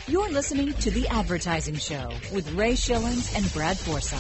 You're 0.09 0.31
listening 0.31 0.73
to 0.73 0.91
The 0.91 1.07
Advertising 1.07 1.77
Show 1.77 2.11
with 2.35 2.53
Ray 2.55 2.73
Schilens 2.73 3.37
and 3.37 3.53
Brad 3.53 3.79
Forsythe. 3.79 4.19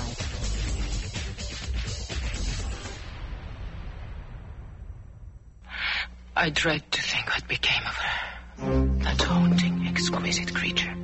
I 6.37 6.51
dread 6.51 6.89
to 6.93 7.03
think 7.03 7.29
what 7.31 7.49
became 7.49 7.83
of 7.83 7.97
her. 7.97 8.87
That 9.03 9.21
haunting, 9.23 9.89
exquisite 9.89 10.55
creature. 10.55 10.95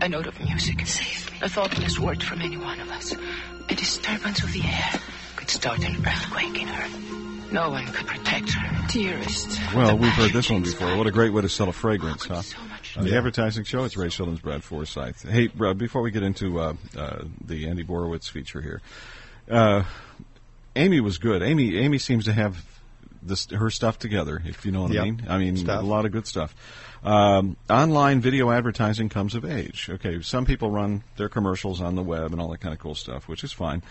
A 0.00 0.08
note 0.08 0.26
of 0.26 0.40
music. 0.40 0.84
Save 0.84 1.30
me. 1.30 1.38
A 1.42 1.48
thoughtless 1.48 2.00
word 2.00 2.20
from 2.20 2.42
any 2.42 2.56
one 2.56 2.80
of 2.80 2.90
us. 2.90 3.14
A 3.68 3.74
disturbance 3.76 4.42
of 4.42 4.52
the 4.52 4.62
air 4.62 5.00
could 5.36 5.48
start 5.48 5.78
an 5.84 6.04
earthquake 6.04 6.60
in 6.60 6.66
her. 6.66 7.52
No 7.52 7.70
one 7.70 7.86
could 7.86 8.08
protect 8.08 8.50
her. 8.50 8.86
Dearest. 8.88 9.60
Well, 9.76 9.96
we've 9.96 10.10
heard 10.10 10.32
this 10.32 10.50
one 10.50 10.62
before. 10.62 10.96
What 10.96 11.06
a 11.06 11.12
great 11.12 11.32
way 11.32 11.42
to 11.42 11.48
sell 11.48 11.68
a 11.68 11.72
fragrance, 11.72 12.26
oh, 12.28 12.34
huh? 12.34 12.42
On 12.96 13.04
the 13.04 13.16
advertising 13.16 13.64
show, 13.64 13.84
it's 13.84 13.96
Ray 13.96 14.06
Schilens, 14.08 14.40
Brad 14.40 14.62
Forsythe. 14.62 15.16
Hey, 15.28 15.48
Brad, 15.48 15.78
before 15.78 16.02
we 16.02 16.10
get 16.10 16.22
into 16.22 16.60
uh, 16.60 16.74
uh, 16.96 17.24
the 17.44 17.66
Andy 17.68 17.82
Borowitz 17.82 18.30
feature 18.30 18.60
here, 18.60 18.80
uh, 19.50 19.82
Amy 20.76 21.00
was 21.00 21.18
good. 21.18 21.42
Amy, 21.42 21.76
Amy 21.78 21.98
seems 21.98 22.26
to 22.26 22.32
have 22.32 22.64
this 23.20 23.48
her 23.50 23.70
stuff 23.70 23.98
together. 23.98 24.40
If 24.44 24.64
you 24.64 24.72
know 24.72 24.82
what 24.82 24.92
yep. 24.92 25.02
I 25.02 25.04
mean. 25.04 25.22
I 25.28 25.38
mean, 25.38 25.56
stuff. 25.56 25.82
a 25.82 25.86
lot 25.86 26.04
of 26.04 26.12
good 26.12 26.26
stuff. 26.26 26.54
Um, 27.02 27.56
online 27.68 28.20
video 28.20 28.50
advertising 28.50 29.08
comes 29.08 29.34
of 29.34 29.44
age. 29.44 29.88
Okay, 29.90 30.22
some 30.22 30.46
people 30.46 30.70
run 30.70 31.02
their 31.16 31.28
commercials 31.28 31.80
on 31.80 31.96
the 31.96 32.02
web 32.02 32.32
and 32.32 32.40
all 32.40 32.48
that 32.50 32.60
kind 32.60 32.72
of 32.72 32.80
cool 32.80 32.94
stuff, 32.94 33.28
which 33.28 33.44
is 33.44 33.52
fine. 33.52 33.82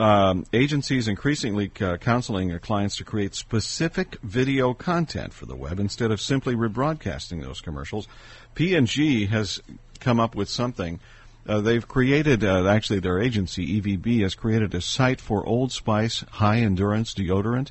Um, 0.00 0.46
agencies 0.54 1.08
increasingly 1.08 1.70
uh, 1.78 1.98
counseling 1.98 2.48
their 2.48 2.58
clients 2.58 2.96
to 2.96 3.04
create 3.04 3.34
specific 3.34 4.16
video 4.22 4.72
content 4.72 5.34
for 5.34 5.44
the 5.44 5.54
web 5.54 5.78
instead 5.78 6.10
of 6.10 6.22
simply 6.22 6.54
rebroadcasting 6.54 7.42
those 7.42 7.60
commercials. 7.60 8.08
P&G 8.54 9.26
has 9.26 9.60
come 9.98 10.18
up 10.18 10.34
with 10.34 10.48
something. 10.48 11.00
Uh, 11.46 11.60
they've 11.60 11.86
created, 11.86 12.42
uh, 12.42 12.66
actually, 12.66 13.00
their 13.00 13.20
agency, 13.20 13.78
EVB, 13.78 14.22
has 14.22 14.34
created 14.34 14.74
a 14.74 14.80
site 14.80 15.20
for 15.20 15.44
Old 15.44 15.70
Spice 15.70 16.24
high 16.30 16.60
endurance 16.60 17.12
deodorant. 17.12 17.70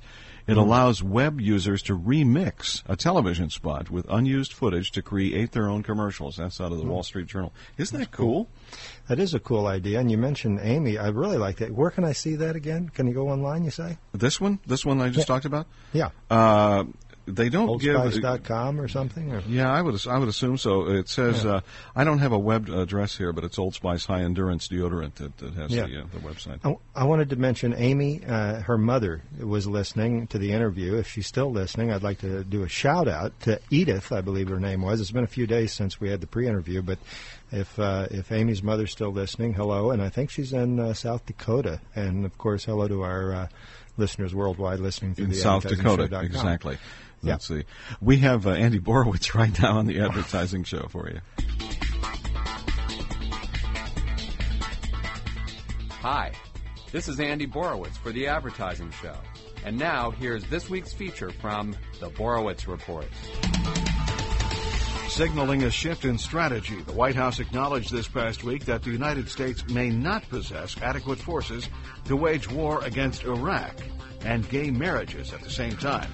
It 0.49 0.57
allows 0.57 1.03
web 1.03 1.39
users 1.39 1.81
to 1.84 1.97
remix 1.97 2.81
a 2.88 2.95
television 2.95 3.49
spot 3.49 3.89
with 3.89 4.05
unused 4.09 4.53
footage 4.53 4.91
to 4.91 5.01
create 5.01 5.51
their 5.51 5.69
own 5.69 5.84
commercials. 5.84 6.38
That's 6.38 6.59
out 6.59 6.71
of 6.71 6.77
the 6.77 6.84
Hmm. 6.84 6.89
Wall 6.89 7.03
Street 7.03 7.27
Journal. 7.27 7.53
Isn't 7.77 7.99
that 7.99 8.11
cool? 8.11 8.47
That 9.07 9.19
is 9.19 9.34
a 9.34 9.39
cool 9.39 9.67
idea. 9.67 9.99
And 9.99 10.09
you 10.09 10.17
mentioned 10.17 10.59
Amy. 10.61 10.97
I 10.97 11.07
really 11.09 11.38
like 11.38 11.57
that. 11.57 11.71
Where 11.71 11.91
can 11.91 12.03
I 12.03 12.13
see 12.13 12.35
that 12.38 12.55
again? 12.55 12.89
Can 12.89 13.07
you 13.07 13.13
go 13.13 13.30
online, 13.30 13.63
you 13.63 13.71
say? 13.71 13.97
This 14.13 14.39
one? 14.41 14.59
This 14.65 14.85
one 14.85 15.01
I 15.01 15.09
just 15.09 15.27
talked 15.27 15.45
about? 15.45 15.67
Yeah. 15.93 16.09
Uh, 16.30 16.85
they 17.35 17.49
don't 17.49 17.81
give. 17.81 17.95
Or 17.95 18.88
something? 18.88 19.31
Or? 19.34 19.41
Yeah, 19.47 19.72
I 19.72 19.81
would 19.81 20.06
I 20.07 20.18
would 20.18 20.27
assume 20.30 20.57
so. 20.57 20.88
It 20.89 21.10
says 21.10 21.43
Yeah. 21.43 21.51
uh, 21.51 21.61
I 21.95 22.03
don't 22.03 22.19
have 22.19 22.31
a 22.31 22.38
web 22.39 22.69
address 22.69 23.18
here, 23.18 23.31
but 23.34 23.43
it's 23.43 23.57
Old 23.60 23.76
Spice 23.76 24.06
High 24.06 24.22
Endurance 24.22 24.68
deodorant 24.68 25.15
that, 25.15 25.38
that 25.38 25.53
has 25.56 25.72
Yeah. 25.72 25.88
the, 25.88 26.01
uh, 26.01 26.06
the 26.14 26.19
website. 26.19 26.60
I, 26.64 27.01
I 27.01 27.06
wanted 27.06 27.30
to 27.30 27.35
mention 27.35 27.73
Amy. 27.77 28.22
Uh, 28.26 28.61
her 28.61 28.77
mother 28.77 29.22
was 29.39 29.68
listening 29.68 30.27
to 30.27 30.38
the 30.38 30.51
interview. 30.51 30.95
If 30.95 31.07
she's 31.10 31.27
still 31.27 31.51
listening, 31.51 31.91
I'd 31.91 32.03
like 32.03 32.19
to 32.19 32.43
do 32.43 32.64
a 32.64 32.69
shout 32.69 33.07
out 33.07 33.39
to 33.41 33.60
Edith. 33.69 34.11
I 34.11 34.22
believe 34.22 34.49
her 34.49 34.60
name 34.60 34.81
was. 34.81 35.01
It's 35.01 35.11
been 35.11 35.23
a 35.23 35.27
few 35.27 35.47
days 35.47 35.72
since 35.72 35.99
we 35.99 36.10
had 36.10 36.22
the 36.22 36.27
pre-interview, 36.27 36.81
but 36.81 36.99
if 37.51 37.80
uh, 37.80 38.07
if 38.11 38.31
Amy's 38.31 38.61
mother's 38.61 38.91
still 38.91 39.11
listening, 39.11 39.53
hello. 39.53 39.91
And 39.91 40.01
I 40.01 40.10
think 40.10 40.30
she's 40.30 40.53
in 40.53 40.80
uh, 40.80 40.93
South 40.93 41.26
Dakota. 41.26 41.81
And 41.95 42.26
of 42.26 42.38
course, 42.38 42.65
hello 42.65 42.88
to 42.88 43.01
our 43.01 43.34
uh, 43.34 43.47
listeners 43.97 44.34
worldwide 44.35 44.80
listening 44.80 45.15
through 45.15 45.26
in 45.26 45.30
the 45.31 45.35
South 45.35 45.64
Dakota, 45.68 46.07
advertisingshow.com. 46.07 46.77
exactly. 47.21 47.27
Yeah. 47.27 47.33
Let's 47.33 47.47
see. 47.47 47.63
We 48.01 48.17
have 48.17 48.47
uh, 48.47 48.51
Andy 48.51 48.79
Borowitz 48.79 49.33
right 49.35 49.57
now 49.61 49.77
on 49.77 49.85
the 49.85 49.99
advertising 49.99 50.63
show 50.63 50.87
for 50.89 51.09
you. 51.09 51.21
Hi, 56.01 56.31
this 56.91 57.07
is 57.07 57.19
Andy 57.19 57.45
Borowitz 57.45 57.97
for 57.97 58.11
The 58.11 58.27
Advertising 58.27 58.91
Show. 58.91 59.15
And 59.65 59.77
now, 59.77 60.11
here's 60.11 60.43
this 60.45 60.69
week's 60.69 60.93
feature 60.93 61.29
from 61.29 61.75
The 61.99 62.09
Borowitz 62.09 62.67
Report. 62.67 63.05
Signaling 65.09 65.63
a 65.63 65.69
shift 65.69 66.05
in 66.05 66.17
strategy, 66.17 66.81
the 66.81 66.93
White 66.93 67.15
House 67.15 67.39
acknowledged 67.39 67.91
this 67.91 68.07
past 68.07 68.43
week 68.43 68.65
that 68.65 68.81
the 68.83 68.91
United 68.91 69.27
States 69.27 69.67
may 69.67 69.89
not 69.89 70.27
possess 70.29 70.81
adequate 70.81 71.19
forces 71.19 71.67
to 72.05 72.15
wage 72.15 72.49
war 72.49 72.81
against 72.85 73.25
Iraq 73.25 73.75
and 74.23 74.49
gay 74.49 74.71
marriages 74.71 75.33
at 75.33 75.41
the 75.41 75.49
same 75.49 75.75
time. 75.75 76.09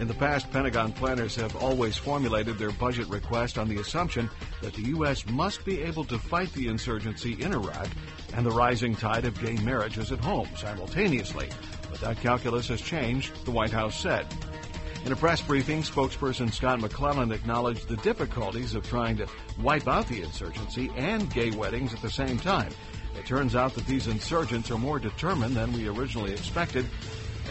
In 0.00 0.08
the 0.08 0.14
past, 0.14 0.50
Pentagon 0.50 0.92
planners 0.92 1.36
have 1.36 1.54
always 1.56 1.94
formulated 1.94 2.56
their 2.56 2.70
budget 2.70 3.06
request 3.08 3.58
on 3.58 3.68
the 3.68 3.80
assumption 3.80 4.30
that 4.62 4.72
the 4.72 4.84
U.S. 4.84 5.26
must 5.28 5.62
be 5.66 5.82
able 5.82 6.04
to 6.06 6.18
fight 6.18 6.50
the 6.54 6.68
insurgency 6.68 7.36
in 7.42 7.52
Iraq 7.52 7.86
and 8.32 8.46
the 8.46 8.50
rising 8.50 8.96
tide 8.96 9.26
of 9.26 9.38
gay 9.42 9.56
marriages 9.56 10.10
at 10.10 10.24
home 10.24 10.48
simultaneously. 10.56 11.50
But 11.90 12.00
that 12.00 12.18
calculus 12.20 12.68
has 12.68 12.80
changed, 12.80 13.44
the 13.44 13.50
White 13.50 13.72
House 13.72 14.00
said. 14.00 14.26
In 15.04 15.12
a 15.12 15.16
press 15.16 15.42
briefing, 15.42 15.82
spokesperson 15.82 16.50
Scott 16.50 16.80
McClellan 16.80 17.30
acknowledged 17.30 17.86
the 17.86 17.96
difficulties 17.98 18.74
of 18.74 18.88
trying 18.88 19.18
to 19.18 19.26
wipe 19.60 19.86
out 19.86 20.08
the 20.08 20.22
insurgency 20.22 20.90
and 20.96 21.30
gay 21.30 21.50
weddings 21.50 21.92
at 21.92 22.00
the 22.00 22.10
same 22.10 22.38
time. 22.38 22.72
It 23.18 23.26
turns 23.26 23.54
out 23.54 23.74
that 23.74 23.86
these 23.86 24.06
insurgents 24.06 24.70
are 24.70 24.78
more 24.78 24.98
determined 24.98 25.56
than 25.56 25.74
we 25.74 25.88
originally 25.88 26.32
expected, 26.32 26.86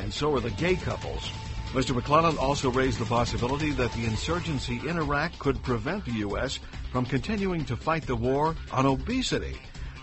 and 0.02 0.12
so 0.12 0.34
are 0.34 0.40
the 0.40 0.50
gay 0.52 0.78
couples. 0.78 1.32
Mr. 1.74 1.94
McClellan 1.94 2.36
also 2.40 2.72
raised 2.72 2.98
the 2.98 3.06
possibility 3.06 3.70
that 3.70 3.92
the 3.94 4.06
insurgency 4.06 4.82
in 4.88 4.98
Iraq 4.98 5.38
could 5.38 5.62
prevent 5.62 6.04
the 6.04 6.14
U.S. 6.14 6.60
from 6.92 7.06
continuing 7.06 7.64
to 7.66 7.78
fight 7.78 8.08
the 8.08 8.16
war 8.16 8.56
on 8.72 8.88
obesity. 8.88 9.56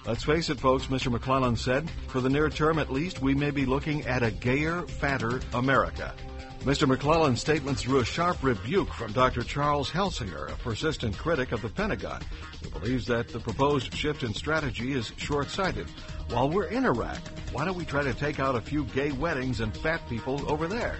Let's 0.06 0.22
face 0.22 0.48
it, 0.48 0.60
folks, 0.60 0.86
Mr. 0.86 1.10
McClellan 1.10 1.56
said, 1.56 1.90
for 2.06 2.20
the 2.20 2.28
near 2.28 2.48
term 2.50 2.78
at 2.78 2.92
least, 2.92 3.20
we 3.20 3.34
may 3.34 3.50
be 3.50 3.66
looking 3.66 4.06
at 4.06 4.22
a 4.22 4.30
gayer, 4.30 4.82
fatter 4.82 5.40
America. 5.54 6.14
Mr. 6.60 6.86
McClellan's 6.86 7.40
statements 7.40 7.82
drew 7.82 7.98
a 7.98 8.04
sharp 8.04 8.40
rebuke 8.44 8.92
from 8.92 9.12
Dr. 9.12 9.42
Charles 9.42 9.90
Helsinger, 9.90 10.52
a 10.52 10.56
persistent 10.58 11.18
critic 11.18 11.50
of 11.50 11.62
the 11.62 11.68
Pentagon, 11.68 12.22
who 12.62 12.70
believes 12.70 13.06
that 13.06 13.26
the 13.26 13.40
proposed 13.40 13.92
shift 13.92 14.22
in 14.22 14.32
strategy 14.32 14.92
is 14.92 15.12
short 15.16 15.50
sighted. 15.50 15.88
While 16.30 16.48
we're 16.48 16.66
in 16.66 16.84
Iraq, 16.84 17.18
why 17.50 17.64
don't 17.64 17.76
we 17.76 17.84
try 17.84 18.04
to 18.04 18.14
take 18.14 18.38
out 18.38 18.54
a 18.54 18.60
few 18.60 18.84
gay 18.84 19.10
weddings 19.10 19.58
and 19.60 19.76
fat 19.76 20.08
people 20.08 20.48
over 20.48 20.68
there? 20.68 20.96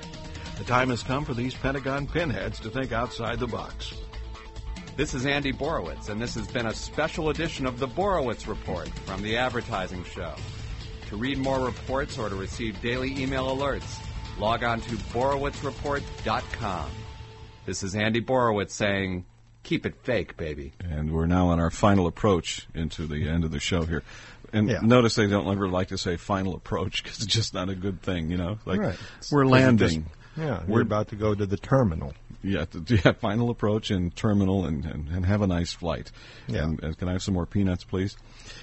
The 0.59 0.65
time 0.65 0.89
has 0.91 1.03
come 1.03 1.24
for 1.24 1.35
these 1.35 1.55
Pentagon 1.55 2.07
pinheads 2.07 2.59
to 2.61 2.70
think 2.70 2.93
outside 2.93 3.39
the 3.39 3.47
box. 3.47 3.95
This 4.97 5.12
is 5.12 5.27
Andy 5.27 5.53
Borowitz, 5.53 6.09
and 6.09 6.20
this 6.20 6.35
has 6.35 6.47
been 6.47 6.66
a 6.66 6.74
special 6.74 7.28
edition 7.28 7.66
of 7.66 7.78
The 7.78 7.87
Borowitz 7.89 8.47
Report 8.49 8.89
from 9.05 9.23
The 9.23 9.37
Advertising 9.37 10.05
Show. 10.05 10.35
To 11.11 11.16
read 11.16 11.37
more 11.39 11.61
reports 11.61 12.16
or 12.19 12.31
to 12.31 12.35
receive 12.35 12.81
daily 12.81 13.20
email 13.23 13.55
alerts, 13.55 14.01
log 14.39 14.65
on 14.65 14.81
to 14.81 14.97
borowitzreport.com. 14.97 16.91
This 17.66 17.83
is 17.83 17.95
Andy 17.95 18.23
Borowitz 18.23 18.70
saying, 18.70 19.27
keep 19.62 19.85
it 19.85 19.97
fake, 20.03 20.37
baby. 20.39 20.73
And 20.81 21.12
we're 21.12 21.27
now 21.27 21.49
on 21.49 21.61
our 21.61 21.70
final 21.70 22.07
approach 22.07 22.66
into 22.74 23.07
the 23.07 23.28
end 23.28 23.45
of 23.45 23.51
the 23.51 23.61
show 23.61 23.83
here. 23.85 24.03
And 24.53 24.70
Yeah. 24.70 24.81
notice 24.81 25.16
they 25.16 25.27
don't 25.27 25.47
ever 25.51 25.69
like 25.69 25.89
to 25.89 25.99
say 25.99 26.16
final 26.16 26.55
approach 26.55 27.03
because 27.03 27.19
it's 27.23 27.27
just 27.35 27.53
not 27.53 27.69
a 27.69 27.74
good 27.74 28.01
thing, 28.01 28.31
you 28.31 28.39
know? 28.39 28.59
Like, 28.65 28.78
Right. 28.81 28.87
we're 28.89 28.95
Because 28.95 29.31
you're 29.31 29.47
landing. 29.47 30.07
Yeah, 30.37 30.63
we're 30.67 30.83
about 30.83 31.09
to 31.09 31.17
go 31.17 31.35
to 31.35 31.47
the 31.47 31.57
terminal. 31.57 32.15
Yeah, 32.43 32.65
to, 32.67 32.85
yeah, 33.05 33.13
final 33.13 33.51
approach 33.51 33.91
and 33.91 34.15
terminal 34.15 34.67
and, 34.67 34.85
and, 34.85 35.09
and 35.09 35.27
have 35.27 35.43
a 35.43 35.47
nice 35.49 35.73
flight. 35.73 36.13
Yeah. 36.47 36.65
And, 36.65 36.85
uh, 36.85 36.93
can 36.93 37.09
I 37.09 37.13
have 37.13 37.23
some 37.23 37.35
more 37.35 37.47
peanuts, 37.47 37.83
please? 37.83 38.17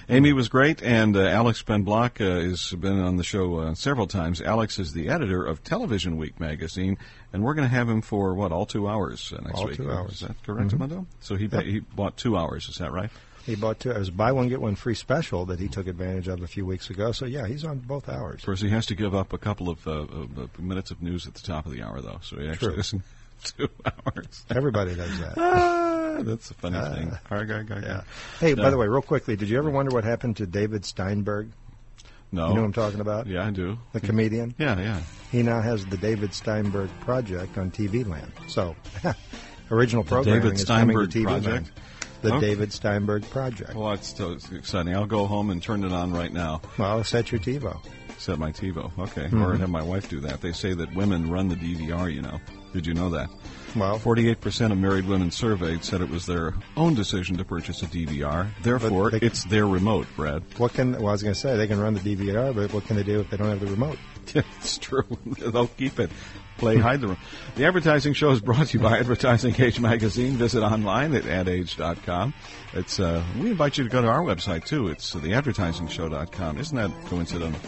Amy 0.08 0.32
was 0.32 0.48
great, 0.48 0.82
and 0.82 1.14
uh, 1.16 1.20
Alex 1.20 1.62
Ben 1.62 1.82
Block 1.82 2.18
uh, 2.20 2.24
has 2.40 2.70
been 2.72 2.98
on 3.00 3.16
the 3.16 3.24
show 3.24 3.58
uh, 3.58 3.74
several 3.74 4.06
times. 4.06 4.40
Alex 4.40 4.78
is 4.78 4.92
the 4.94 5.08
editor 5.10 5.44
of 5.44 5.62
Television 5.64 6.16
Week 6.16 6.40
magazine, 6.40 6.96
and 7.32 7.42
we're 7.44 7.54
going 7.54 7.68
to 7.68 7.74
have 7.74 7.88
him 7.88 8.00
for, 8.00 8.34
what, 8.34 8.52
all 8.52 8.64
two 8.64 8.88
hours 8.88 9.32
uh, 9.36 9.42
next 9.42 9.58
All 9.58 9.66
week? 9.66 9.76
two 9.76 9.90
hours. 9.90 10.12
Is 10.12 10.20
that 10.20 10.42
correct, 10.44 10.70
Mhm. 10.70 10.74
Amado? 10.74 11.06
So 11.20 11.36
he, 11.36 11.48
he 11.48 11.80
bought 11.80 12.16
two 12.16 12.36
hours, 12.38 12.68
is 12.68 12.76
that 12.78 12.92
right? 12.92 13.10
He 13.46 13.54
bought 13.56 13.78
two. 13.80 13.90
It 13.90 13.98
was 13.98 14.10
buy 14.10 14.32
one 14.32 14.48
get 14.48 14.60
one 14.60 14.74
free 14.74 14.94
special 14.94 15.44
that 15.46 15.60
he 15.60 15.68
took 15.68 15.86
advantage 15.86 16.28
of 16.28 16.42
a 16.42 16.46
few 16.46 16.64
weeks 16.64 16.88
ago. 16.90 17.12
So 17.12 17.26
yeah, 17.26 17.46
he's 17.46 17.64
on 17.64 17.78
both 17.78 18.08
hours. 18.08 18.40
Of 18.40 18.46
course, 18.46 18.60
he 18.62 18.70
has 18.70 18.86
to 18.86 18.94
give 18.94 19.14
up 19.14 19.32
a 19.32 19.38
couple 19.38 19.68
of, 19.68 19.86
uh, 19.86 19.90
of, 19.90 20.38
of 20.38 20.58
minutes 20.58 20.90
of 20.90 21.02
news 21.02 21.26
at 21.26 21.34
the 21.34 21.42
top 21.42 21.66
of 21.66 21.72
the 21.72 21.82
hour, 21.82 22.00
though, 22.00 22.20
so 22.22 22.36
he 22.38 22.48
actually 22.48 22.68
True. 22.68 22.76
doesn't 22.76 23.02
two 23.44 23.68
hours. 23.84 24.44
Everybody 24.50 24.94
does 24.94 25.18
that. 25.20 25.34
Ah, 25.36 26.22
that's 26.22 26.50
a 26.50 26.54
funny 26.54 26.78
Ah. 26.78 26.94
thing. 26.94 27.10
All 27.30 27.38
right, 27.38 27.46
go, 27.46 27.62
go, 27.64 27.80
go. 27.80 27.86
Yeah. 27.86 28.00
Hey, 28.40 28.54
by 28.54 28.64
Uh, 28.64 28.70
the 28.70 28.78
way, 28.78 28.86
real 28.88 29.02
quickly, 29.02 29.36
did 29.36 29.48
you 29.50 29.58
ever 29.58 29.68
wonder 29.70 29.94
what 29.94 30.04
happened 30.04 30.36
to 30.38 30.46
David 30.46 30.84
Steinberg? 30.86 31.50
No. 32.32 32.48
You 32.48 32.54
know 32.54 32.60
what 32.62 32.66
I'm 32.68 32.72
talking 32.72 33.00
about? 33.00 33.26
Yeah, 33.26 33.44
I 33.46 33.50
do. 33.50 33.78
The 33.92 34.00
comedian? 34.00 34.54
Yeah, 34.58 34.78
yeah. 34.80 35.00
He 35.30 35.42
now 35.42 35.60
has 35.60 35.84
the 35.86 35.96
David 35.98 36.32
Steinberg 36.34 36.88
Project 37.00 37.58
on 37.58 37.70
TV 37.70 38.04
Land. 38.08 38.32
So, 38.48 38.74
original 39.70 40.02
The 40.02 40.08
programming 40.08 40.42
David 40.42 40.54
is 40.58 40.64
coming 40.64 40.94
Steinberg 40.96 41.10
to 41.12 41.18
TV 41.18 41.24
Project? 41.24 41.46
Land. 41.46 41.70
The 42.24 42.34
Okay. 42.34 42.46
David 42.48 42.72
Steinberg 42.72 43.28
Project. 43.30 43.74
Well, 43.74 43.90
that's 43.90 44.16
so 44.16 44.36
exciting. 44.52 44.94
I'll 44.96 45.06
go 45.06 45.26
home 45.26 45.50
and 45.50 45.62
turn 45.62 45.84
it 45.84 45.92
on 45.92 46.12
right 46.12 46.32
now. 46.32 46.62
Well, 46.78 47.04
set 47.04 47.30
your 47.30 47.40
TiVo. 47.40 47.78
Set 48.18 48.38
my 48.38 48.50
TiVo. 48.50 48.90
Okay. 48.98 49.26
Mhm. 49.28 49.44
Or 49.44 49.54
have 49.56 49.68
my 49.68 49.82
wife 49.82 50.08
do 50.08 50.20
that. 50.20 50.40
They 50.40 50.52
say 50.52 50.72
that 50.72 50.94
women 50.94 51.30
run 51.30 51.48
the 51.48 51.56
DVR, 51.56 52.08
you 52.08 52.22
know. 52.22 52.40
Did 52.72 52.86
you 52.86 52.94
know 52.94 53.10
that? 53.10 53.28
Well, 53.76 53.98
48% 53.98 54.72
of 54.72 54.78
married 54.78 55.06
women 55.06 55.30
surveyed 55.30 55.84
said 55.84 56.00
it 56.00 56.08
was 56.08 56.26
their 56.26 56.54
own 56.76 56.94
decision 56.94 57.36
to 57.36 57.44
purchase 57.44 57.82
a 57.82 57.86
DVR. 57.86 58.46
Therefore, 58.62 59.10
they- 59.10 59.18
it's 59.18 59.44
their 59.44 59.66
remote, 59.66 60.06
Brad. 60.16 60.42
What 60.56 60.72
can? 60.74 60.92
Well, 60.92 61.08
I 61.08 61.12
was 61.12 61.22
going 61.22 61.34
to 61.34 61.38
say 61.40 61.56
they 61.56 61.66
can 61.66 61.78
run 61.80 61.94
the 61.94 62.00
DVR, 62.00 62.52
but 62.54 62.72
what 62.72 62.86
can 62.86 62.96
they 62.96 63.02
do 63.02 63.20
if 63.20 63.30
they 63.30 63.36
don't 63.36 63.48
have 63.50 63.60
the 63.60 63.66
remote? 63.66 63.98
it's 64.34 64.78
true. 64.78 65.04
They'll 65.38 65.66
keep 65.68 66.00
it. 66.00 66.10
Play 66.64 66.78
hide 66.78 67.00
the 67.00 67.08
room. 67.08 67.18
The 67.56 67.64
advertising 67.66 68.12
show 68.14 68.30
is 68.30 68.40
brought 68.40 68.66
to 68.68 68.78
you 68.78 68.82
by 68.82 68.98
Advertising 68.98 69.54
Age 69.60 69.78
Magazine. 69.80 70.32
Visit 70.32 70.62
online 70.62 71.14
at 71.14 71.26
adage.com. 71.26 72.34
It's 72.72 72.98
uh, 72.98 73.22
we 73.40 73.50
invite 73.50 73.78
you 73.78 73.84
to 73.84 73.90
go 73.90 74.02
to 74.02 74.08
our 74.08 74.22
website 74.22 74.64
too. 74.66 74.88
It's 74.88 75.14
uh, 75.14 75.20
theadvertisingshow.com. 75.20 76.58
Isn't 76.58 76.76
that 76.76 76.90
coincidental? 77.06 77.60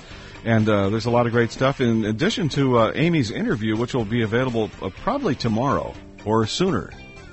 And 0.45 0.69
uh, 0.69 0.89
there's 0.91 1.07
a 1.07 1.11
lot 1.11 1.27
of 1.27 1.33
great 1.33 1.51
stuff. 1.51 1.81
In 1.81 2.05
addition 2.05 2.49
to 2.51 2.79
uh, 2.79 2.93
Amy's 2.95 3.31
interview, 3.31 3.77
which 3.77 3.95
will 3.95 4.05
be 4.05 4.23
available 4.23 4.71
uh, 4.81 4.91
probably 5.03 5.35
tomorrow 5.35 5.93
or 6.25 6.47
sooner. 6.47 6.91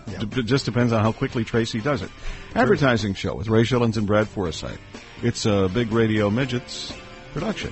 D- 0.08 0.40
It 0.40 0.46
just 0.46 0.66
depends 0.66 0.92
on 0.92 1.02
how 1.02 1.12
quickly 1.12 1.44
Tracy 1.46 1.80
does 1.80 2.02
it. 2.02 2.10
Advertising 2.56 3.14
show 3.14 3.36
with 3.36 3.48
Ray 3.48 3.64
Schilens 3.64 3.98
and 3.98 4.06
Brad 4.08 4.28
Forsythe. 4.28 4.78
It's 5.22 5.46
a 5.46 5.70
big 5.74 5.92
radio 5.92 6.30
midgets 6.30 6.94
production. 7.34 7.72